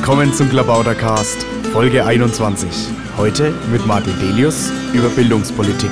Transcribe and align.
Willkommen 0.00 0.32
zum 0.32 0.48
Klabautercast, 0.48 1.44
Folge 1.74 2.06
21. 2.06 2.88
Heute 3.18 3.52
mit 3.70 3.86
Martin 3.86 4.18
Delius 4.18 4.72
über 4.94 5.10
Bildungspolitik. 5.10 5.90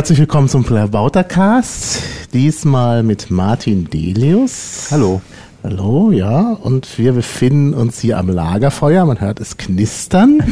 Herzlich 0.00 0.20
willkommen 0.20 0.48
zum 0.48 0.64
Plabautercast. 0.64 2.02
Diesmal 2.32 3.02
mit 3.02 3.30
Martin 3.30 3.90
Delius. 3.90 4.88
Hallo. 4.90 5.20
Hallo, 5.62 6.10
ja. 6.10 6.52
Und 6.54 6.98
wir 6.98 7.12
befinden 7.12 7.74
uns 7.74 8.00
hier 8.00 8.16
am 8.16 8.30
Lagerfeuer. 8.30 9.04
Man 9.04 9.20
hört 9.20 9.40
es 9.40 9.58
knistern. 9.58 10.42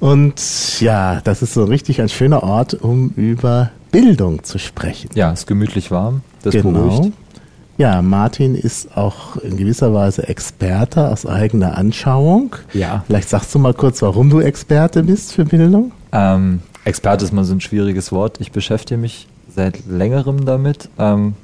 Und 0.00 0.80
ja, 0.80 1.20
das 1.20 1.42
ist 1.42 1.52
so 1.52 1.64
richtig 1.64 2.00
ein 2.00 2.08
schöner 2.08 2.42
Ort, 2.42 2.72
um 2.72 3.10
über 3.16 3.70
Bildung 3.92 4.44
zu 4.44 4.58
sprechen. 4.58 5.10
Ja, 5.12 5.30
es 5.30 5.40
ist 5.40 5.46
gemütlich 5.46 5.90
warm. 5.90 6.22
Das 6.42 6.54
genau. 6.54 6.70
beruhigt. 6.70 7.12
Ja, 7.76 8.00
Martin 8.00 8.54
ist 8.54 8.96
auch 8.96 9.36
in 9.36 9.58
gewisser 9.58 9.92
Weise 9.92 10.26
Experte 10.26 11.10
aus 11.10 11.26
eigener 11.26 11.76
Anschauung. 11.76 12.56
Ja. 12.72 13.04
Vielleicht 13.06 13.28
sagst 13.28 13.54
du 13.54 13.58
mal 13.58 13.74
kurz, 13.74 14.00
warum 14.00 14.30
du 14.30 14.40
Experte 14.40 15.02
bist 15.02 15.34
für 15.34 15.44
Bildung? 15.44 15.92
Ähm, 16.12 16.60
Experte 16.84 17.24
ist 17.24 17.32
mal 17.32 17.44
so 17.44 17.54
ein 17.54 17.60
schwieriges 17.60 18.12
Wort. 18.12 18.40
Ich 18.40 18.52
beschäftige 18.52 18.98
mich 18.98 19.28
seit 19.54 19.86
längerem 19.86 20.44
damit. 20.44 20.88
Ähm, 20.98 21.34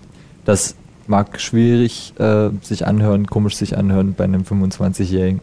das 0.44 0.76
mag 1.06 1.40
schwierig 1.40 2.14
äh, 2.18 2.50
sich 2.62 2.86
anhören, 2.86 3.26
komisch 3.26 3.56
sich 3.56 3.76
anhören 3.76 4.14
bei 4.14 4.24
einem 4.24 4.42
25-Jährigen, 4.42 5.40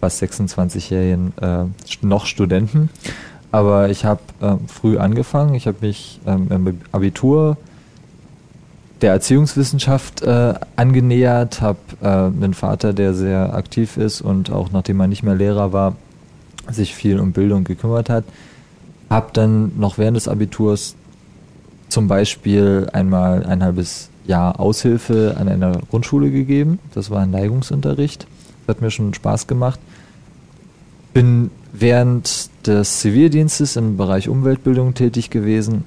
fast 0.00 0.22
26-Jährigen 0.22 1.32
äh, 1.40 1.64
noch 2.02 2.26
Studenten. 2.26 2.90
Aber 3.50 3.90
ich 3.90 4.04
habe 4.04 4.20
äh, 4.40 4.54
früh 4.66 4.98
angefangen. 4.98 5.54
Ich 5.54 5.66
habe 5.66 5.78
mich 5.80 6.20
ähm, 6.26 6.46
im 6.50 6.80
Abitur 6.92 7.56
der 9.02 9.12
Erziehungswissenschaft 9.12 10.22
äh, 10.22 10.54
angenähert, 10.76 11.60
habe 11.60 11.78
äh, 12.00 12.06
einen 12.06 12.54
Vater, 12.54 12.92
der 12.92 13.14
sehr 13.14 13.54
aktiv 13.54 13.96
ist 13.96 14.20
und 14.20 14.50
auch 14.50 14.70
nachdem 14.70 15.00
er 15.00 15.08
nicht 15.08 15.22
mehr 15.22 15.34
Lehrer 15.34 15.72
war, 15.72 15.96
sich 16.70 16.94
viel 16.94 17.18
um 17.18 17.32
Bildung 17.32 17.64
gekümmert 17.64 18.08
hat. 18.08 18.24
Habe 19.12 19.28
dann 19.34 19.78
noch 19.78 19.98
während 19.98 20.16
des 20.16 20.26
Abiturs 20.26 20.96
zum 21.90 22.08
Beispiel 22.08 22.88
einmal 22.94 23.44
ein 23.44 23.62
halbes 23.62 24.08
Jahr 24.26 24.58
Aushilfe 24.58 25.36
an 25.38 25.48
einer 25.48 25.72
Grundschule 25.90 26.30
gegeben. 26.30 26.78
Das 26.94 27.10
war 27.10 27.20
ein 27.20 27.30
Neigungsunterricht. 27.30 28.26
Das 28.66 28.76
hat 28.76 28.80
mir 28.80 28.90
schon 28.90 29.12
Spaß 29.12 29.48
gemacht. 29.48 29.78
Bin 31.12 31.50
während 31.74 32.48
des 32.66 33.00
Zivildienstes 33.00 33.76
im 33.76 33.98
Bereich 33.98 34.30
Umweltbildung 34.30 34.94
tätig 34.94 35.28
gewesen. 35.28 35.84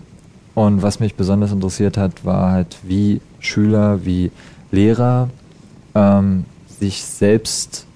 Und 0.54 0.84
was 0.84 1.00
mich 1.00 1.16
besonders 1.16 1.52
interessiert 1.52 1.98
hat, 1.98 2.26
war 2.26 2.52
halt, 2.52 2.78
wie 2.84 3.22
Schüler, 3.40 4.06
wie 4.06 4.30
Lehrer 4.72 5.32
ähm, 5.96 6.46
sich 6.80 7.04
selbst 7.04 7.88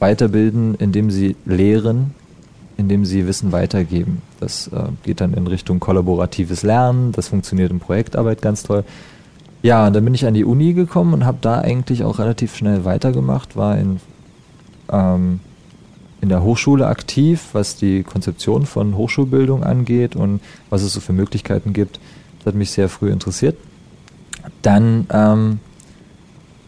weiterbilden, 0.00 0.74
indem 0.74 1.12
sie 1.12 1.36
lehren 1.44 2.12
indem 2.76 3.04
sie 3.04 3.26
Wissen 3.26 3.52
weitergeben. 3.52 4.22
Das 4.40 4.68
äh, 4.68 4.84
geht 5.02 5.20
dann 5.20 5.34
in 5.34 5.46
Richtung 5.46 5.80
kollaboratives 5.80 6.62
Lernen, 6.62 7.12
das 7.12 7.28
funktioniert 7.28 7.70
in 7.70 7.80
Projektarbeit 7.80 8.42
ganz 8.42 8.62
toll. 8.62 8.84
Ja, 9.62 9.86
und 9.86 9.94
dann 9.94 10.04
bin 10.04 10.14
ich 10.14 10.26
an 10.26 10.34
die 10.34 10.44
Uni 10.44 10.72
gekommen 10.72 11.14
und 11.14 11.24
habe 11.24 11.38
da 11.40 11.60
eigentlich 11.60 12.02
auch 12.02 12.18
relativ 12.18 12.56
schnell 12.56 12.84
weitergemacht, 12.84 13.56
war 13.56 13.78
in, 13.78 14.00
ähm, 14.90 15.40
in 16.20 16.28
der 16.28 16.42
Hochschule 16.42 16.86
aktiv, 16.88 17.50
was 17.52 17.76
die 17.76 18.02
Konzeption 18.02 18.66
von 18.66 18.96
Hochschulbildung 18.96 19.62
angeht 19.62 20.16
und 20.16 20.40
was 20.68 20.82
es 20.82 20.92
so 20.92 21.00
für 21.00 21.12
Möglichkeiten 21.12 21.72
gibt. 21.72 22.00
Das 22.38 22.46
hat 22.46 22.54
mich 22.56 22.72
sehr 22.72 22.88
früh 22.88 23.10
interessiert. 23.10 23.56
Dann 24.62 25.06
ähm, 25.10 25.60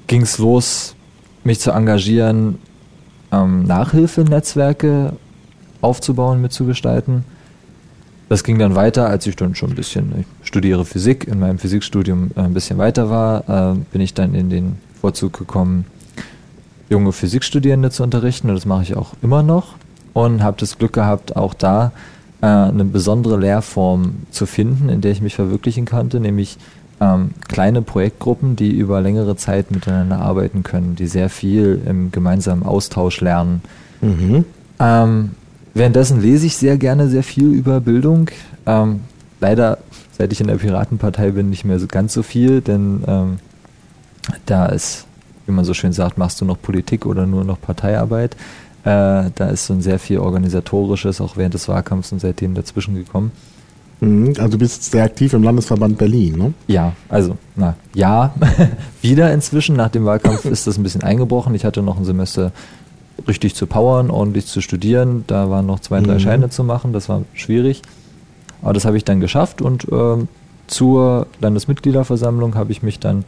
ging 0.06 0.22
es 0.22 0.38
los, 0.38 0.94
mich 1.42 1.58
zu 1.58 1.72
engagieren, 1.72 2.58
ähm, 3.32 3.64
Nachhilfenetzwerke 3.64 5.14
aufzubauen, 5.84 6.40
mitzugestalten. 6.40 7.24
Das 8.28 8.42
ging 8.42 8.58
dann 8.58 8.74
weiter, 8.74 9.08
als 9.08 9.26
ich 9.26 9.36
dann 9.36 9.54
schon 9.54 9.70
ein 9.70 9.76
bisschen, 9.76 10.12
ich 10.20 10.48
studiere 10.48 10.84
Physik, 10.84 11.28
in 11.28 11.38
meinem 11.38 11.58
Physikstudium 11.58 12.30
äh, 12.36 12.40
ein 12.40 12.54
bisschen 12.54 12.78
weiter 12.78 13.10
war, 13.10 13.72
äh, 13.72 13.76
bin 13.92 14.00
ich 14.00 14.14
dann 14.14 14.34
in 14.34 14.50
den 14.50 14.76
Vorzug 15.00 15.38
gekommen, 15.38 15.84
junge 16.88 17.12
Physikstudierende 17.12 17.90
zu 17.90 18.02
unterrichten 18.02 18.48
und 18.48 18.54
das 18.54 18.66
mache 18.66 18.82
ich 18.82 18.96
auch 18.96 19.12
immer 19.22 19.42
noch 19.42 19.74
und 20.14 20.42
habe 20.42 20.56
das 20.58 20.78
Glück 20.78 20.94
gehabt, 20.94 21.36
auch 21.36 21.54
da 21.54 21.92
äh, 22.40 22.46
eine 22.46 22.84
besondere 22.84 23.38
Lehrform 23.38 24.22
zu 24.30 24.46
finden, 24.46 24.88
in 24.88 25.00
der 25.00 25.12
ich 25.12 25.20
mich 25.20 25.34
verwirklichen 25.34 25.84
konnte, 25.84 26.20
nämlich 26.20 26.56
ähm, 27.00 27.30
kleine 27.48 27.82
Projektgruppen, 27.82 28.56
die 28.56 28.70
über 28.70 29.00
längere 29.00 29.36
Zeit 29.36 29.70
miteinander 29.70 30.20
arbeiten 30.20 30.62
können, 30.62 30.94
die 30.96 31.06
sehr 31.06 31.28
viel 31.28 31.80
im 31.86 32.10
gemeinsamen 32.10 32.62
Austausch 32.62 33.20
lernen. 33.20 33.62
Mhm. 34.00 34.44
Ähm, 34.78 35.30
Währenddessen 35.74 36.22
lese 36.22 36.46
ich 36.46 36.56
sehr 36.56 36.78
gerne 36.78 37.08
sehr 37.08 37.24
viel 37.24 37.52
über 37.52 37.80
Bildung. 37.80 38.30
Ähm, 38.64 39.00
leider, 39.40 39.78
seit 40.16 40.32
ich 40.32 40.40
in 40.40 40.46
der 40.46 40.56
Piratenpartei 40.56 41.32
bin, 41.32 41.50
nicht 41.50 41.64
mehr 41.64 41.80
so 41.80 41.88
ganz 41.88 42.14
so 42.14 42.22
viel, 42.22 42.60
denn 42.60 43.02
ähm, 43.06 43.38
da 44.46 44.66
ist, 44.66 45.06
wie 45.46 45.52
man 45.52 45.64
so 45.64 45.74
schön 45.74 45.92
sagt, 45.92 46.16
machst 46.16 46.40
du 46.40 46.44
noch 46.44 46.60
Politik 46.60 47.06
oder 47.06 47.26
nur 47.26 47.44
noch 47.44 47.60
Parteiarbeit. 47.60 48.36
Äh, 48.84 49.30
da 49.34 49.48
ist 49.50 49.66
so 49.66 49.74
ein 49.74 49.82
sehr 49.82 49.98
viel 49.98 50.18
organisatorisches, 50.18 51.20
auch 51.20 51.36
während 51.36 51.54
des 51.54 51.68
Wahlkampfs 51.68 52.12
und 52.12 52.20
seitdem 52.20 52.54
dazwischen 52.54 52.94
gekommen. 52.94 53.32
Mhm, 54.00 54.34
also 54.38 54.48
du 54.48 54.58
bist 54.58 54.84
sehr 54.84 55.04
aktiv 55.04 55.32
im 55.32 55.42
Landesverband 55.42 55.98
Berlin, 55.98 56.36
ne? 56.36 56.54
Ja, 56.66 56.92
also, 57.08 57.36
na, 57.56 57.76
ja, 57.94 58.34
wieder 59.02 59.32
inzwischen. 59.32 59.76
Nach 59.76 59.88
dem 59.88 60.04
Wahlkampf 60.04 60.44
ist 60.44 60.66
das 60.66 60.76
ein 60.76 60.82
bisschen 60.82 61.02
eingebrochen. 61.02 61.54
Ich 61.54 61.64
hatte 61.64 61.82
noch 61.82 61.96
ein 61.96 62.04
Semester 62.04 62.52
richtig 63.26 63.54
zu 63.54 63.66
powern, 63.66 64.10
ordentlich 64.10 64.46
zu 64.46 64.60
studieren. 64.60 65.24
Da 65.26 65.50
waren 65.50 65.66
noch 65.66 65.80
zwei, 65.80 66.00
drei 66.00 66.14
mhm. 66.14 66.20
Scheine 66.20 66.50
zu 66.50 66.64
machen, 66.64 66.92
das 66.92 67.08
war 67.08 67.22
schwierig. 67.34 67.82
Aber 68.62 68.72
das 68.72 68.84
habe 68.84 68.96
ich 68.96 69.04
dann 69.04 69.20
geschafft 69.20 69.60
und 69.60 69.86
ähm, 69.92 70.28
zur 70.66 71.26
Landesmitgliederversammlung 71.40 72.54
habe 72.54 72.72
ich 72.72 72.82
mich 72.82 72.98
dann 72.98 73.24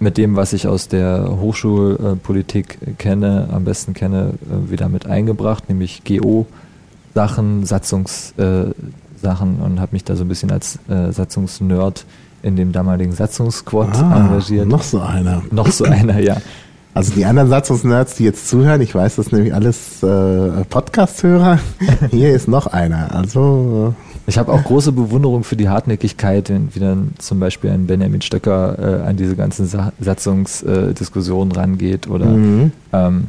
mit 0.00 0.18
dem, 0.18 0.34
was 0.34 0.52
ich 0.52 0.66
aus 0.66 0.88
der 0.88 1.36
Hochschulpolitik 1.40 2.98
kenne, 2.98 3.48
am 3.52 3.64
besten 3.64 3.94
kenne, 3.94 4.34
äh, 4.50 4.70
wieder 4.70 4.88
mit 4.88 5.06
eingebracht, 5.06 5.68
nämlich 5.68 6.02
GO-Sachen, 6.04 7.64
Satzungssachen 7.64 8.74
äh, 9.22 9.64
und 9.64 9.80
habe 9.80 9.92
mich 9.92 10.02
da 10.02 10.16
so 10.16 10.24
ein 10.24 10.28
bisschen 10.28 10.50
als 10.50 10.80
äh, 10.88 11.12
Satzungsnerd 11.12 12.04
in 12.42 12.56
dem 12.56 12.72
damaligen 12.72 13.12
Satzungsquad 13.12 13.96
ah, 13.96 14.16
engagiert. 14.24 14.66
Noch 14.66 14.82
so 14.82 15.00
einer. 15.00 15.42
Noch 15.52 15.68
so 15.68 15.84
einer, 15.84 16.18
ja. 16.18 16.36
Also 16.94 17.14
die 17.14 17.24
anderen 17.24 17.48
Satzungsnerds, 17.48 18.16
die 18.16 18.24
jetzt 18.24 18.48
zuhören, 18.48 18.82
ich 18.82 18.94
weiß, 18.94 19.16
das 19.16 19.26
sind 19.26 19.38
nämlich 19.38 19.54
alles 19.54 20.02
äh, 20.02 20.64
Podcast-Hörer. 20.68 21.58
Hier 22.10 22.34
ist 22.34 22.48
noch 22.48 22.66
einer. 22.66 23.14
Also 23.14 23.94
äh. 23.96 24.20
ich 24.26 24.36
habe 24.36 24.52
auch 24.52 24.62
große 24.62 24.92
Bewunderung 24.92 25.42
für 25.42 25.56
die 25.56 25.70
Hartnäckigkeit, 25.70 26.52
wie 26.72 26.80
dann 26.80 27.14
zum 27.16 27.40
Beispiel 27.40 27.70
ein 27.70 27.86
Benjamin 27.86 28.20
Stöcker 28.20 28.78
äh, 28.78 29.08
an 29.08 29.16
diese 29.16 29.36
ganzen 29.36 29.66
Sa 29.66 29.94
Satzungsdiskussionen 30.00 31.52
rangeht 31.52 32.08
oder 32.08 32.26
mhm. 32.26 32.72
ähm, 32.92 33.28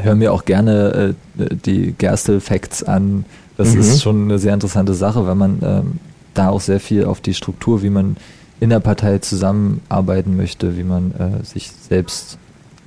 höre 0.00 0.14
mir 0.14 0.32
auch 0.32 0.44
gerne 0.44 1.16
äh, 1.38 1.56
die 1.66 1.94
Gerstel-Facts 1.98 2.84
an. 2.84 3.24
Das 3.56 3.74
mhm. 3.74 3.80
ist 3.80 4.02
schon 4.02 4.22
eine 4.24 4.38
sehr 4.38 4.54
interessante 4.54 4.94
Sache, 4.94 5.26
weil 5.26 5.34
man 5.34 5.58
ähm, 5.64 5.92
da 6.34 6.50
auch 6.50 6.60
sehr 6.60 6.78
viel 6.78 7.06
auf 7.06 7.20
die 7.20 7.34
Struktur, 7.34 7.82
wie 7.82 7.90
man 7.90 8.16
in 8.60 8.70
der 8.70 8.78
Partei 8.78 9.18
zusammenarbeiten 9.18 10.36
möchte, 10.36 10.76
wie 10.76 10.84
man 10.84 11.12
äh, 11.18 11.44
sich 11.44 11.72
selbst 11.72 12.38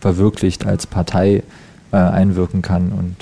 verwirklicht 0.05 0.67
als 0.67 0.85
Partei 0.85 1.41
äh, 1.91 1.97
einwirken 1.97 2.61
kann 2.61 2.91
und 2.91 3.15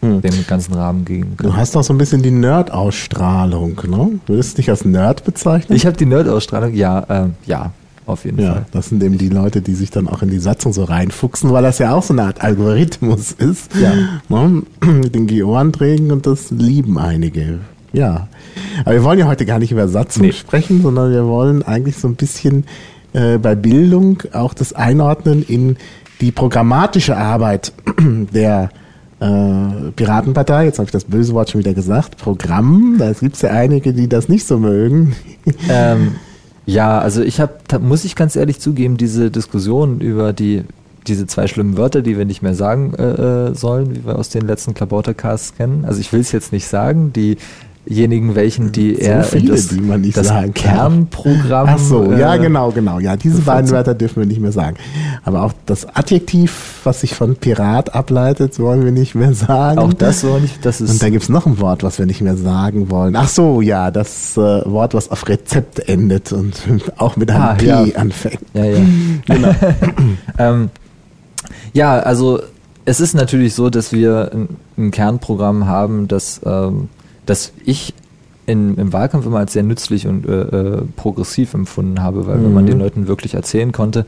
hm. 0.00 0.22
dem 0.22 0.46
ganzen 0.46 0.72
Rahmen 0.72 1.04
geben 1.04 1.36
kann. 1.36 1.50
Du 1.50 1.54
hast 1.54 1.76
auch 1.76 1.82
so 1.82 1.92
ein 1.92 1.98
bisschen 1.98 2.22
die 2.22 2.30
Nerd-Ausstrahlung, 2.30 3.78
ne? 3.86 4.20
Würdest 4.26 4.52
du 4.52 4.56
dich 4.56 4.70
als 4.70 4.86
Nerd 4.86 5.26
bezeichnen? 5.26 5.76
Ich 5.76 5.84
habe 5.84 5.98
die 5.98 6.06
Nerd-Ausstrahlung, 6.06 6.72
ja, 6.72 7.26
äh, 7.26 7.28
ja, 7.44 7.72
auf 8.06 8.24
jeden 8.24 8.40
ja, 8.40 8.54
Fall. 8.54 8.66
Das 8.72 8.88
sind 8.88 9.02
eben 9.02 9.18
die 9.18 9.28
Leute, 9.28 9.60
die 9.60 9.74
sich 9.74 9.90
dann 9.90 10.08
auch 10.08 10.22
in 10.22 10.30
die 10.30 10.38
Satzung 10.38 10.72
so 10.72 10.84
reinfuchsen, 10.84 11.52
weil 11.52 11.62
das 11.62 11.78
ja 11.78 11.94
auch 11.94 12.02
so 12.02 12.14
eine 12.14 12.22
Art 12.22 12.40
Algorithmus 12.42 13.32
ist. 13.32 13.70
Ja. 13.78 13.92
Ne? 14.30 14.62
Mit 14.86 15.14
den 15.14 15.26
GO-Anträgen 15.26 16.10
und 16.10 16.24
das 16.24 16.50
lieben 16.50 16.96
einige. 16.96 17.58
Ja. 17.92 18.28
Aber 18.86 18.94
wir 18.94 19.04
wollen 19.04 19.18
ja 19.18 19.26
heute 19.26 19.44
gar 19.44 19.58
nicht 19.58 19.72
über 19.72 19.88
Satzung 19.88 20.22
Nee. 20.22 20.32
sprechen, 20.32 20.80
sondern 20.80 21.12
wir 21.12 21.26
wollen 21.26 21.62
eigentlich 21.62 21.98
so 21.98 22.08
ein 22.08 22.14
bisschen 22.14 22.64
äh, 23.14 23.38
bei 23.38 23.54
Bildung 23.54 24.22
auch 24.32 24.54
das 24.54 24.72
einordnen 24.72 25.42
in 25.42 25.76
die 26.20 26.32
programmatische 26.32 27.16
Arbeit 27.16 27.72
der 27.98 28.70
äh, 29.20 29.90
Piratenpartei. 29.96 30.66
Jetzt 30.66 30.78
habe 30.78 30.86
ich 30.86 30.92
das 30.92 31.04
böse 31.04 31.34
Wort 31.34 31.50
schon 31.50 31.60
wieder 31.60 31.74
gesagt. 31.74 32.18
Programm. 32.18 32.96
Da 32.98 33.12
gibt 33.12 33.36
es 33.36 33.42
ja 33.42 33.50
einige, 33.50 33.92
die 33.92 34.08
das 34.08 34.28
nicht 34.28 34.46
so 34.46 34.58
mögen. 34.58 35.16
Ähm, 35.68 36.16
ja, 36.64 36.98
also 36.98 37.20
ich 37.20 37.38
habe, 37.38 37.52
muss 37.80 38.06
ich 38.06 38.16
ganz 38.16 38.34
ehrlich 38.34 38.58
zugeben, 38.58 38.96
diese 38.96 39.30
Diskussion 39.30 40.00
über 40.00 40.32
die 40.32 40.64
diese 41.06 41.26
zwei 41.26 41.46
schlimmen 41.46 41.76
Wörter, 41.76 42.02
die 42.02 42.16
wir 42.16 42.24
nicht 42.24 42.42
mehr 42.42 42.54
sagen 42.54 42.94
äh, 42.94 43.02
äh, 43.50 43.54
sollen, 43.54 43.94
wie 43.94 44.06
wir 44.06 44.18
aus 44.18 44.30
den 44.30 44.46
letzten 44.46 44.74
Klabautercasts 44.74 45.54
kennen. 45.54 45.84
Also 45.84 46.00
ich 46.00 46.12
will 46.12 46.20
es 46.20 46.32
jetzt 46.32 46.52
nicht 46.52 46.66
sagen, 46.66 47.12
diejenigen, 47.86 48.34
welchen 48.34 48.72
die 48.72 48.94
So 48.94 49.00
eher 49.00 49.24
viele, 49.24 49.52
das, 49.52 49.68
die 49.68 49.80
man 49.80 50.00
nicht 50.00 50.16
das. 50.16 50.32
Kernprogramm. 50.54 51.68
Ach 51.70 51.78
so, 51.78 52.12
ja, 52.12 52.34
äh, 52.34 52.38
genau, 52.38 52.70
genau. 52.70 52.98
Ja, 52.98 53.16
diese 53.16 53.42
beiden 53.42 53.70
Wörter 53.70 53.94
dürfen 53.94 54.20
wir 54.20 54.26
nicht 54.26 54.40
mehr 54.40 54.52
sagen. 54.52 54.76
Aber 55.24 55.42
auch 55.42 55.52
das 55.66 55.86
Adjektiv, 55.94 56.80
was 56.84 57.00
sich 57.00 57.14
von 57.14 57.36
Pirat 57.36 57.94
ableitet, 57.94 58.58
wollen 58.58 58.84
wir 58.84 58.92
nicht 58.92 59.14
mehr 59.14 59.34
sagen. 59.34 59.78
Auch 59.78 59.92
das 59.92 60.20
so 60.20 60.38
nicht, 60.38 60.64
das 60.64 60.80
ist 60.80 60.90
Und 60.90 61.02
da 61.02 61.10
gibt's 61.10 61.28
noch 61.28 61.46
ein 61.46 61.60
Wort, 61.60 61.82
was 61.82 61.98
wir 61.98 62.06
nicht 62.06 62.20
mehr 62.20 62.36
sagen 62.36 62.90
wollen. 62.90 63.16
Ach 63.16 63.28
so, 63.28 63.60
ja, 63.60 63.90
das 63.90 64.36
äh, 64.36 64.40
Wort, 64.40 64.94
was 64.94 65.10
auf 65.10 65.28
Rezept 65.28 65.88
endet 65.88 66.32
und 66.32 66.54
auch 66.98 67.16
mit 67.16 67.30
einem 67.30 67.42
Ah, 67.42 67.54
P 67.54 67.66
ja. 67.66 67.84
anfängt. 67.96 68.40
Ja, 68.54 68.64
ja. 68.64 68.78
Genau. 69.26 69.54
ähm, 70.38 70.70
ja, 71.72 71.98
also 71.98 72.40
es 72.84 73.00
ist 73.00 73.14
natürlich 73.14 73.54
so, 73.54 73.70
dass 73.70 73.92
wir 73.92 74.30
ein, 74.32 74.48
ein 74.76 74.90
Kernprogramm 74.90 75.66
haben, 75.66 76.08
das, 76.08 76.40
ähm, 76.44 76.88
das 77.26 77.52
ich 77.64 77.94
in, 78.46 78.76
im 78.76 78.92
Wahlkampf 78.92 79.24
immer 79.26 79.38
als 79.38 79.54
sehr 79.54 79.62
nützlich 79.62 80.06
und 80.06 80.26
äh, 80.26 80.42
äh, 80.42 80.82
progressiv 80.96 81.54
empfunden 81.54 82.02
habe, 82.02 82.26
weil 82.26 82.42
wenn 82.44 82.52
man 82.52 82.64
Mhm. 82.64 82.68
den 82.68 82.78
Leuten 82.80 83.06
wirklich 83.08 83.34
erzählen 83.34 83.72
konnte, 83.72 84.04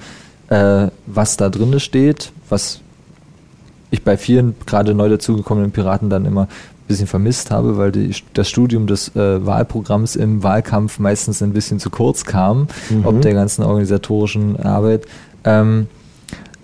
äh, 0.48 0.88
was 1.06 1.36
da 1.36 1.48
drin 1.48 1.78
steht, 1.80 2.32
was 2.48 2.80
ich 3.90 4.02
bei 4.02 4.16
vielen 4.18 4.54
gerade 4.66 4.94
neu 4.94 5.08
dazugekommenen 5.08 5.70
Piraten 5.70 6.10
dann 6.10 6.26
immer 6.26 6.42
ein 6.42 6.48
bisschen 6.88 7.06
vermisst 7.06 7.50
habe, 7.50 7.78
weil 7.78 7.92
die, 7.92 8.14
das 8.34 8.48
Studium 8.48 8.86
des 8.86 9.14
äh, 9.16 9.44
Wahlprogramms 9.46 10.16
im 10.16 10.42
Wahlkampf 10.42 10.98
meistens 10.98 11.42
ein 11.42 11.52
bisschen 11.52 11.80
zu 11.80 11.88
kurz 11.88 12.24
kam, 12.24 12.68
Mhm. 12.90 13.06
ob 13.06 13.22
der 13.22 13.32
ganzen 13.32 13.62
organisatorischen 13.64 14.60
Arbeit. 14.60 15.06
Ähm, 15.44 15.86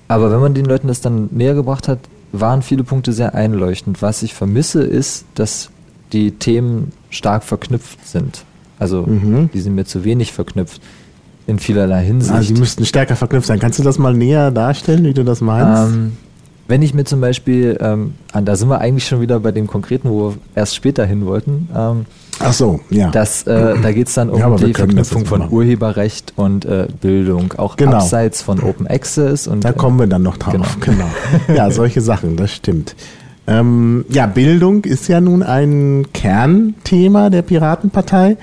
aber 0.09 0.31
wenn 0.31 0.41
man 0.41 0.53
den 0.53 0.67
Leuten 0.67 0.89
das 0.89 1.01
dann 1.01 1.29
näher 1.33 1.55
gebracht 1.55 1.89
hat, 1.89 2.01
waren 2.33 2.61
viele 2.63 2.85
Punkte 2.85 3.13
sehr 3.13 3.35
einleuchtend. 3.35 4.03
Was 4.03 4.23
ich 4.23 4.35
vermisse, 4.35 4.83
ist, 4.83 5.25
dass 5.35 5.71
die 6.13 6.33
Themen 6.33 6.93
stark 7.11 7.43
verknüpft 7.45 8.07
sind. 8.07 8.45
Also 8.79 9.03
Mhm. 9.03 9.51
die 9.55 9.61
sind 9.61 9.75
mir 9.75 9.85
zu 9.85 10.05
wenig 10.05 10.33
verknüpft 10.33 10.81
in 11.47 11.59
vielerlei 11.59 12.05
Hinsicht. 12.05 12.33
Also, 12.35 12.53
die 12.55 12.61
müssten 12.61 12.85
stärker 12.85 13.17
verknüpft 13.17 13.47
sein. 13.47 13.59
Kannst 13.59 13.79
du 13.79 13.83
das 13.83 13.99
mal 13.99 14.15
näher 14.15 14.51
darstellen, 14.51 15.05
wie 15.05 15.15
du 15.15 15.25
das 15.25 15.41
meinst? 15.41 15.93
Ähm, 15.95 16.13
wenn 16.69 16.83
ich 16.83 16.95
mir 16.95 17.05
zum 17.05 17.21
Beispiel, 17.21 17.77
ähm, 17.81 18.15
an, 18.33 18.45
da 18.45 18.55
sind 18.57 18.69
wir 18.69 18.81
eigentlich 18.81 19.07
schon 19.07 19.21
wieder 19.21 19.41
bei 19.41 19.51
dem 19.53 19.67
Konkreten, 19.67 20.09
wo 20.09 20.31
wir 20.31 20.37
erst 20.55 20.75
später 20.77 21.05
hin 21.05 21.27
wollten, 21.27 21.69
ähm, 21.77 22.07
Ach 22.39 22.53
so, 22.53 22.81
ja. 22.91 23.11
das, 23.11 23.43
äh, 23.47 23.75
da 23.83 23.93
geht 23.93 24.09
es 24.09 24.15
dann 24.15 24.31
um 24.31 24.39
Ja, 24.39 24.49
die 24.57 24.73
Verknüpfung 24.73 25.27
von. 25.27 25.51
Urheberrecht 25.51 26.33
und 26.37 26.65
äh, 26.65 26.87
Bildung, 27.01 27.53
auch 27.59 27.77
Genau. 27.77 27.97
abseits 27.97 28.41
von 28.43 28.61
Open 28.63 28.87
Access 28.87 29.47
und 29.49 29.65
Da 29.65 29.73
kommen 29.73 29.99
wir 29.99 30.07
dann 30.07 30.23
noch 30.23 30.37
drauf. 30.39 30.79
Genau. 30.81 31.05
Ja, 31.55 31.71
solche 31.71 32.01
Sachen, 32.01 32.37
das 32.37 32.53
stimmt. 32.53 32.95
Ähm, 33.47 34.05
ja, 34.09 34.27
Bildung 34.27 34.85
ist 34.85 35.09
ja 35.09 35.21
nun 35.21 35.43
ein 35.43 36.07
Kernthema 36.13 37.31
der 37.31 37.43
Piratenpartei 37.43 38.37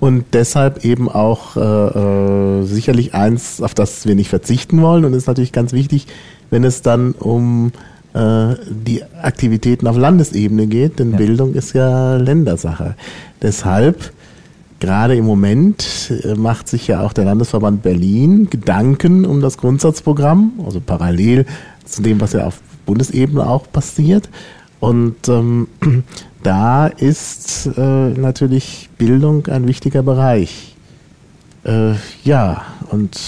und 0.00 0.24
deshalb 0.32 0.84
eben 0.84 1.08
auch 1.08 1.56
äh, 1.56 1.60
äh, 1.60 2.64
sicherlich 2.64 3.14
eins, 3.14 3.60
auf 3.60 3.74
das 3.74 4.06
wir 4.06 4.14
nicht 4.14 4.28
verzichten 4.28 4.80
wollen 4.80 5.04
und 5.04 5.14
ist 5.14 5.26
natürlich 5.26 5.52
ganz 5.52 5.72
wichtig, 5.72 6.06
wenn 6.50 6.64
es 6.64 6.82
dann 6.82 7.12
um 7.12 7.72
äh, 8.14 8.54
die 8.70 9.02
Aktivitäten 9.20 9.86
auf 9.86 9.96
Landesebene 9.96 10.66
geht, 10.66 10.98
denn 10.98 11.12
Ja. 11.12 11.16
Bildung 11.18 11.54
ist 11.54 11.74
ja 11.74 12.16
Ländersache. 12.16 12.94
Deshalb 13.42 14.12
Gerade 14.78 15.16
im 15.16 15.24
Moment 15.24 16.12
äh, 16.22 16.34
macht 16.34 16.68
sich 16.68 16.86
ja 16.86 17.00
auch 17.00 17.14
der 17.14 17.24
Landesverband 17.24 17.82
Berlin 17.82 18.50
Gedanken 18.50 19.24
um 19.24 19.40
das 19.40 19.56
Grundsatzprogramm, 19.56 20.52
also 20.64 20.80
parallel 20.80 21.46
zu 21.86 22.02
dem, 22.02 22.20
was 22.20 22.34
ja 22.34 22.46
auf 22.46 22.60
Bundesebene 22.86 23.46
auch 23.46 23.70
passiert. 23.70 24.28
Und 24.80 25.28
ähm, 25.28 25.68
da 26.42 26.86
ist 26.86 27.66
äh, 27.76 27.80
natürlich 27.80 28.88
Bildung 28.96 29.46
ein 29.48 29.66
wichtiger 29.66 30.02
Bereich. 30.02 30.76
Äh, 31.64 31.94
ja, 32.24 32.62
und 32.90 33.18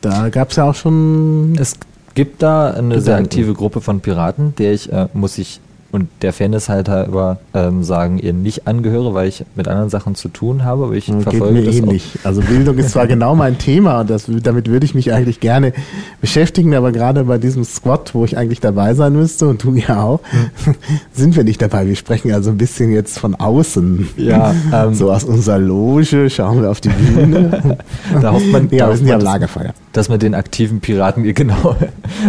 da 0.00 0.28
gab 0.28 0.50
es 0.50 0.56
ja 0.56 0.64
auch 0.64 0.74
schon. 0.74 1.54
Es 1.58 1.74
gibt 2.14 2.42
da 2.42 2.70
eine 2.70 3.00
sehr 3.00 3.14
Gedanken. 3.14 3.24
aktive 3.24 3.54
Gruppe 3.54 3.80
von 3.80 4.00
Piraten, 4.00 4.54
der 4.56 4.72
ich, 4.72 4.92
äh, 4.92 5.08
muss 5.12 5.38
ich, 5.38 5.60
und 5.90 6.08
der 6.22 6.32
Fairness 6.34 6.68
halber 6.68 7.38
ähm, 7.54 7.82
sagen, 7.82 8.18
ihr 8.18 8.32
nicht 8.34 8.66
angehöre, 8.68 9.14
weil 9.14 9.26
ich 9.28 9.44
mit 9.54 9.68
anderen 9.68 9.88
Sachen 9.88 10.14
zu 10.14 10.28
tun 10.28 10.62
habe, 10.64 10.84
aber 10.84 10.94
ich 10.94 11.06
Geht 11.06 11.22
verfolge 11.22 11.54
mir 11.54 11.64
das 11.64 11.74
auch. 11.76 11.78
ähnlich. 11.78 12.18
Also 12.24 12.42
Bildung 12.42 12.76
ist 12.78 12.90
zwar 12.90 13.06
genau 13.08 13.34
mein 13.34 13.56
Thema 13.58 14.00
und 14.00 14.10
das, 14.10 14.26
damit 14.42 14.68
würde 14.68 14.84
ich 14.84 14.94
mich 14.94 15.12
eigentlich 15.14 15.40
gerne 15.40 15.72
beschäftigen, 16.20 16.74
aber 16.74 16.92
gerade 16.92 17.24
bei 17.24 17.38
diesem 17.38 17.64
Squad, 17.64 18.14
wo 18.14 18.24
ich 18.24 18.36
eigentlich 18.36 18.60
dabei 18.60 18.92
sein 18.94 19.14
müsste 19.14 19.48
und 19.48 19.62
du 19.64 19.74
ja 19.74 20.02
auch, 20.02 20.20
Hm. 20.64 20.74
sind 21.12 21.36
wir 21.36 21.44
nicht 21.44 21.62
dabei. 21.62 21.86
Wir 21.86 21.96
sprechen 21.96 22.32
also 22.32 22.50
ein 22.50 22.58
bisschen 22.58 22.92
jetzt 22.92 23.18
von 23.18 23.34
außen. 23.34 24.08
Ja, 24.16 24.54
ähm, 24.72 24.94
so 24.94 25.10
aus 25.12 25.24
unserer 25.24 25.58
Loge 25.58 26.28
schauen 26.30 26.60
wir 26.62 26.70
auf 26.70 26.80
die 26.80 26.90
Bühne. 26.90 27.76
Da 28.20 28.32
hofft 28.32 28.50
man, 28.50 28.68
ja, 28.70 28.88
wir 28.88 28.96
sind 28.96 29.06
ja 29.06 29.14
am 29.14 29.20
dass- 29.20 29.24
Lagerfeuer. 29.32 29.74
dass 29.92 30.08
man 30.08 30.18
den 30.18 30.34
aktiven 30.34 30.80
Piraten, 30.80 31.22
genau, 31.34 31.76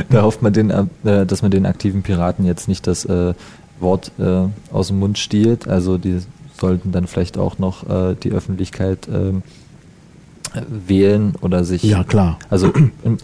da 0.10 0.22
hofft 0.24 0.42
man 0.42 0.54
den, 0.54 0.70
äh, 0.70 1.26
dass 1.26 1.42
man 1.42 1.52
den 1.52 1.66
aktiven 1.66 2.02
Piraten 2.04 2.46
jetzt 2.46 2.68
nicht 2.68 2.86
das 2.88 3.06
äh, 3.06 3.34
Wort 3.82 4.12
äh, 4.20 4.44
aus 4.74 4.88
dem 4.88 5.00
Mund 5.00 5.18
stiehlt. 5.18 5.68
Also 5.68 5.98
die 5.98 6.20
sollten 6.60 6.92
dann 6.92 7.08
vielleicht 7.08 7.38
auch 7.38 7.58
noch 7.58 7.90
äh, 7.90 8.16
die 8.22 8.32
Öffentlichkeit 8.32 9.08
ähm, 9.12 9.44
äh, 10.54 10.62
wählen 10.88 11.34
oder 11.42 11.64
sich. 11.64 11.84
Ja, 11.84 12.04
klar. 12.04 12.38
Also 12.50 12.72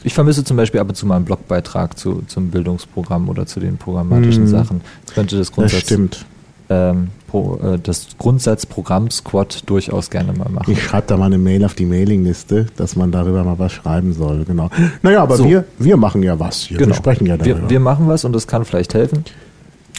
ich 0.04 0.14
vermisse 0.14 0.44
zum 0.44 0.58
Beispiel 0.58 0.80
ab 0.80 0.90
und 0.90 0.96
zu 0.96 1.06
mal 1.06 1.18
einen 1.18 1.26
Blogbeitrag 1.26 1.98
zu, 1.98 2.24
zum 2.28 2.50
Bildungsprogramm 2.50 3.28
oder 3.30 3.46
zu 3.46 3.60
den 3.60 3.78
programmatischen 3.78 4.44
Mhm. 4.44 4.48
Sachen. 4.48 4.82
Das 5.06 5.16
könnte 5.16 5.38
das 5.38 5.48
Das 5.48 5.56
Grundsatz, 5.56 5.82
stimmt. 5.82 6.26
ähm, 6.70 7.10
pro, 7.28 7.58
äh, 7.58 7.78
das 7.82 8.08
Grundsatzprogramm 8.18 9.12
Squad 9.12 9.64
durchaus 9.66 10.10
gerne 10.10 10.32
mal 10.34 10.50
machen. 10.50 10.72
Ich 10.72 10.82
schreibe 10.82 11.08
da 11.08 11.18
mal 11.18 11.26
eine 11.26 11.38
Mail 11.38 11.66
auf 11.66 11.74
die 11.74 11.86
Mailingliste, 11.86 12.68
dass 12.78 12.96
man 12.96 13.12
darüber 13.12 13.44
mal 13.44 13.60
was 13.60 13.74
schreiben 13.74 14.14
soll. 14.14 14.46
Genau. 14.46 14.70
Naja, 15.02 15.22
aber 15.24 15.36
So. 15.36 15.44
wir, 15.50 15.66
wir 15.78 15.98
machen 15.98 16.24
ja 16.24 16.40
was 16.40 16.62
hier. 16.64 16.80
Wir 16.80 16.94
sprechen 16.94 17.26
ja 17.26 17.36
darüber. 17.38 17.56
Genau. 17.56 17.66
wir, 17.66 17.70
wir 17.72 17.80
machen 17.82 18.08
was 18.08 18.24
und 18.24 18.32
das 18.34 18.48
kann 18.48 18.64
vielleicht 18.64 18.94
helfen. 18.94 19.26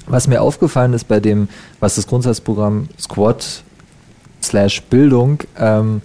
Was 0.09 0.29
mir 0.29 0.41
aufgefallen 0.43 0.93
ist 0.93 1.09
bei 1.09 1.19
dem, 1.21 1.49
was 1.81 1.97
das 1.97 2.07
Grundsatzprogramm 2.07 2.89
Squad 2.99 3.63
slash 4.43 4.83
Bildung 4.83 5.39
ähm, 5.59 6.01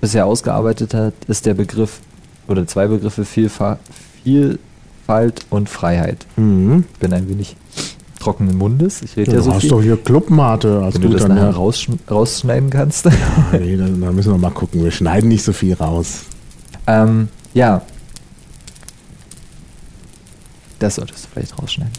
bisher 0.00 0.24
ausgearbeitet 0.26 0.94
hat, 0.94 1.12
ist 1.28 1.44
der 1.46 1.54
Begriff 1.54 2.00
oder 2.48 2.66
zwei 2.66 2.86
Begriffe 2.86 3.24
Vielfa 3.24 3.78
Vielfalt 4.24 5.44
und 5.50 5.68
Freiheit. 5.68 6.26
mhm. 6.36 6.84
Ich 6.94 6.98
bin 7.00 7.12
ein 7.12 7.28
wenig 7.28 7.56
trockenen 8.18 8.56
Mundes. 8.56 9.02
Ich 9.02 9.16
rede 9.16 9.30
Ja, 9.32 9.36
ja, 9.38 9.42
du 9.42 9.44
so 9.44 9.54
hast 9.54 9.60
viel. 9.62 9.70
doch 9.70 9.82
hier 9.82 9.96
Clubmate 9.96 10.82
als 10.82 10.94
Wenn 10.94 11.02
du 11.02 11.08
das 11.10 11.22
guter 11.22 11.34
nachher 11.34 11.50
raussch 11.54 11.88
rausschneiden 12.10 12.70
kannst. 12.70 13.06
Nee, 13.52 13.76
da, 13.76 13.84
da 13.86 14.12
müssen 14.12 14.32
wir 14.32 14.38
mal 14.38 14.50
gucken. 14.50 14.82
Wir 14.84 14.90
schneiden 14.90 15.28
nicht 15.28 15.42
so 15.44 15.52
viel 15.52 15.74
raus. 15.74 16.20
ähm, 16.86 17.28
ja. 17.54 17.82
Das 20.78 20.94
solltest 20.94 21.24
du 21.24 21.28
vielleicht 21.32 21.58
rausschneiden. 21.60 21.92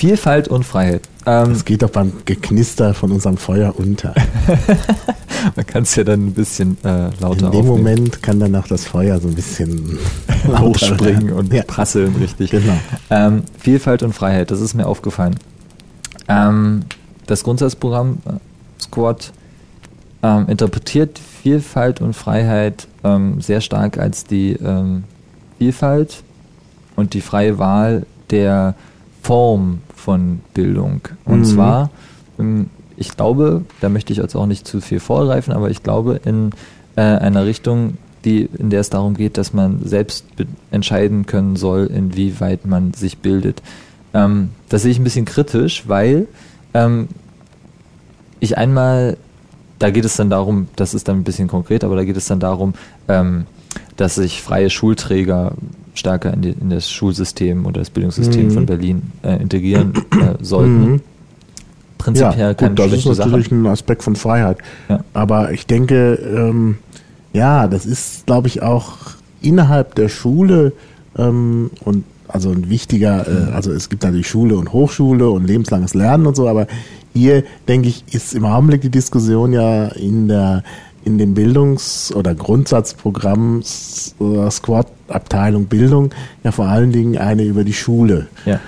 Vielfalt 0.00 0.48
und 0.48 0.64
Freiheit. 0.64 1.02
Ähm, 1.26 1.52
Das 1.52 1.66
geht 1.66 1.82
doch 1.82 1.90
beim 1.90 2.10
Geknister 2.24 2.94
von 2.94 3.12
unserem 3.12 3.36
Feuer 3.36 3.74
unter. 3.76 4.14
man 5.56 5.66
kann 5.66 5.82
es 5.82 5.94
ja 5.94 6.04
dann 6.04 6.28
ein 6.28 6.32
bisschen 6.32 6.78
äh, 6.84 7.10
lauter 7.20 7.28
In 7.28 7.36
dem 7.36 7.46
aufnehmen. 7.48 7.66
Moment 7.66 8.22
kann 8.22 8.40
dann 8.40 8.56
auch 8.56 8.66
das 8.66 8.86
Feuer 8.86 9.20
so 9.20 9.28
ein 9.28 9.34
bisschen 9.34 9.98
hochspringen 10.58 11.34
und 11.34 11.52
ja. 11.52 11.64
prasseln 11.64 12.16
richtig. 12.16 12.50
Genau. 12.50 12.78
Ähm, 13.10 13.42
Vielfalt 13.58 14.02
und 14.02 14.14
Freiheit, 14.14 14.50
das 14.50 14.62
ist 14.62 14.72
mir 14.72 14.86
aufgefallen. 14.86 15.34
Ähm, 16.28 16.86
das 17.26 17.44
Grundsatzprogramm 17.44 18.20
äh, 18.24 18.82
Squad 18.82 19.34
ähm, 20.22 20.46
interpretiert 20.48 21.20
Vielfalt 21.42 22.00
und 22.00 22.14
Freiheit 22.14 22.88
ähm, 23.04 23.42
sehr 23.42 23.60
stark 23.60 23.98
als 23.98 24.24
die 24.24 24.52
ähm, 24.52 25.04
Vielfalt 25.58 26.22
und 26.96 27.12
die 27.12 27.20
freie 27.20 27.58
Wahl 27.58 28.06
der 28.30 28.74
Form 29.22 29.80
von 30.00 30.40
Bildung. 30.54 31.02
Und 31.24 31.40
Mhm. 31.40 31.44
zwar, 31.44 31.90
ähm, 32.38 32.70
ich 32.96 33.16
glaube, 33.16 33.62
da 33.80 33.88
möchte 33.88 34.12
ich 34.12 34.18
jetzt 34.18 34.34
auch 34.34 34.46
nicht 34.46 34.66
zu 34.66 34.80
viel 34.80 35.00
vorgreifen, 35.00 35.52
aber 35.52 35.70
ich 35.70 35.82
glaube 35.82 36.20
in 36.24 36.50
äh, 36.96 37.02
einer 37.02 37.44
Richtung, 37.46 37.96
die, 38.24 38.48
in 38.58 38.68
der 38.70 38.80
es 38.80 38.90
darum 38.90 39.14
geht, 39.14 39.38
dass 39.38 39.52
man 39.54 39.80
selbst 39.84 40.24
entscheiden 40.70 41.24
können 41.24 41.56
soll, 41.56 41.86
inwieweit 41.86 42.66
man 42.66 42.92
sich 42.92 43.18
bildet. 43.18 43.62
Ähm, 44.12 44.50
das 44.68 44.82
sehe 44.82 44.90
ich 44.90 44.98
ein 44.98 45.04
bisschen 45.04 45.24
kritisch, 45.24 45.84
weil 45.86 46.26
ähm, 46.74 47.08
ich 48.40 48.58
einmal, 48.58 49.16
da 49.78 49.90
geht 49.90 50.04
es 50.04 50.16
dann 50.16 50.28
darum, 50.30 50.68
das 50.76 50.92
ist 50.94 51.08
dann 51.08 51.18
ein 51.18 51.24
bisschen 51.24 51.48
konkret, 51.48 51.84
aber 51.84 51.96
da 51.96 52.04
geht 52.04 52.16
es 52.16 52.26
dann 52.26 52.40
darum, 52.40 52.74
ähm, 53.08 53.46
dass 53.96 54.14
sich 54.16 54.42
freie 54.42 54.70
Schulträger 54.70 55.52
stärker 55.94 56.32
in, 56.32 56.42
die, 56.42 56.50
in 56.50 56.70
das 56.70 56.90
Schulsystem 56.90 57.66
oder 57.66 57.80
das 57.80 57.90
Bildungssystem 57.90 58.46
Mhm. 58.46 58.50
von 58.52 58.66
Berlin 58.66 59.02
äh, 59.22 59.40
integrieren 59.42 59.92
äh, 60.12 60.42
sollten. 60.42 60.92
Mhm. 60.92 61.00
Prinzipiell 61.98 62.38
ja, 62.38 62.54
keine 62.54 62.70
gut, 62.70 62.78
das 62.78 62.86
ist 62.86 62.92
schlechte 63.02 63.14
Sache. 63.14 63.28
natürlich 63.28 63.52
ein 63.52 63.66
Aspekt 63.66 64.02
von 64.02 64.16
Freiheit. 64.16 64.58
Ja. 64.88 65.04
Aber 65.12 65.52
ich 65.52 65.66
denke, 65.66 66.14
ähm, 66.14 66.78
ja, 67.32 67.68
das 67.68 67.84
ist, 67.84 68.24
glaube 68.26 68.48
ich, 68.48 68.62
auch 68.62 68.96
innerhalb 69.42 69.94
der 69.96 70.08
Schule 70.08 70.72
ähm, 71.18 71.70
und 71.84 72.04
also 72.28 72.50
ein 72.50 72.70
wichtiger, 72.70 73.26
äh, 73.26 73.52
also 73.52 73.72
es 73.72 73.88
gibt 73.90 74.02
natürlich 74.04 74.28
Schule 74.28 74.56
und 74.56 74.72
Hochschule 74.72 75.28
und 75.28 75.46
lebenslanges 75.46 75.94
Lernen 75.94 76.26
und 76.26 76.36
so, 76.36 76.48
aber 76.48 76.66
hier, 77.12 77.42
denke 77.68 77.88
ich, 77.88 78.04
ist 78.12 78.34
im 78.34 78.44
Augenblick 78.44 78.82
die 78.82 78.90
Diskussion 78.90 79.52
ja 79.52 79.88
in 79.88 80.28
der 80.28 80.62
in 81.04 81.18
dem 81.18 81.34
Bildungs- 81.34 82.12
oder 82.14 82.34
Grundsatzprogramm 82.34 83.60
S- 83.60 84.14
oder 84.18 84.50
Squad-Abteilung 84.50 85.66
Bildung 85.66 86.10
ja 86.44 86.52
vor 86.52 86.66
allen 86.66 86.92
Dingen 86.92 87.18
eine 87.18 87.44
über 87.44 87.64
die 87.64 87.72
Schule. 87.72 88.26
Ja. 88.44 88.60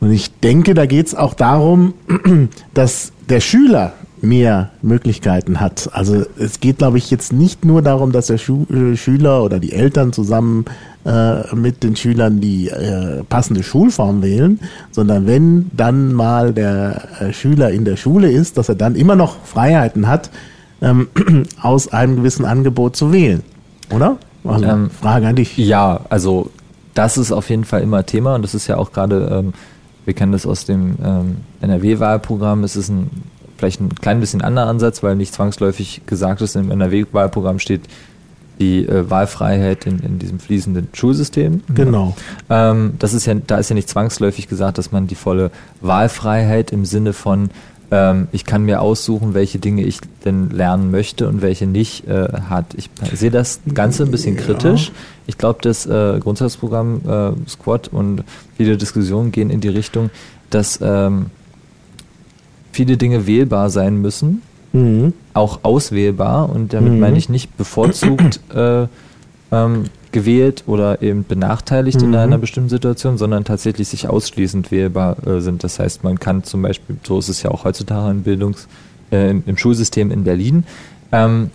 Und 0.00 0.12
ich 0.12 0.32
denke, 0.40 0.74
da 0.74 0.86
geht 0.86 1.08
es 1.08 1.14
auch 1.14 1.34
darum, 1.34 1.94
dass 2.74 3.12
der 3.28 3.40
Schüler 3.40 3.94
mehr 4.22 4.70
Möglichkeiten 4.82 5.60
hat. 5.60 5.90
Also 5.92 6.24
es 6.38 6.60
geht, 6.60 6.78
glaube 6.78 6.98
ich, 6.98 7.10
jetzt 7.10 7.32
nicht 7.32 7.64
nur 7.64 7.82
darum, 7.82 8.12
dass 8.12 8.26
der 8.26 8.38
Schu 8.38 8.64
äh, 8.72 8.96
Schüler 8.96 9.44
oder 9.44 9.58
die 9.58 9.72
Eltern 9.72 10.12
zusammen 10.12 10.64
äh, 11.04 11.54
mit 11.54 11.82
den 11.82 11.96
Schülern 11.96 12.40
die 12.40 12.68
äh, 12.68 13.22
passende 13.28 13.62
Schulform 13.62 14.22
wählen, 14.22 14.60
sondern 14.90 15.26
wenn 15.26 15.70
dann 15.76 16.12
mal 16.12 16.52
der 16.52 17.08
äh, 17.20 17.32
Schüler 17.32 17.70
in 17.70 17.84
der 17.84 17.96
Schule 17.96 18.30
ist, 18.30 18.58
dass 18.58 18.68
er 18.68 18.74
dann 18.74 18.96
immer 18.96 19.14
noch 19.14 19.36
Freiheiten 19.44 20.08
hat, 20.08 20.30
ähm, 20.80 21.08
aus 21.62 21.88
einem 21.88 22.16
gewissen 22.16 22.44
Angebot 22.44 22.96
zu 22.96 23.12
wählen. 23.12 23.42
Oder? 23.90 24.18
Also, 24.44 24.64
Ähm, 24.64 24.90
Frage 24.90 25.28
an 25.28 25.36
dich. 25.36 25.56
Ja, 25.56 26.00
also 26.08 26.50
das 26.94 27.18
ist 27.18 27.32
auf 27.32 27.50
jeden 27.50 27.64
Fall 27.64 27.82
immer 27.82 28.04
Thema 28.06 28.34
und 28.34 28.42
das 28.42 28.54
ist 28.54 28.66
ja 28.66 28.76
auch 28.76 28.92
gerade, 28.92 29.28
ähm, 29.30 29.52
wir 30.04 30.14
kennen 30.14 30.32
das 30.32 30.46
aus 30.46 30.64
dem 30.64 30.96
ähm, 31.04 31.36
NRW-Wahlprogramm, 31.60 32.64
es 32.64 32.76
ist 32.76 32.88
ein, 32.88 33.10
vielleicht 33.56 33.80
ein 33.80 33.94
klein 33.94 34.20
bisschen 34.20 34.42
anderer 34.42 34.66
Ansatz, 34.66 35.02
weil 35.02 35.16
nicht 35.16 35.34
zwangsläufig 35.34 36.02
gesagt 36.06 36.40
ist, 36.40 36.56
im 36.56 36.70
NRW-Wahlprogramm 36.70 37.58
steht 37.58 37.82
die 38.58 38.86
äh, 38.86 39.08
Wahlfreiheit 39.08 39.86
in, 39.86 40.00
in 40.00 40.18
diesem 40.18 40.40
fließenden 40.40 40.88
Schulsystem. 40.92 41.62
Genau. 41.72 42.16
Ähm, 42.50 42.94
das 42.98 43.14
ist 43.14 43.26
ja, 43.26 43.34
da 43.34 43.58
ist 43.58 43.68
ja 43.70 43.74
nicht 43.74 43.88
zwangsläufig 43.88 44.48
gesagt, 44.48 44.78
dass 44.78 44.90
man 44.90 45.06
die 45.06 45.14
volle 45.14 45.50
Wahlfreiheit 45.80 46.72
im 46.72 46.84
Sinne 46.84 47.12
von 47.12 47.50
ähm, 47.90 48.28
ich 48.32 48.44
kann 48.44 48.64
mir 48.64 48.80
aussuchen, 48.82 49.34
welche 49.34 49.58
Dinge 49.58 49.82
ich 49.82 49.98
denn 50.24 50.50
lernen 50.50 50.90
möchte 50.90 51.26
und 51.28 51.40
welche 51.42 51.66
nicht 51.66 52.06
äh, 52.06 52.28
hat. 52.48 52.74
Ich 52.76 52.90
sehe 53.14 53.30
das 53.30 53.60
Ganze 53.74 54.04
ein 54.04 54.10
bisschen 54.10 54.36
Ja. 54.36 54.42
kritisch. 54.42 54.92
Ich 55.26 55.38
glaube, 55.38 55.60
das 55.62 55.86
äh, 55.86 56.18
Grundsatzprogramm 56.20 57.00
äh, 57.06 57.48
Squad 57.48 57.88
und 57.88 58.24
viele 58.56 58.76
Diskussionen 58.76 59.32
gehen 59.32 59.50
in 59.50 59.60
die 59.60 59.68
Richtung, 59.68 60.10
dass 60.50 60.78
ähm, 60.82 61.26
viele 62.72 62.96
Dinge 62.96 63.26
wählbar 63.26 63.70
sein 63.70 63.96
müssen 64.00 64.42
Mhm. 64.74 65.14
auch 65.32 65.60
auswählbar 65.62 66.50
und 66.50 66.74
damit 66.74 66.92
Mhm. 66.92 67.00
meine 67.00 67.16
ich 67.16 67.30
nicht 67.30 67.56
bevorzugt 67.56 68.40
äh, 68.54 68.86
ähm, 69.50 69.84
gewählt 70.12 70.64
oder 70.66 71.02
eben 71.02 71.24
benachteiligt 71.26 72.02
in 72.02 72.10
Mhm. 72.10 72.16
einer 72.16 72.38
bestimmten 72.38 72.70
Situation, 72.70 73.18
sondern 73.18 73.44
tatsächlich 73.44 73.88
sich 73.88 74.08
ausschließend 74.08 74.70
wählbar 74.70 75.16
äh, 75.26 75.40
sind. 75.40 75.64
Das 75.64 75.78
heißt, 75.78 76.04
man 76.04 76.18
kann 76.18 76.44
zum 76.44 76.62
Beispiel, 76.62 76.96
so 77.06 77.18
ist 77.18 77.28
es 77.28 77.42
ja 77.42 77.50
auch 77.50 77.64
heutzutage 77.64 78.10
im 78.10 78.22
Bildungs-, 78.22 78.68
äh, 79.10 79.30
im, 79.30 79.42
im 79.46 79.56
Schulsystem 79.56 80.10
in 80.10 80.24
Berlin, 80.24 80.64
ähm, 81.12 81.50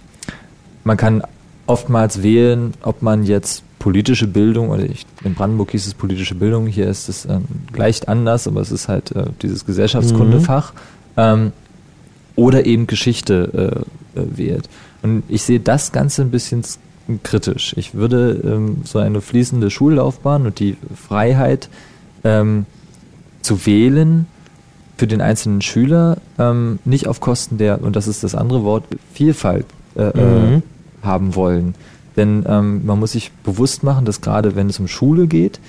man 0.83 0.97
kann 0.97 1.23
oftmals 1.65 2.23
wählen, 2.23 2.73
ob 2.81 3.01
man 3.01 3.23
jetzt 3.23 3.63
politische 3.79 4.27
Bildung, 4.27 4.69
oder 4.69 4.83
ich, 4.83 5.05
in 5.23 5.33
Brandenburg 5.33 5.71
hieß 5.71 5.87
es 5.87 5.93
politische 5.93 6.35
Bildung, 6.35 6.67
hier 6.67 6.87
ist 6.87 7.09
es 7.09 7.25
ähm, 7.25 7.45
leicht 7.75 8.07
anders, 8.07 8.47
aber 8.47 8.61
es 8.61 8.71
ist 8.71 8.87
halt 8.87 9.11
äh, 9.15 9.25
dieses 9.41 9.65
Gesellschaftskundefach, 9.65 10.73
ähm, 11.17 11.51
oder 12.35 12.65
eben 12.65 12.87
Geschichte 12.87 13.85
äh, 14.15 14.19
äh, 14.19 14.25
wählt. 14.37 14.69
Und 15.03 15.23
ich 15.27 15.43
sehe 15.43 15.59
das 15.59 15.91
Ganze 15.91 16.21
ein 16.21 16.31
bisschen 16.31 16.63
kritisch. 17.23 17.73
Ich 17.77 17.93
würde 17.93 18.41
ähm, 18.43 18.77
so 18.83 18.99
eine 18.99 19.21
fließende 19.21 19.69
Schullaufbahn 19.69 20.45
und 20.45 20.59
die 20.59 20.77
Freiheit 20.95 21.69
ähm, 22.23 22.65
zu 23.41 23.65
wählen 23.65 24.27
für 24.97 25.07
den 25.07 25.21
einzelnen 25.21 25.61
Schüler 25.61 26.17
ähm, 26.39 26.79
nicht 26.85 27.07
auf 27.07 27.19
Kosten 27.19 27.57
der, 27.57 27.81
und 27.81 27.95
das 27.95 28.07
ist 28.07 28.23
das 28.23 28.35
andere 28.35 28.63
Wort, 28.63 28.83
Vielfalt 29.13 29.65
äh, 29.95 30.03
äh, 30.03 30.21
Mhm. 30.21 30.63
haben 31.01 31.35
wollen. 31.35 31.75
Denn 32.15 32.45
ähm, 32.47 32.85
man 32.85 32.99
muss 32.99 33.13
sich 33.13 33.31
bewusst 33.43 33.83
machen, 33.83 34.05
dass 34.05 34.21
gerade 34.21 34.55
wenn 34.55 34.69
es 34.69 34.79
um 34.79 34.87
Schule 34.87 35.27
geht, 35.27 35.59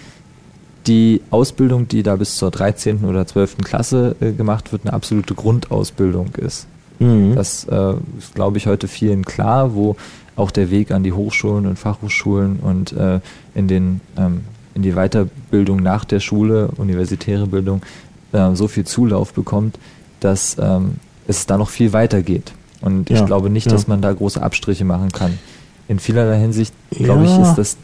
die 0.87 1.23
Ausbildung, 1.31 1.88
die 1.88 2.03
da 2.03 2.17
bis 2.17 2.37
zur 2.37 2.50
13. 2.50 3.05
oder 3.07 3.26
12. 3.26 3.59
Klasse 3.64 4.14
äh, 4.21 4.33
gemacht 4.33 4.71
wird, 4.71 4.83
eine 4.85 4.93
absolute 4.93 5.35
Grundausbildung 5.35 6.35
ist. 6.37 6.67
Mhm. 6.99 7.35
Das 7.35 7.64
äh, 7.64 7.95
ist, 8.19 8.35
glaube 8.35 8.59
ich, 8.59 8.67
heute 8.67 8.87
vielen 8.87 9.25
klar, 9.25 9.75
wo 9.75 9.97
auch 10.37 10.50
der 10.50 10.71
Weg 10.71 10.91
an 10.91 11.03
die 11.03 11.12
Hochschulen 11.12 11.67
und 11.67 11.79
Fachhochschulen 11.79 12.57
und 12.61 12.93
äh, 12.93 13.21
in, 13.55 13.69
den, 13.69 14.00
ähm, 14.17 14.43
in 14.75 14.83
die 14.83 14.93
Weiterbildung 14.93 15.83
nach 15.83 16.05
der 16.05 16.21
Schule, 16.21 16.69
universitäre 16.76 17.47
Bildung, 17.47 17.83
äh, 18.33 18.55
so 18.55 18.67
viel 18.69 18.85
Zulauf 18.85 19.33
bekommt, 19.33 19.79
dass 20.21 20.57
ähm, 20.61 20.95
es 21.29 21.47
da 21.47 21.57
noch 21.57 21.71
viel 21.71 21.93
weiter 21.93 22.23
geht. 22.23 22.53
Und 22.81 23.11
ich 23.11 23.19
Ja, 23.19 23.25
glaube 23.25 23.49
nicht, 23.49 23.67
ja. 23.67 23.73
dass 23.73 23.87
man 23.87 24.03
da 24.03 24.12
große 24.12 24.43
Abstriche 24.43 24.85
machen 24.85 25.11
kann. 25.12 25.38
In 25.88 25.99
vielerlei 25.99 26.38
Hinsicht, 26.41 26.75
glaube 26.91 27.25
ich, 27.25 27.31
Ja. 27.31 27.43
ist 27.50 27.57
das 27.57 27.76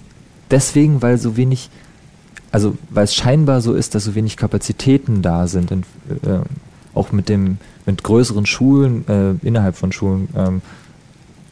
deswegen, 0.50 1.00
weil 1.02 1.18
so 1.18 1.36
wenig, 1.36 1.70
also 2.50 2.76
weil 2.90 3.04
es 3.04 3.14
scheinbar 3.14 3.60
so 3.60 3.74
ist, 3.74 3.94
dass 3.94 4.04
so 4.04 4.14
wenig 4.14 4.36
Kapazitäten 4.36 5.22
da 5.22 5.46
sind, 5.46 5.70
in, 5.70 5.80
äh, 6.24 6.40
auch 6.94 7.12
mit 7.12 7.28
dem, 7.28 7.58
mit 7.86 8.02
größeren 8.02 8.44
Schulen, 8.46 9.04
äh, 9.08 9.46
innerhalb 9.46 9.76
von 9.76 9.92
Schulen 9.92 10.28
ähm, 10.36 10.60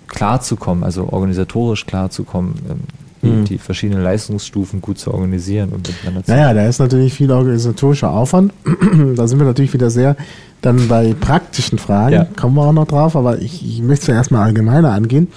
klarzukommen, 0.09 0.85
also 0.85 1.09
organisatorisch 1.13 1.87
klarzukommen, 1.87 2.55
ähm, 2.71 2.77
die, 3.23 3.27
Mhm. 3.29 3.45
die 3.47 3.59
verschiedenen 3.59 4.03
Leistungsstufen 4.05 4.81
gut 4.81 4.99
zu 4.99 5.13
organisieren 5.13 5.71
und 5.71 5.89
miteinander 5.89 6.25
zu 6.25 6.31
Naja, 6.31 6.55
da 6.55 6.67
ist 6.69 6.79
natürlich 6.79 7.15
viel 7.15 7.31
organisatorischer 7.33 8.11
Aufwand. 8.13 8.53
da 9.17 9.27
sind 9.27 9.39
wir 9.41 9.47
natürlich 9.47 9.73
wieder 9.75 9.91
sehr 9.91 10.17
dann 10.63 10.87
bei 10.89 11.15
praktischen 11.21 11.79
Fragen, 11.79 12.13
Ja. 12.15 12.27
kommen 12.41 12.55
wir 12.57 12.63
auch 12.63 12.73
noch 12.73 12.87
drauf, 12.87 13.17
aber 13.17 13.41
ich, 13.41 13.65
ich 13.67 13.83
möchte 13.83 14.03
es 14.03 14.07
ja 14.09 14.15
erstmal 14.15 14.45
allgemeiner 14.47 14.93
angehen. 14.93 15.29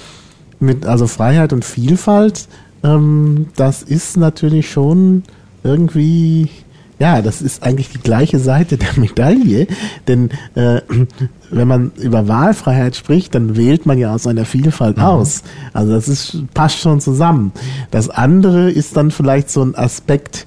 Mit 0.59 0.85
also 0.85 1.07
Freiheit 1.07 1.53
und 1.53 1.65
Vielfalt, 1.65 2.47
ähm, 2.83 3.47
das 3.55 3.81
ist 3.81 4.15
natürlich 4.17 4.69
schon 4.71 5.23
irgendwie, 5.63 6.49
ja, 7.01 7.24
das 7.24 7.41
ist 7.41 7.63
eigentlich 7.63 7.89
die 7.89 7.98
gleiche 7.98 8.38
Seite 8.38 8.77
der 8.77 8.89
Medaille, 8.96 9.65
denn 10.08 10.29
äh, 10.53 10.81
wenn 11.50 11.67
man 11.67 11.91
über 12.00 12.27
Wahlfreiheit 12.27 12.96
spricht, 12.96 13.34
dann 13.34 13.58
wählt 13.58 13.88
man 13.88 13.98
ja 13.98 14.13
aus 14.13 14.27
einer 14.27 14.46
Vielfalt 14.46 15.00
aus. 15.00 15.41
Also 15.74 15.93
das 15.93 16.08
ist, 16.08 16.38
passt 16.53 16.77
schon 16.77 17.01
zusammen. 17.01 17.53
Das 17.89 18.12
andere 18.12 18.70
ist 18.70 18.96
dann 18.98 19.10
vielleicht 19.10 19.50
so 19.50 19.63
ein 19.63 19.74
Aspekt, 19.74 20.46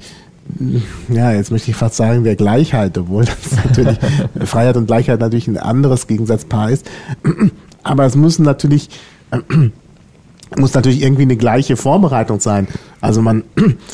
ja, 1.08 1.32
jetzt 1.32 1.50
möchte 1.50 1.72
ich 1.72 1.76
fast 1.76 1.96
sagen, 1.96 2.22
der 2.22 2.36
Gleichheit, 2.36 2.96
obwohl 2.98 3.24
das 3.24 3.64
natürlich 3.64 3.98
Freiheit 4.44 4.76
und 4.76 4.86
Gleichheit 4.86 5.18
natürlich 5.18 5.48
ein 5.48 5.58
anderes 5.58 6.06
Gegensatzpaar 6.06 6.70
ist. 6.70 6.88
Aber 7.82 8.04
es 8.04 8.14
müssen 8.14 8.44
natürlich, 8.44 8.90
muss 10.56 10.72
natürlich 10.72 11.02
irgendwie 11.02 11.22
eine 11.22 11.36
gleiche 11.36 11.76
Vorbereitung 11.76 12.38
sein. 12.38 12.68
Also 13.00 13.22
man 13.22 13.42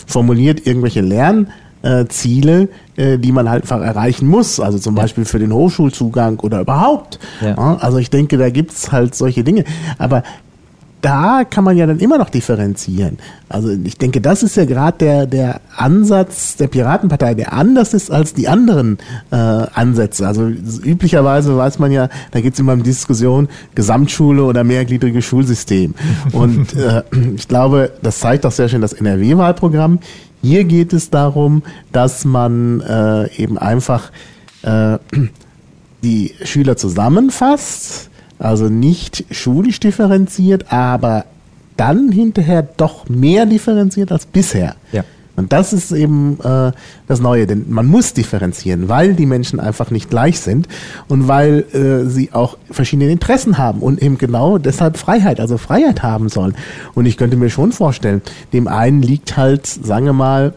formuliert 0.06 0.66
irgendwelche 0.66 1.00
Lernziele, 1.00 1.54
äh, 1.82 3.18
die 3.18 3.32
man 3.32 3.48
halt 3.48 3.62
einfach 3.62 3.80
erreichen 3.80 4.26
muss. 4.28 4.60
Also 4.60 4.78
zum 4.78 4.94
Beispiel 4.94 5.24
für 5.24 5.38
den 5.38 5.52
Hochschulzugang 5.52 6.40
oder 6.40 6.60
überhaupt. 6.60 7.18
Ja. 7.40 7.50
Ja, 7.50 7.78
Also 7.80 7.98
ich 7.98 8.10
denke, 8.10 8.38
da 8.38 8.50
gibt's 8.50 8.92
halt 8.92 9.14
solche 9.14 9.44
Dinge. 9.44 9.64
Aber 9.98 10.22
da 11.00 11.44
kann 11.48 11.64
man 11.64 11.76
ja 11.76 11.86
dann 11.86 11.98
immer 11.98 12.18
noch 12.18 12.30
differenzieren. 12.30 13.18
Also 13.48 13.70
ich 13.70 13.96
denke, 13.96 14.20
das 14.20 14.42
ist 14.42 14.56
ja 14.56 14.64
gerade 14.64 14.98
der, 14.98 15.26
der 15.26 15.60
Ansatz 15.74 16.56
der 16.56 16.68
Piratenpartei, 16.68 17.34
der 17.34 17.52
anders 17.52 17.94
ist 17.94 18.10
als 18.10 18.34
die 18.34 18.48
anderen 18.48 18.98
äh, 19.30 19.36
Ansätze. 19.36 20.26
Also 20.26 20.46
üblicherweise 20.46 21.56
weiß 21.56 21.78
man 21.78 21.90
ja, 21.90 22.08
da 22.32 22.40
geht 22.40 22.54
es 22.54 22.60
immer 22.60 22.74
um 22.74 22.82
Diskussion 22.82 23.48
Gesamtschule 23.74 24.44
oder 24.44 24.62
mehrgliedriges 24.62 25.24
Schulsystem. 25.24 25.94
Und 26.32 26.74
äh, 26.76 27.02
ich 27.34 27.48
glaube, 27.48 27.92
das 28.02 28.20
zeigt 28.20 28.44
auch 28.44 28.52
sehr 28.52 28.68
schön 28.68 28.82
das 28.82 28.92
NRW-Wahlprogramm. 28.92 30.00
Hier 30.42 30.64
geht 30.64 30.92
es 30.92 31.10
darum, 31.10 31.62
dass 31.92 32.24
man 32.24 32.80
äh, 32.80 33.34
eben 33.36 33.58
einfach 33.58 34.10
äh, 34.62 34.98
die 36.02 36.34
Schüler 36.44 36.76
zusammenfasst, 36.76 38.10
also 38.38 38.68
nicht 38.68 39.24
schulisch 39.30 39.80
differenziert, 39.80 40.72
aber 40.72 41.26
dann 41.76 42.10
hinterher 42.12 42.62
doch 42.62 43.08
mehr 43.08 43.46
differenziert 43.46 44.12
als 44.12 44.26
bisher. 44.26 44.76
Ja. 44.92 45.04
Und 45.40 45.52
das 45.52 45.72
ist 45.72 45.90
eben 45.90 46.38
äh, 46.42 46.72
das 47.08 47.20
Neue, 47.20 47.46
denn 47.46 47.66
man 47.68 47.86
muss 47.86 48.12
differenzieren, 48.12 48.88
weil 48.88 49.14
die 49.14 49.26
Menschen 49.26 49.58
einfach 49.58 49.90
nicht 49.90 50.10
gleich 50.10 50.38
sind 50.38 50.68
und 51.08 51.28
weil 51.28 51.64
äh, 51.72 52.08
sie 52.08 52.32
auch 52.32 52.58
verschiedene 52.70 53.10
Interessen 53.10 53.58
haben 53.58 53.80
und 53.80 54.02
eben 54.02 54.18
genau 54.18 54.58
deshalb 54.58 54.98
Freiheit, 54.98 55.40
also 55.40 55.58
Freiheit 55.58 56.02
haben 56.02 56.28
sollen. 56.28 56.54
Und 56.94 57.06
ich 57.06 57.16
könnte 57.16 57.36
mir 57.36 57.50
schon 57.50 57.72
vorstellen, 57.72 58.22
dem 58.52 58.68
einen 58.68 59.02
liegt 59.02 59.36
halt, 59.36 59.66
sagen 59.66 60.06
wir 60.06 60.12
mal, 60.12 60.54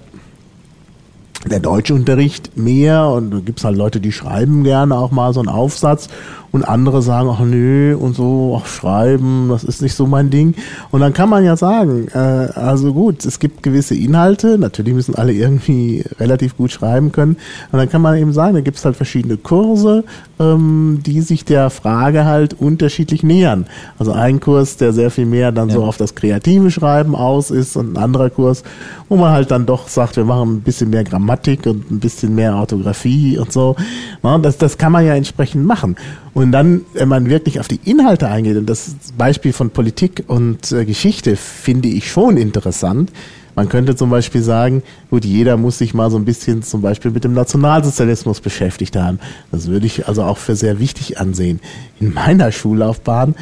der 1.49 1.59
Deutschunterricht 1.59 2.57
mehr 2.57 3.07
und 3.07 3.31
da 3.31 3.39
gibt's 3.39 3.63
halt 3.63 3.77
Leute, 3.77 3.99
die 3.99 4.11
schreiben 4.11 4.63
gerne 4.63 4.95
auch 4.95 5.11
mal 5.11 5.33
so 5.33 5.39
einen 5.39 5.49
Aufsatz 5.49 6.07
und 6.53 6.63
andere 6.63 7.01
sagen, 7.01 7.29
ach 7.31 7.39
nö, 7.39 7.97
und 7.97 8.15
so, 8.15 8.61
ach 8.61 8.67
schreiben, 8.67 9.47
das 9.49 9.63
ist 9.63 9.81
nicht 9.81 9.95
so 9.95 10.05
mein 10.05 10.29
Ding. 10.29 10.53
Und 10.91 11.01
dann 11.01 11.11
kann 11.11 11.27
man 11.27 11.43
ja 11.43 11.57
sagen, 11.57 12.07
äh, 12.13 12.17
also 12.17 12.93
gut, 12.93 13.25
es 13.25 13.39
gibt 13.39 13.63
gewisse 13.63 13.95
Inhalte, 13.95 14.59
natürlich 14.59 14.93
müssen 14.93 15.15
alle 15.15 15.33
irgendwie 15.33 16.05
relativ 16.19 16.55
gut 16.55 16.71
schreiben 16.71 17.11
können. 17.11 17.37
Und 17.71 17.79
dann 17.79 17.89
kann 17.89 18.03
man 18.03 18.17
eben 18.17 18.33
sagen, 18.33 18.53
da 18.53 18.61
gibt's 18.61 18.85
halt 18.85 18.95
verschiedene 18.95 19.37
Kurse, 19.37 20.03
ähm, 20.39 20.99
die 21.03 21.21
sich 21.21 21.43
der 21.43 21.71
Frage 21.71 22.25
halt 22.25 22.53
unterschiedlich 22.53 23.23
nähern. 23.23 23.65
Also 23.97 24.11
ein 24.11 24.39
Kurs, 24.39 24.77
der 24.77 24.93
sehr 24.93 25.09
viel 25.09 25.25
mehr 25.25 25.51
dann 25.51 25.69
ja. 25.69 25.75
so 25.75 25.83
auf 25.83 25.97
das 25.97 26.13
kreative 26.13 26.69
Schreiben 26.69 27.15
aus 27.15 27.49
ist 27.49 27.75
und 27.75 27.93
ein 27.93 27.97
anderer 27.97 28.29
Kurs, 28.29 28.61
wo 29.09 29.15
man 29.15 29.31
halt 29.31 29.49
dann 29.49 29.65
doch 29.65 29.87
sagt, 29.87 30.17
wir 30.17 30.25
machen 30.25 30.57
ein 30.57 30.61
bisschen 30.61 30.91
mehr 30.91 31.03
Grammatik 31.03 31.65
und 31.65 31.89
ein 31.89 31.99
bisschen 31.99 32.35
mehr 32.35 32.55
Orthographie 32.55 33.39
und 33.39 33.51
so. 33.51 33.75
Na, 34.21 34.37
das, 34.37 34.59
das 34.59 34.77
kann 34.77 34.91
man 34.91 35.03
ja 35.03 35.15
entsprechend 35.15 35.65
machen. 35.65 35.95
Und 36.33 36.51
dann, 36.51 36.81
wenn 36.93 37.07
man 37.07 37.29
wirklich 37.29 37.59
auf 37.59 37.67
die 37.67 37.79
Inhalte 37.83 38.27
eingeht, 38.27 38.57
und 38.57 38.67
das 38.67 38.95
Beispiel 39.17 39.53
von 39.53 39.69
Politik 39.69 40.23
und 40.27 40.71
äh, 40.71 40.85
Geschichte 40.85 41.35
finde 41.35 41.89
ich 41.89 42.09
schon 42.09 42.37
interessant. 42.37 43.11
Man 43.55 43.69
könnte 43.69 43.95
zum 43.95 44.09
Beispiel 44.09 44.41
sagen, 44.41 44.81
gut, 45.11 45.25
jeder 45.25 45.57
muss 45.57 45.77
sich 45.77 45.93
mal 45.93 46.09
so 46.09 46.17
ein 46.17 46.25
bisschen 46.25 46.63
zum 46.63 46.81
Beispiel 46.81 47.11
mit 47.11 47.23
dem 47.23 47.33
Nationalsozialismus 47.33 48.41
beschäftigt 48.41 48.95
haben. 48.95 49.19
Das 49.51 49.67
würde 49.67 49.85
ich 49.85 50.07
also 50.07 50.23
auch 50.23 50.39
für 50.39 50.55
sehr 50.55 50.79
wichtig 50.79 51.19
ansehen. 51.19 51.59
In 51.99 52.13
meiner 52.15 52.51
Schullaufbahn 52.51 53.35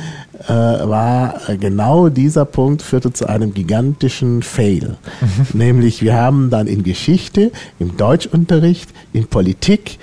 äh, 0.48 0.50
war 0.50 1.40
genau 1.60 2.10
dieser 2.10 2.44
Punkt 2.44 2.82
führte 2.82 3.14
zu 3.14 3.28
einem 3.28 3.54
gigantischen 3.54 4.44
Fail. 4.44 4.98
Mhm. 5.22 5.58
Nämlich 5.58 6.02
wir 6.02 6.16
haben 6.16 6.50
dann 6.50 6.68
in 6.68 6.84
Geschichte, 6.84 7.54
im 7.80 7.96
Deutschunterricht, 7.96 8.90
in 9.14 9.28
Politik, 9.28 9.98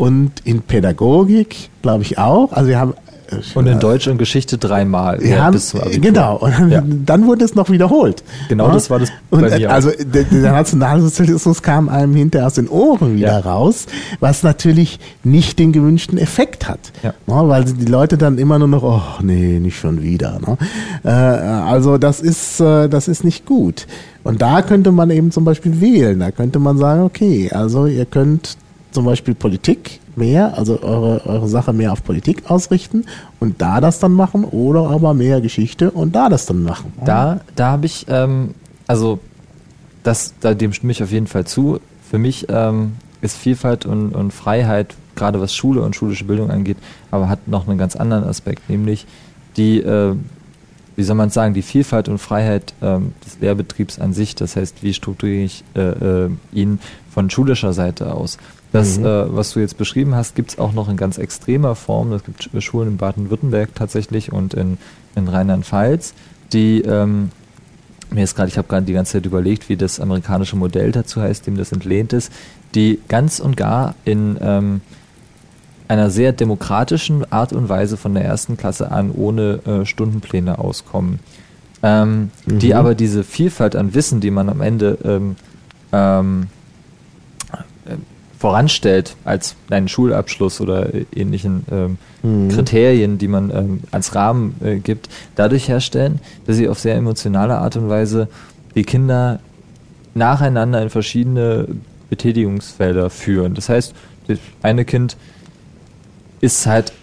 und 0.00 0.32
in 0.44 0.62
Pädagogik, 0.62 1.68
glaube 1.82 2.02
ich 2.04 2.16
auch. 2.16 2.54
Also 2.54 2.70
wir 2.70 2.80
haben 2.80 2.94
äh, 3.30 3.36
und 3.54 3.66
in 3.66 3.78
Deutsch 3.80 4.08
und 4.08 4.16
Geschichte 4.16 4.56
dreimal. 4.56 5.22
Ja, 5.22 5.44
haben, 5.44 5.52
bis 5.52 5.68
zum 5.68 5.80
Abitur. 5.80 6.00
Genau, 6.00 6.36
und 6.36 6.58
dann, 6.58 6.70
ja. 6.70 6.82
dann, 7.04 7.26
wurde 7.26 7.44
es 7.44 7.54
noch 7.54 7.68
wiederholt. 7.68 8.24
Genau, 8.48 8.68
ja? 8.68 8.72
das 8.72 8.88
war 8.88 8.98
das 8.98 9.10
und, 9.28 9.42
bei 9.42 9.58
mir 9.58 9.70
Also 9.70 9.90
der, 9.90 10.24
der 10.24 10.52
Nationalsozialismus 10.52 11.60
kam 11.60 11.90
einem 11.90 12.14
hinterher 12.14 12.46
aus 12.46 12.54
den 12.54 12.68
Ohren 12.68 13.16
wieder 13.16 13.28
ja. 13.28 13.38
raus, 13.40 13.86
was 14.20 14.42
natürlich 14.42 14.98
nicht 15.22 15.58
den 15.58 15.72
gewünschten 15.72 16.16
Effekt 16.16 16.66
hat. 16.66 16.80
Ja. 17.02 17.12
Ne? 17.26 17.48
Weil 17.48 17.64
die 17.64 17.84
Leute 17.84 18.16
dann 18.16 18.38
immer 18.38 18.58
nur 18.58 18.68
noch, 18.68 18.82
oh 18.82 19.22
nee, 19.22 19.60
nicht 19.60 19.78
schon 19.78 20.02
wieder. 20.02 20.38
Ne? 20.40 20.56
Äh, 21.04 21.10
also 21.10 21.98
das 21.98 22.22
ist, 22.22 22.58
äh, 22.58 22.88
das 22.88 23.06
ist 23.06 23.22
nicht 23.22 23.44
gut. 23.44 23.86
Und 24.24 24.40
da 24.40 24.62
könnte 24.62 24.92
man 24.92 25.10
eben 25.10 25.30
zum 25.30 25.44
Beispiel 25.44 25.82
wählen. 25.82 26.18
Da 26.20 26.30
könnte 26.30 26.58
man 26.58 26.78
sagen, 26.78 27.02
okay, 27.02 27.50
also 27.52 27.84
ihr 27.84 28.06
könnt 28.06 28.56
zum 28.90 29.04
Beispiel 29.04 29.34
Politik 29.34 30.00
mehr, 30.16 30.56
also 30.58 30.82
eure, 30.82 31.24
eure 31.26 31.48
Sache 31.48 31.72
mehr 31.72 31.92
auf 31.92 32.02
Politik 32.04 32.50
ausrichten 32.50 33.04
und 33.38 33.60
da 33.60 33.80
das 33.80 33.98
dann 33.98 34.12
machen 34.12 34.44
oder 34.44 34.90
aber 34.90 35.14
mehr 35.14 35.40
Geschichte 35.40 35.90
und 35.90 36.14
da 36.14 36.28
das 36.28 36.46
dann 36.46 36.62
machen. 36.62 36.92
Da, 37.04 37.40
da 37.56 37.70
habe 37.70 37.86
ich, 37.86 38.06
ähm, 38.08 38.54
also 38.86 39.20
das, 40.02 40.34
da, 40.40 40.54
dem 40.54 40.72
stimme 40.72 40.92
ich 40.92 41.02
auf 41.02 41.12
jeden 41.12 41.26
Fall 41.26 41.46
zu. 41.46 41.80
Für 42.10 42.18
mich 42.18 42.46
ähm, 42.48 42.92
ist 43.20 43.36
Vielfalt 43.36 43.86
und, 43.86 44.14
und 44.14 44.32
Freiheit, 44.32 44.94
gerade 45.14 45.40
was 45.40 45.54
Schule 45.54 45.82
und 45.82 45.94
schulische 45.94 46.24
Bildung 46.24 46.50
angeht, 46.50 46.78
aber 47.10 47.28
hat 47.28 47.46
noch 47.46 47.68
einen 47.68 47.78
ganz 47.78 47.96
anderen 47.96 48.24
Aspekt, 48.24 48.68
nämlich 48.68 49.06
die, 49.56 49.78
äh, 49.80 50.14
wie 50.96 51.02
soll 51.02 51.16
man 51.16 51.30
sagen, 51.30 51.54
die 51.54 51.62
Vielfalt 51.62 52.08
und 52.08 52.18
Freiheit 52.18 52.74
ähm, 52.82 53.12
des 53.24 53.40
Lehrbetriebs 53.40 53.98
an 53.98 54.12
sich. 54.12 54.34
Das 54.34 54.56
heißt, 54.56 54.82
wie 54.82 54.94
strukturiere 54.94 55.44
ich 55.44 55.64
äh, 55.74 55.80
äh, 55.80 56.30
ihn 56.52 56.78
von 57.10 57.30
schulischer 57.30 57.72
Seite 57.72 58.14
aus? 58.14 58.38
Das, 58.72 58.98
mhm. 58.98 59.06
äh, 59.06 59.36
was 59.36 59.52
du 59.52 59.60
jetzt 59.60 59.78
beschrieben 59.78 60.14
hast, 60.14 60.34
gibt 60.34 60.52
es 60.52 60.58
auch 60.58 60.72
noch 60.72 60.88
in 60.88 60.96
ganz 60.96 61.18
extremer 61.18 61.74
Form. 61.74 62.12
Es 62.12 62.22
gibt 62.24 62.48
Schulen 62.62 62.88
in 62.88 62.96
Baden-Württemberg 62.96 63.74
tatsächlich 63.74 64.32
und 64.32 64.54
in, 64.54 64.78
in 65.16 65.28
Rheinland-Pfalz, 65.28 66.14
die 66.52 66.82
ähm, 66.82 67.30
mir 68.12 68.24
ist 68.24 68.34
gerade, 68.34 68.48
ich 68.48 68.58
habe 68.58 68.68
gerade 68.68 68.86
die 68.86 68.92
ganze 68.92 69.12
Zeit 69.12 69.26
überlegt, 69.26 69.68
wie 69.68 69.76
das 69.76 70.00
amerikanische 70.00 70.56
Modell 70.56 70.92
dazu 70.92 71.20
heißt, 71.20 71.46
dem 71.46 71.56
das 71.56 71.72
entlehnt 71.72 72.12
ist, 72.12 72.32
die 72.74 73.00
ganz 73.08 73.40
und 73.40 73.56
gar 73.56 73.94
in 74.04 74.36
ähm, 74.40 74.80
einer 75.88 76.10
sehr 76.10 76.32
demokratischen 76.32 77.30
Art 77.32 77.52
und 77.52 77.68
Weise 77.68 77.96
von 77.96 78.14
der 78.14 78.24
ersten 78.24 78.56
Klasse 78.56 78.92
an 78.92 79.10
ohne 79.10 79.60
äh, 79.66 79.86
Stundenpläne 79.86 80.58
auskommen. 80.58 81.20
Ähm, 81.82 82.30
mhm. 82.46 82.58
Die 82.58 82.74
aber 82.74 82.94
diese 82.94 83.24
Vielfalt 83.24 83.74
an 83.74 83.94
Wissen, 83.94 84.20
die 84.20 84.30
man 84.30 84.48
am 84.48 84.60
Ende 84.60 84.98
ähm, 85.04 85.36
ähm, 85.92 86.46
voranstellt 88.40 89.16
als 89.24 89.54
einen 89.68 89.86
Schulabschluss 89.86 90.62
oder 90.62 90.88
ähnlichen 91.14 91.66
ähm, 91.70 91.98
mhm. 92.22 92.48
Kriterien, 92.48 93.18
die 93.18 93.28
man 93.28 93.50
ähm, 93.50 93.80
als 93.90 94.14
Rahmen 94.14 94.54
äh, 94.64 94.76
gibt, 94.78 95.10
dadurch 95.36 95.68
herstellen, 95.68 96.20
dass 96.46 96.56
sie 96.56 96.66
auf 96.66 96.78
sehr 96.78 96.94
emotionale 96.94 97.58
Art 97.58 97.76
und 97.76 97.90
Weise 97.90 98.28
die 98.74 98.84
Kinder 98.84 99.40
nacheinander 100.14 100.80
in 100.80 100.88
verschiedene 100.88 101.68
Betätigungsfelder 102.08 103.10
führen. 103.10 103.52
Das 103.52 103.68
heißt, 103.68 103.94
das 104.26 104.38
eine 104.62 104.86
Kind 104.86 105.18
ist 106.40 106.66
halt 106.66 106.94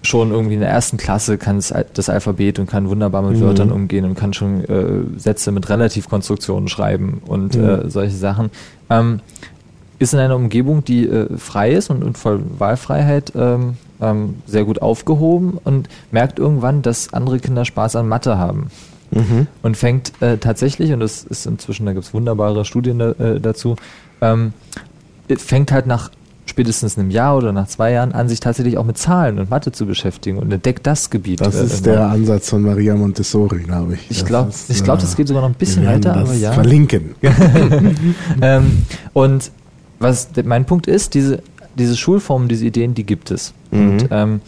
schon 0.00 0.30
irgendwie 0.30 0.54
in 0.54 0.60
der 0.60 0.70
ersten 0.70 0.96
Klasse, 0.96 1.36
kann 1.36 1.58
es 1.58 1.74
das 1.92 2.08
Alphabet 2.08 2.58
und 2.58 2.70
kann 2.70 2.88
wunderbar 2.88 3.20
mit 3.20 3.38
mhm. 3.38 3.42
Wörtern 3.42 3.70
umgehen 3.70 4.06
und 4.06 4.14
kann 4.14 4.32
schon 4.32 4.64
äh, 4.64 5.18
Sätze 5.18 5.52
mit 5.52 5.68
Relativkonstruktionen 5.68 6.68
schreiben 6.68 7.20
und 7.26 7.54
mhm. 7.54 7.64
äh, 7.64 7.90
solche 7.90 8.16
Sachen. 8.16 8.50
Ähm, 8.88 9.20
ist 9.98 10.12
in 10.12 10.20
einer 10.20 10.36
Umgebung, 10.36 10.84
die 10.84 11.06
äh, 11.06 11.36
frei 11.38 11.72
ist 11.72 11.90
und, 11.90 12.02
und 12.04 12.18
voll 12.18 12.40
Wahlfreiheit 12.58 13.32
ähm, 13.34 13.76
ähm, 14.00 14.36
sehr 14.46 14.64
gut 14.64 14.82
aufgehoben 14.82 15.58
und 15.64 15.88
merkt 16.10 16.38
irgendwann, 16.38 16.82
dass 16.82 17.12
andere 17.12 17.38
Kinder 17.38 17.64
Spaß 17.64 17.96
an 17.96 18.08
Mathe 18.08 18.38
haben. 18.38 18.68
Mhm. 19.10 19.46
Und 19.62 19.76
fängt 19.76 20.12
äh, 20.20 20.36
tatsächlich, 20.36 20.92
und 20.92 21.00
das 21.00 21.24
ist 21.24 21.46
inzwischen, 21.46 21.86
da 21.86 21.92
gibt 21.92 22.04
es 22.04 22.12
wunderbare 22.12 22.64
Studien 22.64 22.98
da, 22.98 23.10
äh, 23.12 23.40
dazu, 23.40 23.76
ähm, 24.20 24.52
fängt 25.38 25.72
halt 25.72 25.86
nach 25.86 26.10
spätestens 26.44 26.96
einem 26.96 27.10
Jahr 27.10 27.36
oder 27.36 27.52
nach 27.52 27.66
zwei 27.66 27.92
Jahren 27.92 28.12
an, 28.12 28.28
sich 28.28 28.40
tatsächlich 28.40 28.78
auch 28.78 28.84
mit 28.84 28.98
Zahlen 28.98 29.38
und 29.38 29.50
Mathe 29.50 29.72
zu 29.72 29.86
beschäftigen 29.86 30.38
und 30.38 30.52
entdeckt 30.52 30.86
das 30.86 31.10
Gebiet. 31.10 31.40
Das 31.40 31.54
äh, 31.54 31.64
ist 31.64 31.86
der 31.86 32.08
Ansatz 32.08 32.50
von 32.50 32.62
Maria 32.62 32.94
Montessori, 32.94 33.60
glaube 33.60 33.94
ich. 33.94 34.10
Ich 34.10 34.24
glaube, 34.24 34.52
ich 34.68 34.82
glaube, 34.82 35.00
das 35.00 35.16
geht 35.16 35.28
sogar 35.28 35.42
noch 35.42 35.50
ein 35.50 35.54
bisschen 35.54 35.86
weiter, 35.86 36.16
aber 36.16 36.34
ja. 36.34 36.52
Verlinken. 36.52 37.14
ähm, 38.40 38.84
und 39.12 39.50
was 39.98 40.30
mein 40.44 40.64
Punkt 40.64 40.86
ist, 40.86 41.14
diese, 41.14 41.42
diese 41.74 41.96
Schulformen, 41.96 42.48
diese 42.48 42.66
Ideen, 42.66 42.94
die 42.94 43.04
gibt 43.04 43.30
es. 43.30 43.54
Mhm. 43.70 43.90
Und 43.90 44.08
ähm, 44.10 44.40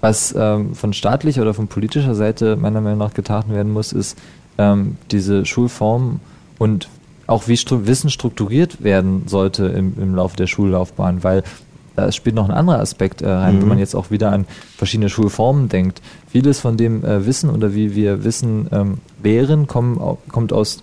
was 0.00 0.34
ähm, 0.36 0.74
von 0.74 0.92
staatlicher 0.92 1.42
oder 1.42 1.54
von 1.54 1.68
politischer 1.68 2.14
Seite 2.14 2.56
meiner 2.56 2.80
Meinung 2.80 2.98
nach 2.98 3.14
getan 3.14 3.44
werden 3.48 3.72
muss, 3.72 3.92
ist 3.92 4.18
ähm, 4.58 4.96
diese 5.10 5.46
Schulformen 5.46 6.20
und 6.58 6.88
auch 7.26 7.48
wie 7.48 7.56
Stru 7.56 7.86
Wissen 7.86 8.10
strukturiert 8.10 8.84
werden 8.84 9.22
sollte 9.26 9.64
im, 9.66 9.94
im 9.98 10.14
Laufe 10.14 10.36
der 10.36 10.46
Schullaufbahn, 10.46 11.24
weil 11.24 11.42
da 11.96 12.10
spielt 12.12 12.34
noch 12.34 12.48
ein 12.48 12.54
anderer 12.54 12.80
Aspekt 12.80 13.22
äh, 13.22 13.28
rein, 13.28 13.56
mhm. 13.56 13.60
wenn 13.62 13.68
man 13.68 13.78
jetzt 13.78 13.94
auch 13.94 14.10
wieder 14.10 14.32
an 14.32 14.46
verschiedene 14.76 15.08
Schulformen 15.08 15.68
denkt. 15.68 16.02
Vieles 16.28 16.60
von 16.60 16.76
dem 16.76 17.04
äh, 17.04 17.24
Wissen 17.24 17.50
oder 17.50 17.74
wie 17.74 17.94
wir 17.94 18.24
Wissen 18.24 18.68
ähm, 18.72 18.98
lehren, 19.22 19.66
kommen, 19.66 20.18
kommt 20.28 20.52
aus 20.52 20.82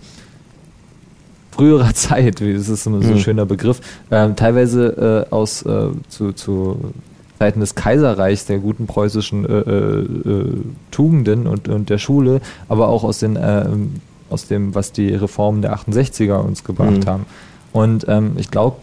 früherer 1.52 1.94
Zeit, 1.94 2.40
wie 2.40 2.54
das 2.54 2.68
ist 2.68 2.84
so 2.84 2.90
ein 2.90 2.98
mhm. 2.98 3.18
schöner 3.18 3.46
Begriff, 3.46 3.80
ähm, 4.10 4.34
teilweise 4.34 5.26
äh, 5.30 5.32
aus 5.32 5.62
äh, 5.62 5.88
zu, 6.08 6.32
zu 6.32 6.92
Zeiten 7.38 7.60
des 7.60 7.74
Kaiserreichs, 7.74 8.46
der 8.46 8.58
guten 8.58 8.86
preußischen 8.86 9.44
äh, 9.44 9.58
äh, 9.58 10.30
äh 10.30 10.46
Tugenden 10.90 11.46
und, 11.46 11.68
und 11.68 11.90
der 11.90 11.98
Schule, 11.98 12.40
aber 12.68 12.88
auch 12.88 13.04
aus 13.04 13.18
den 13.18 13.38
ähm, 13.40 14.00
aus 14.32 14.46
dem, 14.46 14.74
was 14.74 14.92
die 14.92 15.14
Reformen 15.14 15.62
der 15.62 15.76
68er 15.76 16.36
uns 16.36 16.64
gebracht 16.64 17.04
mhm. 17.04 17.06
haben. 17.06 17.26
Und 17.72 18.06
ähm, 18.08 18.32
ich 18.38 18.50
glaube, 18.50 18.76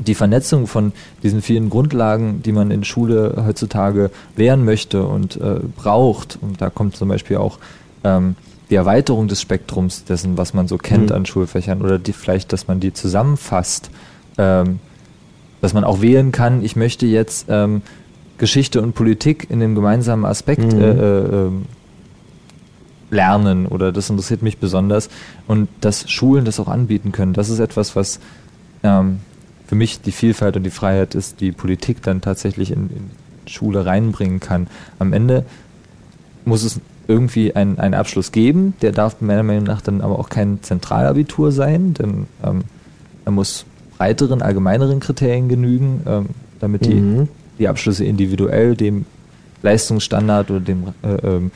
die 0.00 0.14
Vernetzung 0.14 0.66
von 0.66 0.92
diesen 1.22 1.40
vielen 1.40 1.70
Grundlagen, 1.70 2.42
die 2.42 2.52
man 2.52 2.70
in 2.70 2.84
Schule 2.84 3.44
heutzutage 3.46 4.10
lernen 4.36 4.64
möchte 4.64 5.04
und 5.04 5.36
äh, 5.36 5.60
braucht, 5.76 6.38
und 6.40 6.60
da 6.60 6.70
kommt 6.70 6.96
zum 6.96 7.08
Beispiel 7.08 7.36
auch 7.36 7.58
ähm, 8.02 8.34
die 8.74 8.76
Erweiterung 8.76 9.28
des 9.28 9.40
Spektrums 9.40 10.02
dessen, 10.02 10.36
was 10.36 10.52
man 10.52 10.66
so 10.66 10.78
kennt 10.78 11.10
mhm. 11.10 11.14
an 11.14 11.26
Schulfächern 11.26 11.80
oder 11.80 11.96
die, 11.96 12.12
vielleicht, 12.12 12.52
dass 12.52 12.66
man 12.66 12.80
die 12.80 12.92
zusammenfasst, 12.92 13.88
ähm, 14.36 14.80
dass 15.60 15.74
man 15.74 15.84
auch 15.84 16.02
wählen 16.02 16.32
kann, 16.32 16.60
ich 16.64 16.74
möchte 16.74 17.06
jetzt 17.06 17.46
ähm, 17.48 17.82
Geschichte 18.36 18.82
und 18.82 18.96
Politik 18.96 19.48
in 19.48 19.60
dem 19.60 19.76
gemeinsamen 19.76 20.24
Aspekt 20.24 20.72
mhm. 20.72 20.80
äh, 20.80 20.90
äh, 20.90 21.50
lernen 23.12 23.66
oder 23.66 23.92
das 23.92 24.10
interessiert 24.10 24.42
mich 24.42 24.58
besonders 24.58 25.08
und 25.46 25.68
dass 25.80 26.10
Schulen 26.10 26.44
das 26.44 26.58
auch 26.58 26.66
anbieten 26.66 27.12
können. 27.12 27.32
Das 27.32 27.50
ist 27.50 27.60
etwas, 27.60 27.94
was 27.94 28.18
ähm, 28.82 29.20
für 29.68 29.76
mich 29.76 30.00
die 30.00 30.10
Vielfalt 30.10 30.56
und 30.56 30.64
die 30.64 30.70
Freiheit 30.70 31.14
ist, 31.14 31.40
die 31.40 31.52
Politik 31.52 32.02
dann 32.02 32.22
tatsächlich 32.22 32.72
in, 32.72 32.90
in 32.90 33.10
Schule 33.46 33.86
reinbringen 33.86 34.40
kann. 34.40 34.66
Am 34.98 35.12
Ende 35.12 35.44
muss 36.44 36.64
es 36.64 36.80
irgendwie 37.08 37.54
einen, 37.54 37.78
einen 37.78 37.94
Abschluss 37.94 38.32
geben, 38.32 38.74
der 38.82 38.92
darf 38.92 39.20
meiner 39.20 39.42
Meinung 39.42 39.64
nach 39.64 39.80
dann 39.80 40.00
aber 40.00 40.18
auch 40.18 40.28
kein 40.28 40.62
Zentralabitur 40.62 41.52
sein, 41.52 41.94
denn 41.94 42.26
ähm, 42.44 42.62
er 43.24 43.32
muss 43.32 43.64
breiteren, 43.98 44.42
allgemeineren 44.42 45.00
Kriterien 45.00 45.48
genügen, 45.48 46.02
ähm, 46.06 46.26
damit 46.60 46.86
die, 46.86 46.94
Mhm. 46.94 47.28
die 47.58 47.68
Abschlüsse 47.68 48.04
individuell 48.04 48.74
dem 48.76 49.06
Leistungsstandard 49.62 50.50
oder 50.50 50.60
dem 50.60 50.84
äh, 51.02 51.14
ähm, 51.26 51.50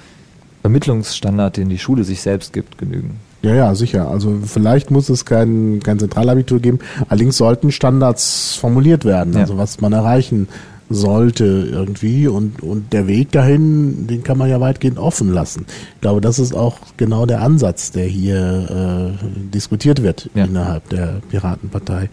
Vermittlungsstandard, 0.62 1.56
den 1.56 1.68
die 1.68 1.78
Schule 1.78 2.04
sich 2.04 2.20
selbst 2.20 2.52
gibt, 2.52 2.78
genügen. 2.78 3.16
Ja, 3.42 3.54
ja, 3.54 3.74
sicher. 3.74 4.08
Also 4.08 4.38
vielleicht 4.44 4.90
muss 4.90 5.08
es 5.08 5.24
kein, 5.24 5.80
kein 5.84 5.98
Zentralabitur 5.98 6.58
geben. 6.60 6.80
Allerdings 7.08 7.36
sollten 7.36 7.70
Standards 7.70 8.56
formuliert 8.56 9.04
werden, 9.04 9.32
Ja. 9.34 9.40
also 9.40 9.56
was 9.58 9.80
man 9.80 9.92
erreichen 9.92 10.48
sollte 10.90 11.44
irgendwie. 11.70 12.26
Und, 12.26 12.62
und 12.62 12.92
der 12.92 13.06
Weg 13.06 13.30
dahin, 13.32 14.06
den 14.08 14.24
kann 14.24 14.38
man 14.38 14.48
ja 14.50 14.60
weitgehend 14.60 14.98
offen 14.98 15.32
lassen. 15.32 15.66
Ich 15.94 16.00
glaube, 16.00 16.20
das 16.20 16.38
ist 16.38 16.54
auch 16.54 16.78
genau 16.96 17.26
der 17.26 17.42
Ansatz, 17.42 17.92
der 17.92 18.06
hier 18.06 19.14
äh, 19.20 19.24
diskutiert 19.54 20.02
wird 20.02 20.30
Ja. 20.34 20.44
innerhalb 20.46 20.88
der 20.88 21.20
Piratenpartei. 21.30 22.08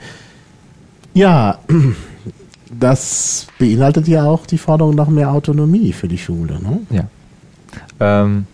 Ja, 1.13 1.57
das 2.79 3.47
beinhaltet 3.59 4.07
ja 4.07 4.25
auch 4.25 4.45
die 4.45 4.57
Forderung 4.57 4.95
nach 4.95 5.07
mehr 5.07 5.31
Autonomie 5.31 5.93
für 5.93 6.07
die 6.07 6.17
Schule. 6.17 6.59
Ne? 6.61 6.79
Ja. 6.89 7.07
Ähm, 7.99 8.45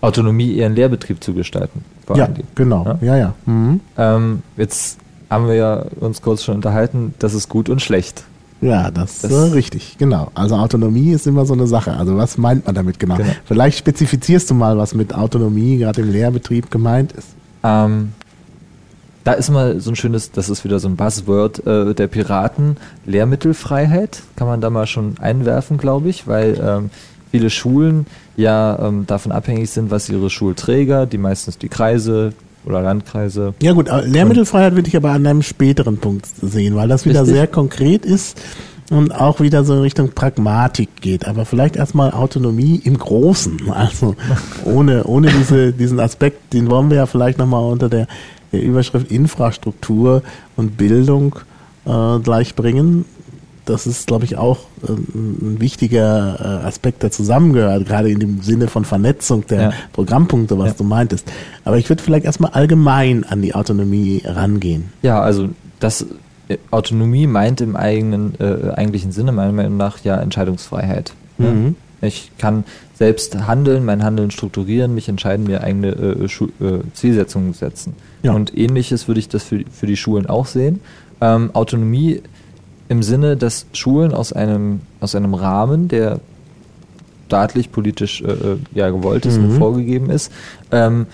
Autonomie, 0.00 0.52
ihren 0.52 0.74
Lehrbetrieb 0.74 1.22
zu 1.24 1.32
gestalten. 1.34 1.84
Vor 2.06 2.16
Ja, 2.16 2.26
Dingen. 2.26 2.46
genau. 2.54 2.84
Ja? 2.84 2.98
Ja, 3.00 3.16
ja. 3.16 3.34
Mhm. 3.46 3.80
Ähm, 3.96 4.42
jetzt 4.56 4.98
haben 5.30 5.46
wir 5.48 5.54
ja 5.54 5.84
uns 6.00 6.22
kurz 6.22 6.42
schon 6.44 6.56
unterhalten, 6.56 7.14
das 7.18 7.34
ist 7.34 7.48
gut 7.48 7.68
und 7.68 7.80
schlecht. 7.82 8.24
Ja, 8.60 8.90
das, 8.90 9.20
Das- 9.20 9.30
ist 9.30 9.36
äh, 9.50 9.52
richtig, 9.54 9.96
genau. 9.98 10.30
Also 10.34 10.54
Autonomie 10.56 11.10
ist 11.12 11.26
immer 11.26 11.44
so 11.44 11.52
eine 11.54 11.66
Sache. 11.66 11.92
Also 11.94 12.16
was 12.16 12.38
meint 12.38 12.64
man 12.66 12.74
damit 12.74 12.98
genau? 12.98 13.16
Genau. 13.16 13.28
Vielleicht 13.44 13.78
spezifizierst 13.78 14.48
du 14.48 14.54
mal, 14.54 14.78
was 14.78 14.94
mit 14.94 15.14
Autonomie 15.14 15.76
gerade 15.78 16.00
im 16.02 16.10
Lehrbetrieb 16.12 16.70
gemeint 16.70 17.12
ist. 17.12 17.28
Ähm, 17.62 18.12
da 19.24 19.32
ist 19.32 19.50
mal 19.50 19.80
so 19.80 19.90
ein 19.90 19.96
schönes, 19.96 20.30
das 20.32 20.48
ist 20.50 20.64
wieder 20.64 20.78
so 20.78 20.88
ein 20.88 20.96
Buzzword 20.96 21.66
äh, 21.66 21.94
der 21.94 22.06
Piraten, 22.06 22.76
Lehrmittelfreiheit, 23.06 24.22
kann 24.36 24.46
man 24.46 24.60
da 24.60 24.70
mal 24.70 24.86
schon 24.86 25.16
einwerfen, 25.18 25.78
glaube 25.78 26.08
ich, 26.08 26.26
weil 26.26 26.60
ähm, 26.62 26.90
viele 27.30 27.50
Schulen 27.50 28.06
ja 28.36 28.78
ähm, 28.80 29.06
davon 29.06 29.32
abhängig 29.32 29.70
sind, 29.70 29.90
was 29.90 30.08
ihre 30.08 30.30
Schulträger, 30.30 31.06
die 31.06 31.18
meistens 31.18 31.58
die 31.58 31.68
Kreise 31.68 32.32
oder 32.64 32.80
Landkreise, 32.80 33.54
Ja 33.60 33.72
gut, 33.72 33.88
aber 33.88 34.02
Lehrmittelfreiheit 34.02 34.74
würde 34.74 34.88
ich 34.88 34.96
aber 34.96 35.10
an 35.10 35.26
einem 35.26 35.42
späteren 35.42 35.98
Punkt 35.98 36.26
sehen, 36.40 36.74
weil 36.76 36.88
das 36.88 37.04
wieder 37.04 37.20
Richtig. 37.20 37.36
sehr 37.36 37.46
konkret 37.46 38.06
ist 38.06 38.40
und 38.90 39.14
auch 39.14 39.40
wieder 39.40 39.64
so 39.64 39.74
in 39.74 39.80
Richtung 39.80 40.10
Pragmatik 40.10 41.00
geht. 41.00 41.26
Aber 41.26 41.44
vielleicht 41.44 41.76
erstmal 41.76 42.12
Autonomie 42.12 42.80
im 42.84 42.98
Großen. 42.98 43.60
Also 43.74 44.14
ohne, 44.64 45.04
ohne 45.04 45.28
diese, 45.28 45.72
diesen 45.72 46.00
Aspekt, 46.00 46.52
den 46.52 46.70
wollen 46.70 46.90
wir 46.90 46.98
ja 46.98 47.06
vielleicht 47.06 47.38
nochmal 47.38 47.64
unter 47.64 47.88
der, 47.88 48.06
der 48.52 48.62
Überschrift 48.62 49.10
Infrastruktur 49.10 50.22
und 50.56 50.76
Bildung 50.76 51.36
äh, 51.86 52.18
gleich 52.20 52.54
bringen. 52.54 53.04
Das 53.66 53.86
ist, 53.86 54.06
glaube 54.06 54.24
ich, 54.26 54.36
auch 54.36 54.58
äh, 54.86 54.92
ein 54.92 55.56
wichtiger 55.60 56.60
äh, 56.62 56.66
Aspekt, 56.66 57.02
der 57.02 57.10
zusammengehört, 57.10 57.86
gerade 57.86 58.10
in 58.10 58.20
dem 58.20 58.42
Sinne 58.42 58.68
von 58.68 58.84
Vernetzung 58.84 59.46
der 59.46 59.60
Ja. 59.62 59.72
Programmpunkte, 59.92 60.58
was 60.58 60.68
Ja. 60.68 60.74
du 60.76 60.84
meintest. 60.84 61.26
Aber 61.64 61.78
ich 61.78 61.88
würde 61.88 62.02
vielleicht 62.02 62.26
erstmal 62.26 62.50
allgemein 62.52 63.24
an 63.24 63.40
die 63.40 63.54
Autonomie 63.54 64.22
rangehen. 64.24 64.92
Ja, 65.02 65.20
also 65.22 65.48
das 65.80 66.04
äh, 66.48 66.58
Autonomie 66.70 67.26
meint 67.26 67.62
im 67.62 67.74
eigenen, 67.74 68.34
äh, 68.38 68.70
eigentlichen 68.74 69.12
Sinne 69.12 69.32
meiner 69.32 69.52
Meinung 69.52 69.78
nach 69.78 69.98
ja 70.04 70.16
Entscheidungsfreiheit. 70.18 71.14
ne? 71.38 71.48
Mhm. 71.50 71.76
Ich 72.02 72.32
kann 72.36 72.64
selbst 72.94 73.46
handeln, 73.46 73.86
mein 73.86 74.04
Handeln 74.04 74.30
strukturieren, 74.30 74.94
mich 74.94 75.08
entscheiden, 75.08 75.46
mir 75.46 75.62
eigene 75.62 75.88
äh, 75.92 76.28
Schu 76.28 76.48
äh, 76.60 76.80
Zielsetzungen 76.92 77.54
setzen. 77.54 77.94
Ja. 78.22 78.32
Und 78.34 78.54
ähnliches 78.54 79.08
würde 79.08 79.20
ich 79.20 79.28
das 79.30 79.42
für, 79.42 79.64
für 79.72 79.86
die 79.86 79.96
Schulen 79.96 80.26
auch 80.26 80.44
sehen. 80.44 80.80
Ähm, 81.22 81.50
Autonomie 81.54 82.20
im 82.94 83.02
Sinne, 83.02 83.36
dass 83.36 83.66
Schulen 83.72 84.12
aus 84.14 84.32
einem, 84.32 84.80
aus 85.00 85.14
einem 85.14 85.34
Rahmen, 85.34 85.88
der 85.88 86.20
staatlich, 87.26 87.72
politisch 87.72 88.22
äh, 88.22 88.26
äh, 88.30 88.56
ja 88.74 88.90
gewollt 88.90 89.26
ist 89.26 89.38
und 89.38 89.52
Mhm. 89.54 89.58
vorgegeben 89.58 90.10
ist, 90.10 90.30
ähm, 90.70 91.06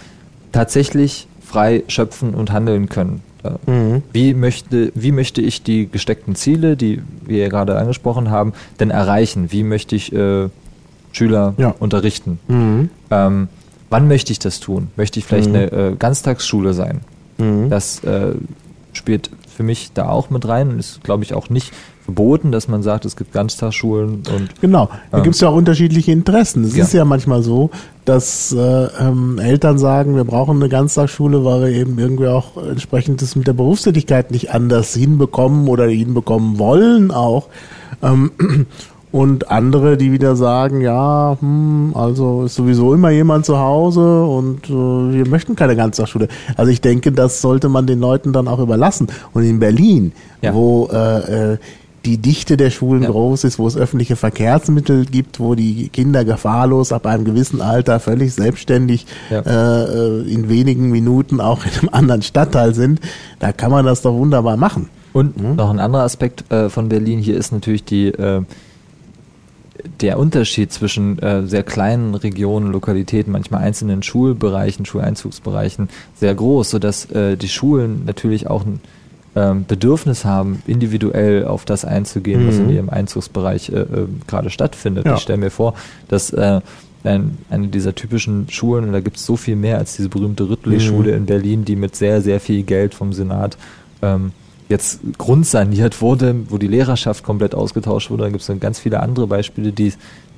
tatsächlich 0.52 1.26
frei 1.42 1.82
schöpfen 1.88 2.34
und 2.34 2.52
handeln 2.52 2.88
können. 2.88 3.22
Äh, 3.42 3.70
Mhm. 3.70 4.02
Wie 4.12 4.34
möchte, 4.34 4.92
wie 4.94 5.12
möchte 5.12 5.40
ich 5.40 5.62
die 5.62 5.88
gesteckten 5.90 6.34
Ziele, 6.34 6.76
die 6.76 7.00
wir 7.24 7.48
gerade 7.48 7.78
angesprochen 7.78 8.30
haben, 8.30 8.52
denn 8.78 8.90
erreichen? 8.90 9.50
Wie 9.50 9.62
möchte 9.62 9.96
ich 9.96 10.12
äh, 10.12 10.48
Schüler 11.12 11.54
Ja. 11.56 11.74
unterrichten? 11.78 12.38
Mhm. 12.48 12.90
Ähm, 13.10 13.48
wann 13.88 14.06
möchte 14.08 14.32
ich 14.32 14.38
das 14.40 14.60
tun? 14.60 14.88
Möchte 14.96 15.18
ich 15.18 15.24
vielleicht 15.24 15.48
Mhm. 15.48 15.54
eine 15.56 15.72
äh, 15.72 15.96
Ganztagsschule 15.98 16.74
sein? 16.74 17.00
Mhm. 17.38 17.70
Das 17.70 18.04
äh, 18.04 18.32
spielt 18.92 19.30
für 19.60 19.64
mich 19.64 19.90
da 19.92 20.08
auch 20.08 20.30
mit 20.30 20.48
rein 20.48 20.70
und 20.70 20.78
ist, 20.78 21.04
glaube 21.04 21.22
ich, 21.22 21.34
auch 21.34 21.50
nicht 21.50 21.70
verboten, 22.02 22.50
dass 22.50 22.66
man 22.66 22.82
sagt, 22.82 23.04
es 23.04 23.14
gibt 23.14 23.30
Ganztagsschulen 23.34 24.22
und 24.34 24.58
Genau, 24.62 24.88
da 25.10 25.18
Ähm. 25.18 25.22
gibt 25.24 25.34
es 25.34 25.42
ja 25.42 25.50
auch 25.50 25.54
unterschiedliche 25.54 26.12
Interessen. 26.12 26.64
Es 26.64 26.74
Ja. 26.74 26.84
ist 26.84 26.94
ja 26.94 27.04
manchmal 27.04 27.42
so, 27.42 27.68
dass 28.06 28.52
äh, 28.52 28.58
ähm, 28.58 29.38
Eltern 29.38 29.78
sagen, 29.78 30.16
wir 30.16 30.24
brauchen 30.24 30.56
eine 30.56 30.70
Ganztagsschule, 30.70 31.44
weil 31.44 31.60
wir 31.60 31.68
eben 31.78 31.98
irgendwie 31.98 32.28
auch 32.28 32.56
entsprechend 32.56 33.20
das 33.20 33.36
mit 33.36 33.46
der 33.48 33.52
Berufstätigkeit 33.52 34.30
nicht 34.30 34.50
anders 34.50 34.94
hinbekommen 34.94 35.68
oder 35.68 35.86
hinbekommen 35.88 36.58
wollen 36.58 37.10
auch. 37.10 37.48
Ähm, 38.02 38.30
und 39.12 39.50
andere, 39.50 39.96
die 39.96 40.12
wieder 40.12 40.36
sagen, 40.36 40.80
ja, 40.80 41.36
hm, 41.40 41.92
also 41.94 42.44
ist 42.44 42.54
sowieso 42.54 42.94
immer 42.94 43.10
jemand 43.10 43.44
zu 43.44 43.58
Hause 43.58 44.22
und 44.24 44.70
äh, 44.70 44.72
wir 44.72 45.26
möchten 45.28 45.56
keine 45.56 45.74
Ganztagsschule. 45.76 46.28
Also 46.56 46.70
ich 46.70 46.80
denke, 46.80 47.10
das 47.12 47.40
sollte 47.40 47.68
man 47.68 47.86
den 47.86 47.98
Leuten 48.00 48.32
dann 48.32 48.46
auch 48.48 48.60
überlassen. 48.60 49.08
Und 49.32 49.42
in 49.44 49.58
Berlin, 49.58 50.12
Ja. 50.42 50.54
wo 50.54 50.88
äh, 50.92 51.52
äh, 51.54 51.58
die 52.06 52.16
Dichte 52.16 52.56
der 52.56 52.70
Schulen 52.70 53.02
Ja. 53.02 53.10
groß 53.10 53.44
ist, 53.44 53.58
wo 53.58 53.66
es 53.66 53.76
öffentliche 53.76 54.16
Verkehrsmittel 54.16 55.04
gibt, 55.04 55.38
wo 55.38 55.54
die 55.54 55.88
Kinder 55.90 56.24
gefahrlos 56.24 56.92
ab 56.92 57.04
einem 57.06 57.24
gewissen 57.24 57.60
Alter 57.60 58.00
völlig 58.00 58.32
selbstständig 58.32 59.06
Ja. 59.28 59.40
äh, 59.40 59.84
äh, 60.22 60.32
in 60.32 60.48
wenigen 60.48 60.90
Minuten 60.90 61.40
auch 61.40 61.64
in 61.66 61.72
einem 61.80 61.88
anderen 61.92 62.22
Stadtteil 62.22 62.74
sind, 62.74 63.00
da 63.38 63.52
kann 63.52 63.70
man 63.70 63.84
das 63.84 64.00
doch 64.02 64.14
wunderbar 64.14 64.56
machen. 64.56 64.88
Und 65.12 65.36
Mhm. 65.42 65.56
noch 65.56 65.68
ein 65.68 65.80
anderer 65.80 66.04
Aspekt 66.04 66.50
äh, 66.52 66.70
von 66.70 66.88
Berlin 66.88 67.18
hier 67.18 67.36
ist 67.36 67.52
natürlich 67.52 67.84
die, 67.84 68.06
äh, 68.06 68.42
der 70.00 70.18
Unterschied 70.18 70.72
zwischen 70.72 71.18
äh, 71.20 71.46
sehr 71.46 71.62
kleinen 71.62 72.14
Regionen, 72.14 72.72
Lokalitäten, 72.72 73.32
manchmal 73.32 73.62
einzelnen 73.62 74.02
Schulbereichen, 74.02 74.86
Schuleinzugsbereichen 74.86 75.88
sehr 76.16 76.34
groß, 76.34 76.70
sodass 76.70 77.06
äh, 77.10 77.36
die 77.36 77.48
Schulen 77.48 78.04
natürlich 78.06 78.48
auch 78.48 78.64
ein 78.64 78.80
ähm, 79.36 79.64
Bedürfnis 79.66 80.24
haben, 80.24 80.62
individuell 80.66 81.44
auf 81.44 81.64
das 81.64 81.84
einzugehen, 81.84 82.46
was 82.48 82.58
in 82.58 82.66
Mhm. 82.66 82.70
ihrem 82.72 82.90
Einzugsbereich 82.90 83.68
äh, 83.68 83.80
äh, 83.80 84.06
gerade 84.26 84.50
stattfindet. 84.50 85.06
Ja. 85.06 85.14
Ich 85.14 85.20
stelle 85.22 85.38
mir 85.38 85.50
vor, 85.50 85.74
dass 86.08 86.32
äh, 86.32 86.60
ein, 87.04 87.38
eine 87.48 87.68
dieser 87.68 87.94
typischen 87.94 88.48
Schulen, 88.50 88.84
und 88.86 88.92
da 88.92 89.00
gibt 89.00 89.16
es 89.16 89.24
so 89.24 89.36
viel 89.36 89.56
mehr 89.56 89.78
als 89.78 89.96
diese 89.96 90.08
berühmte 90.08 90.48
Rüttli-Schule 90.48 91.12
Mhm. 91.12 91.16
in 91.18 91.26
Berlin, 91.26 91.64
die 91.64 91.76
mit 91.76 91.94
sehr, 91.96 92.20
sehr 92.22 92.40
viel 92.40 92.62
Geld 92.64 92.92
vom 92.94 93.12
Senat 93.12 93.56
ähm, 94.02 94.32
jetzt 94.70 95.00
grundsaniert 95.18 96.00
wurde, 96.00 96.34
wo 96.48 96.56
die 96.56 96.68
Lehrerschaft 96.68 97.24
komplett 97.24 97.54
ausgetauscht 97.54 98.10
wurde. 98.10 98.22
Da 98.22 98.28
gibt 98.30 98.40
es 98.40 98.46
dann 98.46 98.60
ganz 98.60 98.78
viele 98.78 99.00
andere 99.00 99.26
Beispiele, 99.26 99.72
die, 99.72 99.92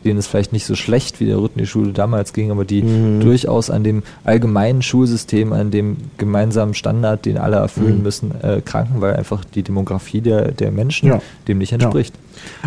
denen 0.05 0.18
es 0.18 0.27
vielleicht 0.27 0.53
nicht 0.55 0.64
so 0.66 0.75
schlecht 0.75 1.21
wie 1.21 1.27
der 1.27 1.38
Rüttli-Schule 1.38 1.92
damals 1.92 2.33
ging, 2.33 2.51
aber 2.51 2.64
die 2.64 2.83
Mhm. 2.83 3.21
durchaus 3.21 3.68
an 3.71 3.85
dem 3.85 4.03
allgemeinen 4.25 4.83
Schulsystem, 4.83 5.53
an 5.53 5.71
dem 5.71 5.99
gemeinsamen 6.18 6.73
Standard, 6.75 7.25
den 7.27 7.37
alle 7.38 7.57
erfüllen 7.57 7.99
Mhm. 7.99 8.03
müssen, 8.03 8.33
äh, 8.42 8.62
kranken, 8.64 9.01
weil 9.03 9.14
einfach 9.14 9.45
die 9.45 9.62
Demografie 9.62 10.23
der, 10.23 10.51
der 10.51 10.73
Menschen 10.73 11.09
Ja. 11.11 11.21
dem 11.47 11.59
nicht 11.59 11.73
entspricht. 11.73 12.14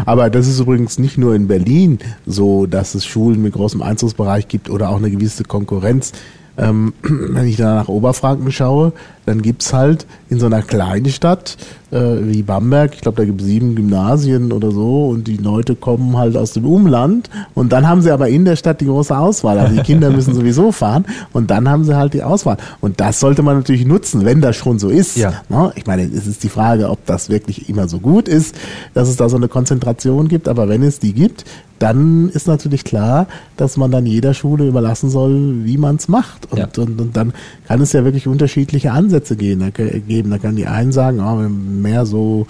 Aber 0.06 0.30
das 0.30 0.48
ist 0.48 0.60
übrigens 0.60 1.00
nicht 1.00 1.18
nur 1.18 1.34
in 1.36 1.48
Berlin 1.48 1.98
so, 2.28 2.68
dass 2.68 2.94
es 2.96 3.06
Schulen 3.06 3.42
mit 3.42 3.54
großem 3.54 3.82
Einzugsbereich 3.82 4.48
gibt 4.48 4.70
oder 4.70 4.90
auch 4.90 4.98
eine 4.98 5.10
gewisse 5.10 5.44
Konkurrenz. 5.44 6.14
Ähm, 6.58 6.94
wenn 7.02 7.48
ich 7.48 7.58
da 7.58 7.76
nach 7.76 7.88
Oberfranken 7.88 8.52
schaue, 8.52 8.94
dann 9.26 9.42
gibt's 9.42 9.74
halt 9.74 10.06
in 10.30 10.40
so 10.40 10.46
einer 10.46 10.62
kleinen 10.62 11.10
Stadt 11.10 11.58
äh, 11.92 12.28
wie 12.28 12.44
Bamberg, 12.44 12.94
ich 12.94 13.02
glaube, 13.02 13.18
da 13.18 13.26
gibt 13.26 13.42
es 13.42 13.48
sieben 13.48 13.76
Gymnasien 13.76 14.52
oder 14.52 14.72
so 14.72 15.08
und 15.08 15.28
die 15.28 15.38
Leute 15.38 15.76
kommen 15.76 16.18
halt 16.18 16.36
aus 16.36 16.54
dem 16.54 16.66
Umland 16.66 17.30
und 17.54 17.72
dann 17.72 17.88
haben 17.88 18.02
sie 18.02 18.12
aber 18.12 18.28
in 18.28 18.46
der 18.46 18.56
Stadt 18.56 18.82
die 18.82 18.86
große 18.86 19.18
Auswahl. 19.18 19.58
Also 19.60 19.76
die 19.76 19.82
Kinder 19.82 20.10
müssen 20.10 20.34
sowieso 20.36 20.72
fahren 20.72 21.06
und 21.34 21.50
dann 21.52 21.70
haben 21.70 21.84
sie 21.84 21.96
halt 21.96 22.14
die 22.14 22.24
Auswahl. 22.24 22.58
Und 22.82 23.00
das 23.00 23.20
sollte 23.20 23.42
man 23.42 23.58
natürlich 23.58 23.86
nutzen, 23.86 24.26
wenn 24.26 24.42
das 24.42 24.56
schon 24.56 24.80
so 24.80 24.90
ist. 24.90 25.18
Ja. 25.18 25.42
Ne? 25.50 25.72
Ich 25.76 25.86
meine, 25.86 26.04
es 26.04 26.28
ist 26.28 26.44
die 26.44 26.50
Frage, 26.50 26.90
ob 26.90 27.06
das 27.06 27.30
wirklich 27.30 27.70
immer 27.70 27.88
so 27.88 28.00
gut 28.00 28.28
ist, 28.28 28.56
dass 28.94 29.08
es 29.08 29.16
da 29.16 29.30
so 29.30 29.38
eine 29.38 29.48
Konzentration 29.48 30.28
gibt, 30.28 30.48
aber 30.48 30.68
wenn 30.70 30.84
es 30.84 31.00
die 31.00 31.14
gibt, 31.14 31.46
dann 31.80 32.30
ist 32.30 32.48
natürlich 32.48 32.84
klar, 32.84 33.28
dass 33.58 33.78
man 33.78 33.92
dann 33.92 34.06
jeder 34.06 34.34
Schule 34.34 34.68
überlassen 34.68 35.10
soll, 35.10 35.66
wie 35.66 35.78
man 35.78 35.98
es 35.98 36.08
macht. 36.08 36.52
Und, 36.52 36.58
Ja. 36.60 36.68
und, 36.78 37.00
und 37.02 37.18
dann 37.18 37.34
kann 37.68 37.82
es 37.82 37.94
ja 37.94 38.04
wirklich 38.04 38.28
unterschiedliche 38.28 38.92
Ansätze 38.92 39.36
gehen, 39.36 39.72
geben. 40.08 40.30
Da 40.32 40.38
kann 40.38 40.56
die 40.56 40.68
einen 40.68 40.92
sagen, 40.92 41.18
wir 41.18 41.50
mehr 41.50 42.06
so, 42.06 42.48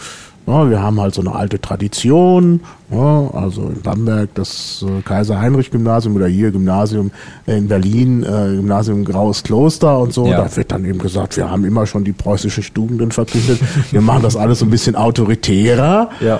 ja, 0.47 0.69
wir 0.69 0.79
haben 0.79 1.01
halt 1.01 1.15
so 1.15 1.21
eine 1.21 1.33
alte 1.33 1.59
Tradition, 1.59 2.59
ja, 2.91 3.29
also 3.33 3.63
in 3.63 3.81
Bamberg 3.81 4.29
das 4.35 4.85
äh, 4.88 5.01
Kaiser-Heinrich-Gymnasium 5.01 6.15
oder 6.15 6.27
hier 6.27 6.51
Gymnasium 6.51 7.09
in 7.47 7.67
Berlin, 7.67 8.21
äh, 8.21 8.55
Gymnasium 8.55 9.03
Graues 9.05 9.41
Kloster 9.41 9.97
und 9.99 10.13
so. 10.13 10.27
Ja. 10.27 10.43
Da 10.43 10.55
wird 10.55 10.71
dann 10.71 10.85
eben 10.85 10.99
gesagt, 10.99 11.35
wir 11.35 11.49
haben 11.49 11.65
immer 11.65 11.88
schon 11.88 12.03
die 12.03 12.11
preußischen 12.13 12.63
Tugenden 12.75 13.11
verkündet, 13.11 13.59
wir 13.91 14.01
machen 14.01 14.21
das 14.21 14.35
alles 14.35 14.59
so 14.59 14.65
ein 14.65 14.69
bisschen 14.69 14.95
autoritärer. 14.95 16.09
Ja. 16.21 16.39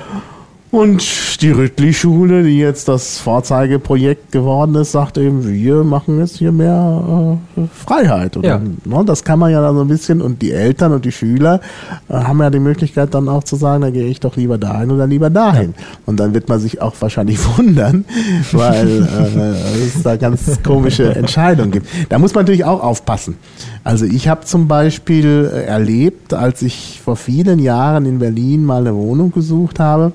Und 0.72 1.42
die 1.42 1.52
Rüttli-Schule, 1.52 2.44
die 2.44 2.58
jetzt 2.58 2.90
das 2.90 3.18
Vorzeigeprojekt 3.20 4.34
geworden 4.34 4.76
ist, 4.76 4.92
sagt 4.92 5.18
eben, 5.18 5.48
wir 5.48 5.86
machen 5.86 6.20
jetzt 6.20 6.38
hier 6.38 6.52
mehr 6.52 7.38
äh, 7.56 7.62
Freiheit. 7.74 8.36
Und 8.36 8.46
Ja. 8.46 8.60
ne, 8.60 9.04
das 9.06 9.24
kann 9.24 9.40
man 9.40 9.52
ja 9.52 9.62
dann 9.62 9.76
so 9.76 9.82
ein 9.84 9.88
bisschen, 9.88 10.22
und 10.22 10.42
die 10.42 10.52
Eltern 10.52 10.92
und 10.92 11.06
die 11.06 11.14
Schüler 11.14 11.62
äh, 12.10 12.14
haben 12.16 12.40
ja 12.42 12.50
die 12.50 12.60
Möglichkeit 12.60 13.14
dann 13.14 13.30
auch 13.30 13.46
zu 13.46 13.56
sagen, 13.56 13.84
da 13.84 13.90
gehe 13.90 14.08
ich 14.08 14.20
doch 14.20 14.36
lieber 14.36 14.58
dahin 14.58 14.92
oder 14.92 15.08
lieber 15.08 15.30
dahin. 15.30 15.76
Und 16.06 16.20
dann 16.20 16.34
wird 16.34 16.50
man 16.50 16.60
sich 16.60 16.82
auch 16.82 16.96
wahrscheinlich 17.00 17.40
wundern, 17.58 18.04
weil 18.52 19.04
äh, 19.08 19.86
es 19.86 20.04
da 20.04 20.18
ganz 20.18 20.62
komische 20.62 21.16
Entscheidungen 21.16 21.72
gibt. 21.72 21.88
Da 22.10 22.20
muss 22.20 22.34
man 22.34 22.44
natürlich 22.44 22.66
auch 22.66 22.82
aufpassen. 22.84 23.38
Also 23.86 24.04
ich 24.06 24.28
habe 24.28 24.42
zum 24.46 24.68
Beispiel 24.68 25.50
äh, 25.54 25.64
erlebt, 25.66 26.34
als 26.34 26.62
ich 26.64 27.00
vor 27.04 27.16
vielen 27.16 27.60
Jahren 27.60 28.06
in 28.06 28.20
Berlin 28.20 28.66
mal 28.66 28.82
eine 28.82 28.94
Wohnung 28.96 29.32
gesucht 29.32 29.80
habe, 29.80 30.12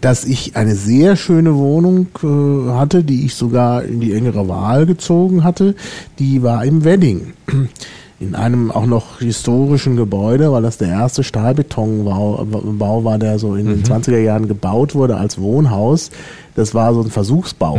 dass 0.00 0.24
ich 0.24 0.56
eine 0.56 0.74
sehr 0.74 1.16
schöne 1.16 1.56
Wohnung 1.56 2.08
äh, 2.22 2.72
hatte, 2.72 3.04
die 3.04 3.26
ich 3.26 3.34
sogar 3.34 3.84
in 3.84 4.00
die 4.00 4.14
engere 4.14 4.48
Wahl 4.48 4.86
gezogen 4.86 5.44
hatte. 5.44 5.74
Die 6.18 6.42
war 6.42 6.64
im 6.64 6.84
Wedding. 6.84 7.34
In 8.18 8.34
einem 8.34 8.70
auch 8.70 8.84
noch 8.84 9.20
historischen 9.20 9.96
Gebäude, 9.96 10.52
weil 10.52 10.60
das 10.60 10.76
der 10.76 10.88
erste 10.88 11.24
Stahlbetonbau 11.24 12.44
Bau 12.44 13.02
war, 13.02 13.18
der 13.18 13.38
so 13.38 13.54
in 13.54 13.64
den 13.64 13.82
20er 13.82 14.18
Jahren 14.18 14.46
gebaut 14.46 14.94
wurde 14.94 15.16
als 15.16 15.40
Wohnhaus. 15.40 16.10
Das 16.54 16.74
war 16.74 16.92
so 16.92 17.00
ein 17.00 17.10
Versuchsbau 17.10 17.78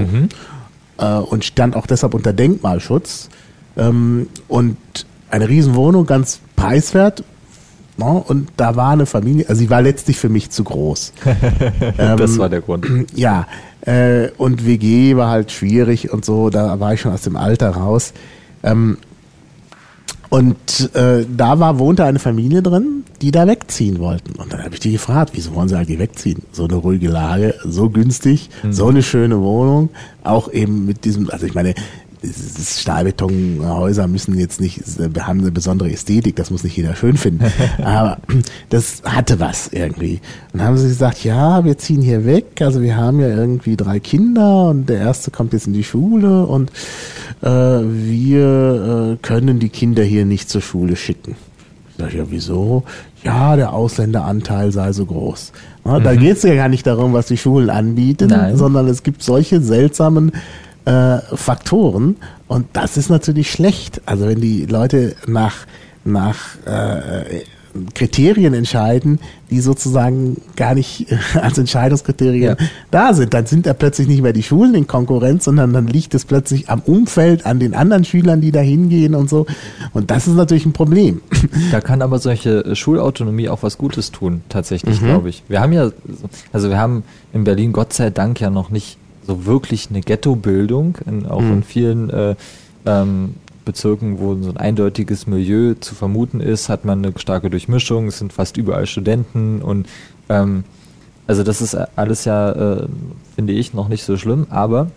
äh, 0.98 1.18
und 1.18 1.46
stand 1.46 1.76
auch 1.76 1.86
deshalb 1.86 2.16
unter 2.16 2.34
Denkmalschutz. 2.34 3.30
Ähm, 3.78 4.30
und 4.48 4.78
eine 5.30 5.48
Riesenwohnung, 5.48 6.08
ganz 6.08 6.40
preiswert. 6.56 7.24
Ja, 8.02 8.12
und 8.12 8.50
da 8.58 8.76
war 8.76 8.92
eine 8.92 9.06
Familie, 9.06 9.48
also 9.48 9.60
sie 9.60 9.70
war 9.70 9.82
letztlich 9.82 10.18
für 10.18 10.30
mich 10.30 10.50
zu 10.50 10.64
groß. 10.64 11.14
das 11.98 12.32
Ähm, 12.32 12.38
war 12.38 12.50
der 12.50 12.62
Grund. 12.62 12.86
Ja, 13.16 13.48
äh, 13.82 14.30
und 14.38 14.66
WG 14.66 15.16
war 15.16 15.30
halt 15.30 15.52
schwierig 15.52 16.12
und 16.12 16.26
so, 16.26 16.50
da 16.50 16.80
war 16.80 16.94
ich 16.94 17.02
schon 17.02 17.14
aus 17.14 17.22
dem 17.22 17.36
Alter 17.36 17.70
raus. 17.70 18.14
Ähm, 18.64 18.98
und 20.30 20.96
äh, 20.96 21.26
da 21.36 21.60
war, 21.60 21.78
wohnte 21.78 22.06
eine 22.06 22.18
Familie 22.20 22.62
drin, 22.62 23.04
die 23.22 23.32
da 23.32 23.46
wegziehen 23.48 24.00
wollten. 24.00 24.40
Und 24.40 24.54
dann 24.54 24.64
habe 24.64 24.74
ich 24.74 24.80
die 24.80 24.94
gefragt, 24.94 25.32
wieso 25.34 25.54
wollen 25.56 25.68
sie 25.68 25.76
eigentlich 25.76 26.00
wegziehen? 26.00 26.44
So 26.54 26.64
eine 26.64 26.76
ruhige 26.76 27.10
Lage, 27.10 27.56
so 27.66 27.90
günstig, 27.90 28.50
so 28.70 28.88
eine 28.88 29.04
schöne 29.04 29.42
Wohnung, 29.42 29.90
auch 30.24 30.50
eben 30.50 30.86
mit 30.86 31.04
diesem, 31.04 31.30
also 31.30 31.46
ich 31.46 31.54
meine, 31.54 31.74
Stahlbetonhäuser 32.24 34.08
müssen 34.08 34.38
jetzt 34.38 34.62
nicht, 34.62 34.82
haben 35.20 35.40
eine 35.40 35.52
besondere 35.52 35.92
Ästhetik, 35.92 36.36
das 36.36 36.52
muss 36.52 36.64
nicht 36.64 36.78
jeder 36.78 36.96
schön 36.96 37.18
finden. 37.18 37.46
Aber 37.84 38.20
das 38.70 39.02
hatte 39.06 39.40
was 39.40 39.70
irgendwie. 39.70 40.22
Und 40.54 40.60
dann 40.60 40.68
haben 40.68 40.78
sie 40.78 40.88
gesagt, 40.88 41.24
ja, 41.24 41.66
wir 41.66 41.78
ziehen 41.78 42.02
hier 42.02 42.26
weg. 42.26 42.62
Also 42.62 42.82
wir 42.82 42.96
haben 42.96 43.20
ja 43.20 43.28
irgendwie 43.28 43.76
drei 43.76 44.00
Kinder 44.00 44.70
und 44.70 44.88
der 44.88 45.00
erste 45.00 45.32
kommt 45.32 45.54
jetzt 45.54 45.68
in 45.68 45.74
die 45.74 45.84
Schule 45.84 46.46
und 46.46 46.72
äh, 47.42 47.48
wir 47.48 49.14
äh, 49.14 49.18
können 49.22 49.60
die 49.60 49.70
Kinder 49.70 50.04
hier 50.04 50.26
nicht 50.26 50.50
zur 50.50 50.62
Schule 50.62 50.96
schicken. 50.96 51.36
Ich 51.92 52.04
sage, 52.04 52.18
ja, 52.18 52.24
wieso? 52.30 52.84
Ja, 53.24 53.56
der 53.56 53.74
Ausländeranteil 53.74 54.72
sei 54.72 54.94
so 54.94 55.06
groß. 55.06 55.52
Ja, 55.86 56.00
Da 56.00 56.16
geht 56.16 56.38
es 56.38 56.44
ja 56.44 56.56
gar 56.56 56.70
nicht 56.70 56.86
darum, 56.88 57.14
was 57.14 57.28
die 57.28 57.38
Schulen 57.38 57.70
anbieten, 57.70 58.30
Nein. 58.30 58.58
sondern 58.58 58.88
es 58.88 59.04
gibt 59.04 59.24
solche 59.24 59.62
seltsamen 59.62 60.32
äh, 60.86 61.20
Faktoren 61.36 62.16
und 62.48 62.66
das 62.74 62.98
ist 62.98 63.10
natürlich 63.10 63.52
schlecht. 63.52 64.02
Also 64.06 64.28
wenn 64.28 64.42
die 64.42 64.66
Leute 64.66 65.16
nach, 65.28 65.56
nach 66.04 66.38
äh, 66.66 67.42
Kriterien 67.94 68.54
entscheiden, 68.54 69.20
die 69.50 69.62
sozusagen 69.62 70.36
gar 70.58 70.76
nicht 70.76 71.08
als 71.42 71.58
Entscheidungskriterien 71.58 72.58
Ja. 72.60 72.68
da 72.92 73.14
sind, 73.14 73.34
dann 73.34 73.46
sind 73.46 73.66
da 73.66 73.74
plötzlich 73.74 74.10
nicht 74.10 74.22
mehr 74.22 74.34
die 74.34 74.44
Schulen 74.44 74.74
in 74.76 74.88
Konkurrenz, 74.88 75.46
sondern 75.46 75.72
dann 75.72 75.88
liegt 75.88 76.14
es 76.14 76.26
plötzlich 76.26 76.70
am 76.70 76.82
Umfeld, 76.82 77.46
an 77.46 77.60
den 77.60 77.74
anderen 77.74 78.04
Schülern, 78.04 78.42
die 78.42 78.52
da 78.52 78.60
hingehen 78.60 79.16
und 79.16 79.30
so. 79.30 79.46
Und 79.94 80.12
das 80.12 80.28
ist 80.28 80.36
natürlich 80.36 80.66
ein 80.66 80.74
Problem. 80.74 81.22
Da 81.72 81.80
kann 81.80 82.02
aber 82.02 82.20
solche 82.20 82.66
äh, 82.66 82.76
Schulautonomie 82.76 83.48
auch 83.48 83.64
was 83.64 83.78
Gutes 83.78 84.12
tun, 84.12 84.42
tatsächlich, 84.50 85.00
Mhm. 85.02 85.06
glaube 85.06 85.30
ich. 85.30 85.44
Wir 85.48 85.62
haben 85.62 85.72
ja, 85.72 85.88
so- 85.88 85.94
also 86.52 86.70
wir 86.70 86.78
haben 86.78 87.04
in 87.32 87.46
Berlin 87.46 87.72
Gott 87.72 87.94
sei 87.94 88.10
Dank 88.10 88.42
ja 88.42 88.50
noch 88.50 88.70
nicht 88.70 88.98
so 89.32 89.46
wirklich 89.46 89.88
eine 89.90 90.02
Ghettobildung, 90.02 90.98
in, 91.06 91.26
auch 91.26 91.42
Mhm. 91.42 91.54
in 91.54 91.64
vielen 91.64 92.10
äh, 92.10 92.36
ähm, 92.86 93.36
Bezirken, 93.66 94.20
wo 94.20 94.36
so 94.42 94.50
ein 94.50 94.58
eindeutiges 94.58 95.28
Milieu 95.28 95.76
zu 95.80 95.94
vermuten 95.96 96.40
ist, 96.42 96.68
hat 96.68 96.84
man 96.84 97.06
eine 97.06 97.14
starke 97.18 97.50
Durchmischung, 97.50 98.08
es 98.08 98.18
sind 98.18 98.34
fast 98.34 98.58
überall 98.58 98.88
Studenten 98.88 99.62
und 99.62 99.88
ähm, 100.30 100.64
also 101.28 101.44
das 101.44 101.62
ist 101.62 101.76
alles 101.96 102.26
ja, 102.26 102.52
äh, 102.52 102.88
finde 103.36 103.54
ich, 103.54 103.74
noch 103.74 103.88
nicht 103.88 104.04
so 104.04 104.18
schlimm, 104.18 104.48
aber 104.50 104.88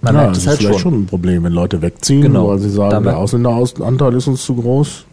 man 0.00 0.14
merkt 0.16 0.30
das 0.32 0.38
es 0.38 0.42
ist 0.44 0.48
halt 0.48 0.58
vielleicht 0.58 0.80
schon. 0.80 0.92
schon 0.92 1.02
ein 1.02 1.06
Problem, 1.06 1.44
wenn 1.44 1.52
Leute 1.52 1.80
wegziehen, 1.80 2.22
Genau. 2.22 2.48
weil 2.48 2.58
sie 2.58 2.70
sagen, 2.70 2.90
der 2.90 3.00
merkt- 3.00 3.18
Ausländeranteil 3.18 4.14
ist 4.14 4.26
uns 4.26 4.42
zu 4.44 4.56
groß. 4.56 5.04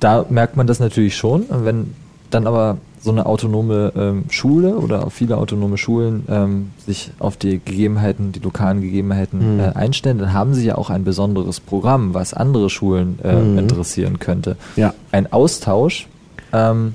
da 0.00 0.24
merkt 0.30 0.56
man 0.56 0.66
das 0.66 0.80
natürlich 0.80 1.16
schon. 1.16 1.44
Wenn 1.50 1.92
dann 2.30 2.46
aber 2.46 2.78
so 3.00 3.10
eine 3.10 3.26
autonome 3.26 3.92
ähm, 3.96 4.24
Schule 4.30 4.76
oder 4.76 5.08
viele 5.10 5.36
autonome 5.38 5.78
Schulen 5.78 6.24
ähm, 6.28 6.70
sich 6.84 7.10
auf 7.20 7.36
die 7.36 7.60
Gegebenheiten, 7.64 8.32
die 8.32 8.40
lokalen 8.40 8.80
Gegebenheiten 8.80 9.54
Mhm. 9.54 9.60
äh, 9.60 9.68
einstellen, 9.74 10.18
dann 10.18 10.32
haben 10.32 10.54
sie 10.54 10.66
ja 10.66 10.76
auch 10.76 10.90
ein 10.90 11.04
besonderes 11.04 11.60
Programm, 11.60 12.12
was 12.14 12.34
andere 12.34 12.68
Schulen 12.70 13.18
äh, 13.22 13.36
Mhm. 13.36 13.58
interessieren 13.58 14.18
könnte. 14.18 14.56
Ja. 14.76 14.94
Ein 15.12 15.32
Austausch 15.32 16.08
ähm, 16.52 16.94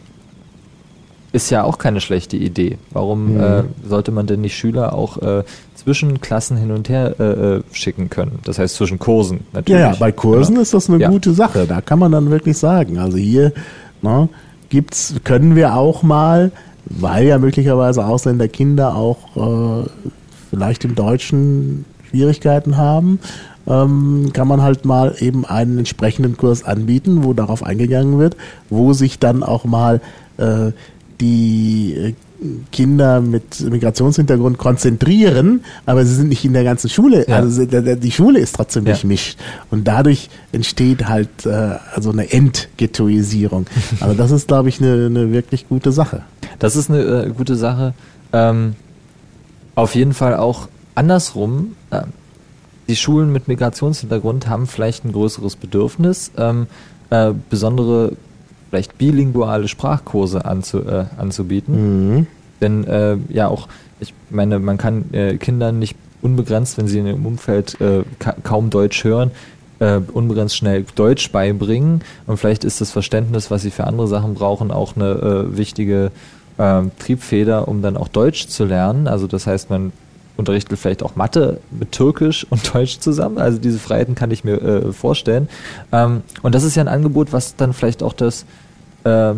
ist 1.31 1.49
ja 1.49 1.63
auch 1.63 1.79
keine 1.79 1.99
schlechte 1.99 2.37
Idee. 2.37 2.77
Warum 2.91 3.33
Mhm. 3.33 3.39
äh, 3.39 3.63
sollte 3.87 4.11
man 4.11 4.27
denn 4.27 4.41
nicht 4.41 4.55
Schüler 4.55 4.93
auch 4.93 5.17
äh, 5.21 5.43
zwischen 5.73 6.21
Klassen 6.21 6.57
hin 6.57 6.69
und 6.71 6.89
her 6.89 7.15
äh, 7.19 7.23
äh, 7.57 7.63
schicken 7.71 8.09
können? 8.11 8.39
Das 8.43 8.59
heißt 8.59 8.75
zwischen 8.75 8.99
Kursen 8.99 9.39
natürlich. 9.51 9.81
Ja, 9.81 9.91
ja, 9.91 9.95
bei 9.99 10.11
Kursen 10.11 10.51
Genau. 10.53 10.61
ist 10.61 10.73
das 10.75 10.89
eine 10.89 10.99
Ja. 10.99 11.09
gute 11.09 11.33
Sache. 11.33 11.65
Da 11.65 11.81
kann 11.81 11.97
man 11.97 12.11
dann 12.11 12.29
wirklich 12.29 12.57
sagen, 12.57 12.99
also 12.99 13.17
hier 13.17 13.51
ne, 14.03 14.29
gibt's, 14.73 15.13
können 15.23 15.55
wir 15.55 15.75
auch 15.75 16.01
mal, 16.01 16.51
weil 16.85 17.27
ja 17.27 17.37
möglicherweise 17.37 18.07
Ausländerkinder 18.07 18.95
auch 18.95 19.83
äh, 19.83 19.87
vielleicht 20.49 20.83
im 20.83 20.95
Deutschen 20.95 21.85
Schwierigkeiten 22.09 22.75
haben, 22.75 23.19
ähm, 23.67 24.31
kann 24.33 24.47
man 24.47 24.63
halt 24.63 24.83
mal 24.83 25.13
eben 25.19 25.45
einen 25.45 25.77
entsprechenden 25.77 26.37
Kurs 26.37 26.63
anbieten, 26.63 27.23
wo 27.23 27.33
darauf 27.33 27.61
eingegangen 27.61 28.17
wird, 28.17 28.35
wo 28.71 28.93
sich 28.93 29.19
dann 29.19 29.43
auch 29.43 29.63
mal 29.63 30.01
äh, 30.37 30.71
die 31.21 31.93
äh, 31.93 32.13
Kinder 32.71 33.21
mit 33.21 33.61
Migrationshintergrund 33.61 34.57
konzentrieren, 34.57 35.63
aber 35.85 36.05
sie 36.05 36.15
sind 36.15 36.29
nicht 36.29 36.43
in 36.43 36.53
der 36.53 36.63
ganzen 36.65 36.89
Schule. 36.89 37.27
Ja. 37.27 37.37
Also 37.37 37.65
die 37.65 38.11
Schule 38.11 38.39
ist 38.39 38.55
trotzdem 38.55 38.85
Ja. 38.85 38.91
durchmischt. 38.93 39.37
Und 39.71 39.87
dadurch 39.87 40.29
entsteht 40.51 41.07
halt 41.07 41.45
äh, 41.45 41.75
also 41.93 42.11
eine 42.11 42.31
Entghettoisierung. 42.31 43.65
Also 44.01 44.15
das 44.15 44.31
ist, 44.31 44.47
glaube 44.47 44.69
ich, 44.69 44.81
eine, 44.81 45.05
eine 45.05 45.31
wirklich 45.31 45.69
gute 45.69 45.91
Sache. 45.91 46.23
Das 46.59 46.75
ist 46.75 46.89
eine 46.89 47.01
äh, 47.01 47.29
gute 47.29 47.55
Sache. 47.55 47.93
Ähm, 48.33 48.75
auf 49.75 49.95
jeden 49.95 50.13
Fall 50.13 50.35
auch 50.35 50.67
andersrum. 50.95 51.75
Äh, 51.91 52.01
die 52.89 52.95
Schulen 52.97 53.31
mit 53.31 53.47
Migrationshintergrund 53.47 54.47
haben 54.47 54.67
vielleicht 54.67 55.05
ein 55.05 55.13
größeres 55.13 55.55
Bedürfnis, 55.55 56.31
ähm, 56.37 56.67
äh, 57.09 57.31
besondere, 57.49 58.13
vielleicht 58.73 58.97
bilinguale 58.97 59.67
Sprachkurse 59.67 60.45
anzu, 60.45 60.79
äh, 60.79 61.05
anzubieten. 61.17 62.15
Mhm. 62.15 62.27
Denn 62.59 62.83
äh, 62.85 63.17
ja 63.29 63.47
auch, 63.47 63.67
ich 63.99 64.15
meine, 64.31 64.57
man 64.57 64.79
kann 64.79 65.13
äh, 65.13 65.37
Kindern 65.37 65.77
nicht 65.77 65.95
unbegrenzt, 66.23 66.79
wenn 66.79 66.87
sie 66.87 66.97
in 66.97 67.05
ihrem 67.05 67.23
Umfeld 67.23 67.79
äh, 67.79 68.01
ka 68.17 68.33
kaum 68.41 68.71
Deutsch 68.71 69.03
hören, 69.03 69.29
äh, 69.77 69.99
unbegrenzt 70.11 70.57
schnell 70.57 70.85
Deutsch 70.95 71.31
beibringen. 71.31 72.01
Und 72.25 72.37
vielleicht 72.37 72.63
ist 72.63 72.81
das 72.81 72.89
Verständnis, 72.89 73.51
was 73.51 73.61
sie 73.61 73.69
für 73.69 73.85
andere 73.85 74.07
Sachen 74.07 74.33
brauchen, 74.33 74.71
auch 74.71 74.95
eine 74.95 75.11
äh, 75.11 75.55
wichtige 75.55 76.09
ähm, 76.57 76.89
Triebfeder, 76.97 77.67
um 77.67 77.83
dann 77.83 77.95
auch 77.95 78.07
Deutsch 78.07 78.47
zu 78.47 78.65
lernen. 78.65 79.07
Also 79.07 79.27
das 79.27 79.45
heißt, 79.45 79.69
man 79.69 79.91
unterrichtet 80.35 80.79
vielleicht 80.79 81.03
auch 81.03 81.15
Mathe 81.15 81.59
mit 81.71 81.91
Türkisch 81.91 82.45
und 82.49 82.73
Deutsch 82.73 82.99
zusammen. 82.99 83.37
Also 83.37 83.59
diese 83.59 83.79
Freiheiten 83.79 84.15
kann 84.15 84.31
ich 84.31 84.43
mir 84.43 84.61
äh, 84.61 84.93
vorstellen. 84.93 85.49
Ähm, 85.91 86.21
und 86.41 86.55
das 86.55 86.63
ist 86.63 86.75
ja 86.75 86.81
ein 86.81 86.87
Angebot, 86.87 87.33
was 87.33 87.55
dann 87.55 87.73
vielleicht 87.73 88.03
auch 88.03 88.13
das 88.13 88.45
äh, 89.05 89.33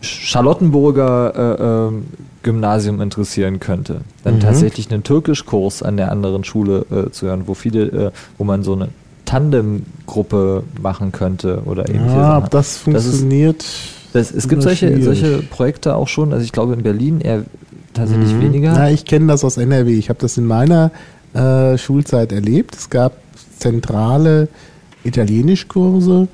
Charlottenburger 0.00 1.32
äh, 1.58 1.62
ähm, 1.94 2.06
Gymnasium 2.42 3.00
interessieren 3.00 3.60
könnte, 3.60 4.00
dann 4.24 4.36
Mhm. 4.36 4.40
tatsächlich 4.40 4.90
einen 4.90 5.04
Türkischkurs 5.04 5.82
an 5.82 5.96
der 5.96 6.10
anderen 6.10 6.42
Schule 6.44 6.84
äh, 6.90 7.10
zu 7.10 7.26
hören, 7.26 7.42
wo 7.46 7.54
viele, 7.54 7.82
äh, 7.86 8.10
wo 8.36 8.44
man 8.44 8.64
so 8.64 8.72
eine 8.72 8.88
Tandemgruppe 9.26 10.64
machen 10.80 11.12
könnte 11.12 11.62
oder 11.66 11.88
ähnliche 11.88 12.16
Ja, 12.16 12.38
ob 12.38 12.50
das 12.50 12.50
Das 12.50 12.66
ist- 12.66 12.78
funktioniert. 13.18 13.64
Das, 14.12 14.30
es 14.32 14.48
gibt 14.48 14.62
solche, 14.62 15.02
solche 15.02 15.38
Projekte 15.42 15.94
auch 15.96 16.08
schon, 16.08 16.32
also 16.32 16.44
ich 16.44 16.52
glaube 16.52 16.74
in 16.74 16.82
Berlin 16.82 17.20
eher 17.20 17.44
tatsächlich 17.94 18.34
Mhm. 18.34 18.40
weniger. 18.42 18.72
Na, 18.72 18.90
ich 18.90 19.04
kenne 19.04 19.26
das 19.28 19.44
aus 19.44 19.56
NRW. 19.56 19.96
Ich 19.96 20.08
habe 20.10 20.18
das 20.20 20.36
in 20.36 20.46
meiner 20.46 20.90
äh, 21.34 21.78
Schulzeit 21.78 22.30
erlebt. 22.32 22.74
Es 22.76 22.90
gab 22.90 23.12
zentrale 23.58 24.48
Italienischkurse. 25.04 26.28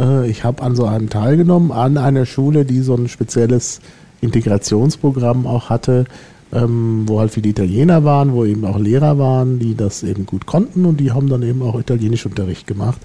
Äh, 0.00 0.30
ich 0.30 0.44
habe 0.44 0.62
an 0.62 0.74
so 0.74 0.86
einem 0.86 1.10
teilgenommen, 1.10 1.72
an 1.72 1.98
einer 1.98 2.24
Schule, 2.24 2.64
die 2.64 2.80
so 2.80 2.94
ein 2.94 3.08
spezielles 3.08 3.80
Integrationsprogramm 4.20 5.46
auch 5.46 5.68
hatte, 5.68 6.06
ähm, 6.52 7.04
wo 7.06 7.20
halt 7.20 7.32
viele 7.32 7.50
Italiener 7.50 8.04
waren, 8.04 8.32
wo 8.32 8.44
eben 8.44 8.64
auch 8.64 8.78
Lehrer 8.78 9.18
waren, 9.18 9.58
die 9.58 9.74
das 9.76 10.02
eben 10.02 10.26
gut 10.26 10.46
konnten 10.46 10.84
und 10.84 10.98
die 10.98 11.12
haben 11.12 11.28
dann 11.28 11.42
eben 11.42 11.62
auch 11.62 11.78
Italienischunterricht 11.78 12.66
gemacht. 12.66 13.00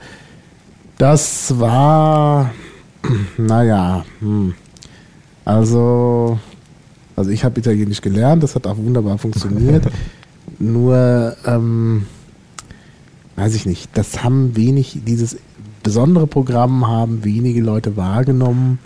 Das 0.97 1.59
war, 1.59 2.51
naja, 3.37 4.05
hm. 4.21 4.53
also 5.43 6.39
also 7.15 7.31
ich 7.31 7.43
habe 7.45 7.59
Italienisch 7.59 8.01
gelernt, 8.01 8.43
das 8.43 8.55
hat 8.55 8.67
auch 8.67 8.77
wunderbar 8.77 9.17
funktioniert. 9.17 9.85
Nur, 10.59 11.35
ähm, 11.45 12.05
weiß 13.35 13.55
ich 13.55 13.65
nicht, 13.65 13.89
das 13.93 14.23
haben 14.23 14.55
wenig, 14.55 14.99
dieses 15.05 15.37
besondere 15.85 16.25
Programm 16.25 16.87
haben 16.87 17.23
wenige 17.23 17.61
Leute 17.61 17.95
wahrgenommen 17.95 18.79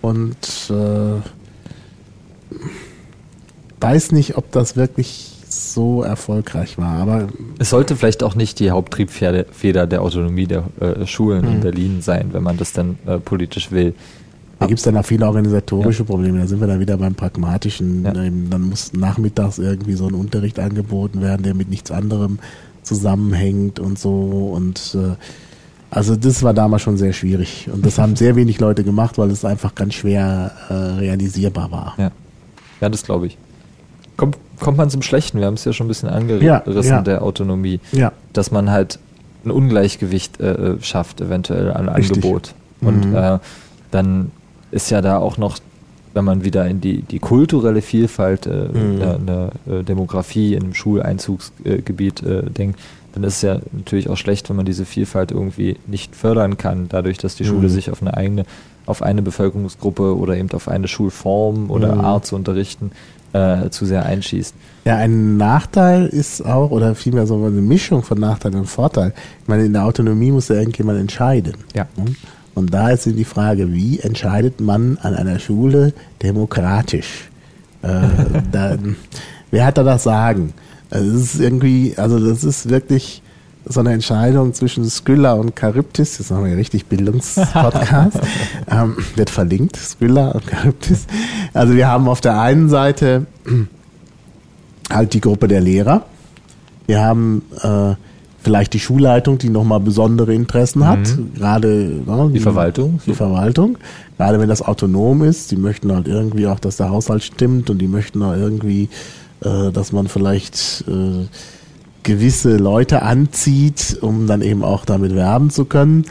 und 0.00 0.70
äh, 0.70 1.20
weiß 3.80 4.12
nicht, 4.12 4.36
ob 4.38 4.50
das 4.50 4.74
wirklich 4.74 5.28
so 5.48 6.02
erfolgreich 6.02 6.78
war. 6.78 6.94
Aber 6.96 7.28
Es 7.58 7.68
sollte 7.70 7.96
vielleicht 7.96 8.22
auch 8.22 8.34
nicht 8.34 8.58
die 8.60 8.70
Haupttriebfeder 8.70 9.86
der 9.86 10.00
Autonomie 10.02 10.46
der 10.46 10.64
äh, 10.80 11.06
Schulen 11.06 11.44
in 11.44 11.56
Mhm. 11.58 11.60
Berlin 11.60 12.00
sein, 12.00 12.30
wenn 12.32 12.42
man 12.42 12.56
das 12.56 12.72
dann 12.72 12.98
äh, 13.06 13.18
politisch 13.18 13.70
will. 13.70 13.94
Da 14.58 14.66
gibt 14.66 14.78
es 14.78 14.84
dann 14.84 14.96
auch 14.96 15.04
viele 15.04 15.26
organisatorische 15.26 16.04
Probleme. 16.04 16.38
Da 16.38 16.46
sind 16.46 16.60
wir 16.60 16.66
dann 16.68 16.80
wieder 16.80 16.96
beim 16.96 17.14
Pragmatischen. 17.14 18.04
Ja. 18.04 18.14
Ähm, 18.14 18.48
Dann 18.48 18.62
muss 18.70 18.94
nachmittags 18.94 19.58
irgendwie 19.58 19.94
so 19.94 20.06
ein 20.06 20.14
Unterricht 20.14 20.58
angeboten 20.58 21.20
werden, 21.20 21.42
der 21.42 21.52
mit 21.54 21.68
nichts 21.68 21.90
anderem 21.90 22.38
zusammenhängt 22.82 23.78
und 23.80 23.98
so. 23.98 24.52
Und 24.54 24.96
äh, 24.96 25.16
also 25.94 26.16
das 26.16 26.42
war 26.42 26.54
damals 26.54 26.82
schon 26.82 26.96
sehr 26.96 27.12
schwierig. 27.12 27.68
Und 27.72 27.84
das 27.84 27.98
haben 27.98 28.16
sehr 28.16 28.34
wenig 28.34 28.58
Leute 28.60 28.82
gemacht, 28.82 29.18
weil 29.18 29.30
es 29.30 29.44
einfach 29.44 29.74
ganz 29.74 29.92
schwer 29.94 30.50
äh, 30.70 30.72
realisierbar 30.74 31.70
war. 31.70 31.94
Ja, 31.98 32.10
ja 32.80 32.88
das 32.88 33.02
glaube 33.04 33.26
ich. 33.26 33.36
Kommt, 34.16 34.38
kommt 34.58 34.78
man 34.78 34.88
zum 34.90 35.02
Schlechten, 35.02 35.38
wir 35.38 35.46
haben 35.46 35.54
es 35.54 35.64
ja 35.66 35.72
schon 35.74 35.86
ein 35.86 35.88
bisschen 35.88 36.08
angerissen, 36.08 36.46
Ja, 36.46 36.62
ja. 36.66 37.02
der 37.02 37.22
Autonomie, 37.22 37.78
Ja. 37.92 38.12
dass 38.32 38.50
man 38.50 38.70
halt 38.70 38.98
ein 39.44 39.50
Ungleichgewicht 39.50 40.40
äh, 40.40 40.76
schafft, 40.80 41.20
eventuell 41.20 41.72
an 41.72 41.88
Richtig. 41.90 42.16
Angebot. 42.16 42.54
Und 42.80 43.10
Mhm. 43.10 43.14
äh, 43.16 43.38
dann 43.90 44.30
ist 44.70 44.90
ja 44.90 45.02
da 45.02 45.18
auch 45.18 45.36
noch, 45.36 45.58
wenn 46.14 46.24
man 46.24 46.42
wieder 46.44 46.66
in 46.66 46.80
die, 46.80 47.02
die 47.02 47.18
kulturelle 47.18 47.82
Vielfalt 47.82 48.46
äh, 48.46 48.68
Mhm. 48.72 48.98
der, 48.98 49.18
der 49.18 49.50
äh, 49.80 49.82
Demografie 49.82 50.54
in 50.54 50.62
einem 50.62 50.74
Schuleinzugsgebiet 50.74 52.22
äh, 52.22 52.42
denkt, 52.50 52.78
dann 53.12 53.24
ist 53.24 53.36
es 53.36 53.42
ja 53.42 53.58
natürlich 53.72 54.08
auch 54.08 54.16
schlecht, 54.16 54.48
wenn 54.48 54.56
man 54.56 54.66
diese 54.66 54.84
Vielfalt 54.84 55.30
irgendwie 55.30 55.76
nicht 55.86 56.16
fördern 56.16 56.56
kann, 56.56 56.86
dadurch, 56.88 57.18
dass 57.18 57.36
die 57.36 57.44
Schule 57.44 57.68
Mhm. 57.68 57.72
sich 57.72 57.90
auf 57.90 58.00
eine 58.02 58.16
eigene, 58.16 58.44
auf 58.86 59.02
eine 59.02 59.22
Bevölkerungsgruppe 59.22 60.16
oder 60.16 60.36
eben 60.36 60.50
auf 60.52 60.68
eine 60.68 60.88
Schulform 60.88 61.70
oder 61.70 61.94
Mhm. 61.94 62.00
Art 62.00 62.26
zu 62.26 62.34
unterrichten 62.36 62.90
äh, 63.34 63.70
zu 63.70 63.86
sehr 63.86 64.04
einschießt. 64.04 64.54
Ja, 64.84 64.96
ein 64.96 65.38
Nachteil 65.38 66.06
ist 66.06 66.44
auch, 66.44 66.70
oder 66.70 66.94
vielmehr 66.94 67.26
so 67.26 67.36
eine 67.36 67.48
Mischung 67.62 68.02
von 68.02 68.18
Nachteil 68.20 68.54
und 68.54 68.66
Vorteil. 68.66 69.14
Ich 69.40 69.48
meine, 69.48 69.64
in 69.64 69.72
der 69.72 69.86
Autonomie 69.86 70.30
muss 70.30 70.48
ja 70.48 70.56
irgendjemand 70.56 70.98
entscheiden. 71.00 71.54
Ja. 71.74 71.86
Und 72.54 72.74
da 72.74 72.90
ist 72.90 73.06
die 73.06 73.24
Frage, 73.24 73.72
wie 73.72 74.00
entscheidet 74.00 74.60
man 74.60 74.98
an 75.00 75.14
einer 75.14 75.38
Schule 75.38 75.94
demokratisch? 76.22 77.30
Äh, 77.82 77.88
da, 78.52 78.76
wer 79.50 79.64
hat 79.64 79.78
da 79.78 79.82
das 79.82 80.02
Sagen? 80.02 80.52
Also 80.92 81.10
das 81.10 81.22
ist 81.22 81.40
irgendwie, 81.40 81.94
also 81.96 82.18
das 82.18 82.44
ist 82.44 82.68
wirklich 82.68 83.22
so 83.64 83.80
eine 83.80 83.92
Entscheidung 83.92 84.52
zwischen 84.52 84.84
Skylla 84.84 85.32
und 85.32 85.58
Charybdis. 85.58 86.18
Das 86.18 86.30
machen 86.30 86.44
wir 86.44 86.50
ja 86.50 86.56
richtig 86.56 86.86
Bildungspodcast. 86.86 88.20
ähm, 88.70 88.96
wird 89.16 89.30
verlinkt, 89.30 89.76
Skylla 89.76 90.32
und 90.32 90.44
Charybdis. 90.50 91.06
Also 91.54 91.74
wir 91.74 91.88
haben 91.88 92.08
auf 92.08 92.20
der 92.20 92.38
einen 92.38 92.68
Seite 92.68 93.26
halt 94.90 95.14
die 95.14 95.20
Gruppe 95.22 95.48
der 95.48 95.62
Lehrer. 95.62 96.04
Wir 96.86 97.00
haben 97.00 97.42
äh, 97.62 97.94
vielleicht 98.42 98.74
die 98.74 98.80
Schulleitung, 98.80 99.38
die 99.38 99.48
nochmal 99.48 99.80
besondere 99.80 100.34
Interessen 100.34 100.86
hat. 100.86 101.16
Gerade 101.34 102.02
ne, 102.04 102.30
Die 102.34 102.40
Verwaltung. 102.40 103.00
Die 103.06 103.14
Verwaltung. 103.14 103.78
Gerade 104.18 104.40
wenn 104.40 104.48
das 104.48 104.60
autonom 104.60 105.22
ist. 105.22 105.52
Die 105.52 105.56
möchten 105.56 105.90
halt 105.90 106.06
irgendwie 106.06 106.46
auch, 106.48 106.58
dass 106.58 106.76
der 106.76 106.90
Haushalt 106.90 107.22
stimmt 107.22 107.70
und 107.70 107.78
die 107.78 107.88
möchten 107.88 108.22
auch 108.22 108.34
irgendwie, 108.34 108.90
äh, 109.42 109.70
dass 109.72 109.92
man 109.92 110.08
vielleicht 110.08 110.84
äh, 110.88 111.26
gewisse 112.02 112.56
Leute 112.56 113.02
anzieht, 113.02 113.98
um 114.00 114.26
dann 114.26 114.42
eben 114.42 114.64
auch 114.64 114.84
damit 114.84 115.14
werben 115.14 115.50
zu 115.50 115.64
können. 115.64 116.04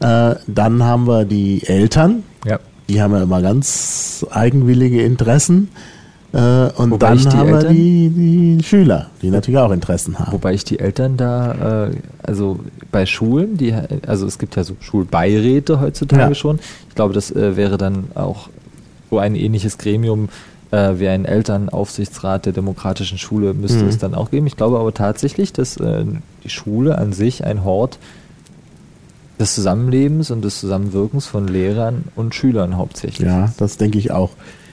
Äh, 0.00 0.36
dann 0.46 0.82
haben 0.82 1.06
wir 1.06 1.24
die 1.24 1.62
Eltern. 1.66 2.22
Ja. 2.46 2.58
Die 2.88 3.00
haben 3.00 3.12
ja 3.14 3.22
immer 3.22 3.42
ganz 3.42 4.24
eigenwillige 4.30 5.02
Interessen. 5.02 5.68
Äh, 6.32 6.70
und 6.76 6.90
Wobei 6.90 7.14
dann 7.14 7.32
haben 7.32 7.48
wir 7.48 7.56
Eltern- 7.58 7.74
die, 7.74 8.08
die 8.58 8.62
Schüler, 8.64 9.06
die 9.22 9.30
natürlich 9.30 9.58
auch 9.58 9.70
Interessen 9.70 10.18
haben. 10.18 10.32
Wobei 10.32 10.52
ich 10.54 10.64
die 10.64 10.78
Eltern 10.80 11.16
da, 11.16 11.86
äh, 11.86 11.90
also 12.22 12.58
bei 12.90 13.06
Schulen, 13.06 13.56
die, 13.56 13.72
also 14.06 14.26
es 14.26 14.38
gibt 14.38 14.56
ja 14.56 14.64
so 14.64 14.74
Schulbeiräte 14.80 15.80
heutzutage 15.80 16.22
Ja. 16.22 16.34
schon. 16.34 16.58
Ich 16.88 16.94
glaube, 16.94 17.14
das 17.14 17.30
äh, 17.30 17.56
wäre 17.56 17.78
dann 17.78 18.04
auch 18.14 18.48
so 19.10 19.18
ein 19.18 19.36
ähnliches 19.36 19.78
Gremium 19.78 20.28
äh, 20.74 20.98
wie 20.98 21.08
ein 21.08 21.24
Elternaufsichtsrat 21.24 22.46
der 22.46 22.52
demokratischen 22.52 23.18
Schule 23.18 23.54
müsste 23.54 23.84
Mhm. 23.84 23.88
es 23.88 23.98
dann 23.98 24.14
auch 24.14 24.30
geben. 24.30 24.46
Ich 24.46 24.56
glaube 24.56 24.78
aber 24.78 24.92
tatsächlich, 24.94 25.52
dass 25.52 25.76
äh, 25.76 26.04
die 26.42 26.50
Schule 26.50 26.98
an 26.98 27.12
sich 27.12 27.44
ein 27.44 27.64
Hort 27.64 27.98
des 29.38 29.54
Zusammenlebens 29.54 30.30
und 30.30 30.42
des 30.44 30.60
Zusammenwirkens 30.60 31.26
von 31.26 31.48
Lehrern 31.48 32.04
und 32.16 32.34
Schülern 32.34 32.76
hauptsächlich. 32.76 33.26
Ja, 33.26 33.46
ist. 33.46 33.60
das 33.60 33.76
denke 33.78 33.98
ich 33.98 34.10
auch. 34.10 34.30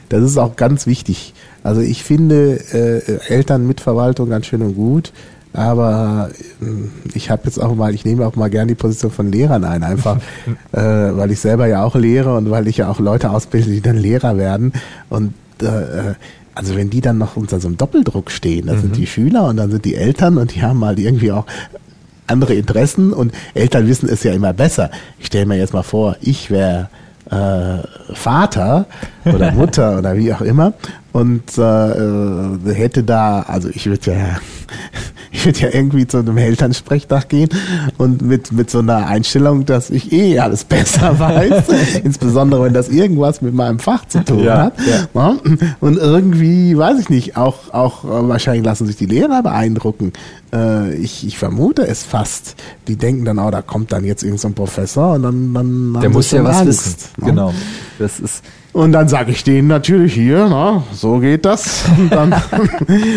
Das 0.09 0.23
ist 0.23 0.37
auch 0.37 0.55
ganz 0.55 0.87
wichtig. 0.87 1.33
Also 1.63 1.81
ich 1.81 2.03
finde 2.03 2.59
äh, 2.73 3.19
Eltern 3.33 3.65
mit 3.65 3.81
Verwaltung 3.81 4.29
ganz 4.29 4.45
schön 4.45 4.61
und 4.61 4.75
gut, 4.75 5.13
aber 5.53 6.29
äh, 6.61 6.65
ich 7.13 7.29
habe 7.29 7.43
jetzt 7.45 7.61
auch 7.61 7.73
mal, 7.75 7.93
ich 7.93 8.05
nehme 8.05 8.25
auch 8.27 8.35
mal 8.35 8.49
gern 8.49 8.67
die 8.67 8.75
Position 8.75 9.11
von 9.11 9.31
Lehrern 9.31 9.63
ein, 9.63 9.83
einfach 9.83 10.17
äh, 10.73 10.79
weil 10.79 11.31
ich 11.31 11.39
selber 11.39 11.67
ja 11.67 11.83
auch 11.83 11.95
lehre 11.95 12.35
und 12.35 12.49
weil 12.51 12.67
ich 12.67 12.77
ja 12.77 12.89
auch 12.89 12.99
Leute 12.99 13.31
ausbilde, 13.31 13.69
die 13.71 13.81
dann 13.81 13.97
Lehrer 13.97 14.37
werden. 14.37 14.73
Und 15.09 15.33
äh, 15.63 16.13
also 16.53 16.75
wenn 16.75 16.89
die 16.89 17.01
dann 17.01 17.17
noch 17.17 17.37
unter 17.37 17.59
so 17.59 17.67
einem 17.67 17.77
Doppeldruck 17.77 18.29
stehen, 18.29 18.67
das 18.67 18.81
sind 18.81 18.97
die 18.97 19.07
Schüler 19.07 19.45
und 19.45 19.57
dann 19.57 19.71
sind 19.71 19.85
die 19.85 19.95
Eltern 19.95 20.37
und 20.37 20.53
die 20.53 20.61
haben 20.61 20.83
halt 20.83 20.99
irgendwie 20.99 21.31
auch 21.31 21.45
andere 22.27 22.53
Interessen 22.53 23.13
und 23.13 23.33
Eltern 23.53 23.87
wissen 23.87 24.09
es 24.09 24.23
ja 24.23 24.33
immer 24.33 24.53
besser. 24.53 24.91
Ich 25.19 25.27
stelle 25.27 25.45
mir 25.45 25.57
jetzt 25.57 25.73
mal 25.73 25.83
vor, 25.83 26.17
ich 26.21 26.51
wäre 26.51 26.89
äh, 27.29 28.13
Vater 28.13 28.85
oder 29.25 29.51
Mutter 29.53 29.99
oder 29.99 30.17
wie 30.17 30.33
auch 30.33 30.41
immer 30.41 30.73
und 31.13 31.57
äh, 31.57 31.61
äh, 31.61 32.73
hätte 32.73 33.03
da, 33.03 33.41
also 33.41 33.69
ich 33.69 33.85
würde 33.85 34.11
ja, 34.11 34.37
ich 35.41 35.45
würde 35.45 35.59
ja 35.59 35.69
irgendwie 35.71 36.05
zu 36.05 36.17
einem 36.17 36.37
Elternsprechtag 36.37 37.29
gehen 37.29 37.49
und 37.97 38.21
mit, 38.21 38.51
mit 38.51 38.69
so 38.69 38.79
einer 38.79 39.07
Einstellung, 39.07 39.65
dass 39.65 39.89
ich 39.89 40.11
eh 40.11 40.39
alles 40.39 40.65
besser 40.65 41.17
weiß, 41.19 41.63
insbesondere 42.03 42.63
wenn 42.63 42.73
das 42.73 42.89
irgendwas 42.89 43.41
mit 43.41 43.53
meinem 43.53 43.79
Fach 43.79 44.05
zu 44.07 44.23
tun 44.23 44.43
Ja, 44.43 44.57
hat. 44.57 44.73
Ja. 45.13 45.37
Und 45.79 45.97
irgendwie, 45.97 46.77
weiß 46.77 46.99
ich 46.99 47.09
nicht, 47.09 47.37
auch, 47.37 47.73
auch 47.73 48.03
äh, 48.03 48.27
wahrscheinlich 48.27 48.65
lassen 48.65 48.87
sich 48.87 48.97
die 48.97 49.05
Lehrer 49.05 49.41
beeindrucken. 49.41 50.11
Äh, 50.53 50.95
ich, 50.95 51.25
ich 51.25 51.37
vermute 51.37 51.87
es 51.87 52.03
fast. 52.03 52.55
Die 52.87 52.97
denken 52.97 53.23
dann, 53.23 53.39
oh, 53.39 53.51
da 53.51 53.61
kommt 53.61 53.91
dann 53.93 54.03
jetzt 54.03 54.23
irgendein 54.23 54.41
so 54.41 54.47
ein 54.49 54.53
Professor 54.53 55.13
und 55.13 55.23
dann, 55.23 55.53
dann 55.53 55.97
Der 56.01 56.09
muss 56.09 56.31
ja 56.31 56.43
was 56.43 56.65
wissen. 56.65 56.95
Genau. 57.17 57.53
Das 57.99 58.19
ist, 58.19 58.43
Und 58.73 58.93
dann 58.93 59.09
sage 59.09 59.31
ich 59.31 59.43
denen 59.43 59.67
natürlich 59.67 60.13
hier, 60.13 60.47
na, 60.49 60.83
so 60.93 61.19
geht 61.19 61.43
das. 61.43 61.83
Dann, 62.09 62.29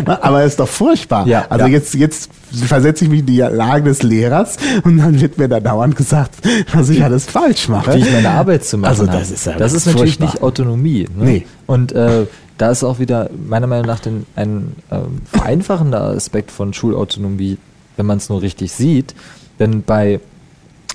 Na, 0.05 0.19
aber 0.21 0.43
es 0.43 0.53
ist 0.53 0.61
doch 0.61 0.67
furchtbar. 0.69 1.29
Ja, 1.29 1.47
also 1.49 1.67
ja. 1.67 1.73
jetzt, 1.73 1.95
jetzt 1.95 2.29
versetze 2.53 3.05
ich 3.05 3.11
mich 3.11 3.21
in 3.21 3.27
die 3.27 3.39
Lage 3.39 3.85
des 3.85 4.03
Lehrers 4.03 4.57
und 4.83 4.99
dann 4.99 5.21
wird 5.21 5.39
mir 5.39 5.49
da 5.49 5.61
dauernd 5.61 5.95
gesagt, 5.95 6.35
dass 6.73 6.89
ich 6.89 7.03
alles 7.05 7.27
falsch 7.27 7.69
mache. 7.69 7.95
wie 7.95 7.99
ich 8.01 8.13
meine 8.13 8.31
Arbeit 8.31 8.65
zu 8.65 8.79
machen 8.79 8.91
Also 8.91 9.07
das 9.07 9.15
habe. 9.15 9.35
ist 9.35 9.47
ja 9.47 9.53
das 9.57 9.73
ist 9.75 9.87
natürlich 9.87 10.17
furchtbar. 10.17 10.27
nicht 10.27 10.43
Autonomie. 10.43 11.07
Ne? 11.17 11.25
Nee. 11.25 11.47
Und 11.67 11.93
äh, 11.93 12.27
da 12.59 12.71
ist 12.71 12.83
auch 12.83 12.99
wieder 12.99 13.31
meiner 13.49 13.69
Meinung 13.69 13.87
nach 13.87 14.01
den, 14.01 14.27
ein 14.35 14.73
ähm, 14.91 15.21
vereinfachender 15.33 16.03
Aspekt 16.03 16.51
von 16.51 16.75
Schulautonomie, 16.75 17.59
wenn 17.97 18.07
man 18.07 18.19
es 18.19 18.29
nur 18.29 18.43
richtig 18.43 18.73
sieht. 18.73 19.15
Denn 19.61 19.83
bei 19.83 20.19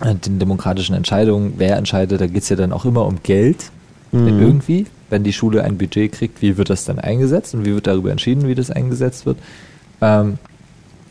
äh, 0.04 0.16
den 0.16 0.38
demokratischen 0.40 0.96
Entscheidungen, 0.96 1.54
wer 1.58 1.78
entscheidet, 1.78 2.20
da 2.20 2.28
geht 2.28 2.44
es 2.44 2.50
ja 2.50 2.58
dann 2.58 2.74
auch 2.74 2.84
immer 2.84 3.06
um 3.06 3.24
Geld 3.24 3.72
Mhm. 4.12 4.40
irgendwie. 4.40 4.86
wenn 5.12 5.24
die 5.24 5.34
Schule 5.34 5.64
ein 5.64 5.80
Budget 5.80 6.12
kriegt, 6.12 6.40
wie 6.44 6.56
wird 6.58 6.70
das 6.70 6.86
dann 6.86 7.00
eingesetzt 7.00 7.56
und 7.56 7.66
wie 7.66 7.74
wird 7.74 7.88
darüber 7.88 8.12
entschieden, 8.12 8.48
wie 8.48 8.54
das 8.54 8.70
eingesetzt 8.70 9.26
wird. 9.26 9.40
Ähm, 10.02 10.38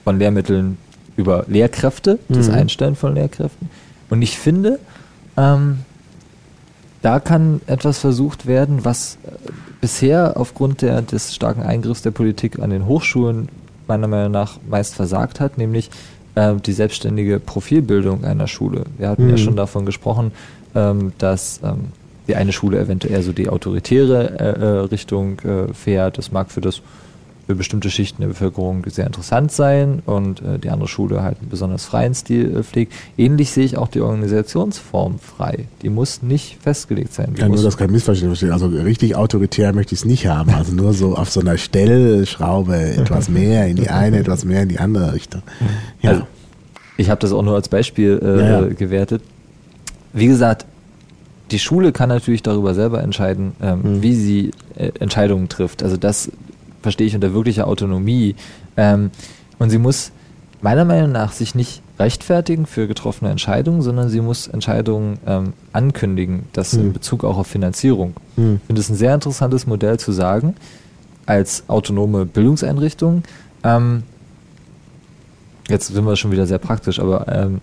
von 0.04 0.20
Lehrmitteln 0.20 0.78
über 1.16 1.44
Lehrkräfte, 1.48 2.20
das 2.28 2.46
Mhm. 2.46 2.54
Einstellen 2.54 2.94
von 2.94 3.14
Lehrkräften. 3.16 3.68
Und 4.08 4.22
ich 4.22 4.38
finde, 4.38 4.78
ähm, 5.36 5.80
da 7.02 7.18
kann 7.20 7.60
etwas 7.66 7.98
versucht 7.98 8.46
werden, 8.46 8.84
was 8.84 9.18
äh, 9.24 9.30
bisher 9.80 10.36
aufgrund 10.36 10.82
der, 10.82 11.02
des 11.02 11.34
starken 11.34 11.62
Eingriffs 11.62 12.02
der 12.02 12.10
Politik 12.12 12.58
an 12.60 12.70
den 12.70 12.86
Hochschulen 12.86 13.48
meiner 13.88 14.06
Meinung 14.06 14.30
nach 14.32 14.58
meist 14.68 14.94
versagt 14.94 15.40
hat, 15.40 15.58
nämlich 15.58 15.90
äh, 16.36 16.54
die 16.54 16.72
selbstständige 16.72 17.40
Profilbildung 17.40 18.24
einer 18.24 18.46
Schule. 18.46 18.84
Wir 18.96 19.08
hatten 19.08 19.26
ja 19.28 19.32
Mhm. 19.34 19.38
schon 19.38 19.56
davon 19.56 19.86
gesprochen, 19.86 20.30
ähm, 20.74 21.12
dass 21.18 21.60
ähm, 21.64 21.86
die 22.28 22.36
eine 22.36 22.52
Schule 22.52 22.78
eventuell 22.78 23.22
so 23.22 23.32
die 23.32 23.48
autoritäre 23.48 24.38
äh, 24.38 24.60
äh, 24.60 24.66
Richtung 24.90 25.40
äh, 25.40 25.72
fährt. 25.72 26.18
Das 26.18 26.30
mag 26.30 26.50
für 26.50 26.60
das 26.60 26.82
für 27.46 27.54
bestimmte 27.54 27.88
Schichten 27.88 28.20
der 28.20 28.28
Bevölkerung 28.28 28.84
sehr 28.90 29.06
interessant 29.06 29.50
sein 29.50 30.02
und 30.04 30.42
äh, 30.42 30.58
die 30.58 30.68
andere 30.68 30.86
Schule 30.86 31.22
halt 31.22 31.38
einen 31.40 31.48
besonders 31.48 31.86
freien 31.86 32.12
Stil 32.12 32.54
äh, 32.54 32.62
pflegt. 32.62 32.92
Ähnlich 33.16 33.52
sehe 33.52 33.64
ich 33.64 33.78
auch 33.78 33.88
die 33.88 34.02
Organisationsform 34.02 35.18
frei. 35.18 35.64
Die 35.80 35.88
muss 35.88 36.20
nicht 36.22 36.58
festgelegt 36.60 37.14
sein. 37.14 37.32
Die 37.34 37.40
Ja, 37.40 37.48
nur, 37.48 37.62
dass 37.62 37.78
kein 37.78 37.90
Missverständnis. 37.90 38.44
Also 38.44 38.66
richtig 38.66 39.16
autoritär 39.16 39.72
möchte 39.72 39.94
ich 39.94 40.00
es 40.02 40.04
nicht 40.04 40.26
haben. 40.26 40.50
Also 40.50 40.74
nur 40.74 40.92
so 40.92 41.16
auf 41.16 41.30
so 41.30 41.40
einer 41.40 41.56
Stellschraube 41.56 42.76
etwas 42.76 43.28
mehr 43.30 43.66
in 43.66 43.76
die 43.76 43.88
eine, 43.88 44.18
etwas 44.18 44.44
mehr 44.44 44.64
in 44.64 44.68
die 44.68 44.78
andere 44.78 45.14
Richtung. 45.14 45.40
Ja. 46.02 46.10
Also, 46.10 46.22
ich 46.98 47.08
habe 47.08 47.20
das 47.22 47.32
auch 47.32 47.42
nur 47.42 47.54
als 47.54 47.70
Beispiel 47.70 48.20
äh, 48.22 48.40
Ja, 48.40 48.60
ja. 48.60 48.66
gewertet. 48.74 49.22
Wie 50.12 50.26
gesagt, 50.26 50.66
die 51.50 51.58
Schule 51.58 51.92
kann 51.92 52.08
natürlich 52.08 52.42
darüber 52.42 52.74
selber 52.74 53.02
entscheiden, 53.02 53.52
ähm, 53.62 53.80
Mhm. 53.96 54.02
wie 54.02 54.14
sie 54.14 54.50
äh, 54.76 54.90
Entscheidungen 55.00 55.48
trifft. 55.48 55.82
Also 55.82 55.96
das 55.96 56.30
verstehe 56.82 57.06
ich 57.06 57.14
unter 57.14 57.32
wirklicher 57.34 57.66
Autonomie. 57.66 58.34
Ähm, 58.76 59.10
und 59.58 59.70
sie 59.70 59.78
muss 59.78 60.12
meiner 60.60 60.84
Meinung 60.84 61.12
nach 61.12 61.32
sich 61.32 61.54
nicht 61.54 61.82
rechtfertigen 61.98 62.66
für 62.66 62.86
getroffene 62.86 63.30
Entscheidungen, 63.30 63.82
sondern 63.82 64.08
sie 64.08 64.20
muss 64.20 64.46
Entscheidungen 64.46 65.18
ähm, 65.26 65.52
ankündigen, 65.72 66.44
das 66.52 66.74
in 66.74 66.88
Mhm. 66.88 66.92
Bezug 66.92 67.24
auch 67.24 67.36
auf 67.38 67.46
Finanzierung. 67.48 68.14
Hm. 68.36 68.56
Ich 68.60 68.66
finde 68.66 68.80
es 68.80 68.88
ein 68.88 68.94
sehr 68.96 69.14
interessantes 69.14 69.66
Modell 69.66 69.98
zu 69.98 70.12
sagen, 70.12 70.54
als 71.26 71.64
autonome 71.68 72.24
Bildungseinrichtung. 72.26 73.22
Ähm, 73.64 74.02
jetzt 75.68 75.88
sind 75.88 76.04
wir 76.04 76.16
schon 76.16 76.30
wieder 76.30 76.46
sehr 76.46 76.58
praktisch, 76.58 77.00
aber 77.00 77.26
ähm, 77.28 77.60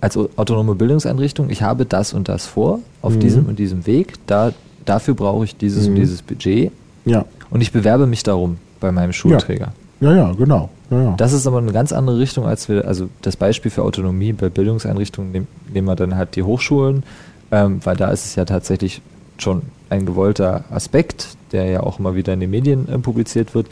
als 0.00 0.16
au- 0.16 0.28
autonome 0.36 0.74
Bildungseinrichtung, 0.74 1.50
ich 1.50 1.62
habe 1.62 1.84
das 1.86 2.12
und 2.12 2.28
das 2.28 2.46
vor, 2.46 2.80
auf 3.02 3.14
Mhm. 3.14 3.20
diesem 3.20 3.46
und 3.46 3.58
diesem 3.58 3.86
Weg, 3.86 4.14
da, 4.26 4.52
dafür 4.84 5.14
brauche 5.14 5.44
ich 5.44 5.56
dieses 5.56 5.84
Mhm. 5.86 5.90
und 5.90 6.00
dieses 6.00 6.22
Budget 6.22 6.70
Ja. 7.04 7.24
und 7.50 7.60
ich 7.60 7.72
bewerbe 7.72 8.06
mich 8.06 8.22
darum 8.22 8.58
bei 8.80 8.92
meinem 8.92 9.12
Schulträger. 9.12 9.72
Ja, 10.00 10.14
ja, 10.14 10.32
genau. 10.32 10.68
Ja, 10.90 11.02
ja. 11.02 11.14
Das 11.16 11.32
ist 11.32 11.46
aber 11.46 11.58
eine 11.58 11.72
ganz 11.72 11.92
andere 11.92 12.18
Richtung, 12.18 12.46
als 12.46 12.68
wir, 12.68 12.86
also 12.86 13.08
das 13.22 13.36
Beispiel 13.36 13.70
für 13.70 13.82
Autonomie 13.82 14.32
bei 14.32 14.48
Bildungseinrichtungen 14.48 15.32
nehm- 15.32 15.46
nehmen 15.74 15.88
wir 15.88 15.96
dann 15.96 16.14
halt 16.16 16.36
die 16.36 16.42
Hochschulen, 16.44 17.02
ähm, 17.50 17.80
weil 17.84 17.96
da 17.96 18.10
ist 18.10 18.24
es 18.24 18.34
ja 18.36 18.44
tatsächlich 18.44 19.02
schon 19.38 19.62
ein 19.90 20.06
gewollter 20.06 20.64
Aspekt, 20.70 21.36
der 21.52 21.64
ja 21.66 21.80
auch 21.82 21.98
immer 21.98 22.14
wieder 22.14 22.32
in 22.32 22.40
den 22.40 22.50
Medien 22.50 22.88
äh, 22.88 22.98
publiziert 22.98 23.54
wird. 23.54 23.66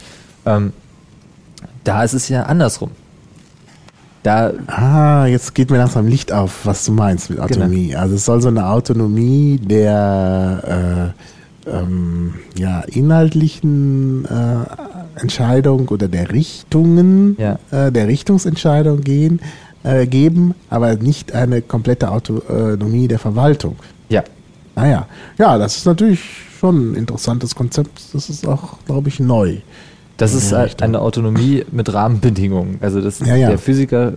Ähm, 0.45 0.73
da 1.83 2.03
ist 2.03 2.13
es 2.13 2.27
ja 2.29 2.43
andersrum. 2.43 2.91
Da, 4.27 4.51
Ah, 4.67 5.25
jetzt 5.27 5.55
geht 5.55 5.71
mir 5.71 5.77
langsam 5.77 6.05
Licht 6.05 6.33
auf, 6.33 6.65
was 6.65 6.83
du 6.83 6.91
meinst 6.91 7.29
mit 7.29 7.39
Autonomie. 7.39 7.95
Also 7.95 8.15
es 8.15 8.25
soll 8.25 8.41
so 8.41 8.49
eine 8.49 8.67
Autonomie 8.67 9.57
der 9.57 11.13
äh, 11.65 11.69
ähm, 11.69 12.33
ja, 12.57 12.81
inhaltlichen 12.81 14.25
äh, 14.25 15.21
Entscheidung 15.21 15.87
oder 15.87 16.09
der 16.09 16.29
Richtungen, 16.33 17.37
Ja. 17.39 17.57
äh, 17.71 17.89
der 17.89 18.09
Richtungsentscheidung 18.09 18.99
gehen, 18.99 19.39
äh, 19.83 20.05
geben, 20.05 20.55
aber 20.69 20.95
nicht 20.95 21.31
eine 21.33 21.61
komplette 21.61 22.11
Autonomie 22.11 23.07
der 23.07 23.19
Verwaltung. 23.19 23.77
ja, 24.09 24.23
Naja, 24.75 25.07
ja, 25.37 25.57
das 25.57 25.77
ist 25.77 25.85
natürlich 25.85 26.19
schon 26.59 26.91
ein 26.91 26.95
interessantes 26.95 27.55
Konzept. 27.55 28.01
Das 28.13 28.29
ist 28.29 28.45
auch, 28.45 28.77
glaube 28.85 29.07
ich, 29.07 29.21
neu. 29.21 29.59
Das 30.17 30.33
ist 30.33 30.51
Ja, 30.51 30.59
halt 30.59 30.81
eine 30.81 30.99
Autonomie 31.01 31.63
mit 31.71 31.93
Rahmenbedingungen. 31.93 32.77
Also 32.81 33.01
das, 33.01 33.19
Ja, 33.19 33.35
ja. 33.35 33.49
der 33.49 33.57
Physiker 33.57 34.13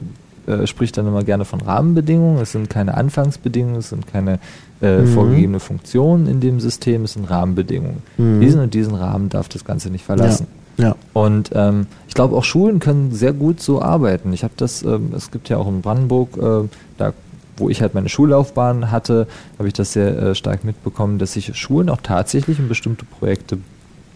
äh, 0.46 0.66
spricht 0.66 0.96
dann 0.96 1.06
immer 1.06 1.22
gerne 1.22 1.44
von 1.44 1.60
Rahmenbedingungen. 1.60 2.40
Es 2.42 2.52
sind 2.52 2.68
keine 2.70 2.94
Anfangsbedingungen, 2.96 3.76
es 3.78 3.90
sind 3.90 4.06
keine 4.06 4.38
äh, 4.82 5.02
Mhm. 5.02 5.06
vorgegebene 5.08 5.60
Funktionen 5.60 6.26
in 6.26 6.40
dem 6.40 6.58
System, 6.58 7.04
es 7.04 7.12
sind 7.12 7.28
Rahmenbedingungen. 7.28 8.02
Mhm. 8.16 8.40
Diesen 8.40 8.60
und 8.62 8.72
diesen 8.72 8.94
Rahmen 8.94 9.28
darf 9.28 9.48
das 9.50 9.64
Ganze 9.66 9.90
nicht 9.90 10.04
verlassen. 10.04 10.46
Ja. 10.78 10.96
Und 11.12 11.50
ähm, 11.54 11.86
ich 12.08 12.14
glaube, 12.14 12.34
auch 12.34 12.44
Schulen 12.44 12.78
können 12.80 13.12
sehr 13.12 13.34
gut 13.34 13.60
so 13.60 13.82
arbeiten. 13.82 14.32
Ich 14.32 14.42
habe 14.42 14.54
das, 14.56 14.82
ähm, 14.82 15.12
es 15.14 15.30
gibt 15.30 15.50
ja 15.50 15.58
auch 15.58 15.68
in 15.68 15.82
Brandenburg, 15.82 16.36
äh, 16.38 16.66
da 16.96 17.12
wo 17.58 17.68
ich 17.68 17.82
halt 17.82 17.92
meine 17.92 18.08
Schullaufbahn 18.08 18.90
hatte, 18.90 19.26
habe 19.58 19.68
ich 19.68 19.74
das 19.74 19.92
sehr 19.92 20.16
äh, 20.18 20.34
stark 20.34 20.64
mitbekommen, 20.64 21.18
dass 21.18 21.34
sich 21.34 21.54
Schulen 21.58 21.90
auch 21.90 22.00
tatsächlich 22.02 22.58
in 22.58 22.68
bestimmte 22.68 23.04
Projekte 23.04 23.58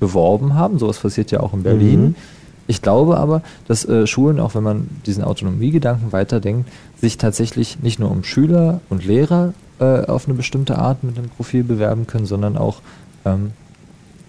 beworben 0.01 0.55
haben. 0.55 0.79
Sowas 0.79 0.99
passiert 0.99 1.31
ja 1.31 1.41
auch 1.41 1.53
in 1.55 1.63
Berlin. 1.63 2.01
Mhm. 2.03 2.15
Ich 2.67 2.81
glaube 2.81 3.19
aber, 3.19 3.43
dass 3.69 3.85
äh, 3.85 4.07
Schulen, 4.07 4.41
auch 4.41 4.55
wenn 4.55 4.63
man 4.63 4.89
diesen 5.07 5.23
Autonomiegedanken 5.23 6.13
weiterdenkt, 6.13 6.69
sich 6.99 7.19
tatsächlich 7.19 7.81
nicht 7.83 7.99
nur 7.99 8.11
um 8.11 8.25
Schüler 8.25 8.81
und 8.89 9.05
Lehrer 9.05 9.53
äh, 9.81 10.07
auf 10.07 10.27
eine 10.27 10.35
bestimmte 10.35 10.79
Art 10.79 11.05
mit 11.05 11.19
einem 11.19 11.29
Profil 11.29 11.63
bewerben 11.63 12.07
können, 12.07 12.25
sondern 12.25 12.57
auch 12.57 12.81
ähm, 13.27 13.51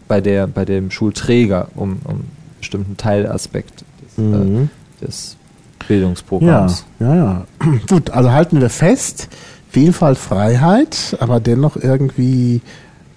bei, 0.10 0.20
der, 0.20 0.48
bei 0.48 0.66
dem 0.66 0.92
Schulträger 0.92 1.70
um, 1.76 1.98
um 2.04 2.10
einen 2.12 2.32
bestimmten 2.60 2.98
Teilaspekt 2.98 3.86
des, 4.04 4.18
Mhm. 4.18 4.70
äh, 5.02 5.06
des 5.06 5.38
Ja, 5.82 5.88
Bildungsprogramms. 5.88 6.86
ja, 7.00 7.16
ja. 7.16 7.46
Gut, 7.90 8.10
also 8.10 8.32
halten 8.32 8.60
wir 8.60 8.70
fest, 8.70 9.30
Vielfalt, 9.70 10.18
Freiheit, 10.18 11.16
aber 11.20 11.40
dennoch 11.40 11.76
irgendwie 11.78 12.62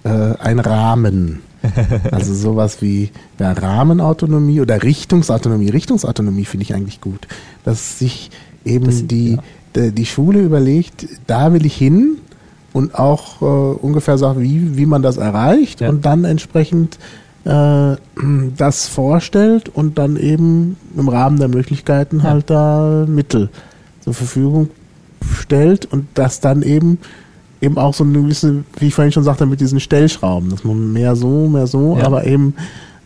äh, 0.03 0.09
ein 0.39 0.59
Rahmen. 0.59 1.41
Also 2.11 2.33
sowas 2.33 2.81
wie 2.81 3.09
ja, 3.39 3.51
Rahmenautonomie 3.51 4.61
oder 4.61 4.81
Richtungsautonomie. 4.83 5.69
Richtungsautonomie 5.69 6.45
finde 6.45 6.63
ich 6.63 6.73
eigentlich 6.73 7.01
gut. 7.01 7.27
Dass 7.65 7.99
sich 7.99 8.31
eben 8.65 8.85
Das- 8.85 9.05
die, 9.07 9.33
ja. 9.33 9.43
die, 9.75 9.91
die 9.91 10.05
Schule 10.05 10.39
überlegt, 10.41 11.07
da 11.27 11.53
will 11.53 11.65
ich 11.65 11.75
hin 11.75 12.17
und 12.73 12.95
auch 12.95 13.41
äh, 13.41 13.45
ungefähr 13.45 14.17
sagt, 14.17 14.39
wie, 14.39 14.77
wie 14.77 14.85
man 14.85 15.01
das 15.01 15.17
erreicht 15.17 15.81
Ja. 15.81 15.89
und 15.89 16.05
dann 16.05 16.23
entsprechend 16.23 16.97
äh, 17.45 17.95
das 18.57 18.87
vorstellt 18.87 19.69
und 19.69 19.97
dann 19.97 20.17
eben 20.17 20.77
im 20.97 21.07
Rahmen 21.09 21.39
der 21.39 21.47
Möglichkeiten 21.47 22.23
halt 22.23 22.49
da 22.49 23.05
Mittel 23.07 23.49
zur 24.01 24.13
Verfügung 24.13 24.69
stellt 25.37 25.85
und 25.85 26.07
das 26.13 26.39
dann 26.41 26.61
eben 26.61 26.99
eben 27.61 27.77
auch 27.77 27.93
so 27.93 28.03
eine 28.03 28.13
gewisse, 28.13 28.63
wie 28.77 28.87
ich 28.87 28.93
vorhin 28.93 29.11
schon 29.11 29.23
sagte, 29.23 29.45
mit 29.45 29.59
diesen 29.59 29.79
Stellschrauben, 29.79 30.49
dass 30.49 30.63
man 30.63 30.93
mehr 30.93 31.15
so, 31.15 31.47
mehr 31.47 31.67
so, 31.67 31.97
Ja. 31.97 32.05
aber 32.05 32.25
eben 32.25 32.55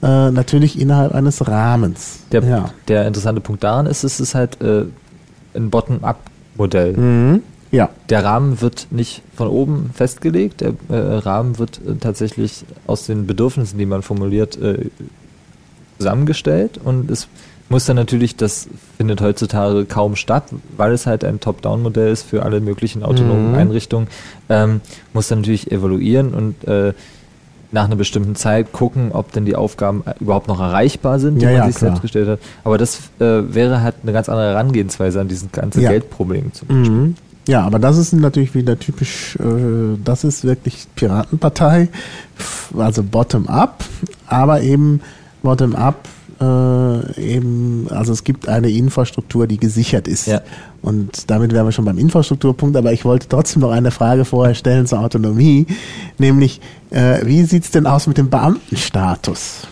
äh, 0.02 0.32
natürlich 0.32 0.80
innerhalb 0.80 1.14
eines 1.14 1.48
Rahmens. 1.48 2.20
Der, 2.32 2.44
ja. 2.44 2.70
der 2.88 3.08
interessante 3.08 3.42
Punkt 3.42 3.64
daran 3.64 3.86
ist, 3.86 4.04
es 4.04 4.20
ist 4.20 4.36
halt 4.36 4.62
äh, 4.62 4.86
ein 5.56 5.70
Bottom-up-Modell. 5.70 6.94
Mhm. 6.94 7.42
Ja. 7.72 7.90
Der 8.10 8.24
Rahmen 8.24 8.62
wird 8.62 8.88
nicht 8.92 9.24
von 9.36 9.48
oben 9.48 9.90
festgelegt, 9.94 10.62
der 10.62 10.74
äh, 10.90 10.96
Rahmen 10.96 11.58
wird 11.58 11.82
äh, 11.88 11.96
tatsächlich 11.96 12.66
aus 12.86 13.08
den 13.08 13.26
Bedürfnissen, 13.26 13.80
die 13.80 13.88
man 13.88 14.04
formuliert, 14.04 14.62
äh, 14.62 14.90
zusammengestellt 15.98 16.80
und 16.84 17.10
es 17.10 17.28
muss 17.70 17.86
dann 17.86 17.96
natürlich, 17.96 18.36
das 18.36 18.68
findet 18.98 19.22
heutzutage 19.22 19.86
kaum 19.86 20.16
statt, 20.16 20.46
weil 20.78 20.92
es 20.92 21.06
halt 21.08 21.24
ein 21.24 21.40
Top-Down-Modell 21.40 22.12
ist 22.12 22.24
für 22.24 22.44
alle 22.44 22.60
möglichen 22.62 23.04
autonomen 23.04 23.50
Mhm. 23.52 23.56
Einrichtungen, 23.56 24.08
ähm, 24.50 24.82
muss 25.14 25.28
dann 25.30 25.40
natürlich 25.40 25.72
evaluieren 25.72 26.34
und 26.34 26.64
äh, 26.68 26.94
nach 27.72 27.86
einer 27.86 27.96
bestimmten 27.96 28.36
Zeit 28.36 28.72
gucken, 28.72 29.12
ob 29.14 29.32
denn 29.32 29.46
die 29.46 29.56
Aufgaben 29.56 30.04
äh, 30.06 30.14
überhaupt 30.20 30.48
noch 30.48 30.60
erreichbar 30.60 31.20
sind, 31.20 31.38
die 31.40 31.46
Ja, 31.46 31.48
man 31.52 31.58
ja, 31.58 31.66
sich 31.68 31.76
klar. 31.78 31.90
selbst 31.92 32.02
gestellt 32.04 32.28
hat. 32.28 32.40
Aber 32.64 32.78
das 32.78 33.00
äh, 33.20 33.24
wäre 33.54 33.82
halt 33.82 33.96
eine 34.04 34.14
ganz 34.14 34.30
andere 34.30 34.50
Herangehensweise 34.50 35.20
an 35.22 35.28
dieses 35.28 35.52
ganze 35.52 35.82
Ja. 35.82 35.90
Geldproblem 35.90 36.54
zum 36.54 36.68
Beispiel. 36.68 36.90
Mhm. 36.92 37.16
Ja, 37.48 37.66
aber 37.66 37.80
das 37.80 37.98
ist 37.98 38.14
natürlich 38.14 38.54
wieder 38.54 38.78
typisch, 38.78 39.36
äh, 39.38 39.98
das 40.04 40.24
ist 40.24 40.44
wirklich 40.46 40.86
Piratenpartei, 40.96 41.90
also 42.78 43.02
bottom-up, 43.04 43.84
aber 44.28 44.62
eben 44.62 45.02
bottom-up 45.42 46.08
äh, 47.18 47.22
eben, 47.22 47.88
also 47.90 48.12
es 48.14 48.24
gibt 48.24 48.48
eine 48.48 48.70
Infrastruktur, 48.70 49.48
die 49.48 49.58
gesichert 49.58 50.08
ist. 50.08 50.28
Ja. 50.28 50.42
Und 50.82 51.30
damit 51.32 51.54
wären 51.54 51.66
wir 51.66 51.72
schon 51.72 51.86
beim 51.86 51.98
Infrastrukturpunkt, 51.98 52.76
aber 52.76 52.92
ich 52.92 53.06
wollte 53.06 53.28
trotzdem 53.30 53.62
noch 53.62 53.72
eine 53.72 53.92
Frage 53.92 54.26
vorher 54.26 54.54
stellen 54.56 54.86
zur 54.86 55.00
Autonomie, 55.00 55.66
nämlich, 56.18 56.60
äh, 56.90 57.26
wie 57.26 57.44
sieht's 57.44 57.72
denn 57.72 57.88
aus 57.88 58.08
mit 58.08 58.18
dem 58.18 58.30
Beamtenstatus? 58.30 59.68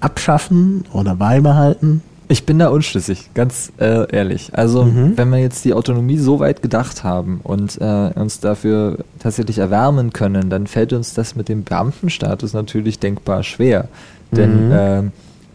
Abschaffen 0.00 0.84
oder 0.92 1.14
beibehalten? 1.16 2.02
Ich 2.28 2.46
bin 2.46 2.60
da 2.60 2.68
unschlüssig, 2.68 3.30
ganz 3.34 3.72
äh, 3.80 4.08
ehrlich. 4.14 4.50
Also 4.52 4.84
Mhm. 4.84 5.14
wenn 5.16 5.30
wir 5.30 5.38
jetzt 5.38 5.64
die 5.64 5.74
Autonomie 5.74 6.16
so 6.16 6.38
weit 6.38 6.62
gedacht 6.62 7.02
haben 7.02 7.40
und 7.42 7.76
äh, 7.80 8.10
uns 8.14 8.38
dafür 8.38 8.98
tatsächlich 9.18 9.58
erwärmen 9.58 10.12
können, 10.12 10.48
dann 10.48 10.68
fällt 10.68 10.92
uns 10.92 11.12
das 11.12 11.34
mit 11.34 11.48
dem 11.48 11.64
Beamtenstatus 11.64 12.52
natürlich 12.52 13.00
denkbar 13.00 13.42
schwer. 13.42 13.88
Denn 14.30 14.68
Mhm. 14.68 15.12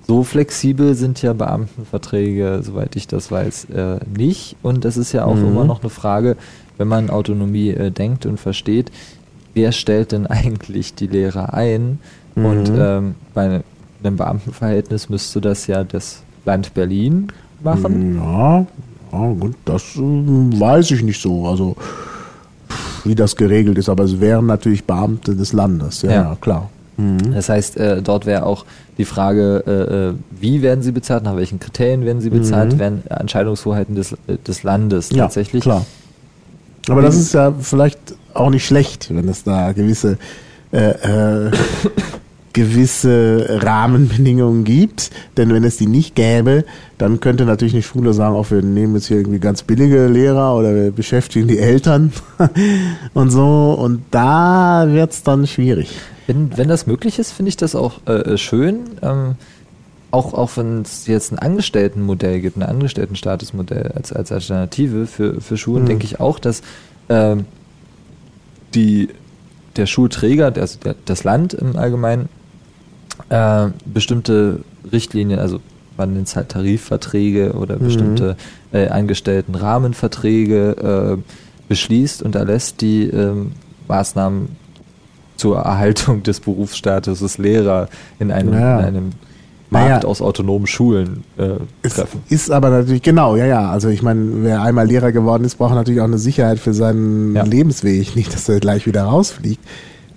So 0.08 0.24
flexibel 0.24 0.94
sind 0.96 1.22
ja 1.22 1.34
Beamtenverträge, 1.34 2.62
soweit 2.64 2.96
ich 2.96 3.08
das 3.08 3.32
weiß, 3.32 3.66
äh, 3.66 3.98
nicht. 4.16 4.56
Und 4.62 4.86
das 4.86 4.98
ist 4.98 5.12
ja 5.14 5.26
auch 5.26 5.36
Mhm. 5.36 5.48
immer 5.48 5.66
noch 5.66 5.82
eine 5.82 5.90
Frage, 5.90 6.38
wenn 6.78 6.88
man 6.88 7.10
Autonomie 7.10 7.70
äh, 7.72 7.90
denkt 7.92 8.26
und 8.26 8.40
versteht, 8.40 8.92
wer 9.54 9.72
stellt 9.72 10.12
denn 10.12 10.28
eigentlich 10.28 10.94
die 10.96 11.08
Lehrer 11.08 11.54
ein? 11.54 12.00
Und 12.36 12.70
Mhm. 12.70 12.78
ähm, 12.80 13.16
bei 13.34 13.62
einem 14.04 14.18
Beamtenverhältnis 14.18 15.10
müsste 15.10 15.42
das 15.42 15.68
ja 15.68 15.84
das 15.84 16.22
Land 16.46 16.74
Berlin 16.74 17.28
machen. 17.64 18.18
Ja, 18.18 18.66
ja 19.12 19.32
gut, 19.40 19.56
das 19.66 19.96
äh, 19.96 20.00
weiß 20.00 20.92
ich 20.92 21.02
nicht 21.02 21.20
so. 21.22 21.48
Also 21.48 21.76
pff, 22.70 23.06
wie 23.06 23.16
das 23.16 23.36
geregelt 23.36 23.78
ist, 23.78 23.90
aber 23.90 24.04
es 24.04 24.20
wären 24.20 24.46
natürlich 24.46 24.84
Beamte 24.84 25.36
des 25.36 25.54
Landes, 25.54 26.02
Ja. 26.04 26.12
ja. 26.12 26.38
klar. 26.42 26.70
Mhm. 26.98 27.34
Das 27.34 27.50
heißt, 27.50 27.78
äh, 27.78 28.02
dort 28.02 28.26
wäre 28.26 28.46
auch 28.46 28.66
die 28.98 29.06
Frage, 29.06 29.64
äh, 29.68 30.10
äh, 30.10 30.14
wie 30.40 30.62
werden 30.62 30.82
sie 30.82 30.92
bezahlt, 30.92 31.24
nach 31.24 31.36
welchen 31.36 31.60
Kriterien 31.60 32.06
werden 32.06 32.22
sie 32.22 32.30
bezahlt, 32.30 32.74
Mhm. 32.74 32.80
werden 32.80 33.04
Entscheidungshoheiten 33.10 33.96
des, 33.96 34.14
äh, 34.14 34.38
des 34.48 34.64
Landes 34.64 35.10
Ja, 35.10 35.24
tatsächlich. 35.24 35.64
klar. 35.64 35.86
Aber 36.88 37.02
das 37.02 37.16
ist 37.16 37.34
ja 37.34 37.52
vielleicht 37.60 38.00
auch 38.34 38.50
nicht 38.50 38.66
schlecht, 38.66 39.14
wenn 39.14 39.28
es 39.28 39.44
da 39.44 39.72
gewisse 39.72 40.18
äh, 40.72 41.48
äh, 41.48 41.52
gewisse 42.54 43.60
Rahmenbedingungen 43.64 44.64
gibt. 44.64 45.12
Denn 45.36 45.54
wenn 45.54 45.64
es 45.64 45.78
die 45.78 45.88
nicht 45.88 46.16
gäbe, 46.16 46.64
dann 46.98 47.20
könnte 47.20 47.46
natürlich 47.46 47.74
eine 47.74 47.84
Schule 47.84 48.14
sagen, 48.14 48.36
auch 48.36 48.50
wir 48.52 48.62
nehmen 48.62 48.96
jetzt 48.96 49.08
hier 49.08 49.18
irgendwie 49.18 49.40
ganz 49.40 49.64
billige 49.64 50.08
Lehrer 50.08 50.56
oder 50.56 50.74
wir 50.74 50.92
beschäftigen 50.92 51.48
die 51.48 51.60
Eltern 51.60 52.14
und 53.14 53.30
so. 53.32 53.76
Und 53.78 54.04
da 54.12 54.86
wird's 54.88 55.24
dann 55.24 55.48
schwierig. 55.48 55.90
Wenn, 56.28 56.58
wenn 56.58 56.68
das 56.68 56.88
möglich 56.88 57.20
ist, 57.20 57.32
finde 57.32 57.50
ich 57.50 57.58
das 57.58 57.76
auch 57.76 58.00
äh, 58.08 58.14
äh, 58.14 58.38
schön. 58.38 58.82
Ähm, 59.02 59.36
auch 60.12 60.34
auch 60.34 60.52
wenn 60.56 60.82
es 60.82 61.08
jetzt 61.08 61.32
ein 61.34 61.40
Angestelltenmodell 61.40 62.40
gibt, 62.40 62.58
ein 62.58 62.64
Angestelltenstatusmodell 62.64 63.92
als, 63.96 64.14
als 64.14 64.32
Alternative 64.32 65.08
für, 65.08 65.42
für 65.42 65.58
Schulen, 65.58 65.84
Mhm. 65.84 65.88
denke 65.88 66.06
ich 66.06 66.20
auch, 66.20 66.40
dass 66.40 66.62
ähm, 67.10 67.46
die, 68.74 69.10
der 69.76 69.86
Schulträger, 69.86 70.54
also 70.56 70.80
der, 70.80 70.96
das 71.06 71.24
Land 71.24 71.54
im 71.54 71.76
Allgemeinen, 71.76 72.30
äh, 73.30 73.68
bestimmte 73.86 74.62
Richtlinien, 74.92 75.40
also 75.40 75.60
man 75.98 76.14
nennt 76.14 76.28
es 76.28 76.36
halt 76.36 76.50
Tarifverträge 76.50 77.54
oder 77.54 77.76
Mhm. 77.78 77.84
bestimmte 77.84 78.36
äh, 78.74 78.88
Angestelltenrahmenverträge 78.88 81.18
äh, 81.18 81.22
beschließt 81.68 82.22
und 82.24 82.36
erlässt, 82.36 82.82
die 82.82 83.04
ähm, 83.10 83.52
Maßnahmen 83.88 84.50
zur 85.38 85.58
Erhaltung 85.60 86.24
des 86.24 86.40
Berufsstatuses 86.40 87.38
Lehrer 87.38 87.90
in 88.20 88.32
einem, 88.32 88.54
Ja. 88.54 88.80
in 88.80 88.86
einem 88.86 89.10
Naja. 89.72 89.90
Markt 89.90 90.06
aus 90.06 90.22
autonomen 90.22 90.68
Schulen 90.68 91.24
äh, 91.38 91.88
treffen. 91.88 92.22
ist 92.30 92.52
aber 92.52 92.70
natürlich, 92.70 93.02
genau, 93.02 93.36
ja, 93.36 93.46
ja. 93.46 93.70
Also 93.72 93.90
ich 93.90 94.02
meine, 94.04 94.44
wer 94.44 94.62
einmal 94.62 94.88
Lehrer 94.88 95.12
geworden 95.12 95.44
ist, 95.44 95.56
braucht 95.58 95.74
natürlich 95.74 96.00
auch 96.02 96.06
eine 96.06 96.20
Sicherheit 96.20 96.60
für 96.60 96.74
seinen 96.74 97.36
Ja. 97.36 97.44
Lebensweg, 97.44 98.16
nicht, 98.16 98.34
dass 98.34 98.48
er 98.48 98.60
gleich 98.60 98.86
wieder 98.86 99.04
rausfliegt. 99.04 99.62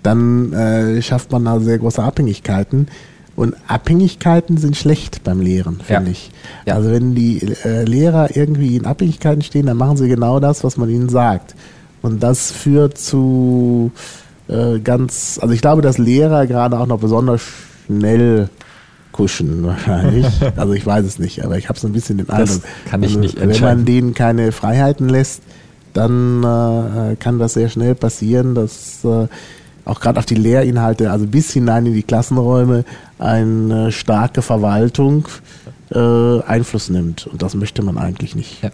Dann 0.03 0.53
äh, 0.53 1.01
schafft 1.01 1.31
man 1.31 1.45
da 1.45 1.59
sehr 1.59 1.77
große 1.79 2.01
Abhängigkeiten. 2.01 2.87
Und 3.35 3.55
Abhängigkeiten 3.67 4.57
sind 4.57 4.77
schlecht 4.77 5.23
beim 5.23 5.41
Lehren, 5.41 5.79
finde 5.81 6.03
Ja. 6.05 6.11
ich. 6.11 6.31
Ja. 6.65 6.75
Also 6.75 6.91
wenn 6.91 7.15
die 7.15 7.41
äh, 7.65 7.83
Lehrer 7.83 8.35
irgendwie 8.35 8.75
in 8.77 8.85
Abhängigkeiten 8.85 9.41
stehen, 9.41 9.65
dann 9.65 9.77
machen 9.77 9.97
sie 9.97 10.07
genau 10.07 10.39
das, 10.39 10.63
was 10.63 10.77
man 10.77 10.89
ihnen 10.89 11.09
sagt. 11.09 11.55
Und 12.01 12.21
das 12.21 12.51
führt 12.51 12.97
zu 12.97 13.91
äh, 14.49 14.79
ganz, 14.79 15.39
also 15.41 15.53
ich 15.53 15.61
glaube, 15.61 15.81
dass 15.81 15.97
Lehrer 15.97 16.47
gerade 16.47 16.79
auch 16.79 16.87
noch 16.87 16.99
besonders 16.99 17.41
schnell 17.85 18.49
kuschen 19.11 19.63
wahrscheinlich. 19.63 20.25
also 20.55 20.73
ich 20.73 20.85
weiß 20.85 21.05
es 21.05 21.19
nicht, 21.19 21.43
aber 21.43 21.57
ich 21.57 21.69
habe 21.69 21.79
so 21.79 21.87
ein 21.87 21.93
bisschen 21.93 22.17
den 22.17 22.29
Eindruck. 22.29 22.61
kann 22.89 23.03
ich 23.03 23.09
also, 23.09 23.19
nicht 23.19 23.39
Wenn 23.39 23.61
man 23.61 23.85
denen 23.85 24.13
keine 24.13 24.51
Freiheiten 24.51 25.09
lässt, 25.09 25.43
dann 25.93 26.43
äh, 26.43 27.15
kann 27.15 27.39
das 27.39 27.53
sehr 27.53 27.69
schnell 27.69 27.95
passieren, 27.95 28.55
dass 28.55 29.03
äh, 29.03 29.27
auch 29.85 29.99
gerade 29.99 30.19
auf 30.19 30.25
die 30.25 30.35
Lehrinhalte, 30.35 31.11
also 31.11 31.25
bis 31.25 31.51
hinein 31.51 31.85
in 31.85 31.93
die 31.93 32.03
Klassenräume, 32.03 32.85
eine 33.17 33.91
starke 33.91 34.41
Verwaltung 34.41 35.27
äh, 35.91 36.41
Einfluss 36.43 36.89
nimmt. 36.89 37.27
Und 37.27 37.41
das 37.41 37.55
möchte 37.55 37.81
man 37.81 37.97
eigentlich 37.97 38.35
nicht. 38.35 38.63
Ja. 38.63 38.69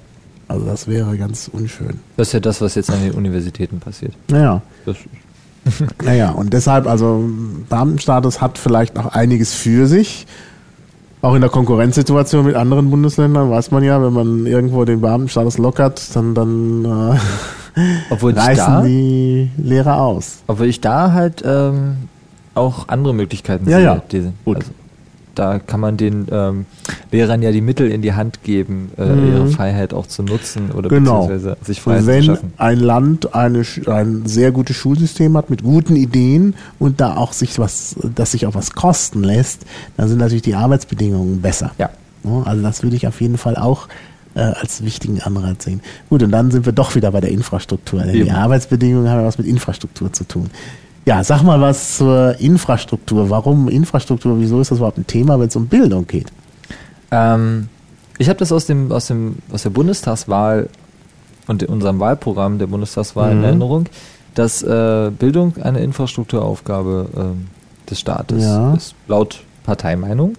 Also 0.48 0.66
das 0.66 0.88
wäre 0.88 1.18
ganz 1.18 1.50
unschön. 1.52 2.00
Das 2.18 2.28
ist 2.28 2.34
ja 2.34 2.40
das, 2.40 2.62
was 2.62 2.76
jetzt 2.76 2.92
an 2.92 3.02
den 3.02 3.14
Universitäten 3.14 3.80
passiert. 3.80 4.14
Naja. 4.30 4.62
Das, 4.86 4.98
Naja, 6.04 6.32
und 6.32 6.54
deshalb, 6.54 6.88
also 6.88 7.24
Beamtenstatus 7.70 8.42
hat 8.42 8.58
vielleicht 8.58 8.98
auch 9.00 9.08
einiges 9.14 9.54
für 9.54 9.88
sich. 9.88 10.28
Auch 11.22 11.34
in 11.34 11.42
der 11.42 11.50
Konkurrenzsituation 11.50 12.46
mit 12.46 12.56
anderen 12.56 12.92
Bundesländern 12.92 13.50
weiß 13.50 13.72
man 13.72 13.84
ja, 13.84 14.00
wenn 14.02 14.14
man 14.14 14.46
irgendwo 14.46 14.86
den 14.86 15.02
Beamtenstatus 15.02 15.58
lockert, 15.58 16.16
dann, 16.16 16.36
dann 16.36 16.86
äh, 16.86 18.14
reißen 18.14 18.56
da, 18.74 18.82
die 18.84 19.50
Lehrer 19.58 20.02
aus. 20.02 20.44
obwohl 20.46 20.68
ich 20.68 20.82
da 20.82 21.14
halt 21.14 21.44
ähm, 21.46 21.96
auch 22.54 22.88
andere 22.90 23.16
Möglichkeiten 23.16 23.68
Ja, 23.68 23.78
sehe. 23.78 23.86
ja. 23.86 24.02
Diese, 24.12 24.34
Gut. 24.46 24.58
Also, 24.58 24.70
da 25.36 25.60
kann 25.60 25.80
man 25.80 25.98
den 25.98 26.28
ähm, 26.32 26.66
Lehrern 27.12 27.42
ja 27.42 27.52
die 27.52 27.62
Mittel 27.62 27.90
in 27.92 28.02
die 28.02 28.14
Hand 28.14 28.44
geben, 28.44 28.92
äh, 28.98 29.06
Mhm. 29.06 29.28
ihre 29.28 29.48
Freiheit 29.48 29.94
auch 29.94 30.08
zu 30.08 30.24
nutzen 30.24 30.72
oder 30.72 30.90
Genau. 30.90 31.28
beziehungsweise 31.28 31.58
sich 31.64 31.82
Freiheit 31.82 32.02
zu 32.02 32.08
wenn 32.08 32.24
schaffen. 32.24 32.54
ein 32.58 32.80
Land 32.80 33.36
eine, 33.36 33.64
ein 33.88 34.26
sehr 34.26 34.52
gutes 34.52 34.76
Schulsystem 34.76 35.36
hat 35.38 35.50
mit 35.50 35.64
guten 35.64 35.96
Ideen 35.96 36.56
und 36.80 37.00
da 37.02 37.18
auch 37.18 37.34
sich 37.34 37.60
was, 37.60 37.96
das 38.16 38.32
sich 38.32 38.46
auch 38.48 38.56
was 38.56 38.72
kosten 38.74 39.24
lässt, 39.24 39.66
dann 39.98 40.08
sind 40.08 40.18
natürlich 40.18 40.42
die 40.44 40.56
Arbeitsbedingungen 40.56 41.42
besser. 41.42 41.72
Ja. 41.78 41.90
Also 42.46 42.62
das 42.64 42.82
würde 42.82 42.96
ich 42.96 43.06
auf 43.08 43.22
jeden 43.22 43.38
Fall 43.38 43.56
auch 43.56 43.88
äh, 44.34 44.40
als 44.40 44.84
wichtigen 44.84 45.22
Anreiz 45.22 45.64
sehen. 45.64 45.80
Gut, 46.10 46.22
und 46.24 46.32
dann 46.32 46.52
sind 46.52 46.66
wir 46.66 46.74
doch 46.74 46.96
wieder 46.96 47.12
bei 47.12 47.22
der 47.22 47.30
Infrastruktur. 47.32 48.02
Denn 48.02 48.14
die. 48.14 48.32
Arbeitsbedingungen 48.32 49.10
haben 49.10 49.20
ja 49.22 49.26
was 49.26 49.38
mit 49.38 49.48
Infrastruktur 49.48 50.12
zu 50.12 50.24
tun. 50.26 50.50
Ja, 51.06 51.24
sag 51.24 51.44
mal 51.44 51.62
was 51.62 51.98
zur 51.98 52.40
Infrastruktur. 52.40 53.30
Warum 53.30 53.68
Infrastruktur? 53.70 54.40
Wieso 54.40 54.60
ist 54.60 54.72
das 54.72 54.80
überhaupt 54.80 54.98
ein 54.98 55.06
Thema, 55.08 55.40
wenn 55.40 55.48
es 55.48 55.56
um 55.56 55.68
Bildung 55.68 56.08
geht? 56.08 56.32
Ähm, 57.12 57.70
ich 58.18 58.28
habe 58.28 58.40
das 58.40 58.52
aus 58.52 58.66
dem, 58.66 58.92
aus 58.92 59.08
dem, 59.08 59.36
aus 59.52 59.64
der 59.64 59.70
Bundestagswahl 59.70 60.68
und 61.48 61.62
in 61.62 61.70
unserem 61.70 62.00
Wahlprogramm 62.00 62.58
der 62.58 62.68
Bundestagswahl 62.68 63.32
in 63.34 63.38
Mhm. 63.40 63.44
Erinnerung, 63.44 63.86
dass 64.34 64.64
äh, 64.64 65.12
Bildung 65.18 65.54
eine 65.62 65.80
Infrastrukturaufgabe 65.82 67.08
ähm, 67.16 67.48
des 67.90 68.00
Staates 68.00 68.44
Ja. 68.44 68.74
ist, 68.74 68.96
laut 69.08 69.44
Parteimeinung. 69.64 70.36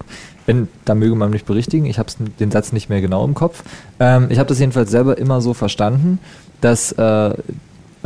Wenn, 0.46 0.68
da 0.84 0.94
möge 0.94 1.14
man 1.14 1.30
mich 1.30 1.44
berichtigen, 1.44 1.86
ich 1.86 1.98
habe 1.98 2.10
den 2.40 2.50
Satz 2.50 2.72
nicht 2.72 2.88
mehr 2.88 3.00
genau 3.00 3.24
im 3.24 3.34
Kopf. 3.34 3.62
Ähm, 4.00 4.26
ich 4.30 4.38
habe 4.38 4.48
das 4.48 4.58
jedenfalls 4.58 4.90
selber 4.90 5.16
immer 5.18 5.40
so 5.40 5.54
verstanden, 5.54 6.18
dass, 6.60 6.90
äh, 6.92 7.34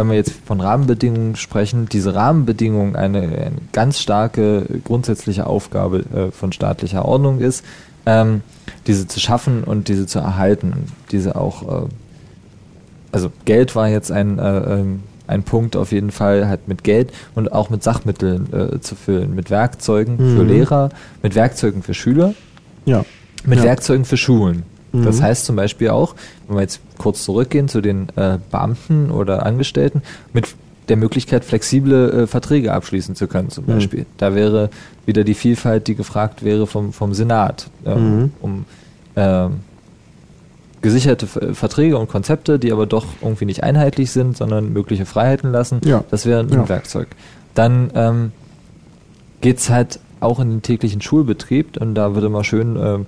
wenn 0.01 0.09
wir 0.11 0.17
jetzt 0.17 0.33
von 0.45 0.61
Rahmenbedingungen 0.61 1.37
sprechen, 1.37 1.89
diese 1.91 2.15
Rahmenbedingungen 2.15 2.97
eine, 2.97 3.21
eine 3.21 3.53
ganz 3.73 4.01
starke 4.01 4.67
grundsätzliche 4.85 5.47
Aufgabe 5.47 5.99
äh, 6.15 6.31
von 6.33 6.53
staatlicher 6.53 7.05
Ordnung 7.05 7.41
ist, 7.41 7.65
ähm, 8.07 8.41
diese 8.87 9.07
zu 9.07 9.21
schaffen 9.21 9.63
und 9.65 9.89
diese 9.89 10.07
zu 10.07 10.19
erhalten, 10.21 10.73
diese 11.11 11.37
auch, 11.37 11.85
äh, 11.85 11.89
also 13.13 13.31
Geld 13.45 13.77
war 13.77 13.89
jetzt 13.89 14.11
ein, 14.11 14.39
äh, 14.39 14.59
ähm, 14.81 15.01
ein 15.27 15.43
Punkt 15.45 15.77
auf 15.77 15.93
jeden 15.93 16.11
Fall, 16.11 16.49
halt 16.49 16.67
mit 16.67 16.83
Geld 16.83 17.13
und 17.35 17.53
auch 17.53 17.71
mit 17.71 17.83
Sachmitteln 17.83 18.53
äh, 18.53 18.81
zu 18.81 18.95
füllen, 18.97 19.35
mit 19.35 19.51
Werkzeugen 19.51 20.17
für 20.17 20.43
Mhm. 20.43 20.49
Lehrer, 20.49 20.89
mit 21.23 21.35
Werkzeugen 21.35 21.83
für 21.83 21.95
Schüler, 21.95 22.35
Ja. 22.87 23.05
mit 23.45 23.59
Ja. 23.59 23.65
Werkzeugen 23.67 24.05
für 24.05 24.17
Schulen. 24.17 24.63
Mhm. 24.93 25.05
Das 25.05 25.21
heißt 25.23 25.45
zum 25.45 25.57
Beispiel 25.57 25.91
auch, 25.91 26.15
wenn 26.49 26.57
wir 26.57 26.63
jetzt 26.63 26.81
kurz 26.99 27.25
zurückgehen 27.25 27.69
zu 27.69 27.81
den 27.81 28.09
äh, 28.17 28.39
Beamten 28.51 29.11
oder 29.11 29.47
Angestellten, 29.47 30.03
mit 30.33 30.47
der 30.89 30.97
Möglichkeit, 30.97 31.45
flexible 31.45 32.11
äh, 32.23 32.27
Verträge 32.27 32.73
abschließen 32.73 33.15
zu 33.15 33.29
können 33.29 33.51
zum 33.51 33.65
Mhm. 33.67 33.69
Beispiel. 33.75 34.07
Da 34.19 34.35
wäre 34.35 34.71
wieder 35.07 35.23
die 35.25 35.35
Vielfalt, 35.35 35.87
die 35.87 35.95
gefragt 35.95 36.45
wäre 36.45 36.67
vom, 36.67 36.93
vom 36.93 37.15
Senat, 37.15 37.69
ähm, 37.87 38.17
Mhm. 38.23 38.33
um 38.41 38.65
ähm, 39.17 39.61
gesicherte 40.83 41.27
Ver- 41.27 41.55
Verträge 41.55 41.99
und 41.99 42.09
Konzepte, 42.09 42.59
die 42.59 42.73
aber 42.73 42.87
doch 42.87 43.05
irgendwie 43.21 43.45
nicht 43.45 43.63
einheitlich 43.63 44.11
sind, 44.13 44.37
sondern 44.37 44.73
mögliche 44.73 45.05
Freiheiten 45.07 45.53
lassen. 45.53 45.81
Ja. 45.85 46.05
Das 46.11 46.27
wäre 46.27 46.41
ein 46.41 46.49
Ja. 46.49 46.69
Werkzeug. 46.69 47.09
Dann 47.55 47.91
ähm, 47.95 48.33
geht's 49.43 49.69
halt 49.69 50.01
auch 50.21 50.41
in 50.41 50.51
den 50.51 50.63
täglichen 50.63 51.01
Schulbetrieb 51.03 51.81
und 51.81 51.95
da 51.95 52.15
wird 52.15 52.25
immer 52.25 52.45
schön 52.45 52.77
ähm, 52.77 53.07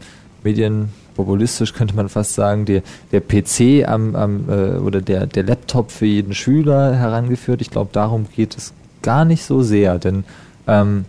medienpopulistisch 1.17 1.73
könnte 1.75 1.95
man 1.95 2.09
fast 2.09 2.35
sagen, 2.35 2.65
der, 2.65 2.83
der 3.13 3.21
PC 3.21 3.89
am, 3.89 4.15
am 4.17 4.45
äh, 4.49 4.79
oder 4.79 5.01
der, 5.01 5.27
der 5.27 5.45
Laptop 5.45 5.91
für 5.91 6.07
jeden 6.07 6.35
Schüler 6.35 6.95
herangeführt. 6.97 7.61
Ich 7.61 7.71
glaube, 7.71 7.91
darum 7.93 8.27
geht 8.35 8.57
es 8.57 8.73
gar 9.03 9.25
nicht 9.25 9.45
so 9.45 9.63
sehr, 9.63 9.99
denn 9.99 10.25
ähm, 10.67 11.05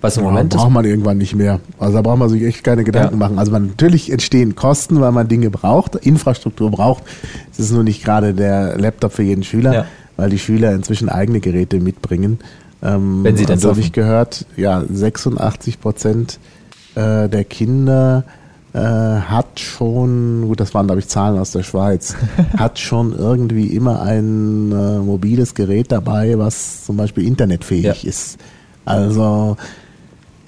Was 0.00 0.16
im 0.16 0.24
Ja, 0.24 0.30
Moment 0.30 0.54
braucht 0.54 0.70
man 0.70 0.84
irgendwann 0.84 1.18
nicht 1.18 1.34
mehr. 1.34 1.60
Also 1.78 1.96
da 1.96 2.02
braucht 2.02 2.18
man 2.18 2.28
sich 2.28 2.42
echt 2.42 2.64
keine 2.64 2.84
Gedanken 2.84 3.14
Ja. 3.14 3.18
machen. 3.18 3.38
Also 3.38 3.52
man, 3.52 3.66
natürlich 3.68 4.10
entstehen 4.10 4.54
Kosten, 4.54 5.00
weil 5.00 5.12
man 5.12 5.28
Dinge 5.28 5.50
braucht, 5.50 5.96
Infrastruktur 5.96 6.70
braucht. 6.70 7.02
Es 7.52 7.58
ist 7.58 7.72
nur 7.72 7.84
nicht 7.84 8.04
gerade 8.04 8.32
der 8.34 8.78
Laptop 8.78 9.12
für 9.12 9.22
jeden 9.22 9.44
Schüler, 9.44 9.74
Ja. 9.74 9.84
weil 10.16 10.30
die 10.30 10.38
Schüler 10.38 10.72
inzwischen 10.72 11.08
eigene 11.08 11.40
Geräte 11.40 11.80
mitbringen. 11.80 12.38
Ähm, 12.82 13.24
Wenn 13.24 13.36
sie 13.36 13.44
denn 13.44 13.56
also 13.56 13.70
habe 13.70 13.80
ich 13.80 13.92
gehört, 13.92 14.46
ja, 14.56 14.82
86 14.90 15.80
Prozent 15.82 16.38
äh, 16.94 17.28
der 17.28 17.44
Kinder 17.44 18.24
äh, 18.72 18.78
hat 18.78 19.58
schon, 19.58 20.44
gut, 20.46 20.60
das 20.60 20.74
waren 20.74 20.86
glaube 20.86 21.00
ich 21.00 21.08
Zahlen 21.08 21.38
aus 21.38 21.52
der 21.52 21.62
Schweiz, 21.62 22.14
hat 22.56 22.78
schon 22.78 23.12
irgendwie 23.16 23.66
immer 23.68 24.02
ein 24.02 24.70
äh, 24.72 24.98
mobiles 24.98 25.54
Gerät 25.54 25.90
dabei, 25.90 26.38
was 26.38 26.84
zum 26.86 26.96
Beispiel 26.96 27.26
internetfähig 27.26 28.02
Ja. 28.02 28.08
ist. 28.08 28.38
Also 28.84 29.56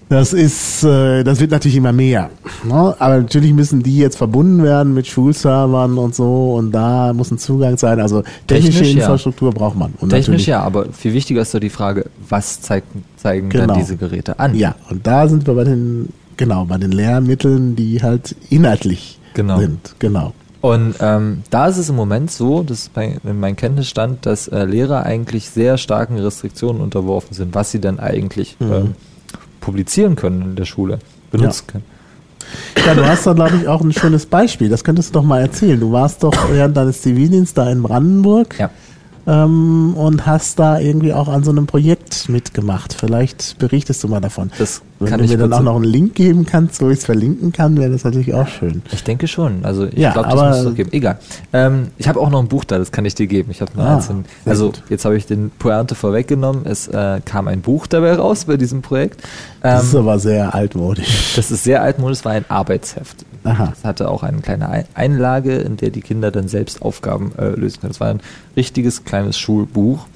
das 0.08 0.34
ist, 0.34 0.84
äh, 0.84 1.24
das 1.24 1.40
wird 1.40 1.52
natürlich 1.52 1.76
immer 1.76 1.92
mehr. 1.92 2.28
Ne? 2.64 2.94
Aber 2.98 3.16
natürlich 3.18 3.52
müssen 3.54 3.82
die 3.82 3.96
jetzt 3.96 4.16
verbunden 4.18 4.62
werden 4.62 4.92
mit 4.92 5.06
Schulservern 5.06 5.96
und 5.96 6.14
so 6.14 6.54
und 6.54 6.70
da 6.70 7.12
muss 7.14 7.30
ein 7.30 7.38
Zugang 7.38 7.78
sein. 7.78 7.98
Also 7.98 8.22
technische 8.46 8.78
Technisch, 8.80 8.94
ja. 8.96 9.00
Infrastruktur 9.04 9.52
braucht 9.52 9.76
man. 9.76 9.94
Und 10.00 10.10
Technisch 10.10 10.46
ja, 10.46 10.60
aber 10.60 10.86
viel 10.92 11.14
wichtiger 11.14 11.40
ist 11.40 11.54
doch 11.54 11.60
die 11.60 11.70
Frage, 11.70 12.06
was 12.28 12.60
zeigt, 12.60 12.88
zeigen 13.16 13.48
Genau. 13.48 13.68
dann 13.68 13.78
diese 13.78 13.96
Geräte 13.96 14.38
an? 14.38 14.54
Ja, 14.54 14.74
und 14.90 15.06
da 15.06 15.26
sind 15.28 15.46
wir 15.46 15.54
bei 15.54 15.64
den, 15.64 16.10
genau, 16.42 16.64
bei 16.64 16.76
den 16.78 16.92
Lehrmitteln, 16.92 17.76
die 17.76 18.02
halt 18.02 18.34
inhaltlich 18.50 19.18
Genau. 19.34 19.58
sind. 19.58 19.94
Genau. 19.98 20.32
Und 20.60 20.94
ähm, 21.00 21.42
da 21.50 21.66
ist 21.68 21.78
es 21.78 21.88
im 21.88 21.96
Moment 21.96 22.30
so, 22.30 22.62
das 22.62 22.80
ist 22.82 22.94
bei, 22.94 23.18
in 23.24 23.40
meinem 23.40 23.56
Kenntnisstand, 23.56 24.26
dass 24.26 24.46
äh, 24.48 24.64
Lehrer 24.64 25.04
eigentlich 25.04 25.48
sehr 25.50 25.76
starken 25.78 26.18
Restriktionen 26.18 26.80
unterworfen 26.82 27.34
sind, 27.34 27.54
was 27.54 27.70
sie 27.70 27.80
dann 27.80 27.98
eigentlich 27.98 28.56
Mhm. 28.60 28.72
ähm, 28.72 28.94
publizieren 29.60 30.16
können 30.16 30.42
in 30.42 30.56
der 30.56 30.64
Schule, 30.64 30.98
benutzen 31.30 31.66
können. 31.68 31.84
Ja, 32.84 32.94
du 32.94 33.06
hast 33.06 33.26
da, 33.26 33.32
glaube 33.32 33.56
ich, 33.56 33.68
auch 33.68 33.80
ein 33.80 33.92
schönes 33.92 34.26
Beispiel. 34.26 34.68
Das 34.68 34.82
könntest 34.84 35.10
du 35.10 35.12
doch 35.14 35.24
mal 35.24 35.40
erzählen. 35.40 35.78
Du 35.80 35.92
warst 35.92 36.22
doch 36.22 36.34
während 36.50 36.76
deines 36.76 37.00
Zivildienstes 37.02 37.54
da 37.54 37.70
in 37.70 37.82
Brandenburg 37.82 38.56
Ja. 38.58 38.70
ähm, 39.26 39.94
und 39.94 40.26
hast 40.26 40.58
da 40.58 40.78
irgendwie 40.78 41.12
auch 41.12 41.28
an 41.28 41.44
so 41.44 41.50
einem 41.52 41.66
Projekt 41.66 42.28
mitgemacht. 42.28 42.92
Vielleicht 42.92 43.58
berichtest 43.58 44.02
du 44.04 44.08
mal 44.08 44.20
davon. 44.20 44.50
Das 44.58 44.82
Wenn 45.02 45.10
kann 45.10 45.20
du 45.20 45.26
mir 45.26 45.36
dann 45.38 45.52
auch 45.52 45.62
noch 45.62 45.76
einen 45.76 45.84
Link 45.84 46.14
geben 46.14 46.46
kannst, 46.46 46.80
wo 46.80 46.88
ich 46.90 46.98
es 46.98 47.04
verlinken 47.04 47.52
kann, 47.52 47.76
wäre 47.78 47.90
das 47.90 48.04
natürlich 48.04 48.32
auch 48.34 48.48
schön. 48.48 48.82
Ich 48.92 49.04
denke 49.04 49.28
schon. 49.28 49.64
Also 49.64 49.86
ich 49.86 49.94
Ja, 49.98 50.12
glaube, 50.12 50.28
das 50.30 50.40
muss 50.40 50.56
es 50.58 50.64
doch 50.64 50.74
geben. 50.74 50.90
Egal. 50.92 51.18
Ähm, 51.52 51.88
ich 51.98 52.08
habe 52.08 52.20
auch 52.20 52.30
noch 52.30 52.40
ein 52.40 52.48
Buch 52.48 52.64
da, 52.64 52.78
das 52.78 52.92
kann 52.92 53.04
ich 53.04 53.14
dir 53.14 53.26
geben. 53.26 53.50
Ich 53.50 53.60
habe 53.60 53.72
Ah, 53.76 53.94
einzeln. 53.96 54.24
sehr 54.44 54.50
Also 54.52 54.66
gut. 54.66 54.82
jetzt 54.88 55.04
habe 55.04 55.16
ich 55.16 55.26
den 55.26 55.50
Pointe 55.58 55.94
vorweggenommen. 55.94 56.66
Es 56.66 56.88
äh, 56.88 57.20
kam 57.24 57.48
ein 57.48 57.60
Buch 57.60 57.86
dabei 57.86 58.14
raus 58.14 58.44
bei 58.46 58.56
diesem 58.56 58.82
Projekt. 58.82 59.22
Das 59.60 59.84
ist 59.84 59.94
Ähm, 59.94 60.00
aber 60.00 60.18
sehr 60.18 60.54
altmodisch. 60.54 61.34
das 61.36 61.50
ist 61.50 61.64
sehr 61.64 61.82
altmodisch, 61.82 62.18
es 62.18 62.24
war 62.24 62.32
ein 62.32 62.44
Arbeitsheft. 62.48 63.24
Aha. 63.44 63.72
Es 63.76 63.84
hatte 63.84 64.08
auch 64.08 64.22
eine 64.22 64.38
kleine 64.38 64.68
Ein- 64.68 64.84
Einlage, 64.94 65.56
in 65.56 65.76
der 65.76 65.90
die 65.90 66.00
Kinder 66.00 66.30
dann 66.30 66.46
selbst 66.46 66.80
Aufgaben 66.82 67.32
äh, 67.36 67.48
lösen 67.50 67.80
können. 67.80 67.90
Es 67.90 67.98
war 67.98 68.08
ein 68.08 68.20
richtiges 68.56 69.04
kleines 69.04 69.36
Schulbuch. 69.36 70.06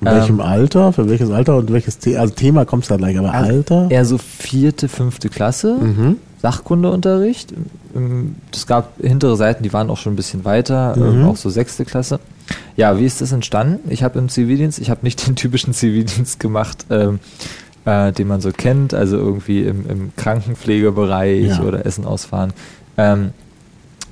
In 0.00 0.06
welchem 0.06 0.36
Ähm, 0.36 0.46
Alter? 0.46 0.92
Für 0.92 1.08
welches 1.08 1.30
Alter 1.30 1.56
und 1.56 1.72
welches 1.72 1.98
Thema? 1.98 2.20
Also 2.20 2.34
Thema 2.34 2.64
kommst 2.64 2.90
du 2.90 2.94
da 2.94 2.98
gleich, 2.98 3.18
aber 3.18 3.32
Alter? 3.32 3.86
Eher 3.90 4.04
so 4.04 4.18
vierte, 4.18 4.88
fünfte 4.88 5.28
Klasse, 5.28 5.74
Mhm. 5.80 6.16
Sachkundeunterricht. 6.42 7.52
Ähm, 7.94 8.36
Es 8.52 8.66
gab 8.66 8.92
hintere 9.00 9.36
Seiten, 9.36 9.62
die 9.62 9.72
waren 9.72 9.88
auch 9.90 9.96
schon 9.96 10.12
ein 10.12 10.16
bisschen 10.16 10.44
weiter, 10.44 10.94
Mhm. 10.96 11.20
ähm, 11.20 11.26
auch 11.26 11.36
so 11.36 11.48
sechste 11.50 11.84
Klasse. 11.84 12.20
Ja, 12.76 12.98
wie 12.98 13.04
ist 13.06 13.20
das 13.22 13.32
entstanden? 13.32 13.90
Ich 13.90 14.02
habe 14.02 14.18
im 14.18 14.28
Zivildienst, 14.28 14.78
ich 14.78 14.90
habe 14.90 15.00
nicht 15.02 15.18
den 15.26 15.34
typischen 15.36 15.72
Zivildienst 15.72 16.38
gemacht, 16.40 16.84
ähm, 16.90 17.18
äh, 17.86 18.12
den 18.12 18.28
man 18.28 18.40
so 18.42 18.50
kennt, 18.52 18.92
also 18.92 19.16
irgendwie 19.16 19.62
im, 19.62 19.88
im 19.88 20.12
Krankenpflegebereich 20.16 21.46
Ja. 21.58 21.62
oder 21.62 21.86
Essen 21.86 22.04
ausfahren, 22.04 22.52
ähm, 22.98 23.30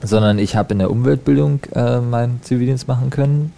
sondern 0.03 0.39
ich 0.39 0.57
habe 0.57 0.73
in 0.73 0.79
der 0.79 0.91
Umweltbildung 0.91 1.61
äh, 1.75 2.01
meinen 2.01 2.41
Zivildienst 2.43 2.89
machen 2.89 3.11
können. 3.11 3.53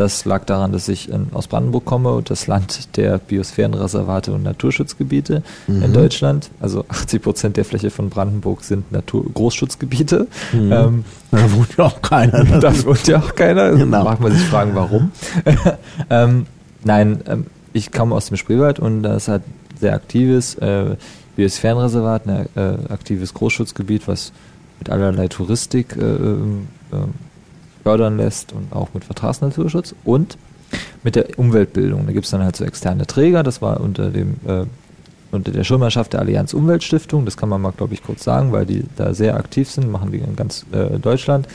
Das 0.00 0.24
lag 0.24 0.46
daran, 0.46 0.72
dass 0.72 0.88
ich 0.88 1.10
in, 1.10 1.26
aus 1.34 1.46
Brandenburg 1.46 1.84
komme 1.84 2.08
und 2.12 2.30
das 2.30 2.46
Land 2.46 2.96
der 2.96 3.18
Biosphärenreservate 3.18 4.32
und 4.32 4.42
Naturschutzgebiete 4.44 5.42
in 5.68 5.80
Mhm. 5.80 5.92
Deutschland. 5.92 6.48
Also 6.58 6.86
80 6.88 7.20
Prozent 7.22 7.56
der 7.58 7.66
Fläche 7.66 7.90
von 7.90 8.08
Brandenburg 8.08 8.64
sind 8.64 8.90
Natur 8.92 9.26
Großschutzgebiete. 9.34 10.26
Mhm. 10.54 10.72
Ähm, 10.72 11.04
Da 11.30 11.52
wohnt 11.52 11.76
ja 11.76 11.84
auch 11.84 12.00
keiner. 12.00 12.44
da 12.60 12.84
wohnt 12.86 13.06
ja 13.08 13.18
auch 13.18 13.34
keiner. 13.34 13.72
Genau. 13.72 14.04
Mag 14.04 14.20
man 14.20 14.32
sich 14.32 14.40
fragen, 14.46 14.70
warum. 14.74 15.12
ähm, 16.08 16.46
nein, 16.82 17.20
ähm, 17.26 17.46
ich 17.74 17.92
komme 17.92 18.14
aus 18.14 18.26
dem 18.28 18.38
Spreewald 18.38 18.80
und 18.80 19.02
das 19.02 19.28
hat 19.28 19.42
sehr 19.78 19.92
aktives 19.92 20.54
äh, 20.54 20.96
Biosphärenreservat, 21.36 22.26
ein 22.26 22.46
äh, 22.56 22.92
aktives 22.92 23.34
Großschutzgebiet, 23.34 24.08
was 24.08 24.32
mit 24.78 24.88
allerlei 24.88 25.28
Touristik 25.28 25.94
äh, 25.94 26.00
ähm, 26.00 26.68
ähm, 26.90 27.12
fördern 27.82 28.16
lässt 28.16 28.52
und 28.52 28.72
auch 28.72 28.88
mit 28.94 29.04
Vertragsnaturschutz 29.04 29.94
und 30.04 30.36
mit 31.02 31.16
der 31.16 31.38
Umweltbildung. 31.38 32.06
Da 32.06 32.12
gibt 32.12 32.26
es 32.26 32.30
dann 32.30 32.42
halt 32.42 32.56
so 32.56 32.64
externe 32.64 33.06
Träger, 33.06 33.42
das 33.42 33.62
war 33.62 33.80
unter 33.80 34.10
dem 34.10 34.36
äh, 34.46 34.64
unter 35.32 35.52
der 35.52 35.64
Schirmherrschaft 35.64 36.12
der 36.12 36.20
Allianz 36.20 36.54
Umweltstiftung, 36.54 37.24
das 37.24 37.36
kann 37.36 37.48
man 37.48 37.62
mal, 37.62 37.72
glaube 37.72 37.94
ich, 37.94 38.02
kurz 38.02 38.24
sagen, 38.24 38.52
weil 38.52 38.66
die 38.66 38.84
da 38.96 39.14
sehr 39.14 39.36
aktiv 39.36 39.70
sind, 39.70 39.90
machen 39.90 40.10
die 40.10 40.18
in 40.18 40.36
ganz 40.36 40.66
äh, 40.72 40.98
Deutschland. 40.98 41.46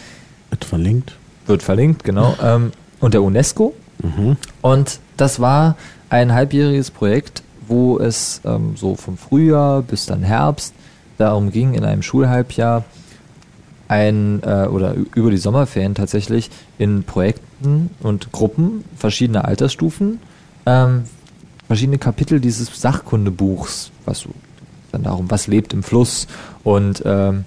Wird 0.49 0.63
verlinkt. 0.63 1.15
Wird 1.45 1.61
verlinkt, 1.61 2.03
genau. 2.03 2.36
Ähm, 2.41 2.71
und 2.99 3.13
der 3.13 3.21
UNESCO. 3.21 3.73
Mhm. 4.01 4.38
Und 4.61 4.99
das 5.17 5.39
war 5.39 5.76
ein 6.09 6.34
halbjähriges 6.34 6.91
Projekt, 6.91 7.43
wo 7.67 7.99
es 7.99 8.41
ähm, 8.45 8.76
so 8.76 8.95
vom 8.95 9.17
Frühjahr 9.17 9.82
bis 9.82 10.05
dann 10.05 10.23
Herbst 10.23 10.73
darum 11.17 11.51
ging, 11.51 11.73
in 11.73 11.84
einem 11.84 12.01
Schulhalbjahr 12.01 12.84
ein 13.88 14.41
äh, 14.43 14.67
oder 14.67 14.95
über 15.13 15.31
die 15.31 15.38
Sommerferien 15.38 15.95
tatsächlich 15.95 16.49
in 16.77 17.03
Projekten 17.03 17.89
und 18.01 18.31
Gruppen 18.31 18.83
verschiedener 18.95 19.45
Altersstufen 19.45 20.19
ähm, 20.65 21.03
verschiedene 21.67 21.97
Kapitel 21.97 22.39
dieses 22.39 22.69
Sachkundebuchs, 22.79 23.91
was 24.05 24.27
dann 24.91 25.03
darum, 25.03 25.29
was 25.29 25.47
lebt 25.47 25.73
im 25.73 25.83
Fluss 25.83 26.27
und 26.63 27.03
ähm, 27.05 27.45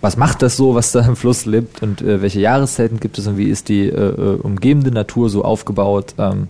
was 0.00 0.16
macht 0.16 0.42
das 0.42 0.56
so, 0.56 0.74
was 0.74 0.92
da 0.92 1.00
im 1.00 1.16
Fluss 1.16 1.44
lebt 1.44 1.82
und 1.82 2.02
äh, 2.02 2.22
welche 2.22 2.40
Jahreszeiten 2.40 3.00
gibt 3.00 3.18
es 3.18 3.26
und 3.26 3.36
wie 3.36 3.48
ist 3.48 3.68
die 3.68 3.88
äh, 3.88 3.90
äh, 3.90 4.36
umgebende 4.40 4.92
Natur 4.92 5.28
so 5.28 5.44
aufgebaut. 5.44 6.14
Ähm, 6.18 6.48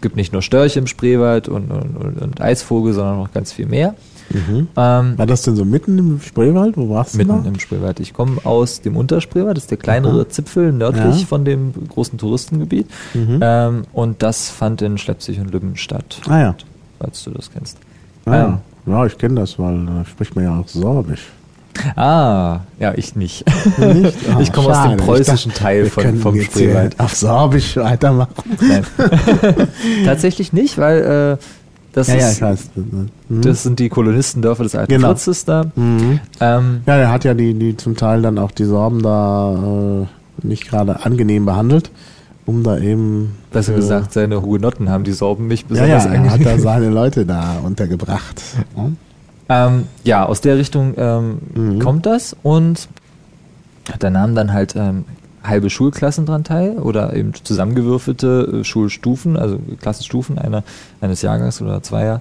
gibt 0.00 0.16
nicht 0.16 0.32
nur 0.32 0.42
Störche 0.42 0.78
im 0.78 0.86
Spreewald 0.86 1.48
und, 1.48 1.70
und, 1.70 2.20
und 2.20 2.40
Eisvogel, 2.40 2.92
sondern 2.92 3.16
noch 3.18 3.32
ganz 3.32 3.52
viel 3.52 3.66
mehr. 3.66 3.94
Mhm. 4.34 4.68
Ähm, 4.76 5.18
War 5.18 5.26
das 5.26 5.42
denn 5.42 5.56
so 5.56 5.64
mitten 5.64 5.96
im 5.98 6.20
Spreewald? 6.20 6.76
Wo 6.76 6.90
warst 6.90 7.14
du 7.14 7.18
mitten 7.18 7.42
da? 7.44 7.48
im 7.48 7.58
Spreewald. 7.58 8.00
Ich 8.00 8.12
komme 8.12 8.40
aus 8.44 8.80
dem 8.80 8.96
Unterspreewald, 8.96 9.56
das 9.56 9.64
ist 9.64 9.70
der 9.70 9.78
kleinere 9.78 10.20
Aha. 10.22 10.28
Zipfel 10.28 10.72
nördlich 10.72 11.20
Ja. 11.20 11.26
von 11.26 11.44
dem 11.44 11.72
großen 11.88 12.18
Touristengebiet. 12.18 12.88
Mhm. 13.14 13.38
Ähm, 13.40 13.82
und 13.92 14.22
das 14.22 14.50
fand 14.50 14.82
in 14.82 14.98
Schleppzig 14.98 15.38
und 15.40 15.52
Lübben 15.52 15.76
statt, 15.76 16.20
Ah 16.28 16.40
ja. 16.40 16.54
falls 16.98 17.22
du 17.24 17.30
das 17.30 17.50
kennst. 17.52 17.78
Ah, 18.26 18.34
Ähm, 18.44 18.58
ja. 18.86 18.92
ja, 19.00 19.06
ich 19.06 19.16
kenne 19.18 19.36
das, 19.40 19.58
weil 19.58 19.86
da 19.86 20.04
spricht 20.04 20.34
man 20.36 20.44
ja 20.44 20.58
auch 20.58 20.68
Sorbisch. 20.68 21.26
Ah, 21.96 22.60
ja, 22.78 22.92
ich 22.94 23.16
nicht. 23.16 23.44
Nicht? 23.78 24.16
Ah, 24.32 24.40
ich 24.40 24.52
komme 24.52 24.68
aus 24.68 24.88
dem 24.88 24.96
preußischen 24.96 25.50
Ich 25.50 25.58
Teil 25.58 25.86
von, 25.86 26.16
vom 26.18 26.40
Spreewald. 26.40 26.98
Auf 27.00 27.14
Sorbisch 27.16 27.76
weitermachen. 27.76 28.30
Nein. 28.60 28.84
Tatsächlich 30.04 30.52
nicht, 30.52 30.78
weil 30.78 31.38
äh, 31.40 31.44
das, 31.94 32.08
Ja, 32.08 32.14
ja, 32.16 32.28
ist, 32.28 32.36
ich 32.36 32.42
weiß. 32.42 32.70
Mhm. 32.74 33.08
das 33.42 33.62
sind 33.62 33.78
die 33.78 33.88
Kolonistendörfer 33.88 34.62
des 34.64 34.74
alten 34.74 34.92
Genau. 34.92 35.08
Fritzes 35.08 35.44
da. 35.44 35.64
Mhm. 35.76 36.20
Ähm, 36.40 36.80
Ja, 36.86 36.96
der 36.98 37.10
hat 37.12 37.24
ja 37.24 37.34
die, 37.34 37.54
die 37.54 37.76
zum 37.76 37.96
Teil 37.96 38.22
dann 38.22 38.38
auch 38.38 38.50
die 38.50 38.64
Sorben 38.64 39.02
da 39.02 40.02
äh, 40.02 40.06
nicht 40.46 40.68
gerade 40.68 41.04
angenehm 41.04 41.46
behandelt, 41.46 41.90
um 42.46 42.62
da 42.62 42.78
eben. 42.78 43.36
besser 43.52 43.72
für- 43.72 43.76
gesagt, 43.80 44.12
seine 44.12 44.42
Hugenotten 44.42 44.90
haben 44.90 45.04
die 45.04 45.12
Sorben 45.12 45.46
nicht 45.46 45.70
Ja, 45.70 45.86
ja, 45.86 45.96
besonders 45.96 46.24
er 46.24 46.30
hat 46.32 46.44
da 46.44 46.58
seine 46.58 46.90
Leute 46.90 47.24
da 47.24 47.58
untergebracht. 47.64 48.42
Hm? 48.74 48.96
Ähm, 49.46 49.84
ja, 50.04 50.24
aus 50.24 50.40
der 50.40 50.56
Richtung 50.56 50.94
ähm, 50.96 51.36
Mhm. 51.54 51.78
kommt 51.78 52.06
das 52.06 52.34
und 52.42 52.88
da 53.98 54.08
nahmen 54.08 54.34
dann 54.34 54.54
halt 54.54 54.74
ähm, 54.74 55.04
halbe 55.44 55.70
Schulklassen 55.70 56.26
dran 56.26 56.42
teil 56.44 56.78
oder 56.78 57.14
eben 57.14 57.32
zusammengewürfelte 57.34 58.60
äh, 58.60 58.64
Schulstufen, 58.64 59.36
also 59.36 59.58
Klassenstufen 59.80 60.38
einer, 60.38 60.64
eines 61.00 61.22
Jahrgangs 61.22 61.60
oder 61.60 61.82
zweier 61.82 62.20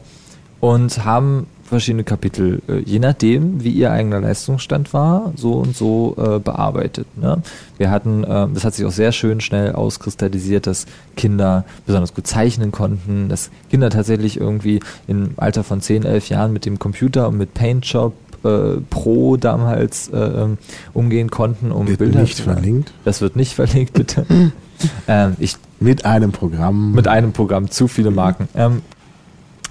und 0.60 1.04
haben 1.04 1.48
verschiedene 1.64 2.04
Kapitel, 2.04 2.62
äh, 2.68 2.80
je 2.80 3.00
nachdem, 3.00 3.64
wie 3.64 3.72
ihr 3.72 3.92
eigener 3.92 4.22
Leistungsstand 4.22 4.94
war, 4.94 5.34
so 5.36 5.54
und 5.54 5.76
so 5.76 6.16
äh, 6.18 6.40
bearbeitet. 6.40 7.08
Ne? 7.18 7.42
Wir 7.78 7.90
hatten, 7.90 8.24
äh, 8.24 8.48
das 8.54 8.64
hat 8.64 8.74
sich 8.76 8.86
auch 8.86 8.92
sehr 8.92 9.12
schön 9.12 9.42
schnell 9.42 9.74
auskristallisiert, 9.74 10.68
dass 10.68 10.86
Kinder 11.16 11.66
besonders 11.86 12.14
gut 12.14 12.28
zeichnen 12.28 12.72
konnten, 12.72 13.28
dass 13.28 13.50
Kinder 13.70 13.90
tatsächlich 13.90 14.40
irgendwie 14.40 14.80
im 15.08 15.32
Alter 15.38 15.64
von 15.64 15.82
10, 15.82 16.06
11 16.06 16.30
Jahren 16.30 16.54
mit 16.54 16.66
dem 16.66 16.80
Computer 16.80 17.28
und 17.28 17.38
mit 17.38 17.54
PaintShop 17.54 18.14
äh, 18.44 18.80
Pro 18.90 19.38
damals 19.38 20.10
äh, 20.10 20.18
ähm, 20.18 20.58
umgehen 20.94 21.30
konnten, 21.30 21.72
um 21.72 21.88
Wird 21.88 22.00
Bilder 22.00 22.22
nicht 22.22 22.38
zu 22.38 22.44
verlinkt. 22.44 22.92
Das 23.06 23.22
wird 23.22 23.36
nicht 23.36 23.56
verlinkt, 23.56 23.94
bitte. 23.94 24.26
ähm, 25.08 25.36
ich 25.40 25.56
Mit 25.80 26.06
einem 26.06 26.32
Programm. 26.32 26.92
mit 26.94 27.08
einem 27.08 27.32
Programm 27.34 27.70
zu 27.70 27.88
viele 27.88 28.12
Marken. 28.12 28.48
Ähm, 28.56 28.82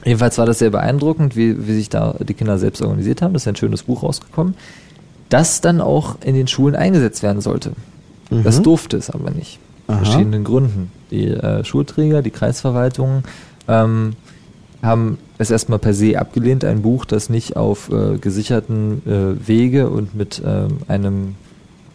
Jedenfalls 0.05 0.37
war 0.37 0.47
das 0.47 0.59
sehr 0.59 0.71
beeindruckend, 0.71 1.37
wie, 1.37 1.69
wie 1.69 1.75
sich 1.75 1.89
da 1.89 2.17
die 2.19 2.35
Kinder 2.35 2.59
selbst 2.59 2.83
organisiert 2.83 3.23
haben. 3.23 3.35
Das 3.35 3.43
ist 3.43 3.49
ein 3.49 3.55
schönes 3.55 3.85
Buch 3.85 4.03
rausgekommen, 4.03 4.55
das 5.29 5.61
dann 5.61 5.81
auch 5.81 6.17
in 6.25 6.35
den 6.35 6.49
Schulen 6.49 6.75
eingesetzt 6.75 7.23
werden 7.23 7.41
sollte. 7.41 7.71
Das 8.29 8.59
Mhm. 8.59 8.63
durfte 8.65 8.97
es 8.97 9.11
aber 9.11 9.31
nicht. 9.31 9.61
Aus 9.87 9.95
Aha. 9.95 10.05
verschiedenen 10.05 10.43
Gründen. 10.43 10.91
Die 11.13 11.29
äh, 11.29 11.63
Schulträger, 11.65 12.21
die 12.23 12.31
Kreisverwaltungen 12.31 13.23
ähm, 13.69 14.15
haben 14.83 15.19
es 15.43 15.51
erstmal 15.51 15.79
per 15.79 15.95
se 15.95 16.19
abgelehnt, 16.19 16.65
ein 16.65 16.83
Buch, 16.83 17.05
das 17.05 17.29
nicht 17.29 17.57
auf 17.57 17.91
äh, 17.91 18.19
gesicherten 18.19 19.03
äh, 19.07 19.49
Wege 19.49 19.89
und 19.91 20.15
mit 20.15 20.43
ähm, 20.45 20.79
einem 20.89 21.35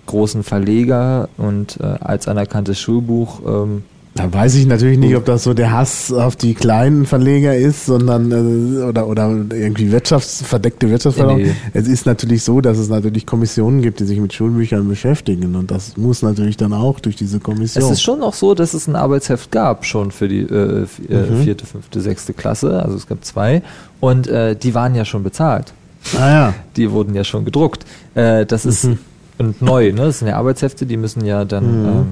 großen 0.05 0.43
Verleger 0.43 1.29
und 1.37 1.79
äh, 1.79 1.83
als 1.83 2.27
anerkanntes 2.27 2.79
Schulbuch 2.79 3.41
ähm, 3.45 3.83
Da 4.17 4.33
weiß 4.33 4.55
ich 4.55 4.65
natürlich 4.65 4.97
nicht, 4.97 5.15
ob 5.15 5.25
das 5.25 5.43
so 5.43 5.53
der 5.53 5.71
Hass 5.71 6.11
auf 6.11 6.35
die 6.35 6.53
kleinen 6.55 7.05
Verleger 7.05 7.55
ist, 7.55 7.85
sondern 7.85 8.31
äh, 8.31 8.83
oder 8.83 9.07
oder 9.07 9.29
irgendwie 9.51 9.91
Wirtschafts 9.91 10.41
verdeckte 10.41 10.89
Wirtschaftsförderung. 10.89 11.43
Nee. 11.43 11.51
Es 11.73 11.87
ist 11.87 12.05
natürlich 12.05 12.43
so, 12.43 12.59
dass 12.61 12.77
es 12.77 12.89
natürlich 12.89 13.25
Kommissionen 13.25 13.81
gibt, 13.81 13.99
die 13.99 14.05
sich 14.05 14.19
mit 14.19 14.33
Schulbüchern 14.33 14.87
beschäftigen 14.87 15.55
und 15.55 15.69
das 15.71 15.97
muss 15.97 16.21
natürlich 16.23 16.57
dann 16.57 16.73
auch 16.73 16.99
durch 16.99 17.15
diese 17.15 17.39
Kommission. 17.39 17.83
Es 17.83 17.91
ist 17.91 18.01
schon 18.01 18.21
auch 18.23 18.33
so, 18.33 18.53
dass 18.55 18.73
es 18.73 18.87
ein 18.87 18.95
Arbeitsheft 18.95 19.51
gab, 19.51 19.85
schon 19.85 20.11
für 20.11 20.27
die 20.27 20.39
äh, 20.41 20.81
äh, 20.83 20.85
Mhm. 21.29 21.43
vierte, 21.43 21.65
fünfte, 21.65 22.01
sechste 22.01 22.33
Klasse. 22.33 22.81
Also 22.83 22.97
es 22.97 23.07
gab 23.07 23.23
zwei. 23.23 23.61
Und 23.99 24.27
äh, 24.27 24.55
die 24.55 24.73
waren 24.73 24.95
ja 24.95 25.05
schon 25.05 25.23
bezahlt. 25.23 25.73
ah 26.19 26.29
ja. 26.29 26.53
Die 26.75 26.91
wurden 26.91 27.13
ja 27.15 27.23
schon 27.23 27.45
gedruckt. 27.45 27.85
Äh, 28.15 28.45
das 28.45 28.65
ist 28.65 28.85
Mhm. 28.85 28.97
und 29.37 29.61
neu, 29.61 29.91
ne? 29.91 30.01
Das 30.05 30.19
sind 30.19 30.27
ja 30.27 30.37
Arbeitshefte, 30.37 30.85
die 30.85 30.97
müssen 30.97 31.25
ja 31.25 31.45
dann 31.45 31.81
Mhm. 31.81 31.87
ähm, 31.87 32.05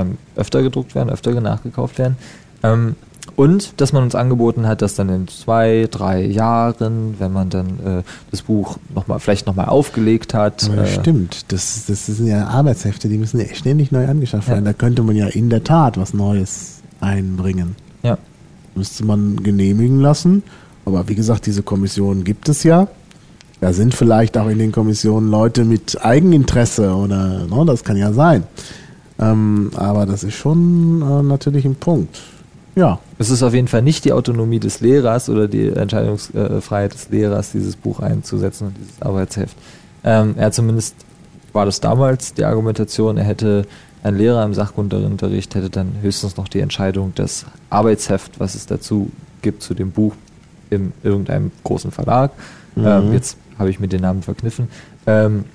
ähm, 0.00 0.18
öfter 0.36 0.62
gedruckt 0.62 0.94
werden, 0.94 1.10
öfter 1.10 1.38
nachgekauft 1.40 1.98
werden. 1.98 2.16
Ähm, 2.62 2.96
und 3.36 3.80
dass 3.80 3.92
man 3.92 4.02
uns 4.02 4.14
angeboten 4.14 4.66
hat, 4.66 4.82
dass 4.82 4.94
dann 4.96 5.08
in 5.10 5.28
zwei, 5.28 5.86
drei 5.90 6.24
Jahren, 6.24 7.14
wenn 7.20 7.32
man 7.32 7.50
dann 7.50 7.66
äh, 7.84 8.02
das 8.30 8.42
Buch 8.42 8.78
noch 8.94 9.06
mal, 9.06 9.18
vielleicht 9.20 9.46
nochmal 9.46 9.66
aufgelegt 9.66 10.34
hat, 10.34 10.68
Aber 10.72 10.82
äh, 10.82 10.86
stimmt, 10.88 11.52
das, 11.52 11.84
das 11.86 12.06
sind 12.06 12.26
ja 12.26 12.46
Arbeitshefte, 12.48 13.08
die 13.08 13.18
müssen 13.18 13.38
ja 13.38 13.46
ständig 13.54 13.92
neu 13.92 14.08
angeschafft 14.08 14.48
Ja. 14.48 14.54
werden. 14.54 14.64
Da 14.64 14.72
könnte 14.72 15.02
man 15.02 15.14
ja 15.14 15.26
in 15.28 15.50
der 15.50 15.62
Tat 15.62 15.98
was 15.98 16.14
Neues 16.14 16.80
einbringen. 17.00 17.76
ja, 18.02 18.18
Müsste 18.74 19.04
man 19.04 19.42
genehmigen 19.42 20.00
lassen. 20.00 20.42
Aber 20.84 21.06
wie 21.08 21.14
gesagt, 21.14 21.46
diese 21.46 21.62
Kommission 21.62 22.24
gibt 22.24 22.48
es 22.48 22.62
ja. 22.64 22.88
Da 23.60 23.72
sind 23.72 23.94
vielleicht 23.94 24.38
auch 24.38 24.48
in 24.48 24.58
den 24.58 24.72
Kommissionen 24.72 25.30
Leute 25.30 25.64
mit 25.64 26.02
Eigeninteresse 26.04 26.94
oder 26.94 27.44
ne, 27.46 27.64
das 27.66 27.84
kann 27.84 27.96
ja 27.96 28.12
sein. 28.12 28.44
Ähm, 29.18 29.70
aber 29.76 30.06
das 30.06 30.22
ist 30.24 30.34
schon 30.34 31.02
äh, 31.02 31.22
natürlich 31.22 31.64
ein 31.64 31.74
Punkt. 31.74 32.20
Ja. 32.76 33.00
Es 33.18 33.30
ist 33.30 33.42
auf 33.42 33.54
jeden 33.54 33.66
Fall 33.66 33.82
nicht 33.82 34.04
die 34.04 34.12
Autonomie 34.12 34.60
des 34.60 34.80
Lehrers 34.80 35.28
oder 35.28 35.48
die 35.48 35.68
Entscheidungsfreiheit 35.68 36.94
des 36.94 37.08
Lehrers, 37.10 37.50
dieses 37.50 37.74
Buch 37.74 37.98
einzusetzen 37.98 38.68
und 38.68 38.76
dieses 38.78 39.02
Arbeitsheft. 39.02 39.56
Ähm, 40.04 40.34
er 40.36 40.52
zumindest 40.52 40.94
war 41.52 41.66
das 41.66 41.80
damals 41.80 42.34
die 42.34 42.44
Argumentation, 42.44 43.16
er 43.16 43.24
hätte 43.24 43.66
ein 44.04 44.16
Lehrer 44.16 44.44
im 44.44 44.54
Sachkundeunterricht 44.54 45.56
hätte 45.56 45.70
dann 45.70 45.94
höchstens 46.02 46.36
noch 46.36 46.46
die 46.46 46.60
Entscheidung, 46.60 47.12
das 47.16 47.46
Arbeitsheft, 47.68 48.38
was 48.38 48.54
es 48.54 48.66
dazu 48.66 49.10
gibt 49.42 49.62
zu 49.62 49.74
dem 49.74 49.90
Buch 49.90 50.14
in 50.70 50.92
irgendeinem 51.02 51.50
großen 51.64 51.90
Verlag, 51.90 52.30
Mhm. 52.76 52.86
ähm, 52.86 53.12
jetzt 53.12 53.36
habe 53.58 53.70
ich 53.70 53.80
mir 53.80 53.88
den 53.88 54.02
Namen 54.02 54.22
verkniffen, 54.22 54.68
ähm, 55.06 55.46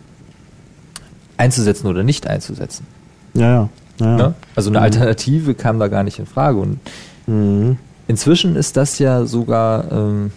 einzusetzen 1.37 1.87
oder 1.87 2.03
nicht 2.03 2.27
einzusetzen. 2.27 2.85
Ja, 3.33 3.49
ja. 3.49 3.69
ja. 3.99 4.17
Ne? 4.17 4.33
Also 4.55 4.69
eine 4.69 4.79
Mhm. 4.79 4.83
Alternative 4.85 5.53
kam 5.55 5.79
da 5.79 5.87
gar 5.87 6.03
nicht 6.03 6.19
in 6.19 6.25
Frage 6.25 6.57
und 6.57 6.79
Mhm. 7.25 7.77
Inzwischen 8.07 8.57
ist 8.57 8.75
das 8.75 8.99
ja 8.99 9.25
sogar, 9.25 9.89
ähm, 9.91 10.31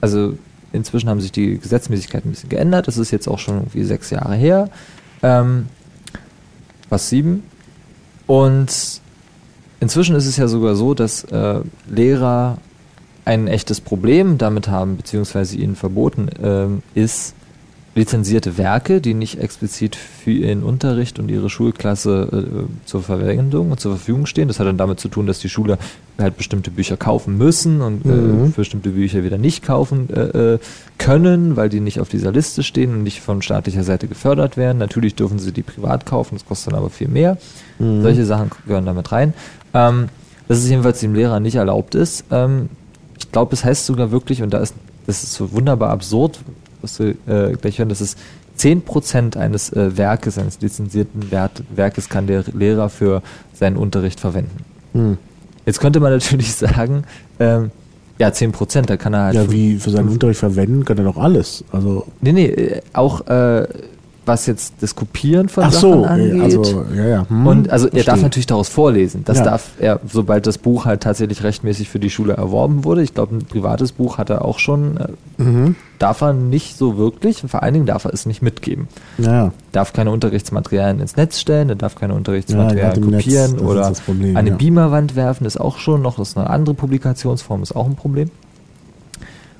also 0.00 0.34
inzwischen 0.72 1.08
haben 1.08 1.20
sich 1.20 1.32
die 1.32 1.58
Gesetzmäßigkeiten 1.58 2.30
ein 2.30 2.32
bisschen 2.32 2.50
geändert. 2.50 2.86
Das 2.86 2.98
ist 2.98 3.10
jetzt 3.10 3.26
auch 3.26 3.40
schon 3.40 3.56
irgendwie 3.56 3.82
sechs 3.82 4.10
Jahre 4.10 4.34
her. 4.36 4.68
Ähm, 5.24 5.66
was 6.88 7.08
sieben. 7.08 7.42
Und 8.28 9.00
inzwischen 9.80 10.14
ist 10.14 10.26
es 10.26 10.36
ja 10.36 10.46
sogar 10.46 10.76
so, 10.76 10.94
dass 10.94 11.24
äh, 11.24 11.60
Lehrer 11.88 12.58
ein 13.24 13.48
echtes 13.48 13.80
Problem 13.80 14.38
damit 14.38 14.68
haben, 14.68 14.96
beziehungsweise 14.96 15.56
ihnen 15.56 15.74
verboten 15.74 16.28
ähm, 16.42 16.82
ist, 16.94 17.34
lizenzierte 17.94 18.56
Werke, 18.56 19.02
die 19.02 19.12
nicht 19.12 19.38
explizit 19.38 19.96
für 19.96 20.30
ihren 20.30 20.62
Unterricht 20.62 21.18
und 21.18 21.30
ihre 21.30 21.50
Schulklasse 21.50 22.28
äh, 22.64 22.86
zur 22.86 23.02
Verwendung 23.02 23.70
und 23.70 23.80
zur 23.80 23.96
Verfügung 23.96 24.24
stehen. 24.24 24.48
Das 24.48 24.58
hat 24.58 24.66
dann 24.66 24.78
damit 24.78 24.98
zu 24.98 25.08
tun, 25.08 25.26
dass 25.26 25.40
die 25.40 25.50
Schüler 25.50 25.76
halt 26.18 26.38
bestimmte 26.38 26.70
Bücher 26.70 26.96
kaufen 26.96 27.36
müssen 27.36 27.82
und 27.82 28.06
Mhm. 28.06 28.46
äh, 28.46 28.48
bestimmte 28.56 28.90
Bücher 28.90 29.24
wieder 29.24 29.36
nicht 29.36 29.62
kaufen 29.62 30.08
äh, 30.10 30.54
äh, 30.54 30.58
können, 30.96 31.56
weil 31.56 31.68
die 31.68 31.80
nicht 31.80 32.00
auf 32.00 32.08
dieser 32.08 32.32
Liste 32.32 32.62
stehen 32.62 32.92
und 32.94 33.02
nicht 33.02 33.20
von 33.20 33.42
staatlicher 33.42 33.84
Seite 33.84 34.08
gefördert 34.08 34.56
werden. 34.56 34.78
Natürlich 34.78 35.14
dürfen 35.14 35.38
sie 35.38 35.52
die 35.52 35.62
privat 35.62 36.06
kaufen, 36.06 36.36
das 36.36 36.46
kostet 36.46 36.72
dann 36.72 36.78
aber 36.78 36.88
viel 36.88 37.08
mehr. 37.08 37.36
Mhm. 37.78 38.02
Solche 38.02 38.24
Sachen 38.24 38.50
gehören 38.66 38.86
damit 38.86 39.12
rein. 39.12 39.34
Ähm, 39.74 40.08
dass 40.48 40.58
es 40.58 40.68
jedenfalls 40.68 41.00
dem 41.00 41.14
Lehrer 41.14 41.40
nicht 41.40 41.56
erlaubt 41.56 41.94
ist. 41.94 42.24
Ähm, 42.30 42.68
ich 43.18 43.30
glaube, 43.32 43.54
es 43.54 43.64
heißt 43.64 43.84
sogar 43.86 44.10
wirklich, 44.10 44.42
und 44.42 44.52
da 44.54 44.58
ist 44.58 44.74
das 45.06 45.24
ist 45.24 45.32
so 45.32 45.52
wunderbar 45.52 45.90
absurd, 45.90 46.38
was 46.82 46.98
wir 46.98 47.14
äh, 47.26 47.52
gleich 47.52 47.78
hören, 47.78 47.88
dass 47.88 48.00
es 48.00 48.16
10% 48.58 49.36
eines 49.36 49.72
äh, 49.72 49.96
Werkes, 49.96 50.38
eines 50.38 50.60
lizenzierten 50.60 51.30
Wert, 51.30 51.62
Werkes 51.74 52.08
kann 52.08 52.26
der 52.26 52.44
Lehrer 52.52 52.88
für 52.88 53.22
seinen 53.54 53.76
Unterricht 53.76 54.20
verwenden. 54.20 54.64
Hm. 54.92 55.18
Jetzt 55.64 55.80
könnte 55.80 56.00
man 56.00 56.12
natürlich 56.12 56.54
sagen, 56.54 57.04
ähm, 57.40 57.70
ja, 58.18 58.28
10%, 58.28 58.82
da 58.82 58.96
kann 58.96 59.14
er 59.14 59.22
halt. 59.24 59.34
Ja, 59.34 59.50
wie 59.50 59.78
für 59.78 59.90
seinen 59.90 60.08
Unterricht 60.08 60.38
verwenden 60.38 60.84
kann 60.84 60.98
er 60.98 61.04
doch 61.04 61.16
alles. 61.16 61.64
Also 61.72 62.06
Nee, 62.20 62.32
nee, 62.32 62.46
äh, 62.46 62.82
auch 62.92 63.26
äh, 63.26 63.66
was 64.24 64.46
jetzt 64.46 64.74
das 64.80 64.94
Kopieren 64.94 65.48
von 65.48 65.64
ach 65.64 65.72
Sachen 65.72 65.80
so, 65.80 66.04
angeht. 66.04 66.40
also 66.42 66.84
ja, 66.94 67.06
ja. 67.06 67.28
hm, 67.28 67.44
Und 67.46 67.70
also 67.70 67.86
er 67.86 67.90
darf 67.92 68.04
verstehe. 68.04 68.22
natürlich 68.22 68.46
daraus 68.46 68.68
vorlesen. 68.68 69.22
Das 69.24 69.38
Ja. 69.38 69.44
darf 69.44 69.70
er, 69.80 69.98
sobald 70.08 70.46
das 70.46 70.58
Buch 70.58 70.84
halt 70.84 71.02
tatsächlich 71.02 71.42
rechtmäßig 71.42 71.88
für 71.88 71.98
die 71.98 72.08
Schule 72.10 72.34
erworben 72.34 72.84
wurde. 72.84 73.02
Ich 73.02 73.14
glaube, 73.14 73.34
ein 73.34 73.44
privates 73.44 73.90
Buch 73.92 74.18
hat 74.18 74.30
er 74.30 74.44
auch 74.44 74.60
schon, 74.60 74.96
äh, 74.96 75.42
Mhm. 75.42 75.74
darf 75.98 76.20
er 76.20 76.32
nicht 76.34 76.76
so 76.78 76.96
wirklich. 76.98 77.42
Und 77.42 77.48
vor 77.48 77.64
allen 77.64 77.74
Dingen 77.74 77.86
darf 77.86 78.04
er 78.04 78.14
es 78.14 78.24
nicht 78.26 78.42
mitgeben. 78.42 78.86
Ja. 79.18 79.50
Darf 79.72 79.92
keine 79.92 80.12
Unterrichtsmaterialien 80.12 81.00
ins 81.00 81.16
Netz 81.16 81.40
stellen, 81.40 81.68
er 81.70 81.74
darf 81.74 81.96
keine 81.96 82.14
Unterrichtsmaterialien 82.14 83.04
Netz, 83.10 83.24
kopieren 83.24 83.56
ist 83.56 83.60
oder 83.62 83.90
Problem, 84.06 84.36
eine. 84.36 84.52
Beamerwand 84.52 85.16
werfen, 85.16 85.46
ist 85.46 85.60
auch 85.60 85.78
schon 85.78 86.00
noch, 86.00 86.16
das 86.18 86.28
ist 86.30 86.36
eine 86.38 86.48
andere 86.48 86.74
Publikationsform, 86.76 87.62
ist 87.64 87.74
auch 87.74 87.86
ein 87.86 87.96
Problem. 87.96 88.30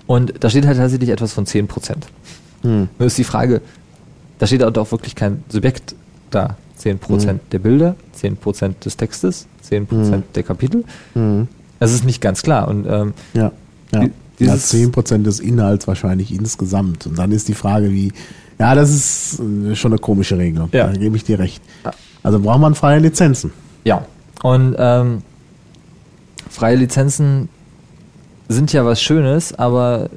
Und 0.06 0.34
da 0.40 0.50
steht 0.50 0.66
halt 0.66 0.76
tatsächlich 0.78 1.10
etwas 1.10 1.32
von 1.32 1.46
10 1.46 1.68
Prozent. 1.68 2.06
Hm. 2.62 2.88
Nur 2.98 3.06
ist 3.06 3.18
die 3.18 3.24
Frage, 3.24 3.60
da 4.42 4.46
steht 4.48 4.64
auch 4.64 4.90
wirklich 4.90 5.14
kein 5.14 5.44
Subjekt 5.48 5.94
da. 6.30 6.56
10% 6.76 7.34
Mhm. 7.34 7.40
der 7.52 7.58
Bilder, 7.60 7.94
10% 8.12 8.84
des 8.84 8.96
Textes, 8.96 9.46
10% 9.62 10.24
der 10.34 10.42
Kapitel. 10.42 10.82
Hm. 11.14 11.46
Das 11.78 11.92
ist 11.92 12.04
nicht 12.04 12.20
ganz 12.20 12.42
klar. 12.42 12.66
Und 12.66 12.86
ähm, 12.88 13.14
Ja. 13.34 13.52
Ja. 13.92 14.02
Ja, 14.02 14.08
dieses- 14.40 14.68
10% 14.68 15.22
des 15.22 15.38
Inhalts 15.38 15.86
wahrscheinlich 15.86 16.34
insgesamt. 16.34 17.06
Und 17.06 17.16
dann 17.18 17.30
ist 17.30 17.46
die 17.46 17.54
Frage, 17.54 17.92
wie, 17.92 18.12
ja, 18.58 18.74
das 18.74 18.90
ist 18.90 19.38
äh, 19.38 19.76
schon 19.76 19.92
eine 19.92 20.00
komische 20.00 20.36
Regelung. 20.36 20.70
Ja. 20.72 20.88
Da 20.88 20.92
gebe 20.98 21.16
ich 21.16 21.22
dir 21.22 21.38
recht. 21.38 21.62
Also 22.24 22.40
braucht 22.40 22.58
man 22.60 22.74
freie 22.74 22.98
Lizenzen. 22.98 23.52
ja, 23.84 24.04
und 24.42 24.74
ähm, 24.76 25.22
freie 26.50 26.74
Lizenzen 26.76 27.48
sind 28.48 28.72
ja 28.72 28.84
was 28.84 29.00
Schönes, 29.00 29.54
aber 29.54 30.10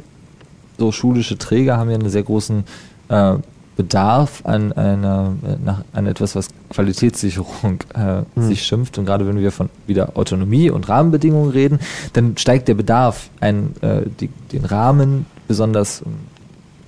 so 0.79 0.91
schulische 0.91 1.37
Träger 1.37 1.77
haben 1.77 1.89
ja 1.91 1.95
einen 1.97 2.09
sehr 2.09 2.23
großen 2.23 2.63
äh, 3.09 3.35
Bedarf 3.75 4.41
an 4.45 4.71
einer 4.73 5.33
nach, 5.63 5.83
an 5.93 6.07
etwas, 6.07 6.35
was 6.35 6.49
Qualitätssicherung 6.69 7.79
äh, 7.93 8.23
Hm. 8.35 8.47
sich 8.47 8.63
schimpft. 8.63 8.97
Und 8.97 9.05
gerade 9.05 9.27
wenn 9.27 9.37
wir 9.37 9.51
von 9.51 9.69
wieder 9.87 10.17
Autonomie 10.17 10.69
und 10.69 10.87
Rahmenbedingungen 10.87 11.51
reden, 11.51 11.79
dann 12.13 12.37
steigt 12.37 12.67
der 12.67 12.75
Bedarf, 12.75 13.29
ein, 13.39 13.73
äh, 13.81 14.03
die, 14.19 14.29
den 14.51 14.65
Rahmen 14.65 15.25
besonders 15.47 16.03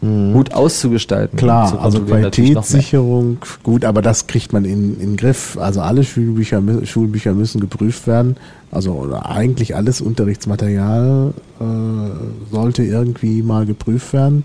ähm, 0.01 0.33
gut 0.33 0.53
auszugestalten. 0.53 1.37
Klar, 1.37 1.81
also. 1.81 2.01
Qualitätssicherung, 2.01 3.39
gut, 3.63 3.83
aber 3.83 4.01
das 4.01 4.27
kriegt 4.27 4.53
man 4.53 4.63
in, 4.63 4.93
in 4.95 4.99
den 4.99 5.17
Griff. 5.17 5.57
Also 5.57 5.81
alle 5.81 6.03
Schulbücher, 6.03 6.61
Schulbücher 6.85 7.33
müssen 7.33 7.59
geprüft 7.59 8.07
werden. 8.07 8.37
Also 8.69 9.11
eigentlich 9.23 9.75
alles 9.75 10.01
Unterrichtsmaterial 10.01 11.33
äh, 11.59 11.63
sollte 12.51 12.83
irgendwie 12.83 13.41
mal 13.41 13.65
geprüft 13.65 14.13
werden. 14.13 14.43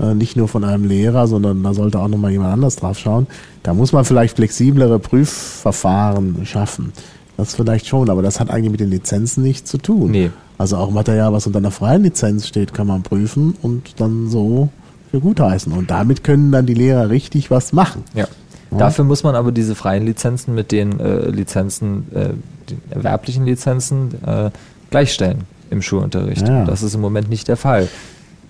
Äh, 0.00 0.14
nicht 0.14 0.36
nur 0.36 0.48
von 0.48 0.64
einem 0.64 0.84
Lehrer, 0.84 1.26
sondern 1.26 1.62
da 1.62 1.74
sollte 1.74 1.98
auch 1.98 2.08
nochmal 2.08 2.30
jemand 2.30 2.52
anders 2.52 2.76
drauf 2.76 2.98
schauen. 2.98 3.26
Da 3.62 3.74
muss 3.74 3.92
man 3.92 4.04
vielleicht 4.04 4.36
flexiblere 4.36 4.98
Prüfverfahren 4.98 6.46
schaffen. 6.46 6.92
Das 7.36 7.54
vielleicht 7.54 7.86
schon, 7.86 8.10
aber 8.10 8.22
das 8.22 8.40
hat 8.40 8.50
eigentlich 8.50 8.70
mit 8.70 8.80
den 8.80 8.90
Lizenzen 8.90 9.42
nichts 9.42 9.70
zu 9.70 9.78
tun. 9.78 10.10
Nee. 10.10 10.30
Also 10.56 10.76
auch 10.76 10.90
Material, 10.90 11.32
was 11.32 11.46
unter 11.46 11.58
einer 11.58 11.70
freien 11.70 12.02
Lizenz 12.02 12.48
steht, 12.48 12.74
kann 12.74 12.86
man 12.88 13.02
prüfen 13.02 13.54
und 13.62 14.00
dann 14.00 14.28
so 14.28 14.70
für 15.10 15.20
gut 15.20 15.40
heißen. 15.40 15.72
Und 15.72 15.90
damit 15.90 16.24
können 16.24 16.50
dann 16.50 16.66
die 16.66 16.74
Lehrer 16.74 17.10
richtig 17.10 17.50
was 17.50 17.72
machen. 17.72 18.04
Ja. 18.14 18.26
Ja. 18.70 18.78
Dafür 18.78 19.04
muss 19.04 19.22
man 19.22 19.34
aber 19.34 19.50
diese 19.50 19.74
freien 19.74 20.04
Lizenzen 20.04 20.54
mit 20.54 20.72
den 20.72 21.00
äh, 21.00 21.30
Lizenzen, 21.30 22.06
äh, 22.12 22.28
den 22.68 22.82
erwerblichen 22.90 23.46
Lizenzen 23.46 24.10
äh, 24.26 24.50
gleichstellen. 24.90 25.44
im 25.70 25.80
Schulunterricht. 25.80 26.46
Ja. 26.46 26.64
Das 26.64 26.82
ist 26.82 26.94
im 26.94 27.00
Moment 27.00 27.30
nicht 27.30 27.48
der 27.48 27.56
Fall. 27.56 27.88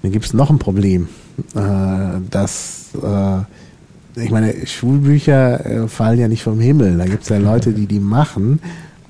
Dann 0.02 0.12
gibt 0.12 0.24
es 0.24 0.32
noch 0.32 0.50
ein 0.50 0.58
Problem, 0.58 1.08
äh, 1.54 2.20
dass, 2.30 2.90
äh, 3.02 4.22
ich 4.22 4.30
meine, 4.30 4.66
Schulbücher 4.66 5.64
äh, 5.64 5.88
fallen 5.88 6.18
ja 6.18 6.28
nicht 6.28 6.42
vom 6.42 6.60
Himmel. 6.60 6.98
Da 6.98 7.04
gibt 7.04 7.22
es 7.22 7.28
ja 7.28 7.38
Leute, 7.38 7.72
die 7.72 7.86
die 7.86 8.00
machen. 8.00 8.60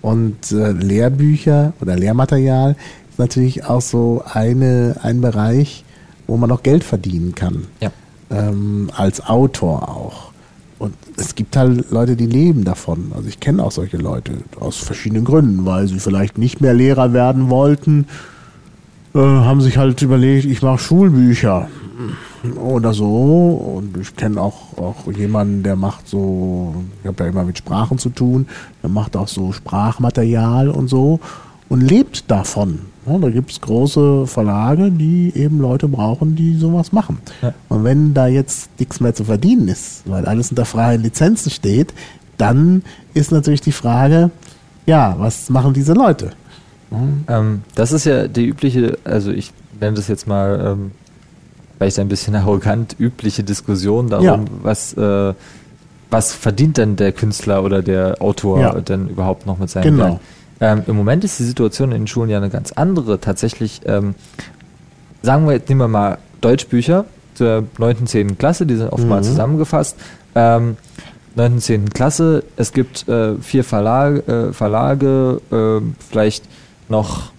Und 0.01 0.53
Lehrbücher 0.53 1.73
oder 1.81 1.97
Lehrmaterial 1.97 2.77
ist 3.11 3.19
natürlich 3.19 3.65
auch 3.65 3.81
so 3.81 4.23
eine, 4.33 4.97
ein 5.03 5.21
Bereich, 5.21 5.85
wo 6.29 6.37
man 6.37 6.49
noch 6.49 6.63
Geld 6.63 6.85
verdienen 6.85 7.35
kann. 7.35 7.65
Ja. 7.81 7.91
Ähm, 8.31 8.91
als 8.97 9.27
Autor 9.27 9.89
auch. 9.89 10.31
Und 10.79 10.95
es 11.17 11.35
gibt 11.35 11.57
halt 11.57 11.91
Leute, 11.91 12.15
die 12.15 12.27
leben 12.27 12.65
davon. 12.65 13.11
Also 13.15 13.29
ich 13.29 13.41
kenne 13.41 13.65
auch 13.65 13.73
solche 13.73 13.97
Leute 13.97 14.35
aus 14.61 14.77
verschiedenen 14.77 15.25
Gründen, 15.25 15.67
weil 15.67 15.89
sie 15.89 15.99
vielleicht 15.99 16.39
nicht 16.39 16.61
mehr 16.61 16.75
Lehrer 16.75 17.13
werden 17.13 17.51
wollten, 17.51 18.07
äh, 19.19 19.45
haben 19.45 19.61
sich 19.61 19.77
halt 19.79 20.01
überlegt, 20.03 20.45
ich 20.45 20.63
mache 20.63 20.79
Schulbücher 20.79 21.69
oder 22.61 22.95
so. 22.95 23.75
Und 23.77 23.97
ich 23.97 24.15
kenne 24.15 24.41
auch, 24.41 24.79
auch 24.79 25.11
jemanden, 25.13 25.63
der 25.63 25.77
macht 25.77 26.09
so, 26.09 26.75
ich 27.03 27.09
habe 27.09 27.25
ja 27.25 27.31
immer 27.31 27.45
mit 27.45 27.59
Sprachen 27.59 27.99
zu 27.99 28.11
tun, 28.11 28.47
der 28.83 28.91
macht 28.91 29.17
auch 29.17 29.29
so 29.29 29.53
Sprachmaterial 29.53 30.69
und 30.69 30.89
so 30.89 31.21
und 31.69 31.81
lebt 31.81 32.31
davon. 32.31 32.81
Ja, 33.07 33.19
da 33.19 33.31
gibt 33.31 33.51
es 33.51 33.61
große 33.61 34.27
Verlage, 34.27 34.91
die 34.91 35.33
eben 35.35 35.59
Leute 35.61 35.89
brauchen, 35.89 36.37
die 36.37 36.57
sowas 36.57 36.93
machen. 36.93 37.19
Ja. 37.43 37.55
Und 37.69 37.85
wenn 37.85 38.15
da 38.15 38.27
jetzt 38.27 38.71
nichts 38.79 39.01
mehr 39.01 39.15
zu 39.15 39.25
verdienen 39.25 39.69
ist, 39.69 40.03
weil 40.05 40.27
alles 40.27 40.51
unter 40.51 40.65
freien 40.65 41.03
Lizenzen 41.03 41.51
steht, 41.51 41.95
dann 42.37 42.83
ist 43.15 43.33
natürlich 43.33 43.63
die 43.63 43.73
Frage, 43.73 44.31
ja, 44.87 45.17
was 45.19 45.51
machen 45.51 45.73
diese 45.73 45.95
Leute? 45.95 46.31
Ähm, 47.29 47.63
das 47.75 47.93
ist 47.93 48.05
ja 48.07 48.29
die 48.29 48.47
übliche, 48.47 48.99
also 49.05 49.31
ich 49.31 49.53
nenne 49.81 49.97
das 49.97 50.09
jetzt 50.09 50.27
mal, 50.27 50.61
ähm, 50.79 50.91
vielleicht 51.77 51.99
ein 51.99 52.09
bisschen 52.09 52.35
arrogant, 52.37 52.97
übliche 52.99 53.45
Diskussion 53.45 54.09
darum, 54.09 54.25
Ja. 54.27 54.45
was, 54.63 54.95
äh, 54.95 55.35
was 56.11 56.33
verdient 56.33 56.79
denn 56.79 56.97
der 56.97 57.13
Künstler 57.13 57.63
oder 57.63 57.83
der 57.83 58.17
Autor 58.23 58.61
Ja. 58.61 58.81
denn 58.81 59.09
überhaupt 59.09 59.47
noch 59.47 59.59
mit 59.59 59.69
seinem 59.71 59.85
Genau. 59.97 60.05
Werk? 60.05 60.21
Ähm, 60.61 60.83
Im 60.87 60.97
Moment 60.97 61.23
ist 61.23 61.39
die 61.39 61.45
Situation 61.45 61.93
in 61.93 62.03
den 62.03 62.07
Schulen 62.09 62.31
ja 62.31 62.39
eine 62.39 62.51
ganz 62.51 62.73
andere. 62.73 63.21
Tatsächlich, 63.21 63.83
ähm, 63.87 64.15
sagen 65.23 65.47
wir 65.47 65.53
jetzt, 65.53 65.69
nehmen 65.69 65.81
wir 65.83 65.89
mal 65.89 66.19
Deutschbücher 66.41 67.05
zur 67.35 67.65
9., 67.79 68.07
10. 68.07 68.39
Klasse, 68.39 68.67
die 68.67 68.75
sind 68.77 68.89
oft 68.93 69.07
mal 69.07 69.21
Mhm. 69.21 69.25
zusammengefasst. 69.25 69.97
Ähm, 70.35 70.77
9., 71.37 71.61
10. 71.61 71.91
Klasse, 71.91 72.43
es 72.57 72.73
gibt 72.73 73.07
äh, 73.09 73.37
vier 73.37 73.63
Verlage, 73.63 74.49
äh, 74.49 74.53
Verlage 74.53 75.41
äh, 75.53 75.81
vielleicht 76.11 76.45
noch 76.89 77.31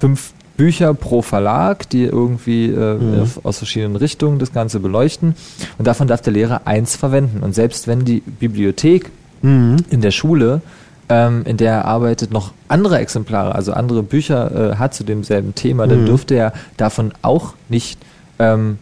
fünf 0.00 0.32
Bücher 0.56 0.94
pro 0.94 1.20
Verlag, 1.22 1.88
die 1.90 2.04
irgendwie 2.04 2.66
äh, 2.66 2.94
Mhm. 2.94 3.26
aus 3.42 3.58
verschiedenen 3.58 3.96
Richtungen 3.96 4.38
das 4.38 4.52
Ganze 4.52 4.78
beleuchten. 4.80 5.34
Und 5.78 5.86
davon 5.86 6.06
darf 6.06 6.20
der 6.20 6.32
Lehrer 6.32 6.62
eins 6.66 6.94
verwenden. 6.94 7.42
Und 7.42 7.54
selbst 7.54 7.88
wenn 7.88 8.04
die 8.04 8.20
Bibliothek 8.20 9.10
Mhm. 9.42 9.76
in 9.90 10.00
der 10.00 10.12
Schule, 10.12 10.62
ähm, 11.08 11.42
in 11.44 11.56
der 11.56 11.72
er 11.72 11.84
arbeitet, 11.86 12.30
noch 12.30 12.52
andere 12.68 12.98
Exemplare, 12.98 13.54
also 13.54 13.72
andere 13.72 14.02
Bücher 14.02 14.72
äh, 14.72 14.76
hat 14.76 14.94
zu 14.94 15.02
demselben 15.04 15.54
Thema, 15.54 15.86
dann 15.88 16.02
Mhm. 16.02 16.06
dürfte 16.06 16.34
er 16.34 16.52
davon 16.76 17.12
auch 17.22 17.54
nicht 17.68 17.98
ähm, 18.38 18.78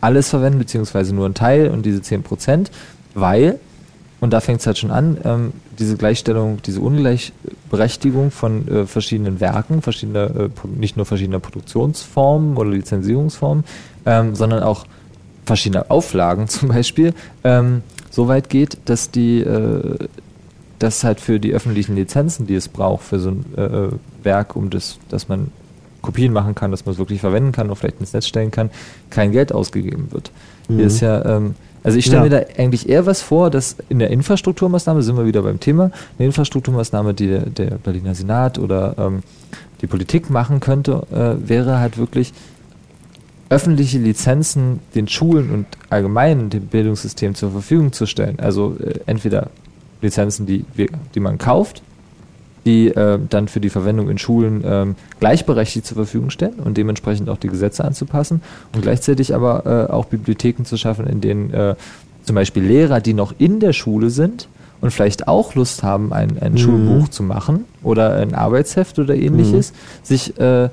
alles 0.00 0.28
verwenden, 0.30 0.58
beziehungsweise 0.58 1.14
nur 1.14 1.26
ein 1.26 1.34
Teil 1.34 1.68
und 1.70 1.84
diese 1.84 2.00
10 2.00 2.22
Prozent, 2.22 2.70
weil, 3.14 3.58
und 4.20 4.32
da 4.32 4.40
fängt 4.40 4.60
es 4.60 4.66
halt 4.66 4.78
schon 4.78 4.90
an, 4.90 5.18
ähm, 5.24 5.52
diese 5.78 5.96
Gleichstellung, 5.96 6.58
diese 6.64 6.80
Ungleichberechtigung 7.68 8.30
von 8.30 8.68
äh, 8.68 8.86
verschiedenen 8.86 9.40
Werken, 9.40 9.82
verschiedener, 9.82 10.24
äh, 10.24 10.48
nicht 10.76 10.96
nur 10.96 11.06
verschiedener 11.06 11.38
Produktionsformen 11.38 12.56
oder 12.56 12.70
Lizenzierungsformen, 12.70 13.64
ähm, 14.06 14.34
sondern 14.34 14.62
auch 14.62 14.86
verschiedener 15.44 15.86
Auflagen 15.88 16.48
zum 16.48 16.68
Beispiel, 16.68 17.14
ähm, 17.44 17.82
so 18.10 18.28
weit 18.28 18.48
geht, 18.48 18.78
dass 18.86 19.10
die 19.10 19.40
äh, 19.40 20.08
dass 20.78 21.02
halt 21.02 21.18
für 21.18 21.40
die 21.40 21.52
öffentlichen 21.52 21.96
Lizenzen, 21.96 22.46
die 22.46 22.54
es 22.54 22.68
braucht 22.68 23.02
für 23.02 23.18
so 23.18 23.30
ein 23.30 23.44
äh, 23.56 23.62
äh, 23.62 23.90
Werk, 24.22 24.54
um 24.54 24.70
das, 24.70 25.00
dass 25.08 25.26
man 25.26 25.50
Kopien 26.02 26.32
machen 26.32 26.54
kann, 26.54 26.70
dass 26.70 26.86
man 26.86 26.92
es 26.92 27.00
wirklich 27.00 27.20
verwenden 27.20 27.50
kann 27.50 27.68
und 27.68 27.74
vielleicht 27.74 27.98
ins 27.98 28.12
Netz 28.12 28.28
stellen 28.28 28.52
kann, 28.52 28.70
kein 29.10 29.32
Geld 29.32 29.52
ausgegeben 29.52 30.06
wird. 30.12 30.30
Mhm. 30.68 30.76
Hier 30.76 30.86
ist 30.86 31.00
ja, 31.00 31.24
ähm, 31.24 31.56
also 31.82 31.98
ich 31.98 32.06
stelle 32.06 32.18
Ja. 32.18 32.24
mir 32.24 32.30
da 32.30 32.62
eigentlich 32.62 32.88
eher 32.88 33.06
was 33.06 33.22
vor, 33.22 33.50
dass 33.50 33.76
in 33.88 33.98
der 33.98 34.10
Infrastrukturmaßnahme, 34.10 35.02
sind 35.02 35.16
wir 35.16 35.26
wieder 35.26 35.42
beim 35.42 35.60
Thema, 35.60 35.90
eine 36.18 36.26
Infrastrukturmaßnahme, 36.26 37.14
die 37.14 37.28
der, 37.28 37.76
Berliner 37.76 38.14
Senat 38.14 38.58
oder 38.58 38.94
ähm, 38.98 39.22
die 39.80 39.86
Politik 39.86 40.30
machen 40.30 40.60
könnte, 40.60 41.06
äh, 41.12 41.48
wäre 41.48 41.78
halt 41.78 41.98
wirklich 41.98 42.32
öffentliche 43.50 43.98
Lizenzen 43.98 44.80
den 44.94 45.08
Schulen 45.08 45.50
und 45.50 45.66
allgemein 45.88 46.50
dem 46.50 46.66
Bildungssystem 46.66 47.34
zur 47.34 47.50
Verfügung 47.52 47.92
zu 47.92 48.06
stellen. 48.06 48.38
Also 48.40 48.76
äh, 48.82 49.00
entweder 49.06 49.50
Lizenzen, 50.02 50.46
die, 50.46 50.64
die 51.14 51.20
man 51.20 51.38
kauft, 51.38 51.82
die 52.68 52.88
äh, 52.88 53.18
dann 53.30 53.48
für 53.48 53.60
die 53.60 53.70
Verwendung 53.70 54.10
in 54.10 54.18
Schulen 54.18 54.62
ähm, 54.64 54.94
gleichberechtigt 55.20 55.86
zur 55.86 55.96
Verfügung 55.96 56.28
stellen 56.28 56.60
und 56.62 56.76
dementsprechend 56.76 57.30
auch 57.30 57.38
die 57.38 57.48
Gesetze 57.48 57.82
anzupassen 57.82 58.42
und 58.74 58.82
gleichzeitig 58.82 59.34
aber 59.34 59.88
äh, 59.88 59.92
auch 59.92 60.04
Bibliotheken 60.04 60.64
zu 60.64 60.76
schaffen, 60.76 61.06
in 61.06 61.22
denen 61.22 61.50
äh, 61.52 61.74
zum 62.24 62.34
Beispiel 62.36 62.62
Lehrer, 62.62 63.00
die 63.00 63.14
noch 63.14 63.32
in 63.38 63.58
der 63.58 63.72
Schule 63.72 64.10
sind 64.10 64.48
und 64.82 64.90
vielleicht 64.90 65.28
auch 65.28 65.54
Lust 65.54 65.82
haben, 65.82 66.12
ein, 66.12 66.38
ein 66.40 66.52
Mhm. 66.52 66.58
Schulbuch 66.58 67.08
zu 67.08 67.22
machen 67.22 67.64
oder 67.82 68.16
ein 68.16 68.34
Arbeitsheft 68.34 68.98
oder 68.98 69.16
ähnliches, 69.16 69.72
sich 70.02 70.38
äh, 70.38 70.68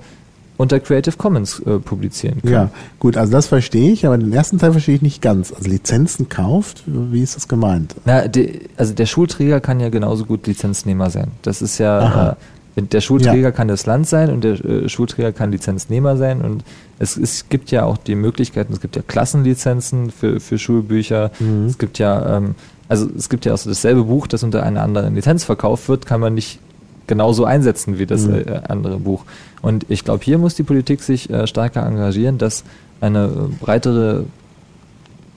unter 0.58 0.80
Creative 0.80 1.18
Commons 1.18 1.60
äh, 1.60 1.80
publizieren 1.80 2.42
können. 2.42 2.54
Ja, 2.54 2.70
gut, 3.00 3.18
also 3.18 3.32
das 3.32 3.48
verstehe 3.48 3.92
ich, 3.92 4.06
aber 4.06 4.18
den 4.18 4.32
ersten 4.32 4.58
Teil 4.58 4.72
verstehe 4.72 4.96
ich 4.96 5.02
nicht 5.02 5.22
ganz. 5.22 5.52
Also 5.52 5.70
Lizenzen 5.70 6.30
kauft, 6.30 6.84
wie 6.86 7.22
ist 7.22 7.36
das 7.36 7.48
gemeint? 7.48 7.96
Na, 8.06 8.28
die, 8.28 8.62
also 8.78 8.94
der 8.94 9.06
Schulträger 9.06 9.60
kann 9.60 9.80
ja 9.80 9.90
genauso 9.90 10.26
gut 10.26 10.48
Lizenznehmer 10.48 11.10
sein. 11.10 11.32
Das 11.42 11.62
ist 11.62 11.78
ja, 11.78 12.38
äh, 12.78 12.82
der 12.82 13.02
Schulträger 13.02 13.50
Ja. 13.50 13.52
kann 13.52 13.68
das 13.68 13.86
Land 13.86 14.08
sein 14.08 14.30
und 14.30 14.44
der 14.44 14.64
äh, 14.66 14.90
Schulträger 14.90 15.32
kann 15.32 15.52
Lizenznehmer 15.52 16.18
sein 16.18 16.42
und 16.42 16.64
es, 17.00 17.18
es 17.18 17.50
gibt 17.50 17.72
ja 17.72 17.84
auch 17.84 17.98
die 17.98 18.16
Möglichkeiten, 18.16 18.72
es 18.74 18.80
gibt 18.82 18.96
ja 18.96 19.02
Klassenlizenzen 19.06 20.12
für, 20.12 20.40
für 20.40 20.58
Schulbücher, 20.58 21.32
Mhm. 21.40 21.66
es 21.66 21.78
gibt 21.78 22.00
ja, 22.00 22.38
ähm, 22.38 22.56
also 22.88 23.08
es 23.18 23.30
gibt 23.30 23.46
ja 23.46 23.54
auch 23.54 23.58
so 23.58 23.70
dasselbe 23.70 24.04
Buch, 24.04 24.28
das 24.28 24.44
unter 24.44 24.64
einer 24.64 24.84
anderen 24.84 25.16
Lizenz 25.16 25.44
verkauft 25.44 25.90
wird, 25.90 26.06
kann 26.06 26.20
man 26.22 26.34
nicht 26.36 26.60
genauso 27.08 27.46
einsetzen 27.46 27.98
wie 28.00 28.06
das 28.06 28.26
Mhm. 28.26 28.36
äh, 28.36 28.62
andere 28.68 28.98
Buch. 28.98 29.26
Und 29.62 29.86
ich 29.90 30.04
glaube, 30.04 30.24
hier 30.24 30.38
muss 30.38 30.56
die 30.56 30.64
Politik 30.64 31.02
sich 31.04 31.30
äh, 31.30 31.48
stärker 31.48 31.86
engagieren, 31.86 32.38
dass 32.38 32.64
eine 33.02 33.26
äh, 33.26 33.30
breitere 33.64 34.26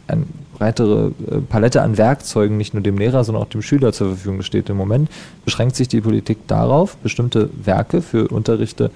eine 0.06 0.24
breitere 0.58 1.12
äh, 1.30 1.36
Palette 1.48 1.82
an 1.82 1.98
Werkzeugen 1.98 2.56
nicht 2.56 2.72
nur 2.74 2.82
dem 2.82 2.96
Lehrer, 2.98 3.24
sondern 3.24 3.44
auch 3.44 3.48
dem 3.48 3.62
Schüler 3.62 3.92
zur 3.92 4.08
Verfügung 4.08 4.42
steht. 4.42 4.70
Im 4.70 4.76
Moment 4.76 5.10
beschränkt 5.44 5.76
sich 5.76 5.86
die 5.88 6.00
Politik 6.00 6.38
darauf, 6.46 6.96
bestimmte 6.96 7.50
Werke 7.64 8.00
für 8.02 8.28
Unterrichte 8.28 8.90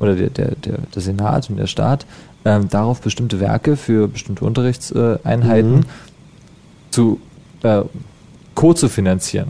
oder 0.00 0.14
der, 0.14 0.30
der, 0.30 0.54
der, 0.56 0.78
der 0.94 1.02
Senat 1.02 1.50
und 1.50 1.56
der 1.56 1.66
Staat 1.66 2.06
ähm, 2.44 2.68
darauf 2.68 3.00
bestimmte 3.00 3.40
Werke 3.40 3.76
für 3.76 4.08
bestimmte 4.08 4.44
Unterrichtseinheiten 4.44 5.76
Mhm. 5.76 5.84
zu 6.90 7.20
äh, 7.62 7.82
co-zu-finanzieren. 8.54 9.48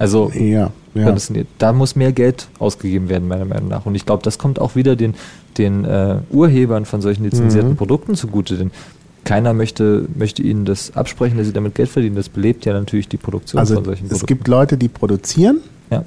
Also 0.00 0.30
Ja, 0.34 0.72
ja. 0.94 1.16
da 1.58 1.72
muss 1.74 1.94
mehr 1.94 2.12
Geld 2.12 2.48
ausgegeben 2.58 3.08
werden, 3.10 3.28
meiner 3.28 3.44
Meinung 3.44 3.68
nach. 3.68 3.84
Und 3.84 3.94
ich 3.94 4.06
glaube, 4.06 4.22
das 4.22 4.38
kommt 4.38 4.58
auch 4.58 4.74
wieder 4.74 4.96
den, 4.96 5.14
den 5.58 5.84
äh, 5.84 6.16
Urhebern 6.30 6.86
von 6.86 7.02
solchen 7.02 7.22
lizenzierten 7.24 7.72
Mhm. 7.72 7.76
Produkten 7.76 8.14
zugute, 8.14 8.56
denn 8.56 8.70
keiner 9.24 9.52
möchte, 9.52 10.06
möchte 10.16 10.42
ihnen 10.42 10.64
das 10.64 10.96
absprechen, 10.96 11.36
dass 11.36 11.46
sie 11.46 11.52
damit 11.52 11.74
Geld 11.74 11.90
verdienen. 11.90 12.16
Das 12.16 12.30
belebt 12.30 12.64
ja 12.64 12.72
natürlich 12.72 13.08
die 13.08 13.18
Produktion 13.18 13.58
Also 13.60 13.74
von 13.74 13.84
solchen 13.84 14.04
es 14.06 14.08
Produkten. 14.12 14.26
gibt 14.26 14.48
Leute, 14.48 14.78
die 14.78 14.88
produzieren 14.88 15.58
ja. 15.90 16.02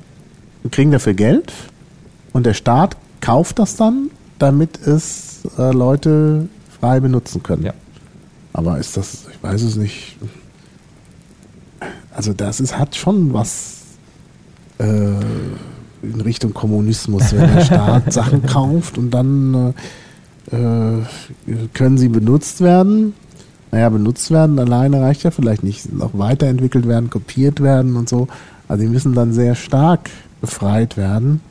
und 0.64 0.72
kriegen 0.74 0.90
dafür 0.90 1.14
Geld 1.14 1.54
und 2.34 2.48
der 2.48 2.56
Staat 2.56 2.98
kauft 3.22 3.60
das 3.60 3.76
dann, 3.76 4.10
damit 4.40 4.80
es 4.86 5.42
äh, 5.60 5.72
Leute 5.72 6.48
frei 6.82 7.00
benutzen 7.00 7.44
können. 7.44 7.64
Ja. 7.64 7.74
Aber 8.54 8.80
ist 8.80 8.98
das, 8.98 9.26
ich 9.32 9.44
weiß 9.44 9.62
es 9.62 9.76
nicht. 9.76 10.18
Also 12.12 12.34
das 12.34 12.60
ist, 12.60 12.78
hat 12.80 12.96
schon 12.96 13.34
was 13.34 13.83
äh, 14.80 14.86
in 16.04 16.22
Richtung 16.22 16.54
Kommunismus, 16.54 17.34
wenn 17.34 17.54
der 17.54 17.62
Staat 17.62 18.14
Sachen 18.14 18.46
kauft 18.46 18.98
und 18.98 19.12
dann 19.12 19.74
äh, 20.52 20.56
äh, 20.56 21.02
können 21.74 21.98
sie 21.98 22.10
benutzt 22.10 22.62
werden. 22.62 23.14
Naja, 23.72 23.90
benutzt 23.90 24.30
werden 24.30 24.60
alleine 24.60 25.02
reicht 25.02 25.24
ja 25.24 25.32
vielleicht 25.32 25.64
nicht. 25.64 25.92
Noch 25.92 26.18
weiterentwickelt 26.18 26.88
werden, 26.88 27.10
kopiert 27.10 27.62
werden 27.62 27.96
und 27.96 28.08
so. 28.08 28.28
Also 28.68 28.84
die 28.84 28.90
müssen 28.90 29.14
dann 29.14 29.34
sehr 29.34 29.56
stark 29.56 30.10
befreit 30.42 30.98
werden. 30.98 31.42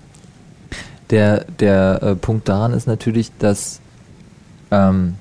Der, 1.10 1.44
der 1.58 2.02
äh, 2.02 2.14
Punkt 2.14 2.48
daran 2.48 2.72
ist 2.72 2.86
natürlich, 2.86 3.32
dass 3.38 3.80
ähm, 4.70 5.14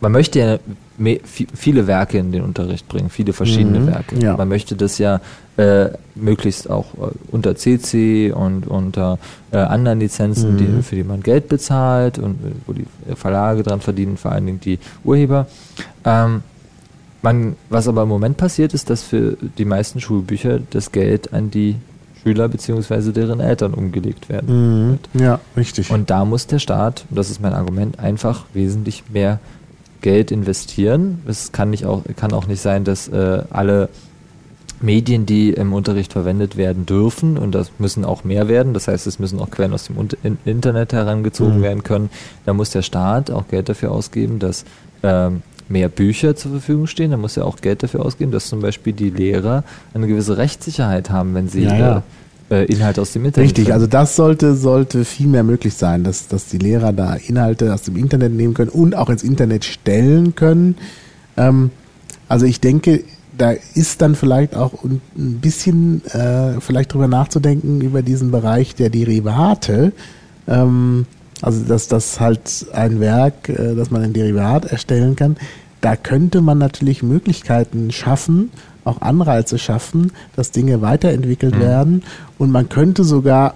man 0.00 0.12
möchte 0.12 0.38
ja 0.38 0.58
viele 1.24 1.86
Werke 1.86 2.18
in 2.18 2.32
den 2.32 2.42
Unterricht 2.42 2.88
bringen, 2.88 3.08
viele 3.10 3.32
verschiedene 3.32 3.80
Mhm, 3.80 3.86
Werke. 3.86 4.18
ja. 4.20 4.36
Man 4.36 4.48
möchte 4.48 4.74
das 4.76 4.98
ja 4.98 5.20
äh, 5.56 5.90
möglichst 6.14 6.68
auch 6.70 6.86
äh, 6.94 7.10
unter 7.32 7.54
CC 7.56 8.32
und 8.32 8.66
unter 8.66 9.18
äh, 9.50 9.56
anderen 9.58 10.00
Lizenzen, 10.00 10.54
Mhm. 10.54 10.58
die, 10.58 10.82
für 10.82 10.96
die 10.96 11.04
man 11.04 11.20
Geld 11.22 11.48
bezahlt 11.48 12.18
und 12.18 12.34
äh, 12.44 12.50
wo 12.66 12.72
die 12.72 12.86
Verlage 13.16 13.62
dran 13.62 13.80
verdienen, 13.80 14.16
vor 14.16 14.32
allen 14.32 14.46
Dingen 14.46 14.60
die 14.60 14.78
Urheber. 15.04 15.46
Ähm, 16.04 16.42
man, 17.22 17.56
was 17.68 17.88
aber 17.88 18.02
im 18.04 18.08
Moment 18.08 18.36
passiert, 18.36 18.74
ist, 18.74 18.90
dass 18.90 19.02
für 19.02 19.36
die 19.58 19.64
meisten 19.64 20.00
Schulbücher 20.00 20.60
das 20.70 20.92
Geld 20.92 21.32
an 21.32 21.50
die 21.50 21.74
Schüler 22.22 22.48
bzw. 22.48 23.10
deren 23.12 23.40
Eltern 23.40 23.74
umgelegt 23.74 24.28
werden. 24.28 24.98
Mhm. 25.14 25.20
Ja, 25.20 25.40
richtig. 25.56 25.90
Und 25.90 26.10
da 26.10 26.24
muss 26.24 26.46
der 26.46 26.58
Staat, 26.60 27.04
und 27.10 27.16
das 27.18 27.30
ist 27.30 27.40
mein 27.40 27.52
Argument, 27.54 27.98
einfach 27.98 28.44
wesentlich 28.54 29.04
mehr 29.12 29.40
Geld 30.00 30.30
investieren. 30.30 31.20
Es 31.26 31.52
kann, 31.52 31.70
nicht 31.70 31.84
auch, 31.86 32.02
kann 32.16 32.32
auch 32.32 32.46
nicht 32.46 32.60
sein, 32.60 32.84
dass 32.84 33.08
äh, 33.08 33.42
alle 33.50 33.88
Medien, 34.80 35.26
die 35.26 35.50
im 35.50 35.72
Unterricht 35.72 36.12
verwendet 36.12 36.56
werden 36.56 36.86
dürfen, 36.86 37.36
und 37.36 37.52
das 37.52 37.72
müssen 37.78 38.04
auch 38.04 38.22
mehr 38.22 38.46
werden, 38.46 38.74
das 38.74 38.86
heißt, 38.86 39.08
es 39.08 39.18
müssen 39.18 39.40
auch 39.40 39.50
Quellen 39.50 39.72
aus 39.72 39.86
dem 39.88 39.96
Internet 40.44 40.92
herangezogen 40.92 41.58
Mhm. 41.58 41.62
werden 41.62 41.82
können, 41.82 42.10
da 42.46 42.52
muss 42.52 42.70
der 42.70 42.82
Staat 42.82 43.30
auch 43.32 43.48
Geld 43.48 43.68
dafür 43.68 43.90
ausgeben, 43.90 44.38
dass 44.38 44.64
ähm, 45.02 45.42
mehr 45.68 45.88
Bücher 45.88 46.34
zur 46.36 46.52
Verfügung 46.52 46.86
stehen. 46.86 47.10
Da 47.10 47.16
muss 47.16 47.36
er 47.36 47.44
auch 47.44 47.56
Geld 47.56 47.82
dafür 47.82 48.04
ausgeben, 48.04 48.30
dass 48.32 48.46
zum 48.48 48.60
Beispiel 48.60 48.92
die 48.92 49.10
Lehrer 49.10 49.64
eine 49.94 50.06
gewisse 50.06 50.36
Rechtssicherheit 50.38 51.10
haben, 51.10 51.34
wenn 51.34 51.48
sie 51.48 51.64
Ja, 51.64 51.76
ja. 51.76 52.02
Äh, 52.50 52.64
Inhalte 52.64 53.02
aus 53.02 53.12
dem 53.12 53.26
Internet 53.26 53.50
Richtig, 53.50 53.72
also 53.74 53.86
das 53.86 54.16
sollte, 54.16 54.54
sollte 54.54 55.04
viel 55.04 55.26
mehr 55.26 55.42
möglich 55.42 55.74
sein, 55.74 56.02
dass, 56.02 56.28
dass 56.28 56.46
die 56.46 56.58
Lehrer 56.58 56.94
da 56.94 57.14
Inhalte 57.14 57.74
aus 57.74 57.82
dem 57.82 57.96
Internet 57.96 58.32
nehmen 58.32 58.54
können 58.54 58.70
und 58.70 58.96
auch 58.96 59.10
ins 59.10 59.22
Internet 59.22 59.66
stellen 59.66 60.34
können. 60.34 60.76
Ähm, 61.36 61.70
also 62.26 62.46
ich 62.46 62.60
denke, 62.60 63.04
da 63.36 63.52
ist 63.74 64.02
dann 64.02 64.14
vielleicht 64.14 64.56
auch 64.56 64.84
ein 64.84 65.00
ein 65.16 65.40
bisschen 65.40 66.04
äh, 66.06 66.60
vielleicht 66.60 66.92
drüber 66.92 67.08
nachzudenken 67.08 67.80
über 67.80 68.02
diesen 68.02 68.30
Bereich 68.30 68.74
der 68.74 68.90
Derivate. 68.90 69.92
Ähm, 70.46 71.06
also 71.40 71.64
dass 71.64 71.88
das 71.88 72.18
halt 72.20 72.66
ein 72.72 73.00
Werk, 73.00 73.48
äh, 73.48 73.74
dass 73.74 73.90
man 73.90 74.02
ein 74.02 74.12
Derivat 74.12 74.64
erstellen 74.64 75.16
kann. 75.16 75.36
Da 75.80 75.94
könnte 75.94 76.40
man 76.40 76.58
natürlich 76.58 77.02
Möglichkeiten 77.02 77.92
schaffen, 77.92 78.50
auch 78.88 79.00
Anreize 79.02 79.58
schaffen, 79.58 80.12
dass 80.36 80.50
Dinge 80.50 80.80
weiterentwickelt 80.82 81.54
Mhm. 81.56 81.60
werden 81.60 82.02
und 82.38 82.50
man 82.50 82.68
könnte 82.68 83.04
sogar, 83.04 83.54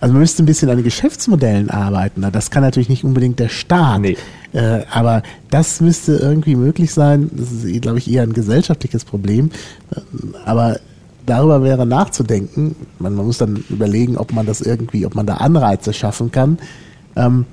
also 0.00 0.12
man 0.12 0.20
müsste 0.20 0.42
ein 0.42 0.46
bisschen 0.46 0.70
an 0.70 0.76
den 0.76 0.84
Geschäftsmodellen 0.84 1.70
arbeiten. 1.70 2.24
Das 2.32 2.50
kann 2.50 2.62
natürlich 2.62 2.88
nicht 2.88 3.04
unbedingt 3.04 3.38
der 3.40 3.48
Staat. 3.48 4.00
Nee. 4.00 4.16
Äh, 4.52 4.82
aber 4.90 5.22
das 5.50 5.80
müsste 5.80 6.12
irgendwie 6.16 6.56
möglich 6.56 6.92
sein. 6.94 7.30
Das 7.34 7.50
ist, 7.52 7.82
glaube 7.82 7.98
ich, 7.98 8.10
eher 8.10 8.22
ein 8.22 8.32
gesellschaftliches 8.32 9.04
Problem. 9.04 9.50
Äh, 9.94 10.00
Aber 10.46 10.78
darüber 11.26 11.62
wäre 11.62 11.84
nachzudenken. 11.84 12.74
Man, 12.98 13.14
man 13.14 13.26
muss 13.26 13.36
dann 13.38 13.62
überlegen, 13.68 14.16
ob 14.16 14.32
man 14.32 14.46
das 14.46 14.62
irgendwie, 14.62 15.04
ob 15.04 15.14
man 15.14 15.26
da 15.26 15.34
Anreize 15.34 15.92
schaffen 15.92 16.32
kann, 16.32 16.58
ähm, 17.16 17.44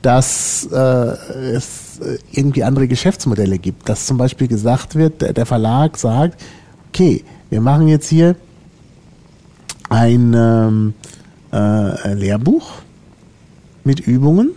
dass 0.00 0.66
äh, 0.72 0.76
es 0.78 1.87
äh, 2.00 2.18
irgendwie 2.32 2.64
andere 2.64 2.88
Geschäftsmodelle 2.88 3.58
gibt. 3.58 3.88
Dass 3.88 4.06
zum 4.06 4.18
Beispiel 4.18 4.48
gesagt 4.48 4.94
wird, 4.94 5.22
der, 5.22 5.32
der 5.32 5.46
Verlag 5.46 5.96
sagt, 5.96 6.40
okay, 6.88 7.24
wir 7.50 7.60
machen 7.60 7.88
jetzt 7.88 8.08
hier 8.08 8.36
ein 9.88 10.34
ähm, 10.36 10.94
äh, 11.52 12.14
Lehrbuch 12.14 12.70
mit 13.84 14.00
Übungen, 14.00 14.50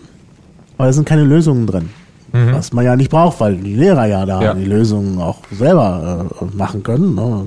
aber 0.78 0.88
da 0.88 0.94
sind 0.94 1.06
keine 1.08 1.24
Lösungen 1.24 1.68
drin. 1.68 1.90
Mhm. 2.34 2.54
Was 2.54 2.72
man 2.74 2.86
ja 2.86 2.96
nicht 2.96 3.12
braucht, 3.12 3.40
weil 3.40 3.58
die 3.58 3.76
Lehrer 3.76 4.06
ja 4.06 4.26
da 4.26 4.42
Ja. 4.42 4.54
die 4.54 4.66
Lösungen 4.66 5.20
auch 5.20 5.40
selber 5.52 6.30
äh, 6.42 6.58
machen 6.58 6.82
können. 6.84 7.16
Ne? 7.16 7.46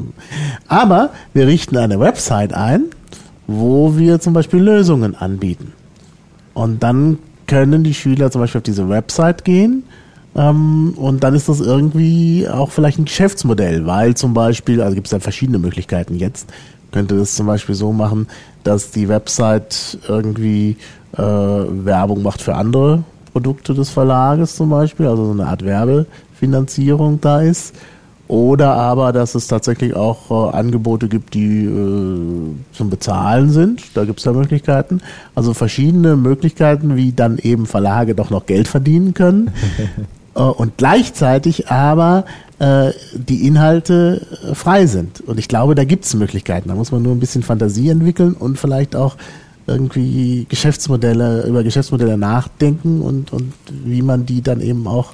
Aber 0.69 1.11
wir 1.33 1.47
richten 1.47 1.77
eine 1.77 1.99
Website 2.01 2.53
ein, 2.53 2.85
wo 3.47 3.97
wir 3.97 4.21
zum 4.21 4.33
Beispiel 4.35 4.61
Lösungen 4.61 5.15
anbieten. 5.15 5.73
Und 6.55 6.83
dann 6.83 7.19
können 7.47 7.85
die 7.85 7.95
Schüler 7.95 8.31
zum 8.31 8.41
Beispiel 8.41 8.59
auf 8.59 8.65
diese 8.65 8.89
Website 8.89 9.45
gehen 9.45 9.85
ähm, 10.35 10.95
und 10.97 11.23
dann 11.23 11.35
ist 11.35 11.49
das 11.49 11.61
irgendwie 11.61 12.49
auch 12.49 12.71
vielleicht 12.71 12.99
ein 12.99 13.05
Geschäftsmodell, 13.05 13.87
weil 13.87 14.15
zum 14.15 14.35
Beispiel, 14.35 14.81
also 14.81 14.95
gibt 14.95 15.07
es 15.07 15.13
dann 15.13 15.21
verschiedene 15.21 15.59
Möglichkeiten 15.59 16.17
jetzt, 16.17 16.53
könnte 16.93 17.17
das 17.17 17.35
zum 17.35 17.47
Beispiel 17.47 17.75
so 17.75 17.93
machen, 17.93 18.27
dass 18.65 18.91
die 18.91 19.09
Website 19.09 19.99
irgendwie 20.09 20.77
äh, 21.13 21.19
Werbung 21.19 22.23
macht 22.23 22.43
für 22.43 22.55
andere 22.55 23.05
Produkte 23.33 23.75
des 23.75 23.91
Verlages 23.91 24.57
zum 24.57 24.71
Beispiel, 24.71 25.07
also 25.07 25.27
so 25.27 25.33
eine 25.33 25.47
Art 25.47 25.65
Werbefinanzierung 25.65 27.21
da 27.21 27.41
ist. 27.41 27.75
Oder 28.27 28.73
aber, 28.73 29.13
dass 29.13 29.35
es 29.35 29.49
tatsächlich 29.49 29.95
auch 29.95 30.31
äh, 30.31 30.57
Angebote 30.57 31.09
gibt, 31.09 31.35
die 31.35 31.67
äh, 31.67 32.55
zum 32.73 32.91
Bezahlen 32.91 33.51
sind. 33.51 33.83
Da 33.95 34.07
gibt 34.07 34.21
es 34.21 34.25
ja 34.25 34.33
Möglichkeiten. 34.33 35.03
Also 35.35 35.53
verschiedene 35.53 36.17
Möglichkeiten, 36.17 36.97
wie 36.97 37.13
dann 37.13 37.37
eben 37.37 37.67
Verlage 37.67 38.15
doch 38.15 38.31
noch 38.31 38.47
Geld 38.47 38.67
verdienen 38.67 39.13
können. 39.13 39.51
äh, 40.35 40.41
und 40.41 40.79
gleichzeitig 40.79 41.69
aber 41.69 42.25
äh, 42.59 42.93
die 43.15 43.47
Inhalte 43.47 44.27
äh, 44.43 44.55
frei 44.55 44.87
sind. 44.87 45.21
Und 45.21 45.39
ich 45.39 45.49
glaube, 45.49 45.75
da 45.75 45.85
gibt 45.85 46.07
es 46.07 46.15
Möglichkeiten. 46.15 46.71
Da 46.71 46.75
muss 46.75 46.93
man 46.93 47.03
nur 47.03 47.13
ein 47.13 47.21
bisschen 47.21 47.43
Fantasie 47.43 47.91
entwickeln 47.91 48.33
und 48.33 48.59
vielleicht 48.59 48.97
auch 48.97 49.17
irgendwie 49.67 50.47
Geschäftsmodelle, 50.49 51.47
über 51.47 51.63
Geschäftsmodelle 51.63 52.17
nachdenken 52.17 53.01
und, 53.01 53.33
und 53.33 53.53
wie 53.69 54.03
man 54.03 54.27
die 54.27 54.43
dann 54.43 54.61
eben 54.61 54.87
auch, 54.87 55.13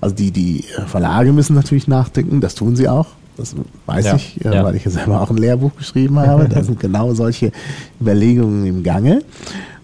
also 0.00 0.14
die, 0.14 0.30
die 0.30 0.64
Verlage 0.86 1.32
müssen 1.32 1.54
natürlich 1.54 1.88
nachdenken, 1.88 2.40
das 2.40 2.54
tun 2.54 2.76
sie 2.76 2.88
auch. 2.88 3.06
Das 3.36 3.54
weiß 3.86 4.04
Ja, 4.04 4.16
ich, 4.16 4.44
äh, 4.44 4.54
ja. 4.54 4.64
weil 4.64 4.74
ich 4.74 4.84
ja 4.84 4.90
selber 4.90 5.20
auch 5.20 5.30
ein 5.30 5.36
Lehrbuch 5.36 5.74
geschrieben 5.76 6.18
habe. 6.18 6.48
Da 6.48 6.62
sind 6.62 6.78
genau 6.86 7.14
solche 7.14 7.52
Überlegungen 8.00 8.66
im 8.66 8.82
Gange. 8.82 9.22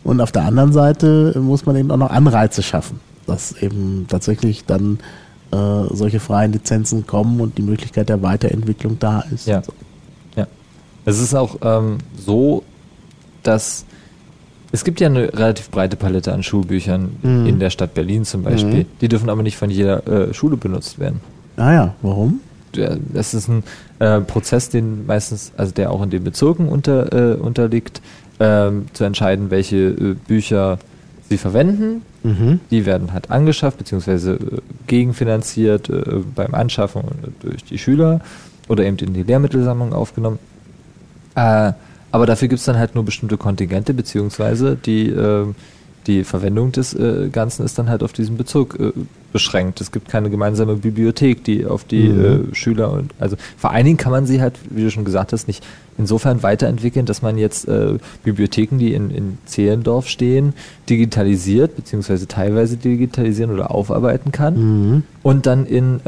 Und 0.04 0.20
auf 0.20 0.32
der 0.32 0.44
anderen 0.44 0.72
Seite 0.72 1.38
muss 1.40 1.66
man 1.66 1.76
eben 1.76 1.90
auch 1.90 1.96
noch 1.96 2.10
Anreize 2.10 2.62
schaffen, 2.62 3.00
dass 3.26 3.52
eben 3.60 4.06
tatsächlich 4.08 4.64
dann 4.66 4.98
äh, 5.52 5.56
solche 5.90 6.20
freien 6.20 6.52
Lizenzen 6.52 7.06
kommen 7.06 7.40
und 7.40 7.58
die 7.58 7.62
Möglichkeit 7.62 8.08
der 8.08 8.22
Weiterentwicklung 8.22 8.98
da 8.98 9.24
ist. 9.32 9.46
Ja. 9.46 9.62
Ja. 10.36 10.46
Es 11.04 11.18
ist 11.20 11.34
auch 11.34 11.56
ähm, 11.62 11.98
so, 12.16 12.62
dass 13.42 13.84
es 14.72 14.84
gibt 14.84 15.00
ja 15.00 15.06
eine 15.08 15.32
relativ 15.32 15.70
breite 15.70 15.96
Palette 15.96 16.32
an 16.32 16.42
Schulbüchern 16.42 17.16
Mhm. 17.22 17.46
in 17.46 17.58
der 17.58 17.70
Stadt 17.70 17.94
Berlin 17.94 18.24
zum 18.24 18.42
Beispiel. 18.42 18.80
Mhm. 18.80 18.86
Die 19.00 19.08
dürfen 19.08 19.28
aber 19.30 19.42
nicht 19.42 19.56
von 19.56 19.70
jeder 19.70 20.06
äh, 20.06 20.34
Schule 20.34 20.56
benutzt 20.56 20.98
werden. 20.98 21.20
Ah 21.56 21.72
ja, 21.72 21.94
warum? 22.02 22.40
Der- 22.74 22.98
Das 23.14 23.32
ist 23.34 23.48
ein 23.48 23.62
äh, 24.00 24.20
Prozess, 24.20 24.68
den 24.68 25.06
meistens, 25.06 25.52
also 25.56 25.72
der 25.72 25.90
auch 25.90 26.02
in 26.02 26.10
den 26.10 26.24
Bezirken 26.24 26.68
unter, 26.68 27.12
äh, 27.12 27.34
unterliegt, 27.36 28.02
ähm, 28.38 28.86
zu 28.92 29.04
entscheiden, 29.04 29.50
welche 29.50 29.76
äh, 29.76 30.14
Bücher 30.26 30.78
sie 31.30 31.38
verwenden. 31.38 32.02
Mhm. 32.22 32.60
Die 32.70 32.84
werden 32.84 33.12
halt 33.14 33.30
angeschafft 33.30 33.78
bzw. 33.78 34.32
Äh, 34.32 34.38
gegenfinanziert 34.86 35.88
äh, 35.88 36.02
beim 36.34 36.54
Anschaffen 36.54 37.02
durch 37.40 37.64
die 37.64 37.78
Schüler 37.78 38.20
oder 38.68 38.84
eben 38.84 38.98
in 38.98 39.14
die 39.14 39.22
Lehrmittelsammlung 39.22 39.92
aufgenommen. 39.94 40.38
Äh, 41.34 41.72
aber 42.16 42.24
dafür 42.24 42.48
gibt 42.48 42.60
es 42.60 42.64
dann 42.64 42.78
halt 42.78 42.94
nur 42.94 43.04
bestimmte 43.04 43.36
Kontingente 43.36 43.92
beziehungsweise 43.92 44.74
die, 44.74 45.10
äh, 45.10 45.44
die 46.06 46.24
Verwendung 46.24 46.72
des 46.72 46.94
äh, 46.94 47.28
Ganzen 47.30 47.62
ist 47.66 47.78
dann 47.78 47.90
halt 47.90 48.02
auf 48.02 48.14
diesen 48.14 48.38
Bezirk 48.38 48.80
äh, 48.80 48.92
beschränkt. 49.34 49.82
Es 49.82 49.92
gibt 49.92 50.08
keine 50.08 50.30
gemeinsame 50.30 50.76
Bibliothek, 50.76 51.44
die 51.44 51.66
auf 51.66 51.84
die 51.84 52.08
Mhm. 52.08 52.24
äh, 52.52 52.54
Schüler 52.54 52.90
und 52.90 53.10
also 53.18 53.36
vor 53.58 53.72
allen 53.72 53.84
Dingen 53.84 53.98
kann 53.98 54.12
man 54.12 54.24
sie 54.24 54.40
halt, 54.40 54.54
wie 54.70 54.82
du 54.84 54.90
schon 54.90 55.04
gesagt 55.04 55.34
hast, 55.34 55.46
nicht 55.46 55.62
insofern 55.98 56.42
weiterentwickeln, 56.42 57.04
dass 57.04 57.20
man 57.20 57.36
jetzt 57.36 57.68
äh, 57.68 57.98
Bibliotheken, 58.24 58.78
die 58.78 58.94
in, 58.94 59.10
in 59.10 59.36
Zehlendorf 59.44 60.08
stehen, 60.08 60.54
digitalisiert 60.88 61.76
beziehungsweise 61.76 62.26
teilweise 62.26 62.78
digitalisieren 62.78 63.50
oder 63.52 63.70
aufarbeiten 63.70 64.32
kann 64.32 64.54
Mhm. 64.54 65.02
und 65.22 65.44
dann 65.44 65.66
in 65.66 66.00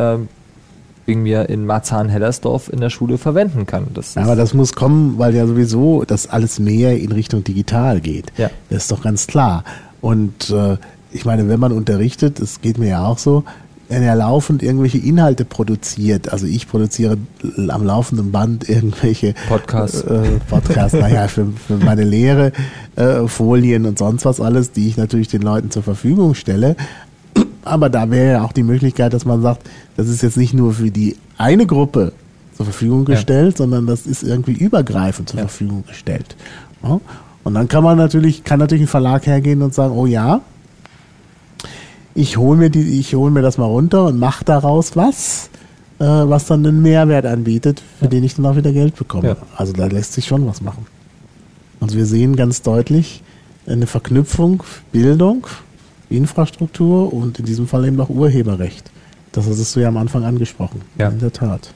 ähm, 1.09 1.27
irgendwie 1.27 1.53
in 1.53 1.67
Marzahn-Hellersdorf 1.67 2.69
in 2.73 2.81
der 2.81 2.91
Schule 2.91 3.19
verwenden 3.19 3.67
kann. 3.67 3.87
Das 3.95 4.17
Aber 4.17 4.37
das 4.37 4.55
muss 4.55 4.75
kommen, 4.75 5.19
weil 5.19 5.35
ja 5.35 5.47
sowieso 5.47 6.05
das 6.05 6.29
alles 6.29 6.59
mehr 6.59 6.99
in 6.99 7.13
Richtung 7.13 7.45
digital 7.45 8.01
geht. 8.01 8.33
Ja. 8.37 8.51
Das 8.71 8.85
ist 8.85 8.93
doch 8.93 9.03
ganz 9.03 9.27
klar. 9.27 9.65
Und 10.01 10.51
äh, 10.51 10.77
ich 11.13 11.25
meine, 11.25 11.49
wenn 11.49 11.61
man 11.61 11.73
unterrichtet, 11.73 12.41
das 12.41 12.61
geht 12.61 12.79
mir 12.79 12.89
ja 12.89 13.05
auch 13.05 13.19
so, 13.19 13.45
wenn 13.89 14.03
er 14.03 14.15
laufend 14.15 14.63
irgendwelche 14.63 14.99
Inhalte 14.99 15.45
produziert, 15.45 16.31
also 16.31 16.47
ich 16.47 16.69
produziere 16.69 17.17
am 17.69 17.85
laufenden 17.85 18.31
Band 18.33 18.69
irgendwelche 18.69 19.35
Podcasts. 19.49 20.03
äh, 20.03 20.23
Podcasts, 20.49 20.99
naja, 20.99 21.27
für, 21.29 21.47
für 21.67 21.77
meine 21.77 22.05
Lehre, 22.05 22.53
äh, 22.97 23.27
Folien 23.27 23.87
und 23.87 23.99
sonst 23.99 24.25
was 24.25 24.41
alles, 24.41 24.73
die 24.73 24.89
ich 24.89 24.97
natürlich 24.97 25.29
den 25.29 25.43
Leuten 25.43 25.71
zur 25.71 25.83
Verfügung 25.83 26.35
stelle. 26.35 26.77
Aber 27.65 27.91
da 27.91 28.11
wäre 28.11 28.33
ja 28.33 28.43
auch 28.45 28.53
die 28.53 28.63
Möglichkeit, 28.63 29.13
dass 29.13 29.25
man 29.25 29.43
sagt, 29.43 29.69
das 29.97 30.09
ist 30.09 30.23
jetzt 30.23 30.37
nicht 30.37 30.55
nur 30.55 30.73
für 30.73 30.91
die 30.91 31.17
eine 31.37 31.67
Gruppe 31.67 32.13
zur 32.57 32.65
Verfügung 32.67 33.01
Ja. 33.07 33.15
gestellt, 33.15 33.57
sondern 33.59 33.87
das 33.87 34.07
ist 34.07 34.23
irgendwie 34.23 34.53
übergreifend 34.53 35.29
zur 35.29 35.39
Ja. 35.41 35.47
Verfügung 35.47 35.85
gestellt. 35.87 36.37
Ja? 36.83 37.01
Und 37.45 37.55
dann 37.55 37.69
kann 37.69 37.85
man 37.85 37.99
natürlich, 37.99 38.43
kann 38.45 38.59
natürlich 38.59 38.85
ein 38.85 38.89
Verlag 38.89 39.27
hergehen 39.27 39.63
und 39.63 39.75
sagen, 39.75 39.95
oh 39.97 40.07
ja, 40.07 40.41
ich 42.15 42.37
hole 42.37 42.59
mir, 42.59 42.71
die, 42.71 42.99
ich 42.99 43.15
hol 43.15 43.31
mir 43.31 43.43
das 43.43 43.59
mal 43.59 43.67
runter 43.67 44.05
und 44.07 44.19
mache 44.19 44.45
daraus 44.45 44.97
was, 44.97 45.51
äh, 45.99 46.05
was 46.05 46.47
dann 46.47 46.67
einen 46.67 46.83
Mehrwert 46.83 47.27
anbietet, 47.27 47.83
für 47.99 48.07
Ja. 48.07 48.11
den 48.11 48.25
ich 48.25 48.35
dann 48.35 48.47
auch 48.47 48.57
wieder 48.57 48.73
Geld 48.73 48.97
bekomme. 48.97 49.29
Ja. 49.29 49.37
Also 49.57 49.73
da 49.73 49.87
lässt 49.87 50.15
sich 50.15 50.27
schon 50.27 50.47
was 50.47 50.61
machen. 50.61 50.87
Also 51.81 51.97
wir 51.97 52.07
sehen 52.07 52.35
ganz 52.35 52.63
deutlich 52.63 53.23
eine 53.67 53.87
Verknüpfung 53.87 54.63
Bildung, 54.91 55.47
Infrastruktur 56.11 57.13
und 57.13 57.39
in 57.39 57.45
diesem 57.45 57.67
Fall 57.67 57.85
eben 57.87 58.01
auch 58.01 58.09
Urheberrecht. 58.09 58.91
Das 59.33 59.47
hast 59.47 59.77
du 59.77 59.81
ja 59.81 59.89
am 59.89 59.97
Anfang 59.97 60.25
angesprochen. 60.25 60.83
Ja. 60.99 61.09
In 61.09 61.19
der 61.19 61.33
Tat. 61.33 61.73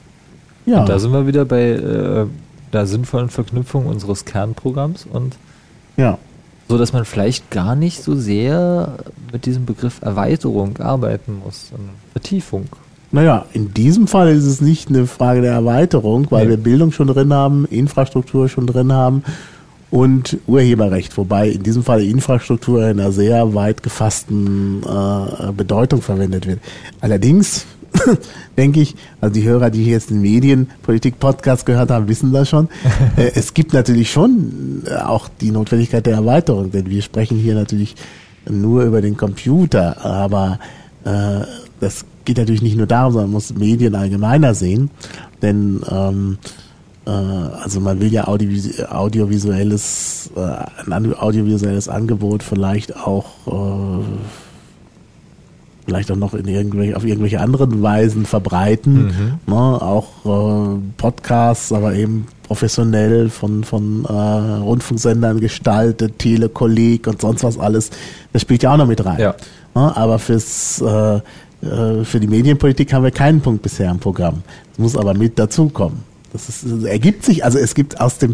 Ja. 0.65 0.81
Und 0.81 0.89
da 0.89 0.99
sind 0.99 1.11
wir 1.11 1.27
wieder 1.27 1.45
bei 1.45 1.61
äh, 1.71 2.25
der 2.71 2.87
sinnvollen 2.87 3.29
Verknüpfung 3.29 3.85
unseres 3.85 4.25
Kernprogramms 4.25 5.05
und 5.11 5.37
ja. 5.97 6.17
so, 6.67 6.77
dass 6.77 6.93
man 6.93 7.05
vielleicht 7.05 7.51
gar 7.51 7.75
nicht 7.75 8.01
so 8.01 8.15
sehr 8.15 8.97
mit 9.31 9.45
diesem 9.45 9.65
Begriff 9.65 10.01
Erweiterung 10.01 10.77
arbeiten 10.79 11.39
muss, 11.43 11.69
sondern 11.69 11.95
Vertiefung. 12.11 12.65
Naja, 13.11 13.45
in 13.53 13.75
diesem 13.75 14.07
Fall 14.07 14.29
ist 14.29 14.45
es 14.45 14.59
nicht 14.59 14.89
eine 14.89 15.05
Frage 15.05 15.41
der 15.41 15.53
Erweiterung, 15.53 16.25
weil 16.31 16.45
Nee. 16.45 16.51
wir 16.51 16.57
Bildung 16.57 16.91
schon 16.91 17.07
drin 17.07 17.31
haben, 17.31 17.65
Infrastruktur 17.65 18.49
schon 18.49 18.65
drin 18.65 18.91
haben 18.91 19.23
und 19.93 20.39
Urheberrecht, 20.47 21.15
wobei 21.19 21.49
in 21.49 21.61
diesem 21.61 21.83
Fall 21.83 22.01
Infrastruktur 22.01 22.81
in 22.81 22.99
einer 22.99 23.11
sehr 23.11 23.53
weit 23.53 23.83
gefassten 23.83 24.81
äh, 24.81 25.51
Bedeutung 25.51 26.01
verwendet 26.01 26.47
wird. 26.47 26.61
Allerdings 26.99 27.67
denke 28.57 28.81
ich, 28.81 28.95
also 29.21 29.31
die 29.35 29.43
Hörer, 29.43 29.69
die 29.69 29.85
jetzt 29.85 30.09
den 30.09 30.19
Medienpolitik-Podcast 30.21 31.67
gehört 31.67 31.91
haben, 31.91 32.07
wissen 32.07 32.33
das 32.33 32.49
schon. 32.49 32.69
äh, 33.17 33.33
es 33.35 33.53
gibt 33.53 33.73
natürlich 33.73 34.11
schon 34.11 34.81
äh, 34.87 34.95
auch 34.95 35.29
die 35.29 35.51
Notwendigkeit 35.51 36.07
der 36.07 36.15
Erweiterung, 36.15 36.71
denn 36.71 36.89
wir 36.89 37.03
sprechen 37.03 37.37
hier 37.37 37.53
natürlich 37.53 37.93
nur 38.49 38.85
über 38.85 38.99
den 38.99 39.15
Computer, 39.15 40.03
aber 40.03 40.57
äh, 41.05 41.41
das 41.79 42.03
geht 42.25 42.37
natürlich 42.37 42.63
nicht 42.63 42.77
nur 42.77 42.87
darum, 42.87 43.13
sondern 43.13 43.29
man 43.29 43.35
muss 43.35 43.53
Medien 43.53 43.93
allgemeiner 43.93 44.55
sehen, 44.55 44.89
denn 45.43 45.81
ähm, 45.87 46.39
äh, 46.41 46.62
also 47.09 47.79
man 47.81 47.99
will 47.99 48.11
ja 48.11 48.27
audiovis 48.27 48.81
audiovisuelles, 48.83 50.31
äh, 50.35 50.91
ein 50.91 51.13
audiovisuelles 51.15 51.89
Angebot 51.89 52.43
vielleicht 52.43 52.95
auch 52.95 53.25
äh, 53.47 54.03
vielleicht 55.85 56.11
auch 56.11 56.15
noch 56.15 56.33
in 56.33 56.47
irgendwelche, 56.47 56.95
auf 56.95 57.03
irgendwelche 57.03 57.41
anderen 57.41 57.81
Weisen 57.81 58.25
verbreiten. 58.25 59.39
Ne? 59.45 59.53
Auch 59.55 60.07
äh, 60.25 60.79
Podcasts, 60.97 61.73
aber 61.73 61.93
eben 61.93 62.27
professionell 62.43 63.29
von, 63.29 63.65
von 63.65 64.05
äh, 64.05 64.11
Rundfunksendern 64.11 65.41
gestaltet, 65.41 66.19
Telekolleg 66.19 67.07
und 67.07 67.19
sonst 67.19 67.43
was 67.43 67.59
alles. 67.59 67.89
Das 68.31 68.41
spielt 68.41 68.63
ja 68.63 68.73
auch 68.73 68.77
noch 68.77 68.87
mit 68.87 69.03
rein. 69.03 69.19
Ja. 69.19 69.35
Ne? 69.75 69.97
Aber 69.97 70.19
fürs 70.19 70.81
äh, 70.81 71.19
äh, 71.63 72.03
für 72.03 72.19
die 72.19 72.27
Medienpolitik 72.27 72.93
haben 72.93 73.03
wir 73.03 73.11
keinen 73.11 73.41
Punkt 73.41 73.61
bisher 73.61 73.89
im 73.89 73.99
Programm. 73.99 74.43
Das 74.71 74.79
muss 74.79 74.97
aber 74.97 75.13
mit 75.13 75.39
dazukommen. 75.39 76.12
Das, 76.33 76.49
ist, 76.49 76.65
das 76.65 76.83
ergibt 76.83 77.23
sich, 77.23 77.45
also 77.45 77.57
es 77.59 77.75
gibt 77.75 78.01
aus 78.01 78.17
dem 78.17 78.33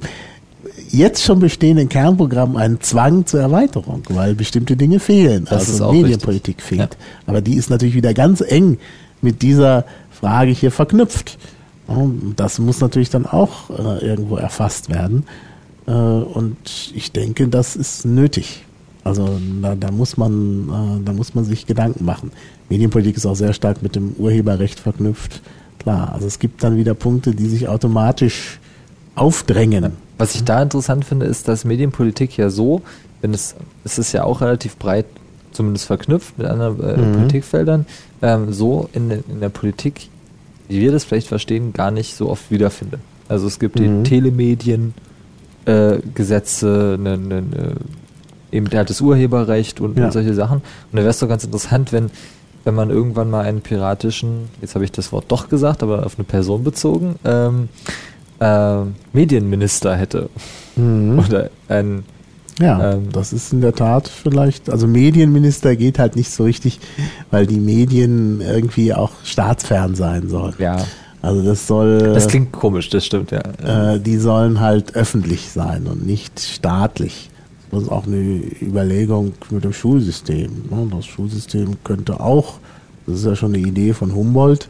jetzt 0.90 1.24
schon 1.24 1.40
bestehenden 1.40 1.90
Kernprogramm 1.90 2.56
einen 2.56 2.82
Zwang 2.82 3.26
zur 3.26 3.42
Erweiterung, 3.42 4.04
weil 4.10 4.36
bestimmte 4.36 4.76
Dinge 4.76 5.00
fehlen. 5.00 5.46
Das 5.50 5.70
also 5.70 5.92
Medienpolitik 5.92 6.58
richtig. 6.58 6.80
fehlt. 6.80 6.98
Aber 7.28 7.42
die 7.42 7.56
ist 7.56 7.70
natürlich 7.70 7.96
wieder 7.96 8.14
ganz 8.14 8.42
eng 8.42 8.78
mit 9.22 9.42
dieser 9.42 9.86
Frage 10.12 10.52
hier 10.52 10.72
verknüpft. 10.72 11.38
Ja, 11.88 12.08
Das 12.36 12.60
muss 12.60 12.82
natürlich 12.82 13.10
dann 13.10 13.26
auch 13.26 13.70
äh, 13.70 14.06
irgendwo 14.06 14.38
erfasst 14.38 14.90
werden. 14.90 15.26
Äh, 15.88 15.92
und 15.92 16.58
ich 16.94 17.12
denke, 17.12 17.48
das 17.48 17.76
ist 17.76 18.06
nötig. 18.06 18.64
Also 19.04 19.40
da, 19.62 19.76
da 19.76 19.92
muss 19.92 20.18
man, 20.18 21.02
äh, 21.02 21.06
da 21.06 21.14
muss 21.14 21.34
man 21.36 21.46
sich 21.46 21.66
Gedanken 21.66 22.06
machen. 22.06 22.32
Medienpolitik 22.70 23.18
ist 23.18 23.26
auch 23.26 23.36
sehr 23.36 23.54
stark 23.54 23.82
mit 23.82 23.96
dem 23.96 24.14
Urheberrecht 24.18 24.80
verknüpft. 24.80 25.42
Klar, 25.90 26.14
also 26.14 26.28
es 26.28 26.38
gibt 26.38 26.64
dann 26.64 26.78
wieder 26.78 26.94
Punkte, 26.94 27.32
die 27.34 27.48
sich 27.48 27.68
automatisch 27.68 28.60
aufdrängen. 29.16 29.94
Was 30.20 30.36
ich 30.36 30.44
da 30.44 30.62
interessant 30.62 31.04
finde, 31.04 31.26
ist, 31.26 31.48
dass 31.48 31.66
Medienpolitik 31.66 32.38
ja 32.38 32.52
so, 32.52 32.84
wenn 33.22 33.34
es, 33.34 33.56
es 33.84 33.98
ist 33.98 34.12
ja 34.12 34.24
auch 34.24 34.42
relativ 34.42 34.78
breit, 34.78 35.08
zumindest 35.52 35.88
verknüpft 35.88 36.38
mit 36.38 36.46
anderen 36.46 36.80
äh, 36.84 36.98
Mhm. 36.98 37.14
Politikfeldern, 37.14 37.86
ähm, 38.22 38.54
so 38.54 38.88
in, 38.94 39.10
der- 39.10 39.20
in 39.28 39.40
der 39.40 39.50
Politik, 39.50 40.10
wie 40.68 40.80
wir 40.80 40.92
das 40.92 41.06
vielleicht 41.06 41.28
verstehen, 41.28 41.74
gar 41.74 41.90
nicht 41.90 42.16
so 42.16 42.30
oft 42.30 42.52
wiederfinden. 42.52 43.00
Also 43.28 43.48
es 43.48 43.58
gibt 43.58 43.80
Mhm. 43.80 44.04
die 44.04 44.10
Telemedien, 44.12 44.94
äh, 45.66 45.98
Gesetze, 46.14 46.98
ne, 47.02 47.18
ne, 47.18 47.42
ne, 47.42 47.74
eben 48.52 48.68
halt 48.72 48.92
das 48.92 49.02
Urheberrecht 49.02 49.82
und, 49.82 49.98
Ja. 49.98 50.06
und 50.06 50.12
solche 50.14 50.36
Sachen. 50.36 50.58
Und 50.58 50.64
da 50.94 50.98
wäre 51.00 51.10
es 51.10 51.18
doch 51.18 51.28
ganz 51.28 51.44
interessant, 51.46 51.92
wenn, 51.92 52.12
wenn 52.64 52.76
man 52.76 52.90
irgendwann 52.90 53.30
mal 53.30 53.46
einen 53.46 53.62
piratischen, 53.62 54.50
jetzt 54.62 54.76
habe 54.76 54.86
ich 54.86 54.92
das 54.92 55.12
Wort 55.12 55.26
doch 55.30 55.50
gesagt, 55.50 55.84
aber 55.84 56.06
auf 56.06 56.18
eine 56.18 56.26
Person 56.26 56.64
bezogen, 56.64 57.16
ähm, 57.26 57.70
äh, 58.40 58.84
Medienminister 59.14 59.96
hätte. 59.96 60.30
Mhm. 60.76 61.20
Oder 61.20 61.50
ein, 61.68 62.04
Ja, 62.60 62.94
Ähm, 62.94 63.10
das 63.12 63.32
ist 63.32 63.54
in 63.54 63.62
der 63.62 63.74
Tat 63.74 64.08
vielleicht, 64.10 64.70
also 64.70 64.86
Medienminister 64.88 65.76
geht 65.76 65.98
halt 65.98 66.16
nicht 66.16 66.32
so 66.32 66.44
richtig, 66.44 66.80
weil 67.32 67.48
die 67.48 67.60
Medien 67.60 68.42
irgendwie 68.42 68.94
auch 68.94 69.12
staatsfern 69.24 69.96
sein 69.96 70.28
sollen. 70.28 70.56
ja, 70.60 70.78
Also 71.22 71.42
das 71.44 71.68
soll, 71.68 72.14
das 72.14 72.28
klingt 72.28 72.52
komisch, 72.52 72.90
das 72.90 73.06
stimmt, 73.06 73.32
ja. 73.32 73.94
äh, 73.94 74.00
die 74.00 74.18
sollen 74.18 74.60
halt 74.60 74.96
öffentlich 74.96 75.50
sein 75.50 75.88
und 75.88 76.06
nicht 76.06 76.40
staatlich. 76.40 77.30
Das 77.72 77.84
ist 77.84 77.90
auch 77.90 78.08
eine 78.08 78.42
Überlegung 78.62 79.34
mit 79.52 79.64
dem 79.64 79.74
Schulsystem. 79.74 80.52
ne? 80.70 80.88
Das 80.92 81.06
Schulsystem 81.06 81.76
könnte 81.84 82.20
auch, 82.20 82.56
das 83.06 83.20
ist 83.20 83.26
ja 83.26 83.36
schon 83.36 83.54
eine 83.54 83.66
Idee 83.66 83.94
von 83.94 84.14
Humboldt, 84.16 84.68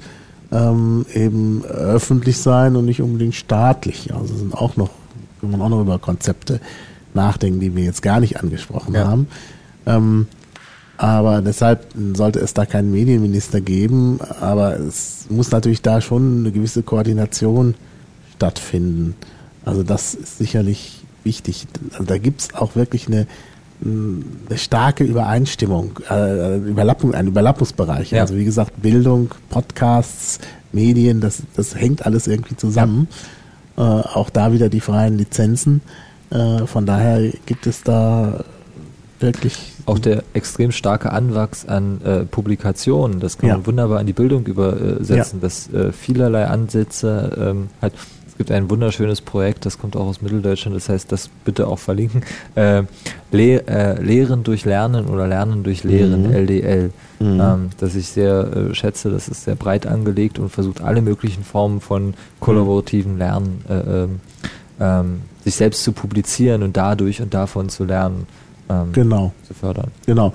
ähm, 0.52 1.06
eben 1.14 1.64
öffentlich 1.66 2.38
sein 2.38 2.76
und 2.76 2.86
nicht 2.86 3.02
unbedingt 3.02 3.36
staatlich. 3.36 4.14
Also 4.14 4.36
sind 4.36 4.54
auch 4.54 4.76
noch, 4.76 4.90
kann 5.40 5.52
man 5.52 5.62
auch 5.62 5.70
noch 5.70 5.82
über 5.82 6.00
Konzepte 6.00 6.60
nachdenken, 7.14 7.60
die 7.60 7.76
wir 7.76 7.84
jetzt 7.84 8.02
gar 8.02 8.20
nicht 8.20 8.40
angesprochen 8.42 8.94
Ja. 8.96 9.08
haben. 9.08 9.28
Ähm, 9.86 10.28
aber 10.98 11.42
deshalb 11.42 11.88
sollte 12.14 12.40
es 12.40 12.54
da 12.54 12.66
keinen 12.66 12.92
Medienminister 12.92 13.62
geben. 13.62 14.20
Aber 14.42 14.78
es 14.78 15.28
muss 15.30 15.52
natürlich 15.52 15.82
da 15.82 16.02
schon 16.02 16.40
eine 16.40 16.52
gewisse 16.52 16.84
Koordination 16.84 17.76
stattfinden. 18.36 19.16
Also 19.64 19.84
das 19.84 20.14
ist 20.14 20.38
sicherlich 20.40 20.99
wichtig. 21.24 21.68
Also 21.94 22.04
da 22.04 22.18
gibt 22.18 22.42
es 22.42 22.54
auch 22.56 22.76
wirklich 22.76 23.08
eine, 23.08 23.28
eine 23.84 24.58
starke 24.58 25.04
Übereinstimmung, 25.04 26.00
äh, 26.10 26.58
Überlappung, 26.58 27.14
ein 27.14 27.28
Überlappungsbereich. 27.28 28.12
Ja. 28.12 28.22
Also 28.22 28.36
wie 28.36 28.46
gesagt, 28.46 28.82
Bildung, 28.82 29.30
Podcasts, 29.50 30.40
Medien, 30.72 31.22
das, 31.22 31.42
das 31.56 31.76
hängt 31.76 32.06
alles 32.06 32.28
irgendwie 32.28 32.56
zusammen. 32.58 33.08
Äh, 33.78 33.82
auch 33.82 34.30
da 34.30 34.52
wieder 34.54 34.70
die 34.70 34.82
freien 34.82 35.18
Lizenzen. 35.18 35.82
Äh, 36.30 36.66
von 36.68 36.86
daher 36.86 37.32
gibt 37.46 37.66
es 37.68 37.82
da 37.84 38.44
wirklich 39.22 39.74
Auch 39.86 40.00
der 40.00 40.24
extrem 40.34 40.72
starke 40.72 41.12
Anwachs 41.12 41.66
an 41.66 42.00
äh, 42.06 42.20
Publikationen, 42.26 43.20
das 43.20 43.38
kann 43.38 43.50
Ja. 43.50 43.56
man 43.58 43.66
wunderbar 43.68 44.00
an 44.00 44.06
die 44.06 44.14
Bildung 44.14 44.46
übersetzen, 44.46 45.40
Ja. 45.40 45.42
dass 45.42 45.70
äh, 45.74 45.92
vielerlei 45.92 46.46
Ansätze 46.48 47.36
ähm, 47.38 47.68
hat. 47.82 47.94
Es 48.40 48.46
gibt 48.48 48.52
ein 48.52 48.70
wunderschönes 48.70 49.20
Projekt, 49.20 49.66
das 49.66 49.78
kommt 49.78 49.98
auch 49.98 50.06
aus 50.08 50.22
Mitteldeutschland, 50.22 50.74
das 50.74 50.88
heißt, 50.88 51.12
das 51.12 51.28
bitte 51.44 51.68
auch 51.68 51.78
verlinken. 51.78 52.24
Äh, 52.56 52.84
Le 53.34 53.68
äh, 53.68 54.02
Lehren 54.02 54.44
durch 54.44 54.64
Lernen 54.64 55.08
oder 55.08 55.28
Lernen 55.28 55.64
durch 55.64 55.84
Lehren, 55.84 56.30
Mhm. 56.30 56.32
LDL, 56.32 56.92
Mhm. 57.20 57.42
ähm, 57.42 57.70
das 57.82 57.96
ich 57.96 58.08
sehr 58.08 58.70
äh, 58.72 58.74
schätze. 58.74 59.10
Das 59.10 59.28
ist 59.28 59.44
sehr 59.44 59.56
breit 59.56 59.86
angelegt 59.86 60.40
und 60.40 60.48
versucht 60.54 60.80
alle 60.80 61.02
möglichen 61.02 61.44
Formen 61.44 61.82
von 61.82 62.14
kollaborativen 62.40 63.18
Lernen 63.18 63.62
äh, 63.68 63.74
ähm, 64.04 64.20
ähm, 64.80 65.22
sich 65.44 65.56
selbst 65.56 65.84
zu 65.84 65.92
publizieren 65.92 66.64
und 66.64 66.78
dadurch 66.78 67.22
und 67.22 67.34
davon 67.34 67.68
zu 67.68 67.84
lernen. 67.84 68.26
Ähm, 68.70 68.94
genau. 68.94 69.34
zu 69.46 69.54
fördern. 69.54 69.92
Genau. 70.06 70.32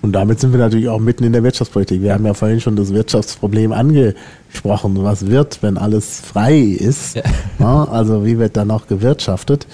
Und 0.00 0.12
damit 0.12 0.38
sind 0.38 0.52
wir 0.52 0.60
natürlich 0.60 0.88
auch 0.88 1.00
mitten 1.00 1.24
in 1.24 1.32
der 1.32 1.42
Wirtschaftspolitik. 1.42 2.02
Wir 2.02 2.14
haben 2.14 2.24
ja 2.24 2.34
vorhin 2.34 2.60
schon 2.60 2.76
das 2.76 2.92
Wirtschaftsproblem 2.94 3.72
angesprochen. 3.72 4.96
Was 5.02 5.26
wird, 5.26 5.62
wenn 5.62 5.76
alles 5.76 6.20
frei 6.20 6.58
ist? 6.58 7.16
Ja. 7.16 7.22
Ja, 7.58 7.84
also 7.84 8.24
wie 8.24 8.38
wird 8.38 8.56
da 8.56 8.64
noch 8.64 8.86
gewirtschaftet? 8.86 9.66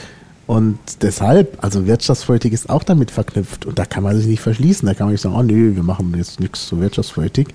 Und 0.47 0.79
deshalb, 1.03 1.63
also 1.63 1.87
Wirtschaftspolitik 1.87 2.53
ist 2.55 2.71
auch 2.71 2.83
damit 2.83 3.11
verknüpft. 3.11 3.67
Und 3.67 3.79
da 3.79 3.85
kann 3.85 4.03
man 4.03 4.17
sich 4.17 4.27
nicht 4.27 4.41
verschließen. 4.41 4.87
Da 4.87 4.95
kann 4.95 5.07
man 5.07 5.13
nicht 5.13 5.21
sagen, 5.21 5.35
oh 5.37 5.43
nö, 5.43 5.75
wir 5.77 5.83
machen 5.83 6.13
jetzt 6.17 6.41
nichts 6.41 6.67
zur 6.67 6.81
Wirtschaftspolitik. 6.81 7.49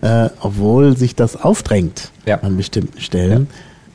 Äh, 0.00 0.30
obwohl 0.40 0.96
sich 0.96 1.14
das 1.14 1.36
aufdrängt 1.40 2.10
Ja. 2.26 2.40
an 2.40 2.56
bestimmten 2.56 3.00
Stellen. 3.00 3.46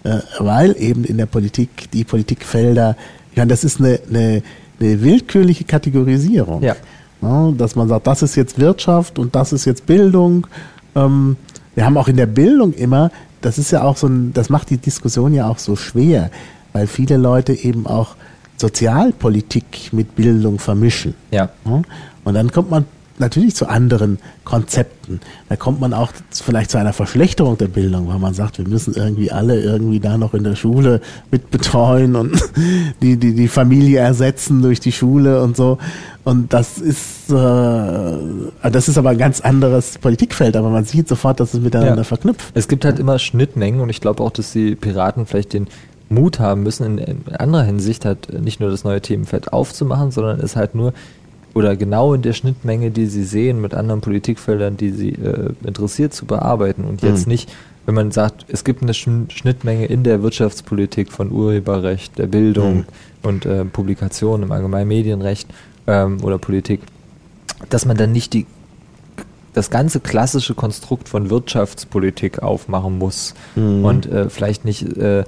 Äh, 0.04 0.20
weil 0.40 0.76
eben 0.80 1.04
in 1.04 1.18
der 1.18 1.26
Politik 1.26 1.90
die 1.92 2.04
Politikfelder, 2.06 2.96
ja, 3.36 3.46
das 3.46 3.64
ist 3.66 3.80
eine, 3.80 4.00
eine, 4.10 4.44
eine 4.80 5.02
willkürliche 5.02 5.64
Kategorisierung. 5.66 6.62
Ja. 6.64 6.76
Ja, 7.24 7.52
dass 7.52 7.76
man 7.76 7.88
sagt, 7.88 8.06
das 8.06 8.22
ist 8.22 8.36
jetzt 8.36 8.60
Wirtschaft 8.60 9.18
und 9.18 9.34
das 9.36 9.54
ist 9.54 9.66
jetzt 9.66 9.86
Bildung. 9.86 10.46
Ähm, 10.96 11.38
wir 11.74 11.86
haben 11.86 11.98
auch 11.98 12.08
in 12.08 12.18
der 12.18 12.26
Bildung 12.26 12.74
immer, 12.74 13.12
das 13.42 13.58
ist 13.58 13.72
ja 13.72 13.84
auch 13.84 13.98
so 13.98 14.08
ein, 14.08 14.34
das 14.34 14.50
macht 14.50 14.70
die 14.70 14.78
Diskussion 14.78 15.34
ja 15.34 15.48
auch 15.48 15.58
so 15.58 15.76
schwer, 15.76 16.30
weil 16.74 16.88
viele 16.88 17.18
Leute 17.18 17.54
eben 17.54 17.88
auch 17.88 18.16
Sozialpolitik 18.58 19.90
mit 19.94 20.16
Bildung 20.16 20.60
vermischen. 20.60 21.16
Ja. 21.32 21.50
Ja? 21.66 21.82
Und 22.24 22.34
dann 22.34 22.52
kommt 22.52 22.70
man 22.70 22.86
natürlich 23.20 23.56
zu 23.56 23.68
anderen 23.68 24.20
Konzepten. 24.44 25.20
Da 25.50 25.56
kommt 25.56 25.80
man 25.80 25.94
auch 25.94 26.12
vielleicht 26.32 26.72
zu 26.72 26.78
einer 26.78 26.94
Verschlechterung 26.94 27.58
der 27.58 27.68
Bildung, 27.68 28.08
weil 28.08 28.20
man 28.20 28.34
sagt, 28.34 28.58
wir 28.58 28.68
müssen 28.68 28.94
irgendwie 28.96 29.32
alle 29.32 29.62
irgendwie 29.62 30.00
da 30.00 30.18
noch 30.18 30.34
in 30.34 30.44
der 30.44 30.56
Schule 30.56 31.02
mit 31.32 31.52
betreuen 31.52 32.16
und 32.16 32.42
die, 33.02 33.18
die, 33.18 33.34
die 33.36 33.48
Familie 33.48 34.00
ersetzen 34.00 34.62
durch 34.62 34.80
die 34.80 34.92
Schule 34.92 35.42
und 35.42 35.56
so. 35.56 35.78
Und 36.24 36.54
das 36.54 36.78
ist, 36.78 37.30
äh, 37.30 38.72
das 38.72 38.88
ist 38.88 38.98
aber 38.98 39.10
ein 39.10 39.18
ganz 39.18 39.42
anderes 39.42 39.98
Politikfeld, 39.98 40.56
aber 40.56 40.70
man 40.70 40.86
sieht 40.86 41.08
sofort, 41.08 41.40
dass 41.40 41.54
es 41.54 41.60
miteinander 41.60 41.98
ja. 41.98 42.04
verknüpft. 42.04 42.52
Es 42.54 42.68
gibt 42.68 42.86
halt 42.86 42.98
immer 43.00 43.20
Schnittmengen 43.20 43.82
und 43.82 43.90
ich 43.90 44.02
glaube 44.02 44.24
auch, 44.24 44.32
dass 44.32 44.54
die 44.54 44.76
Piraten 44.76 45.26
vielleicht 45.26 45.54
den 45.54 45.68
Mut 46.10 46.40
haben 46.40 46.64
müssen, 46.64 46.98
in, 46.98 47.24
in 47.26 47.36
anderer 47.36 47.64
Hinsicht 47.64 48.06
halt 48.06 48.42
nicht 48.42 48.60
nur 48.60 48.70
das 48.70 48.84
neue 48.84 49.02
Themenfeld 49.02 49.52
aufzumachen, 49.52 50.12
sondern 50.12 50.40
es 50.40 50.56
halt 50.56 50.76
nur 50.76 50.94
oder 51.54 51.76
genau 51.76 52.14
in 52.14 52.22
der 52.22 52.34
Schnittmenge, 52.34 52.92
die 52.92 53.06
sie 53.06 53.24
sehen, 53.24 53.62
mit 53.62 53.74
anderen 53.74 54.02
Politikfeldern, 54.02 54.78
die 54.78 54.92
sie 54.92 55.10
äh, 55.10 55.52
interessiert, 55.66 56.14
zu 56.14 56.26
bearbeiten 56.26 56.84
und 56.84 57.02
jetzt 57.02 57.28
mhm. 57.28 57.34
nicht, 57.34 57.54
wenn 57.86 57.96
man 57.96 58.12
sagt, 58.12 58.46
es 58.48 58.64
gibt 58.64 58.82
eine 58.82 58.94
Schnittmenge 58.94 59.86
in 59.86 60.04
der 60.04 60.24
Wirtschaftspolitik 60.24 61.12
von 61.12 61.32
Urheberrecht, 61.32 62.18
der 62.18 62.28
Bildung 62.28 62.78
mhm. 62.78 62.86
und 63.24 63.46
äh, 63.46 63.66
Publikation 63.66 64.42
im 64.42 64.52
allgemeinen 64.52 64.88
Medienrecht 64.88 65.50
ähm, 65.86 66.24
oder 66.24 66.38
Politik, 66.38 66.82
dass 67.70 67.86
man 67.86 67.98
dann 67.98 68.12
nicht 68.12 68.34
die 68.34 68.46
das 69.54 69.70
ganze 69.70 70.00
klassische 70.00 70.56
Konstrukt 70.56 71.08
von 71.08 71.30
Wirtschaftspolitik 71.30 72.42
aufmachen 72.42 72.98
muss 72.98 73.36
mhm. 73.56 73.86
und 73.86 74.06
äh, 74.08 74.30
vielleicht 74.30 74.66
nicht, 74.66 74.98
äh, 74.98 75.26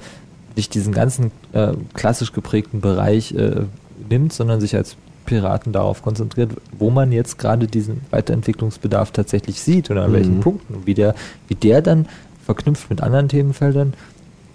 nicht 0.55 0.73
diesen 0.73 0.93
ganzen 0.93 1.31
äh, 1.53 1.73
klassisch 1.93 2.33
geprägten 2.33 2.81
Bereich 2.81 3.33
äh, 3.33 3.65
nimmt, 4.09 4.33
sondern 4.33 4.59
sich 4.59 4.75
als 4.75 4.97
Piraten 5.25 5.73
darauf 5.73 6.01
konzentriert, 6.01 6.51
wo 6.77 6.89
man 6.89 7.11
jetzt 7.11 7.37
gerade 7.37 7.67
diesen 7.67 8.01
Weiterentwicklungsbedarf 8.11 9.11
tatsächlich 9.11 9.61
sieht 9.61 9.89
und 9.89 9.97
an 9.97 10.11
mhm. 10.11 10.15
welchen 10.15 10.39
Punkten 10.39 10.75
und 10.75 10.87
wie 10.87 10.93
der, 10.93 11.15
wie 11.47 11.55
der 11.55 11.81
dann 11.81 12.07
verknüpft 12.45 12.89
mit 12.89 13.01
anderen 13.01 13.27
Themenfeldern 13.27 13.93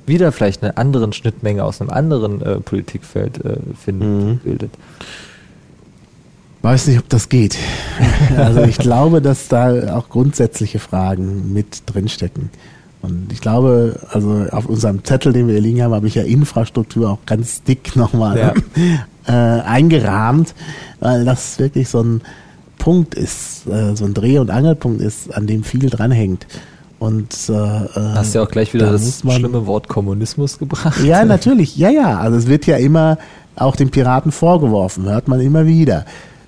wieder 0.06 0.32
vielleicht 0.32 0.62
eine 0.62 0.76
andere 0.76 1.12
Schnittmenge 1.12 1.64
aus 1.64 1.80
einem 1.80 1.90
anderen 1.90 2.42
äh, 2.42 2.60
Politikfeld 2.60 3.44
äh, 3.44 3.56
findet, 3.82 4.08
mhm. 4.08 4.38
bildet. 4.38 4.72
Weiß 6.62 6.88
nicht, 6.88 6.98
ob 6.98 7.08
das 7.08 7.28
geht. 7.28 7.56
also 8.36 8.62
ich 8.62 8.76
glaube, 8.76 9.22
dass 9.22 9.48
da 9.48 9.96
auch 9.96 10.08
grundsätzliche 10.10 10.78
Fragen 10.78 11.52
mit 11.54 11.84
drinstecken. 11.86 12.50
Und 13.02 13.32
ich 13.32 13.40
glaube, 13.40 13.98
also 14.10 14.46
auf 14.50 14.66
unserem 14.66 15.04
Zettel, 15.04 15.32
den 15.32 15.46
wir 15.46 15.54
hier 15.54 15.62
liegen 15.62 15.82
haben, 15.82 15.94
habe 15.94 16.06
ich 16.06 16.14
ja 16.14 16.22
Infrastruktur 16.22 17.10
auch 17.10 17.18
ganz 17.26 17.62
dick 17.62 17.96
nochmal 17.96 18.38
ja. 18.38 18.54
äh, 19.58 19.62
eingerahmt, 19.62 20.54
weil 21.00 21.24
das 21.24 21.58
wirklich 21.58 21.88
so 21.88 22.02
ein 22.02 22.20
Punkt 22.78 23.14
ist, 23.14 23.66
äh, 23.68 23.94
so 23.94 24.04
ein 24.04 24.14
Dreh- 24.14 24.38
und 24.38 24.50
Angelpunkt 24.50 25.00
ist, 25.00 25.34
an 25.34 25.46
dem 25.46 25.64
viel 25.64 25.88
dranhängt. 25.88 26.46
Und 26.98 27.32
äh, 27.48 27.52
hast 27.54 28.34
ja 28.34 28.42
auch 28.42 28.50
gleich 28.50 28.74
wieder 28.74 28.86
da 28.86 28.92
das 28.92 29.20
schlimme 29.20 29.66
Wort 29.66 29.88
Kommunismus 29.88 30.58
gebracht. 30.58 31.02
Ja, 31.02 31.24
natürlich, 31.24 31.76
ja, 31.78 31.88
ja. 31.88 32.18
Also 32.18 32.36
es 32.36 32.46
wird 32.46 32.66
ja 32.66 32.76
immer 32.76 33.16
auch 33.56 33.74
den 33.74 33.90
Piraten 33.90 34.32
vorgeworfen, 34.32 35.04
hört 35.04 35.26
man 35.26 35.40
immer 35.40 35.66
wieder. 35.66 36.04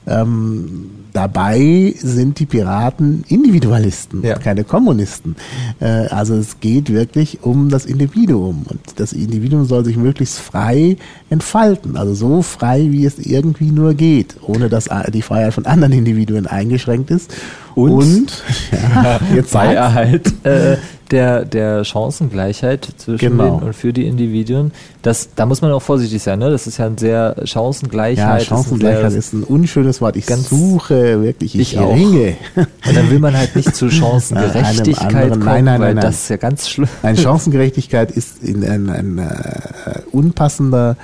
Ähm, 0.07 0.91
dabei 1.13 1.95
sind 1.99 2.39
die 2.39 2.47
Piraten 2.47 3.25
Individualisten, 3.29 4.25
ja. 4.25 4.39
keine 4.39 4.65
Kommunisten. 4.65 5.37
Äh, 5.81 6.07
also 6.07 6.35
es 6.35 6.61
geht 6.61 6.91
wirklich 6.91 7.43
um 7.43 7.69
das 7.69 7.87
Individuum 7.87 8.65
und 8.69 8.81
das 8.97 9.13
Individuum 9.13 9.65
soll 9.65 9.85
sich 9.85 9.97
möglichst 9.97 10.39
frei 10.39 10.97
entfalten, 11.33 11.97
also 11.97 12.15
so 12.15 12.43
frei, 12.43 12.89
wie 12.91 13.07
es 13.07 13.19
irgendwie 13.19 13.71
nur 13.71 13.95
geht, 13.95 14.37
ohne 14.43 14.69
dass 14.69 14.89
die 15.13 15.23
Freiheit 15.23 15.55
von 15.55 15.65
anderen 15.65 15.95
Individuen 15.95 16.47
eingeschränkt 16.47 17.11
ist. 17.11 17.33
Und, 17.75 17.91
und 17.91 18.43
ja, 18.73 19.19
jetzt 19.35 19.53
bei 19.53 19.73
Erhalt 19.75 20.33
äh, 20.45 20.77
der, 21.11 21.45
der 21.45 21.85
Chancengleichheit 21.85 22.89
zwischen 22.97 23.31
genau. 23.31 23.59
den 23.59 23.69
und 23.69 23.75
für 23.75 23.93
die 23.93 24.07
Individuen. 24.07 24.73
Das, 25.03 25.29
da 25.35 25.47
muss 25.47 25.61
man 25.63 25.71
auch 25.73 25.83
vorsichtig 25.83 26.23
sein, 26.23 26.39
ne? 26.39 26.51
Das 26.51 26.67
ist 26.67 26.79
ja 26.79 26.87
ein 26.87 26.99
sehr 26.99 27.37
Chancengleichheit. 27.45 28.43
Ja, 28.43 28.47
Chancengleichheit 28.47 29.13
ist 29.13 29.15
ein, 29.15 29.19
ist 29.19 29.33
ein 29.35 29.43
unschönes 29.45 30.01
Wort. 30.01 30.17
Ich 30.17 30.27
suche 30.27 31.23
wirklich, 31.23 31.55
ich, 31.55 31.75
ich 31.75 31.79
ringe. 31.79 32.37
Und 32.57 32.97
dann 32.97 33.11
will 33.11 33.19
man 33.19 33.37
halt 33.37 33.55
nicht 33.55 33.75
zu 33.77 33.91
Chancengerechtigkeit 33.91 35.15
anderen, 35.15 35.31
kommen, 35.31 35.45
nein, 35.45 35.65
nein, 35.65 35.81
weil 35.81 35.95
nein, 35.95 36.03
das 36.03 36.23
ist 36.23 36.29
ja 36.31 36.37
ganz 36.37 36.69
schlimm. 36.69 36.89
Nein, 37.03 37.17
Chancengerechtigkeit 37.17 38.11
ist 38.11 38.43
in 38.43 38.65
ein, 38.65 38.89
ein, 38.89 39.19
ein 39.19 39.19
uh, 39.19 40.17
unpassender 40.19 40.97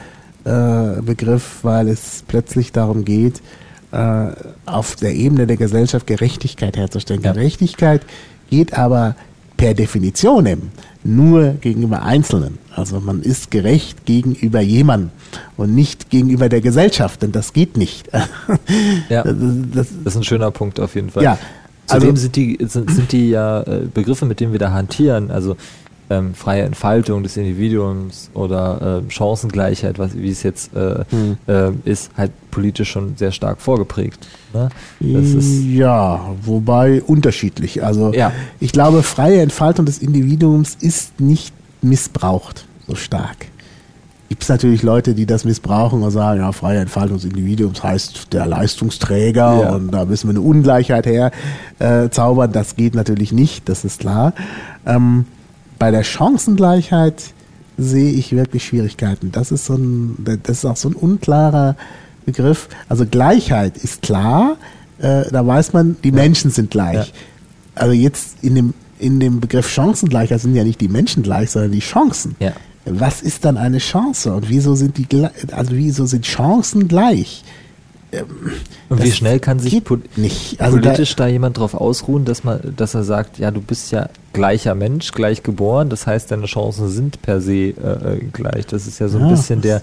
uh, 0.48 1.02
Begriff, 1.02 1.58
weil 1.62 1.88
es 1.88 2.24
plötzlich 2.26 2.72
darum 2.72 3.04
geht, 3.04 3.40
uh, 3.92 4.30
auf 4.66 4.96
der 4.96 5.14
Ebene 5.14 5.46
der 5.46 5.56
Gesellschaft 5.56 6.06
Gerechtigkeit 6.06 6.76
herzustellen. 6.76 7.22
Ja. 7.22 7.32
Gerechtigkeit 7.32 8.02
geht 8.50 8.76
aber 8.76 9.14
per 9.56 9.74
Definition 9.74 10.70
nur 11.04 11.54
gegenüber 11.60 12.02
Einzelnen. 12.02 12.58
Also 12.74 13.00
man 13.00 13.22
ist 13.22 13.50
gerecht 13.50 14.06
gegenüber 14.06 14.60
jemandem 14.60 15.10
und 15.56 15.74
nicht 15.74 16.10
gegenüber 16.10 16.48
der 16.48 16.60
Gesellschaft, 16.60 17.22
denn 17.22 17.32
das 17.32 17.52
geht 17.52 17.76
nicht. 17.76 18.08
Ja, 19.08 19.22
das, 19.22 19.34
das, 19.72 19.86
das 20.04 20.14
ist 20.14 20.16
ein 20.16 20.24
schöner 20.24 20.50
Punkt 20.50 20.78
auf 20.80 20.94
jeden 20.94 21.10
Fall. 21.10 21.22
Ja, 21.22 21.38
Zudem 21.88 22.10
also, 22.10 22.22
sind 22.22 22.36
die, 22.36 22.58
sind, 22.60 22.90
sind 22.90 23.12
die 23.12 23.30
ja 23.30 23.62
äh, 23.62 23.86
Begriffe, 23.92 24.26
mit 24.26 24.40
denen 24.40 24.52
wir 24.52 24.58
da 24.58 24.72
hantieren, 24.72 25.30
also 25.30 25.56
ähm, 26.10 26.34
freie 26.34 26.62
Entfaltung 26.62 27.22
des 27.22 27.36
Individuums 27.36 28.30
oder 28.34 29.02
äh, 29.06 29.10
Chancengleichheit, 29.10 29.98
was, 29.98 30.16
wie 30.16 30.30
es 30.30 30.42
jetzt 30.42 30.74
äh, 30.74 31.04
hm. 31.10 31.36
äh, 31.46 31.70
ist, 31.84 32.10
halt 32.16 32.32
politisch 32.50 32.90
schon 32.90 33.16
sehr 33.16 33.32
stark 33.32 33.60
vorgeprägt. 33.60 34.26
Ne? 34.54 34.70
ja, 35.74 36.34
wobei 36.42 37.02
unterschiedlich. 37.02 37.84
Also 37.84 38.12
ja. 38.12 38.32
ich 38.60 38.72
glaube, 38.72 39.02
freie 39.02 39.40
Entfaltung 39.42 39.86
des 39.86 39.98
Individuums 39.98 40.76
ist 40.80 41.20
nicht 41.20 41.54
missbraucht 41.82 42.66
so 42.86 42.94
stark. 42.94 43.46
Gibt 44.28 44.42
es 44.42 44.48
natürlich 44.50 44.82
Leute, 44.82 45.14
die 45.14 45.24
das 45.24 45.44
missbrauchen 45.44 46.02
und 46.02 46.10
sagen, 46.10 46.40
ja, 46.40 46.52
freie 46.52 46.80
Entfaltung 46.80 47.16
des 47.16 47.24
Individuums 47.24 47.82
heißt 47.82 48.32
der 48.34 48.46
Leistungsträger 48.46 49.62
ja. 49.62 49.74
und 49.74 49.90
da 49.90 50.04
müssen 50.04 50.28
wir 50.28 50.36
eine 50.36 50.42
Ungleichheit 50.42 51.06
herzaubern. 51.06 52.50
Äh, 52.50 52.52
das 52.52 52.76
geht 52.76 52.94
natürlich 52.94 53.32
nicht, 53.32 53.68
das 53.70 53.86
ist 53.86 54.00
klar. 54.00 54.34
Ähm, 54.84 55.24
bei 55.78 55.90
der 55.90 56.04
Chancengleichheit 56.04 57.22
sehe 57.76 58.12
ich 58.12 58.32
wirklich 58.32 58.64
Schwierigkeiten. 58.64 59.30
Das 59.32 59.52
ist 59.52 59.66
so 59.66 59.74
ein, 59.74 60.16
das 60.42 60.58
ist 60.58 60.64
auch 60.64 60.76
so 60.76 60.88
ein 60.88 60.94
unklarer 60.94 61.76
Begriff. 62.26 62.68
Also 62.88 63.06
Gleichheit 63.06 63.76
ist 63.78 64.02
klar, 64.02 64.56
äh, 64.98 65.24
da 65.30 65.46
weiß 65.46 65.72
man, 65.72 65.96
die 66.02 66.08
ja. 66.08 66.14
Menschen 66.14 66.50
sind 66.50 66.70
gleich. 66.70 67.08
Ja. 67.08 67.12
Also 67.76 67.92
jetzt 67.92 68.38
in 68.42 68.56
dem, 68.56 68.74
in 68.98 69.20
dem 69.20 69.40
Begriff 69.40 69.68
Chancengleichheit 69.68 70.40
sind 70.40 70.56
ja 70.56 70.64
nicht 70.64 70.80
die 70.80 70.88
Menschen 70.88 71.22
gleich, 71.22 71.50
sondern 71.50 71.72
die 71.72 71.80
Chancen. 71.80 72.34
Ja. 72.40 72.52
Was 72.84 73.22
ist 73.22 73.44
dann 73.44 73.56
eine 73.56 73.78
Chance 73.78 74.34
und 74.34 74.48
wieso 74.48 74.74
sind 74.74 74.96
die, 74.96 75.06
also 75.52 75.72
wieso 75.72 76.06
sind 76.06 76.24
Chancen 76.24 76.88
gleich? 76.88 77.44
Ähm, 78.12 78.26
und 78.88 79.02
wie 79.02 79.12
schnell 79.12 79.38
kann 79.38 79.58
sich 79.58 79.82
nicht. 80.16 80.60
Also 80.60 80.78
politisch 80.78 81.14
da, 81.16 81.24
da, 81.24 81.30
jemand 81.30 81.58
drauf 81.58 81.74
ausruhen, 81.74 82.24
dass 82.24 82.42
man, 82.44 82.74
dass 82.76 82.94
er 82.94 83.04
sagt, 83.04 83.38
ja, 83.38 83.50
du 83.50 83.60
bist 83.60 83.92
ja 83.92 84.08
gleicher 84.32 84.74
Mensch, 84.74 85.12
gleich 85.12 85.42
geboren, 85.42 85.88
das 85.88 86.06
heißt, 86.06 86.30
deine 86.30 86.46
Chancen 86.46 86.88
sind 86.88 87.20
per 87.22 87.40
se 87.40 87.52
äh, 87.52 87.70
äh 87.72 88.24
gleich. 88.32 88.66
Das 88.66 88.86
ist 88.86 88.98
ja 88.98 89.08
so 89.08 89.18
ein 89.18 89.24
ja, 89.24 89.30
bisschen 89.30 89.60
der 89.60 89.80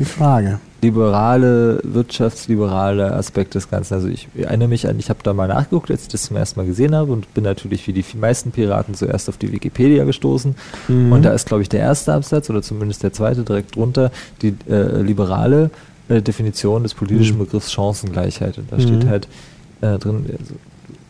liberale, 0.81 1.79
wirtschaftsliberale 1.83 3.13
Aspekt 3.13 3.55
des 3.55 3.69
Ganzen. 3.69 3.95
Also 3.95 4.07
ich 4.07 4.27
erinnere 4.37 4.67
mich 4.67 4.87
an, 4.87 4.99
ich 4.99 5.09
habe 5.09 5.19
da 5.23 5.33
mal 5.33 5.47
nachgeguckt, 5.47 5.89
als 5.89 6.03
ich 6.03 6.07
das 6.09 6.23
zum 6.23 6.37
ersten 6.37 6.59
Mal 6.59 6.67
gesehen 6.67 6.95
habe 6.95 7.11
und 7.11 7.33
bin 7.33 7.43
natürlich 7.43 7.87
wie 7.87 7.93
die 7.93 8.05
meisten 8.17 8.51
Piraten 8.51 8.93
zuerst 8.93 9.27
auf 9.27 9.37
die 9.37 9.51
Wikipedia 9.51 10.03
gestoßen. 10.03 10.55
Mhm. 10.87 11.11
Und 11.11 11.23
da 11.23 11.33
ist, 11.33 11.47
glaube 11.47 11.63
ich, 11.63 11.69
der 11.69 11.79
erste 11.79 12.13
Absatz 12.13 12.49
oder 12.49 12.61
zumindest 12.61 13.01
der 13.03 13.13
zweite 13.13 13.43
direkt 13.43 13.75
drunter, 13.75 14.11
die 14.41 14.55
äh, 14.69 15.01
liberale 15.01 15.65
äh, 15.65 15.94
Definition 16.09 16.83
des 16.83 16.93
politischen 16.93 17.35
mhm. 17.37 17.45
Begriffs 17.45 17.71
Chancengleichheit. 17.71 18.57
Und 18.57 18.71
da 18.71 18.79
steht 18.79 19.03
mhm. 19.03 19.09
halt 19.09 19.27
äh, 19.81 19.97
drin, 19.97 20.25
also 20.39 20.55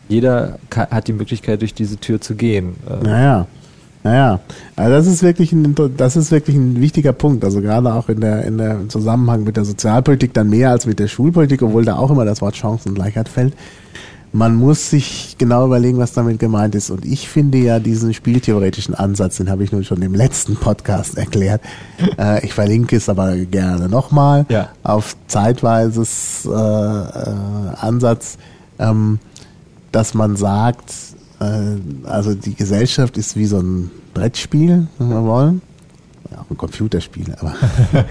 jeder 0.08 0.58
hat 0.74 1.08
die 1.08 1.12
Möglichkeit, 1.12 1.60
durch 1.60 1.74
diese 1.74 1.96
Tür 1.98 2.20
zu 2.20 2.34
gehen. 2.34 2.76
Äh, 2.88 3.04
naja. 3.04 3.46
Naja, 4.04 4.38
also 4.76 4.92
das 4.92 5.08
ist 5.08 5.24
wirklich 5.24 5.50
ein, 5.50 5.74
das 5.96 6.14
ist 6.14 6.30
wirklich 6.30 6.54
ein 6.54 6.80
wichtiger 6.80 7.12
Punkt. 7.12 7.44
Also 7.44 7.60
gerade 7.60 7.92
auch 7.92 8.08
in 8.08 8.20
der, 8.20 8.44
in 8.44 8.56
der 8.56 8.72
im 8.72 8.88
Zusammenhang 8.88 9.42
mit 9.42 9.56
der 9.56 9.64
Sozialpolitik 9.64 10.32
dann 10.32 10.48
mehr 10.48 10.70
als 10.70 10.86
mit 10.86 11.00
der 11.00 11.08
Schulpolitik, 11.08 11.60
obwohl 11.62 11.84
da 11.84 11.96
auch 11.96 12.12
immer 12.12 12.24
das 12.24 12.40
Wort 12.40 12.54
Chancengleichheit 12.56 13.28
fällt 13.28 13.54
man 14.32 14.54
muss 14.54 14.90
sich 14.90 15.36
genau 15.38 15.66
überlegen, 15.66 15.98
was 15.98 16.12
damit 16.12 16.38
gemeint 16.38 16.74
ist. 16.74 16.90
Und 16.90 17.04
ich 17.04 17.28
finde 17.28 17.58
ja 17.58 17.78
diesen 17.78 18.12
spieltheoretischen 18.12 18.94
Ansatz, 18.94 19.38
den 19.38 19.50
habe 19.50 19.64
ich 19.64 19.72
nun 19.72 19.84
schon 19.84 20.02
im 20.02 20.14
letzten 20.14 20.56
Podcast 20.56 21.16
erklärt. 21.16 21.60
Äh, 22.18 22.44
ich 22.46 22.54
verlinke 22.54 22.96
es 22.96 23.08
aber 23.08 23.36
gerne 23.36 23.88
nochmal 23.88 24.46
ja. 24.48 24.68
auf 24.82 25.16
zeitweises 25.26 26.46
äh, 26.46 26.50
äh, 26.50 27.34
Ansatz, 27.78 28.38
ähm, 28.78 29.18
dass 29.92 30.14
man 30.14 30.36
sagt, 30.36 30.92
äh, 31.40 32.06
also 32.06 32.34
die 32.34 32.54
Gesellschaft 32.54 33.18
ist 33.18 33.36
wie 33.36 33.46
so 33.46 33.58
ein 33.58 33.90
Brettspiel, 34.14 34.86
wenn 34.98 35.08
wir 35.08 35.24
wollen. 35.24 35.62
Ja, 36.30 36.38
auch 36.38 36.50
ein 36.50 36.56
Computerspiel, 36.56 37.34
aber 37.38 37.54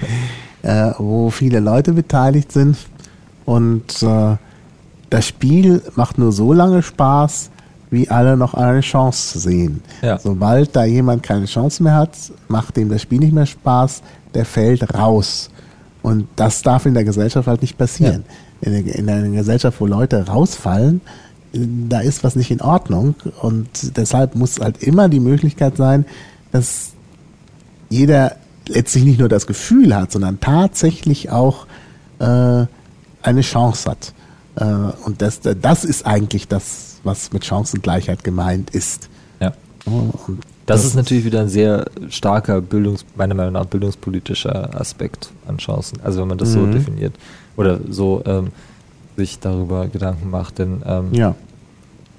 äh, 0.61 0.91
wo 0.97 1.29
viele 1.29 1.59
Leute 1.59 1.93
beteiligt 1.93 2.51
sind 2.51 2.77
und 3.45 4.03
das 5.09 5.27
Spiel 5.27 5.81
macht 5.95 6.17
nur 6.17 6.31
so 6.31 6.53
lange 6.53 6.81
Spaß, 6.81 7.51
wie 7.91 8.09
alle 8.09 8.35
noch 8.35 8.53
eine 8.53 8.81
Chance 8.81 9.39
sehen. 9.39 9.81
Ja. 10.01 10.17
Sobald 10.19 10.75
da 10.75 10.85
jemand 10.85 11.23
keine 11.23 11.45
Chance 11.45 11.83
mehr 11.83 11.95
hat, 11.95 12.17
macht 12.47 12.75
dem 12.77 12.89
das 12.89 13.01
Spiel 13.01 13.19
nicht 13.19 13.33
mehr 13.33 13.45
Spaß, 13.45 14.01
der 14.33 14.45
fällt 14.45 14.93
raus. 14.93 15.49
Und 16.01 16.27
das 16.35 16.61
darf 16.61 16.85
in 16.85 16.93
der 16.93 17.03
Gesellschaft 17.03 17.47
halt 17.47 17.61
nicht 17.61 17.77
passieren. 17.77 18.25
In, 18.61 18.71
der, 18.71 18.95
in 18.95 19.09
einer 19.09 19.29
Gesellschaft, 19.29 19.79
wo 19.79 19.85
Leute 19.85 20.27
rausfallen, 20.27 21.01
da 21.53 21.99
ist 22.01 22.23
was 22.23 22.35
nicht 22.35 22.51
in 22.51 22.61
Ordnung. 22.61 23.15
Und 23.41 23.97
deshalb 23.97 24.35
muss 24.35 24.59
halt 24.59 24.83
immer 24.83 25.09
die 25.09 25.19
Möglichkeit 25.19 25.77
sein, 25.77 26.05
dass 26.51 26.91
jeder 27.89 28.35
letztlich 28.67 29.03
nicht 29.03 29.19
nur 29.19 29.29
das 29.29 29.47
Gefühl 29.47 29.95
hat, 29.95 30.11
sondern 30.11 30.39
tatsächlich 30.39 31.29
auch 31.29 31.67
äh, 32.19 32.65
eine 33.21 33.41
Chance 33.41 33.89
hat. 33.89 34.13
Äh, 34.55 34.63
und 35.05 35.21
das, 35.21 35.39
das 35.41 35.83
ist 35.83 36.05
eigentlich 36.05 36.47
das, 36.47 36.97
was 37.03 37.33
mit 37.33 37.43
Chancengleichheit 37.45 38.23
gemeint 38.23 38.69
ist. 38.71 39.09
Ja. 39.39 39.53
Und 39.85 40.13
Das, 40.65 40.83
ist 40.85 40.95
natürlich 40.95 41.25
wieder 41.25 41.41
ein 41.41 41.49
sehr 41.49 41.85
starker 42.09 42.61
Bildungs, 42.61 43.05
meiner 43.15 43.35
Meinung 43.35 43.53
nach 43.53 43.65
bildungspolitischer 43.65 44.79
Aspekt 44.79 45.29
an 45.47 45.57
Chancen. 45.57 45.99
Also 46.03 46.21
wenn 46.21 46.29
man 46.29 46.37
das 46.39 46.53
so 46.53 46.59
Mhm. 46.61 46.71
definiert 46.71 47.13
oder 47.55 47.79
so 47.89 48.23
ähm, 48.25 48.47
sich 49.15 49.37
darüber 49.39 49.87
Gedanken 49.87 50.29
macht, 50.31 50.57
denn 50.59 50.81
ähm, 50.85 51.13
ja. 51.13 51.35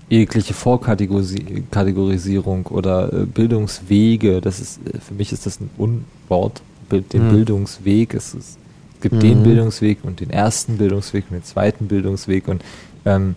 jegliche 0.08 0.54
Vorkategorisierung 0.54 2.66
oder 2.66 3.12
äh, 3.12 3.26
Bildungswege, 3.26 4.40
das 4.40 4.60
ist 4.60 4.78
äh, 4.86 4.98
für 5.00 5.14
mich 5.14 5.32
ist 5.32 5.44
das 5.46 5.60
ein 5.60 5.70
Unwort. 5.76 6.62
Den 6.90 7.04
Mhm. 7.26 7.30
Bildungsweg, 7.30 8.14
es, 8.14 8.32
ist, 8.34 8.58
es 8.96 9.00
gibt 9.02 9.14
Mhm. 9.16 9.20
den 9.20 9.42
Bildungsweg 9.42 9.98
und 10.02 10.20
den 10.20 10.30
ersten 10.30 10.78
Bildungsweg 10.78 11.24
und 11.30 11.36
den 11.36 11.44
zweiten 11.44 11.86
Bildungsweg 11.86 12.48
und 12.48 12.62
ähm, 13.04 13.36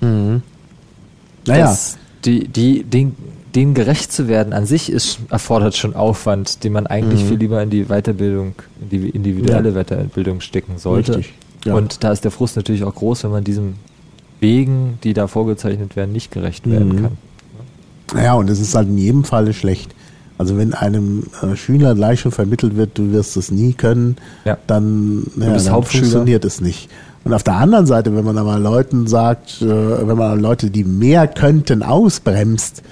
Mhm. 0.00 0.42
Naja, 1.46 1.64
das, 1.66 1.98
die, 2.24 2.46
die, 2.46 2.84
den, 2.84 3.16
denen 3.54 3.74
gerecht 3.74 4.12
zu 4.12 4.28
werden 4.28 4.52
an 4.52 4.66
sich 4.66 4.92
ist, 4.92 5.18
erfordert 5.30 5.74
schon 5.76 5.94
Aufwand, 5.96 6.62
den 6.62 6.72
man 6.72 6.86
eigentlich 6.86 7.24
Mhm. 7.24 7.28
viel 7.28 7.38
lieber 7.38 7.62
in 7.62 7.70
die 7.70 7.84
Weiterbildung, 7.86 8.54
in 8.82 8.88
die 8.90 9.08
individuelle 9.08 9.72
Weiterbildung 9.72 10.40
stecken 10.40 10.78
sollte. 10.78 11.16
Richtig, 11.16 11.34
ja. 11.64 11.74
Und 11.74 12.04
da 12.04 12.12
ist 12.12 12.22
der 12.24 12.30
Frust 12.30 12.56
natürlich 12.56 12.84
auch 12.84 12.94
groß, 12.94 13.24
wenn 13.24 13.30
man 13.30 13.44
diesen 13.44 13.74
Wegen, 14.40 14.98
die 15.02 15.14
da 15.14 15.26
vorgezeichnet 15.26 15.96
werden, 15.96 16.12
nicht 16.12 16.30
gerecht 16.30 16.68
werden 16.70 16.88
Mhm. 16.96 17.02
kann. 17.02 18.22
Ja, 18.22 18.34
und 18.34 18.48
es 18.50 18.60
ist 18.60 18.74
halt 18.74 18.88
in 18.88 18.98
jedem 18.98 19.24
Falle 19.24 19.52
schlecht. 19.52 19.94
Also 20.38 20.56
wenn 20.56 20.72
einem 20.72 21.24
äh, 21.42 21.56
Schüler 21.56 21.94
gleich 21.94 22.20
schon 22.20 22.32
vermittelt 22.32 22.76
wird, 22.76 22.96
du 22.96 23.12
wirst 23.12 23.36
es 23.36 23.50
nie 23.50 23.72
können, 23.72 24.16
Ja. 24.44 24.56
dann, 24.66 25.24
ja, 25.36 25.46
dann 25.50 25.60
funktioniert 25.60 26.44
es 26.44 26.60
nicht. 26.60 26.88
Und 27.24 27.34
auf 27.34 27.42
der 27.42 27.54
anderen 27.56 27.86
Seite, 27.86 28.14
wenn 28.16 28.24
man 28.24 28.38
aber 28.38 28.58
Leuten 28.58 29.06
sagt, 29.08 29.60
äh, 29.60 29.66
wenn 29.66 30.16
man 30.16 30.38
Leute, 30.40 30.70
die 30.70 30.84
mehr 30.84 31.26
könnten, 31.26 31.82
ausbremst, 31.82 32.82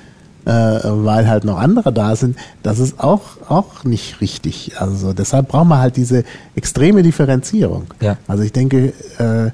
äh, 0.44 0.50
weil 0.50 1.28
halt 1.28 1.44
noch 1.44 1.58
andere 1.58 1.92
da 1.92 2.14
sind, 2.16 2.36
das 2.62 2.78
ist 2.80 3.00
auch, 3.00 3.22
auch 3.48 3.84
nicht 3.84 4.20
richtig. 4.20 4.72
Also 4.78 5.12
deshalb 5.12 5.48
braucht 5.48 5.68
man 5.68 5.78
halt 5.78 5.96
diese 5.96 6.24
extreme 6.56 7.02
Differenzierung. 7.02 7.84
Ja. 8.00 8.16
Also 8.26 8.42
ich 8.42 8.52
denke, 8.52 8.92
äh, 9.18 9.50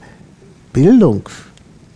Bildung, 0.72 1.28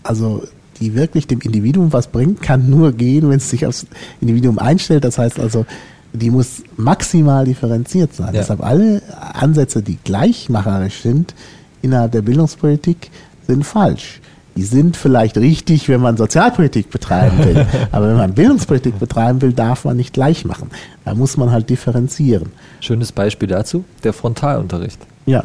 also 0.02 0.42
die 0.80 0.94
wirklich 0.94 1.26
dem 1.26 1.40
Individuum 1.40 1.92
was 1.92 2.08
bringt, 2.08 2.42
kann 2.42 2.70
nur 2.70 2.92
gehen, 2.92 3.28
wenn 3.28 3.38
es 3.38 3.50
sich 3.50 3.66
aufs 3.66 3.86
Individuum 4.20 4.58
einstellt. 4.58 5.04
Das 5.04 5.18
heißt 5.18 5.40
also, 5.40 5.66
die 6.12 6.30
muss 6.30 6.62
maximal 6.76 7.44
differenziert 7.44 8.14
sein. 8.14 8.34
Ja. 8.34 8.40
Deshalb 8.40 8.62
alle 8.62 9.02
Ansätze, 9.34 9.82
die 9.82 9.98
gleichmacherisch 10.02 11.02
sind 11.02 11.34
innerhalb 11.82 12.12
der 12.12 12.22
Bildungspolitik, 12.22 13.10
sind 13.46 13.64
falsch. 13.64 14.20
Die 14.56 14.62
sind 14.62 14.96
vielleicht 14.96 15.36
richtig, 15.36 15.88
wenn 15.90 16.00
man 16.00 16.16
Sozialpolitik 16.16 16.90
betreiben 16.90 17.38
will. 17.44 17.66
Aber 17.92 18.08
wenn 18.08 18.16
man 18.16 18.32
Bildungspolitik 18.32 18.98
betreiben 18.98 19.42
will, 19.42 19.52
darf 19.52 19.84
man 19.84 19.98
nicht 19.98 20.14
gleich 20.14 20.46
machen. 20.46 20.70
Da 21.04 21.14
muss 21.14 21.36
man 21.36 21.50
halt 21.50 21.68
differenzieren. 21.68 22.52
Schönes 22.80 23.12
Beispiel 23.12 23.48
dazu, 23.48 23.84
der 24.02 24.14
Frontalunterricht. 24.14 24.98
Ja, 25.26 25.40
ja. 25.40 25.44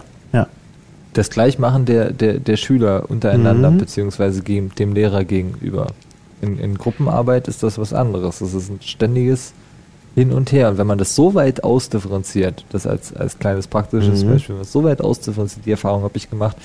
Das 1.14 1.30
Gleichmachen 1.30 1.86
der, 1.86 2.12
der, 2.12 2.40
der 2.40 2.58
Schüler 2.58 3.06
untereinander, 3.10 3.72
Mhm. 3.72 3.78
beziehungsweise 3.80 4.42
gegen, 4.44 4.70
dem 4.76 4.94
Lehrer 4.94 5.24
gegenüber. 5.26 5.88
In, 6.42 6.58
in 6.58 6.78
Gruppenarbeit 6.78 7.48
ist 7.48 7.64
das 7.64 7.78
was 7.78 7.94
anderes. 7.94 8.40
Das 8.40 8.54
ist 8.54 8.70
ein 8.70 8.80
ständiges 8.82 9.54
Hin 10.16 10.32
und 10.32 10.52
Her. 10.52 10.70
Und 10.70 10.78
wenn 10.78 10.88
man 10.88 10.98
das 10.98 11.14
so 11.16 11.34
weit 11.36 11.64
ausdifferenziert, 11.64 12.66
das 12.72 12.88
als, 12.88 13.14
als 13.14 13.38
kleines 13.40 13.68
praktisches 13.68 14.24
Mhm. 14.24 14.30
Beispiel, 14.32 14.50
wenn 14.50 14.56
man 14.60 14.66
es 14.66 14.72
so 14.72 14.84
weit 14.84 15.02
ausdifferenziert, 15.02 15.66
die 15.66 15.72
Erfahrung 15.72 16.04
habe 16.04 16.16
ich 16.18 16.30
gemacht, 16.30 16.58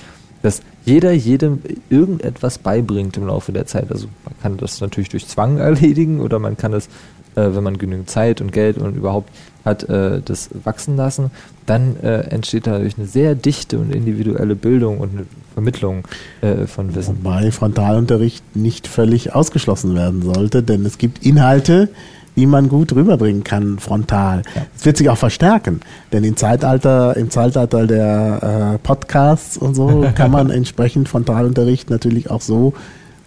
dass 0.43 0.61
jeder 0.85 1.11
jedem 1.11 1.61
irgendetwas 1.89 2.57
beibringt 2.57 3.17
im 3.17 3.27
Laufe 3.27 3.51
der 3.51 3.65
Zeit. 3.65 3.91
Also 3.91 4.07
man 4.23 4.33
kann 4.41 4.57
das 4.57 4.79
natürlich 4.81 5.09
durch 5.09 5.27
Zwang 5.27 5.57
erledigen 5.59 6.21
oder 6.21 6.39
man 6.39 6.57
kann 6.57 6.73
es, 6.73 6.87
äh, 7.35 7.49
wenn 7.53 7.63
man 7.63 7.77
genügend 7.77 8.09
Zeit 8.09 8.39
und 8.41 8.51
Geld 8.51 8.77
und 8.77 8.95
überhaupt 8.95 9.29
hat, 9.67 9.83
äh, 9.83 10.21
das 10.23 10.49
wachsen 10.63 10.95
lassen. 10.95 11.29
Dann 11.67 11.97
äh, 12.01 12.21
entsteht 12.29 12.65
dadurch 12.65 12.97
eine 12.97 13.05
sehr 13.05 13.35
dichte 13.35 13.77
und 13.77 13.93
individuelle 13.93 14.55
Bildung 14.55 14.97
und 14.99 15.11
eine 15.11 15.25
Vermittlung 15.53 16.03
äh, 16.41 16.65
von 16.65 16.95
Wissen. 16.95 17.17
Wobei 17.23 17.51
Frontalunterricht 17.51 18.55
nicht 18.55 18.87
völlig 18.87 19.35
ausgeschlossen 19.35 19.95
werden 19.95 20.21
sollte, 20.21 20.63
denn 20.63 20.85
es 20.85 20.97
gibt 20.97 21.25
Inhalte, 21.25 21.89
die 22.37 22.45
man 22.45 22.69
gut 22.69 22.93
rüberbringen 22.93 23.43
kann, 23.43 23.79
frontal. 23.79 24.43
Es 24.77 24.85
wird 24.85 24.97
sich 24.97 25.09
auch 25.09 25.17
verstärken, 25.17 25.81
denn 26.13 26.23
im 26.23 26.37
Zeitalter, 26.37 27.17
im 27.17 27.31
Zeitalter 27.31 27.87
der 27.87 28.75
äh, 28.75 28.77
Podcasts 28.77 29.57
und 29.57 29.73
so 29.75 30.05
kann 30.15 30.31
man 30.31 30.51
entsprechend 30.51 31.09
Frontalunterricht 31.09 31.89
natürlich 31.89 32.29
auch 32.29 32.41
so 32.41 32.73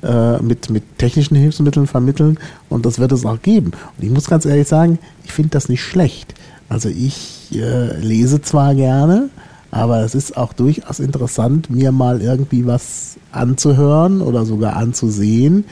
äh, 0.03 0.39
mit, 0.43 0.71
mit 0.71 0.99
technischen 0.99 1.37
Hilfsmitteln 1.37 1.87
vermitteln 1.87 2.39
und 2.69 2.87
das 2.87 2.99
wird 2.99 3.13
es 3.13 3.25
auch 3.27 3.41
geben. 3.43 3.73
Und 3.99 4.05
ich 4.05 4.11
muss 4.11 4.29
ganz 4.29 4.45
ehrlich 4.47 4.69
sagen, 4.69 4.99
ich 5.25 5.33
finde 5.33 5.51
das 5.51 5.69
nicht 5.69 5.83
schlecht. 5.83 6.35
Also 6.69 6.89
ich 6.89 7.49
äh, 7.55 7.97
lese 8.01 8.41
zwar 8.43 8.75
gerne, 8.75 9.29
aber 9.71 10.01
es 10.01 10.15
ist 10.15 10.37
auch 10.37 10.53
durchaus 10.53 11.01
interessant, 11.01 11.71
mir 11.71 11.93
mal 11.93 12.21
irgendwie 12.23 12.67
was 12.67 13.17
anzuhören 13.33 14.21
oder 14.21 14.45
sogar 14.45 14.77
anzusehen. 14.77 15.65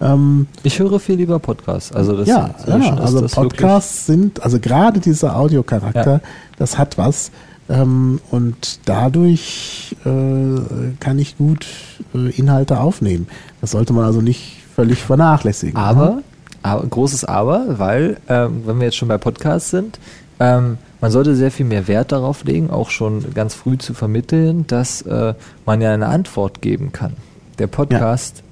Ähm, 0.00 0.46
Ich 0.62 0.78
höre 0.78 0.98
viel 0.98 1.16
lieber 1.16 1.38
Podcasts. 1.38 1.92
Also 1.92 2.16
das 2.16 2.28
ja, 2.28 2.46
ist 2.58 2.66
ja 2.68 2.82
schon- 2.82 2.94
ist 2.98 3.00
also 3.00 3.26
Podcasts 3.26 4.06
sind, 4.06 4.42
also 4.42 4.58
gerade 4.58 4.98
dieser 5.00 5.36
Audiocharakter, 5.36 6.12
Ja. 6.14 6.20
das 6.56 6.78
hat 6.78 6.96
was. 6.98 7.30
Ähm, 7.70 8.20
und 8.30 8.80
dadurch 8.84 9.96
äh, 10.04 10.60
kann 10.98 11.18
ich 11.18 11.38
gut 11.38 11.66
äh, 12.14 12.30
Inhalte 12.30 12.80
aufnehmen. 12.80 13.28
Das 13.60 13.70
sollte 13.70 13.92
man 13.92 14.04
also 14.04 14.20
nicht 14.20 14.58
völlig 14.74 14.98
vernachlässigen. 14.98 15.76
Aber, 15.76 16.22
aber 16.62 16.84
großes 16.84 17.24
Aber, 17.24 17.78
weil, 17.78 18.16
ähm, 18.28 18.62
wenn 18.66 18.78
wir 18.78 18.86
jetzt 18.86 18.96
schon 18.96 19.08
bei 19.08 19.18
Podcasts 19.18 19.70
sind, 19.70 20.00
ähm, 20.40 20.78
man 21.00 21.12
sollte 21.12 21.36
sehr 21.36 21.50
viel 21.50 21.66
mehr 21.66 21.86
Wert 21.86 22.12
darauf 22.12 22.44
legen, 22.44 22.70
auch 22.70 22.90
schon 22.90 23.32
ganz 23.34 23.54
früh 23.54 23.78
zu 23.78 23.94
vermitteln, 23.94 24.66
dass 24.66 25.02
äh, 25.02 25.34
man 25.64 25.80
ja 25.80 25.92
eine 25.92 26.08
Antwort 26.08 26.60
geben 26.60 26.92
kann. 26.92 27.14
Der 27.58 27.68
Podcast 27.68 28.42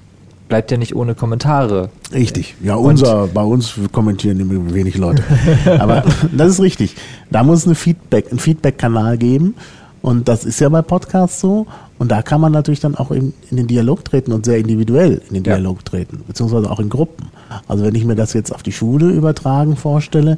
bleibt 0.49 0.71
ja 0.71 0.77
nicht 0.77 0.95
ohne 0.95 1.15
Kommentare. 1.15 1.89
Richtig. 2.13 2.55
Ja, 2.61 2.75
Und- 2.75 2.85
unser, 2.91 3.27
bei 3.27 3.43
uns 3.43 3.75
kommentieren 3.91 4.73
wenig 4.73 4.97
Leute. 4.97 5.23
Aber 5.79 6.03
das 6.35 6.49
ist 6.49 6.61
richtig. 6.61 6.95
Da 7.31 7.43
muss 7.43 7.59
es 7.59 7.65
eine 7.65 7.75
Feedback, 7.75 8.29
einen 8.31 8.39
Feedback-Kanal 8.39 9.17
geben. 9.17 9.55
Und 10.01 10.27
das 10.27 10.45
ist 10.45 10.59
ja 10.59 10.69
bei 10.69 10.81
Podcasts 10.81 11.39
so. 11.39 11.67
Und 11.97 12.09
da 12.11 12.21
kann 12.21 12.39
man 12.41 12.51
natürlich 12.51 12.79
dann 12.79 12.95
auch 12.95 13.11
in, 13.11 13.33
in 13.51 13.57
den 13.57 13.67
Dialog 13.67 14.03
treten 14.05 14.31
und 14.31 14.45
sehr 14.45 14.57
individuell 14.57 15.21
in 15.29 15.35
den 15.35 15.43
Ja. 15.43 15.55
Dialog 15.55 15.83
treten, 15.85 16.23
beziehungsweise 16.27 16.69
auch 16.71 16.79
in 16.79 16.89
Gruppen. 16.89 17.27
Also 17.67 17.83
wenn 17.83 17.95
ich 17.95 18.05
mir 18.05 18.15
das 18.15 18.33
jetzt 18.33 18.53
auf 18.55 18.63
die 18.63 18.71
Schule 18.71 19.09
übertragen 19.09 19.75
vorstelle, 19.75 20.37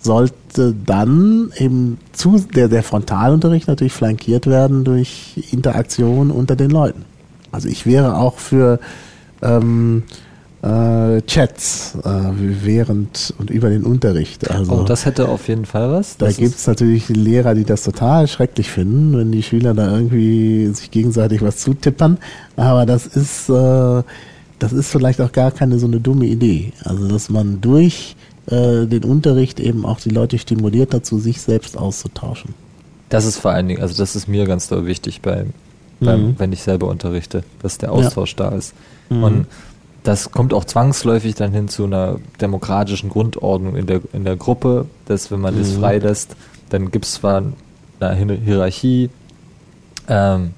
sollte 0.00 0.74
dann 0.86 1.52
eben 1.58 1.98
zu 2.12 2.38
der, 2.54 2.68
der 2.68 2.82
Frontalunterricht 2.82 3.68
natürlich 3.68 3.92
flankiert 3.92 4.46
werden 4.46 4.82
durch 4.84 5.46
Interaktion 5.52 6.30
unter 6.30 6.56
den 6.56 6.70
Leuten. 6.70 7.04
Also 7.52 7.68
ich 7.68 7.84
wäre 7.86 8.16
auch 8.16 8.38
für 8.38 8.80
ähm, 9.42 10.04
äh, 10.62 11.20
Chats 11.22 11.96
äh, 12.04 12.08
während 12.36 13.34
und 13.38 13.50
über 13.50 13.68
den 13.68 13.82
Unterricht. 13.84 14.48
Also 14.50 14.72
Und 14.72 14.90
das 14.90 15.06
hätte 15.06 15.28
auf 15.28 15.48
jeden 15.48 15.64
Fall 15.66 15.90
was. 15.90 16.16
da 16.16 16.26
Das 16.26 16.36
gibt 16.36 16.54
es 16.54 16.66
natürlich 16.66 17.08
Lehrer, 17.08 17.54
die 17.54 17.64
das 17.64 17.82
total 17.82 18.28
schrecklich 18.28 18.70
finden, 18.70 19.18
wenn 19.18 19.32
die 19.32 19.42
Schüler 19.42 19.74
da 19.74 19.92
irgendwie 19.96 20.68
sich 20.68 20.90
gegenseitig 20.90 21.42
was 21.42 21.58
zutippern. 21.58 22.18
Aber 22.56 22.86
das 22.86 23.06
ist, 23.06 23.48
äh, 23.48 24.02
das 24.60 24.72
ist 24.72 24.90
vielleicht 24.90 25.20
auch 25.20 25.32
gar 25.32 25.50
keine 25.50 25.80
so 25.80 25.86
eine 25.86 25.98
dumme 25.98 26.26
Idee. 26.26 26.72
Also 26.84 27.08
dass 27.08 27.28
man 27.28 27.60
durch 27.60 28.14
äh, 28.46 28.86
den 28.86 29.02
Unterricht 29.04 29.58
eben 29.58 29.84
auch 29.84 29.98
die 29.98 30.10
Leute 30.10 30.38
stimuliert 30.38 30.94
dazu, 30.94 31.18
sich 31.18 31.40
selbst 31.40 31.76
auszutauschen. 31.76 32.54
Das 33.08 33.24
ist 33.24 33.38
vor 33.38 33.50
allen 33.50 33.66
Dingen, 33.68 33.82
also 33.82 33.96
das 33.96 34.14
ist 34.14 34.28
mir 34.28 34.46
ganz 34.46 34.68
doll 34.68 34.86
wichtig 34.86 35.20
beim, 35.22 35.50
beim 36.00 36.22
Mhm. 36.28 36.34
wenn 36.38 36.52
ich 36.52 36.62
selber 36.62 36.88
unterrichte, 36.88 37.42
dass 37.62 37.78
der 37.78 37.92
Austausch 37.92 38.36
da 38.36 38.50
ist. 38.50 38.74
Mhm. 39.18 39.24
Und 39.24 39.46
das 40.04 40.32
kommt 40.32 40.52
auch 40.52 40.64
zwangsläufig 40.64 41.34
dann 41.36 41.52
hin 41.52 41.68
zu 41.68 41.84
einer 41.84 42.18
demokratischen 42.40 43.08
Grundordnung 43.08 43.76
in 43.76 43.86
der, 43.86 44.00
in 44.12 44.24
der 44.24 44.36
Gruppe, 44.36 44.86
dass 45.06 45.30
wenn 45.30 45.40
man 45.40 45.56
das 45.56 45.70
Mhm. 45.72 45.80
freilässt, 45.80 46.34
dann 46.70 46.90
gibt 46.90 47.04
es 47.04 47.14
zwar 47.14 47.42
eine 48.00 48.14
Hier- 48.16 48.40
Hierarchie, 48.44 49.10
ähm, 50.08 50.50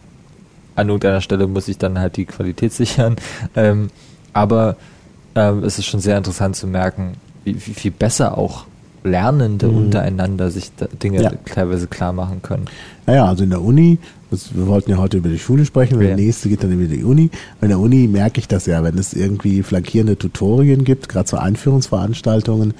an 0.76 0.88
irgendeiner 0.88 1.20
Stelle 1.20 1.46
muss 1.46 1.68
ich 1.68 1.78
dann 1.78 1.98
halt 1.98 2.16
die 2.16 2.24
Qualität 2.24 2.72
sichern. 2.80 3.16
Ähm, 3.54 3.90
aber 4.32 4.76
ähm, 5.34 5.62
es 5.62 5.78
ist 5.78 5.86
schon 5.86 6.00
sehr 6.00 6.16
interessant 6.16 6.56
zu 6.56 6.66
merken, 6.66 7.14
wie, 7.44 7.54
wie 7.54 7.74
viel 7.74 7.90
besser 7.90 8.38
auch 8.38 8.64
Lernende 9.04 9.68
Mhm. 9.68 9.76
untereinander 9.76 10.50
sich 10.50 10.72
Dinge 11.02 11.22
Ja. 11.22 11.32
teilweise 11.44 11.86
klar 11.86 12.12
machen 12.12 12.40
können. 12.42 12.64
Naja, 13.06 13.26
also 13.26 13.44
in 13.44 13.50
der 13.50 13.60
Uni, 13.62 13.98
das, 14.30 14.54
wir 14.56 14.66
wollten 14.66 14.90
ja 14.90 14.96
heute 14.96 15.18
über 15.18 15.28
die 15.28 15.38
Schule 15.38 15.64
sprechen, 15.66 16.00
Ja. 16.00 16.06
der 16.08 16.16
nächste 16.16 16.48
geht 16.48 16.64
dann 16.64 16.72
über 16.72 16.86
die 16.92 17.04
Uni. 17.04 17.30
In 17.60 17.68
der 17.68 17.78
Uni 17.78 18.08
merke 18.08 18.40
ich 18.40 18.48
das 18.48 18.64
ja, 18.66 18.82
wenn 18.82 18.96
es 18.98 19.12
irgendwie 19.12 19.62
flankierende 19.62 20.16
Tutorien 20.16 20.84
gibt, 20.84 21.08
gerade 21.10 21.28
so 21.28 21.36
Einführungsveranstaltungen, 21.36 22.72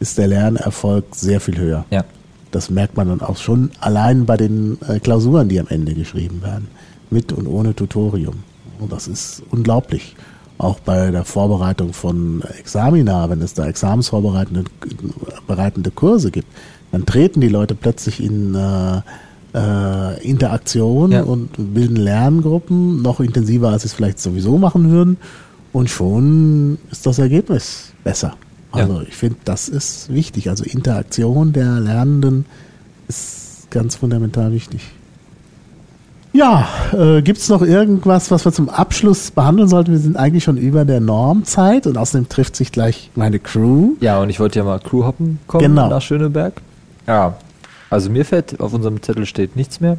ist 0.00 0.18
der 0.18 0.28
Lernerfolg 0.28 1.04
sehr 1.14 1.40
viel 1.40 1.58
höher. 1.58 1.84
Ja. 1.90 2.04
Das 2.50 2.68
merkt 2.70 2.96
man 2.96 3.08
dann 3.08 3.20
auch 3.22 3.36
schon 3.36 3.70
allein 3.80 4.26
bei 4.26 4.36
den 4.36 4.76
äh, 4.88 4.98
Klausuren, 4.98 5.48
die 5.48 5.60
am 5.60 5.68
Ende 5.68 5.94
geschrieben 5.94 6.42
werden. 6.42 6.68
Mit 7.10 7.32
und 7.32 7.46
ohne 7.46 7.74
Tutorium. 7.74 8.36
Und 8.80 8.92
das 8.92 9.08
ist 9.08 9.42
unglaublich. 9.50 10.14
Auch 10.60 10.78
bei 10.80 11.10
der 11.10 11.24
Vorbereitung 11.24 11.94
von 11.94 12.42
Examina, 12.58 13.30
wenn 13.30 13.40
es 13.40 13.54
da 13.54 13.66
examensvorbereitende 13.66 14.64
bereitende 15.46 15.90
Kurse 15.90 16.30
gibt, 16.30 16.48
dann 16.92 17.06
treten 17.06 17.40
die 17.40 17.48
Leute 17.48 17.74
plötzlich 17.74 18.22
in 18.22 18.54
äh, 18.54 19.00
äh, 19.54 20.22
Interaktion 20.22 21.12
Ja. 21.12 21.22
und 21.22 21.48
bilden 21.74 21.96
Lerngruppen 21.96 23.00
noch 23.00 23.20
intensiver, 23.20 23.70
als 23.70 23.82
sie 23.82 23.86
es 23.88 23.94
vielleicht 23.94 24.20
sowieso 24.20 24.58
machen 24.58 24.90
würden. 24.90 25.16
Und 25.72 25.88
schon 25.88 26.76
ist 26.90 27.06
das 27.06 27.18
Ergebnis 27.18 27.92
besser. 28.04 28.34
Ja. 28.74 28.82
Also 28.82 29.00
ich 29.00 29.16
finde, 29.16 29.38
das 29.46 29.70
ist 29.70 30.12
wichtig. 30.12 30.50
Also 30.50 30.64
Interaktion 30.64 31.54
der 31.54 31.80
Lernenden 31.80 32.44
ist 33.08 33.68
ganz 33.70 33.96
fundamental 33.96 34.52
wichtig. 34.52 34.82
Ja, 36.32 36.68
äh, 36.92 37.22
gibt 37.22 37.38
es 37.40 37.48
noch 37.48 37.62
irgendwas, 37.62 38.30
was 38.30 38.44
wir 38.44 38.52
zum 38.52 38.68
Abschluss 38.68 39.32
behandeln 39.32 39.68
sollten? 39.68 39.90
Wir 39.90 39.98
sind 39.98 40.16
eigentlich 40.16 40.44
schon 40.44 40.56
über 40.58 40.84
der 40.84 41.00
Normzeit 41.00 41.86
und 41.88 41.98
außerdem 41.98 42.28
trifft 42.28 42.54
sich 42.54 42.70
gleich 42.70 43.10
meine 43.16 43.40
Crew. 43.40 43.94
Ja, 44.00 44.20
und 44.20 44.30
ich 44.30 44.38
wollte 44.38 44.60
ja 44.60 44.64
mal 44.64 44.78
Crew 44.78 45.04
hoppen 45.04 45.40
kommen 45.48 45.62
Genau. 45.64 45.88
nach 45.88 46.00
Schöneberg. 46.02 46.54
Ja, 47.08 47.34
also 47.90 48.10
mir 48.10 48.24
fällt, 48.24 48.60
auf 48.60 48.72
unserem 48.72 49.02
Zettel 49.02 49.26
steht 49.26 49.56
nichts 49.56 49.80
mehr. 49.80 49.98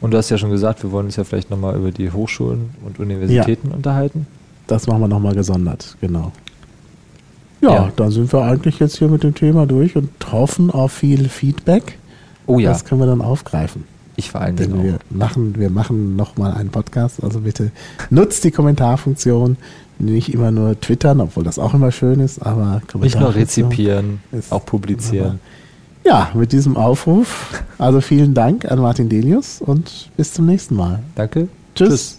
Und 0.00 0.10
du 0.10 0.18
hast 0.18 0.28
ja 0.28 0.38
schon 0.38 0.50
gesagt, 0.50 0.82
wir 0.82 0.90
wollen 0.90 1.06
uns 1.06 1.16
ja 1.16 1.22
vielleicht 1.24 1.50
nochmal 1.50 1.76
über 1.76 1.92
die 1.92 2.10
Hochschulen 2.10 2.70
und 2.84 2.98
Universitäten 2.98 3.68
unterhalten. 3.70 4.26
Das 4.66 4.88
machen 4.88 5.00
wir 5.02 5.08
nochmal 5.08 5.34
gesondert, 5.34 5.96
genau. 6.00 6.32
Ja, 7.60 7.70
Ja. 7.74 7.92
dann 7.94 8.10
sind 8.10 8.32
wir 8.32 8.42
eigentlich 8.42 8.80
jetzt 8.80 8.98
hier 8.98 9.08
mit 9.08 9.22
dem 9.22 9.34
Thema 9.36 9.66
durch 9.66 9.94
und 9.96 10.10
hoffen 10.32 10.70
auf 10.72 10.92
viel 10.92 11.28
Feedback. 11.28 11.96
Oh 12.46 12.58
ja, 12.58 12.70
Das 12.70 12.84
können 12.84 13.00
wir 13.00 13.06
dann 13.06 13.22
aufgreifen. 13.22 13.84
Ich 14.16 14.30
vor 14.30 14.40
allen 14.40 14.56
Dingen 14.56 14.72
Denn 14.72 14.84
wir 14.84 14.94
auch. 14.94 14.98
machen, 15.10 15.54
wir 15.58 15.70
machen 15.70 16.16
nochmal 16.16 16.52
einen 16.52 16.70
Podcast, 16.70 17.22
also 17.22 17.40
bitte 17.40 17.70
nutzt 18.10 18.44
die 18.44 18.50
Kommentarfunktion. 18.50 19.56
Nicht 19.98 20.34
immer 20.34 20.50
nur 20.50 20.80
twittern, 20.80 21.20
obwohl 21.20 21.44
das 21.44 21.58
auch 21.58 21.72
immer 21.72 21.92
schön 21.92 22.18
ist, 22.18 22.44
aber 22.44 22.82
Nicht 23.00 23.18
nur 23.18 23.34
rezipieren, 23.34 24.20
auch 24.50 24.66
publizieren. 24.66 25.38
Ja, 26.04 26.30
mit 26.34 26.52
diesem 26.52 26.76
Aufruf, 26.76 27.62
also 27.78 28.00
vielen 28.00 28.34
Dank 28.34 28.70
an 28.70 28.80
Martin 28.80 29.08
Delius 29.08 29.60
und 29.60 30.10
bis 30.16 30.32
zum 30.32 30.46
nächsten 30.46 30.74
Mal. 30.74 31.00
Danke. 31.14 31.48
Tschüss. 31.76 32.18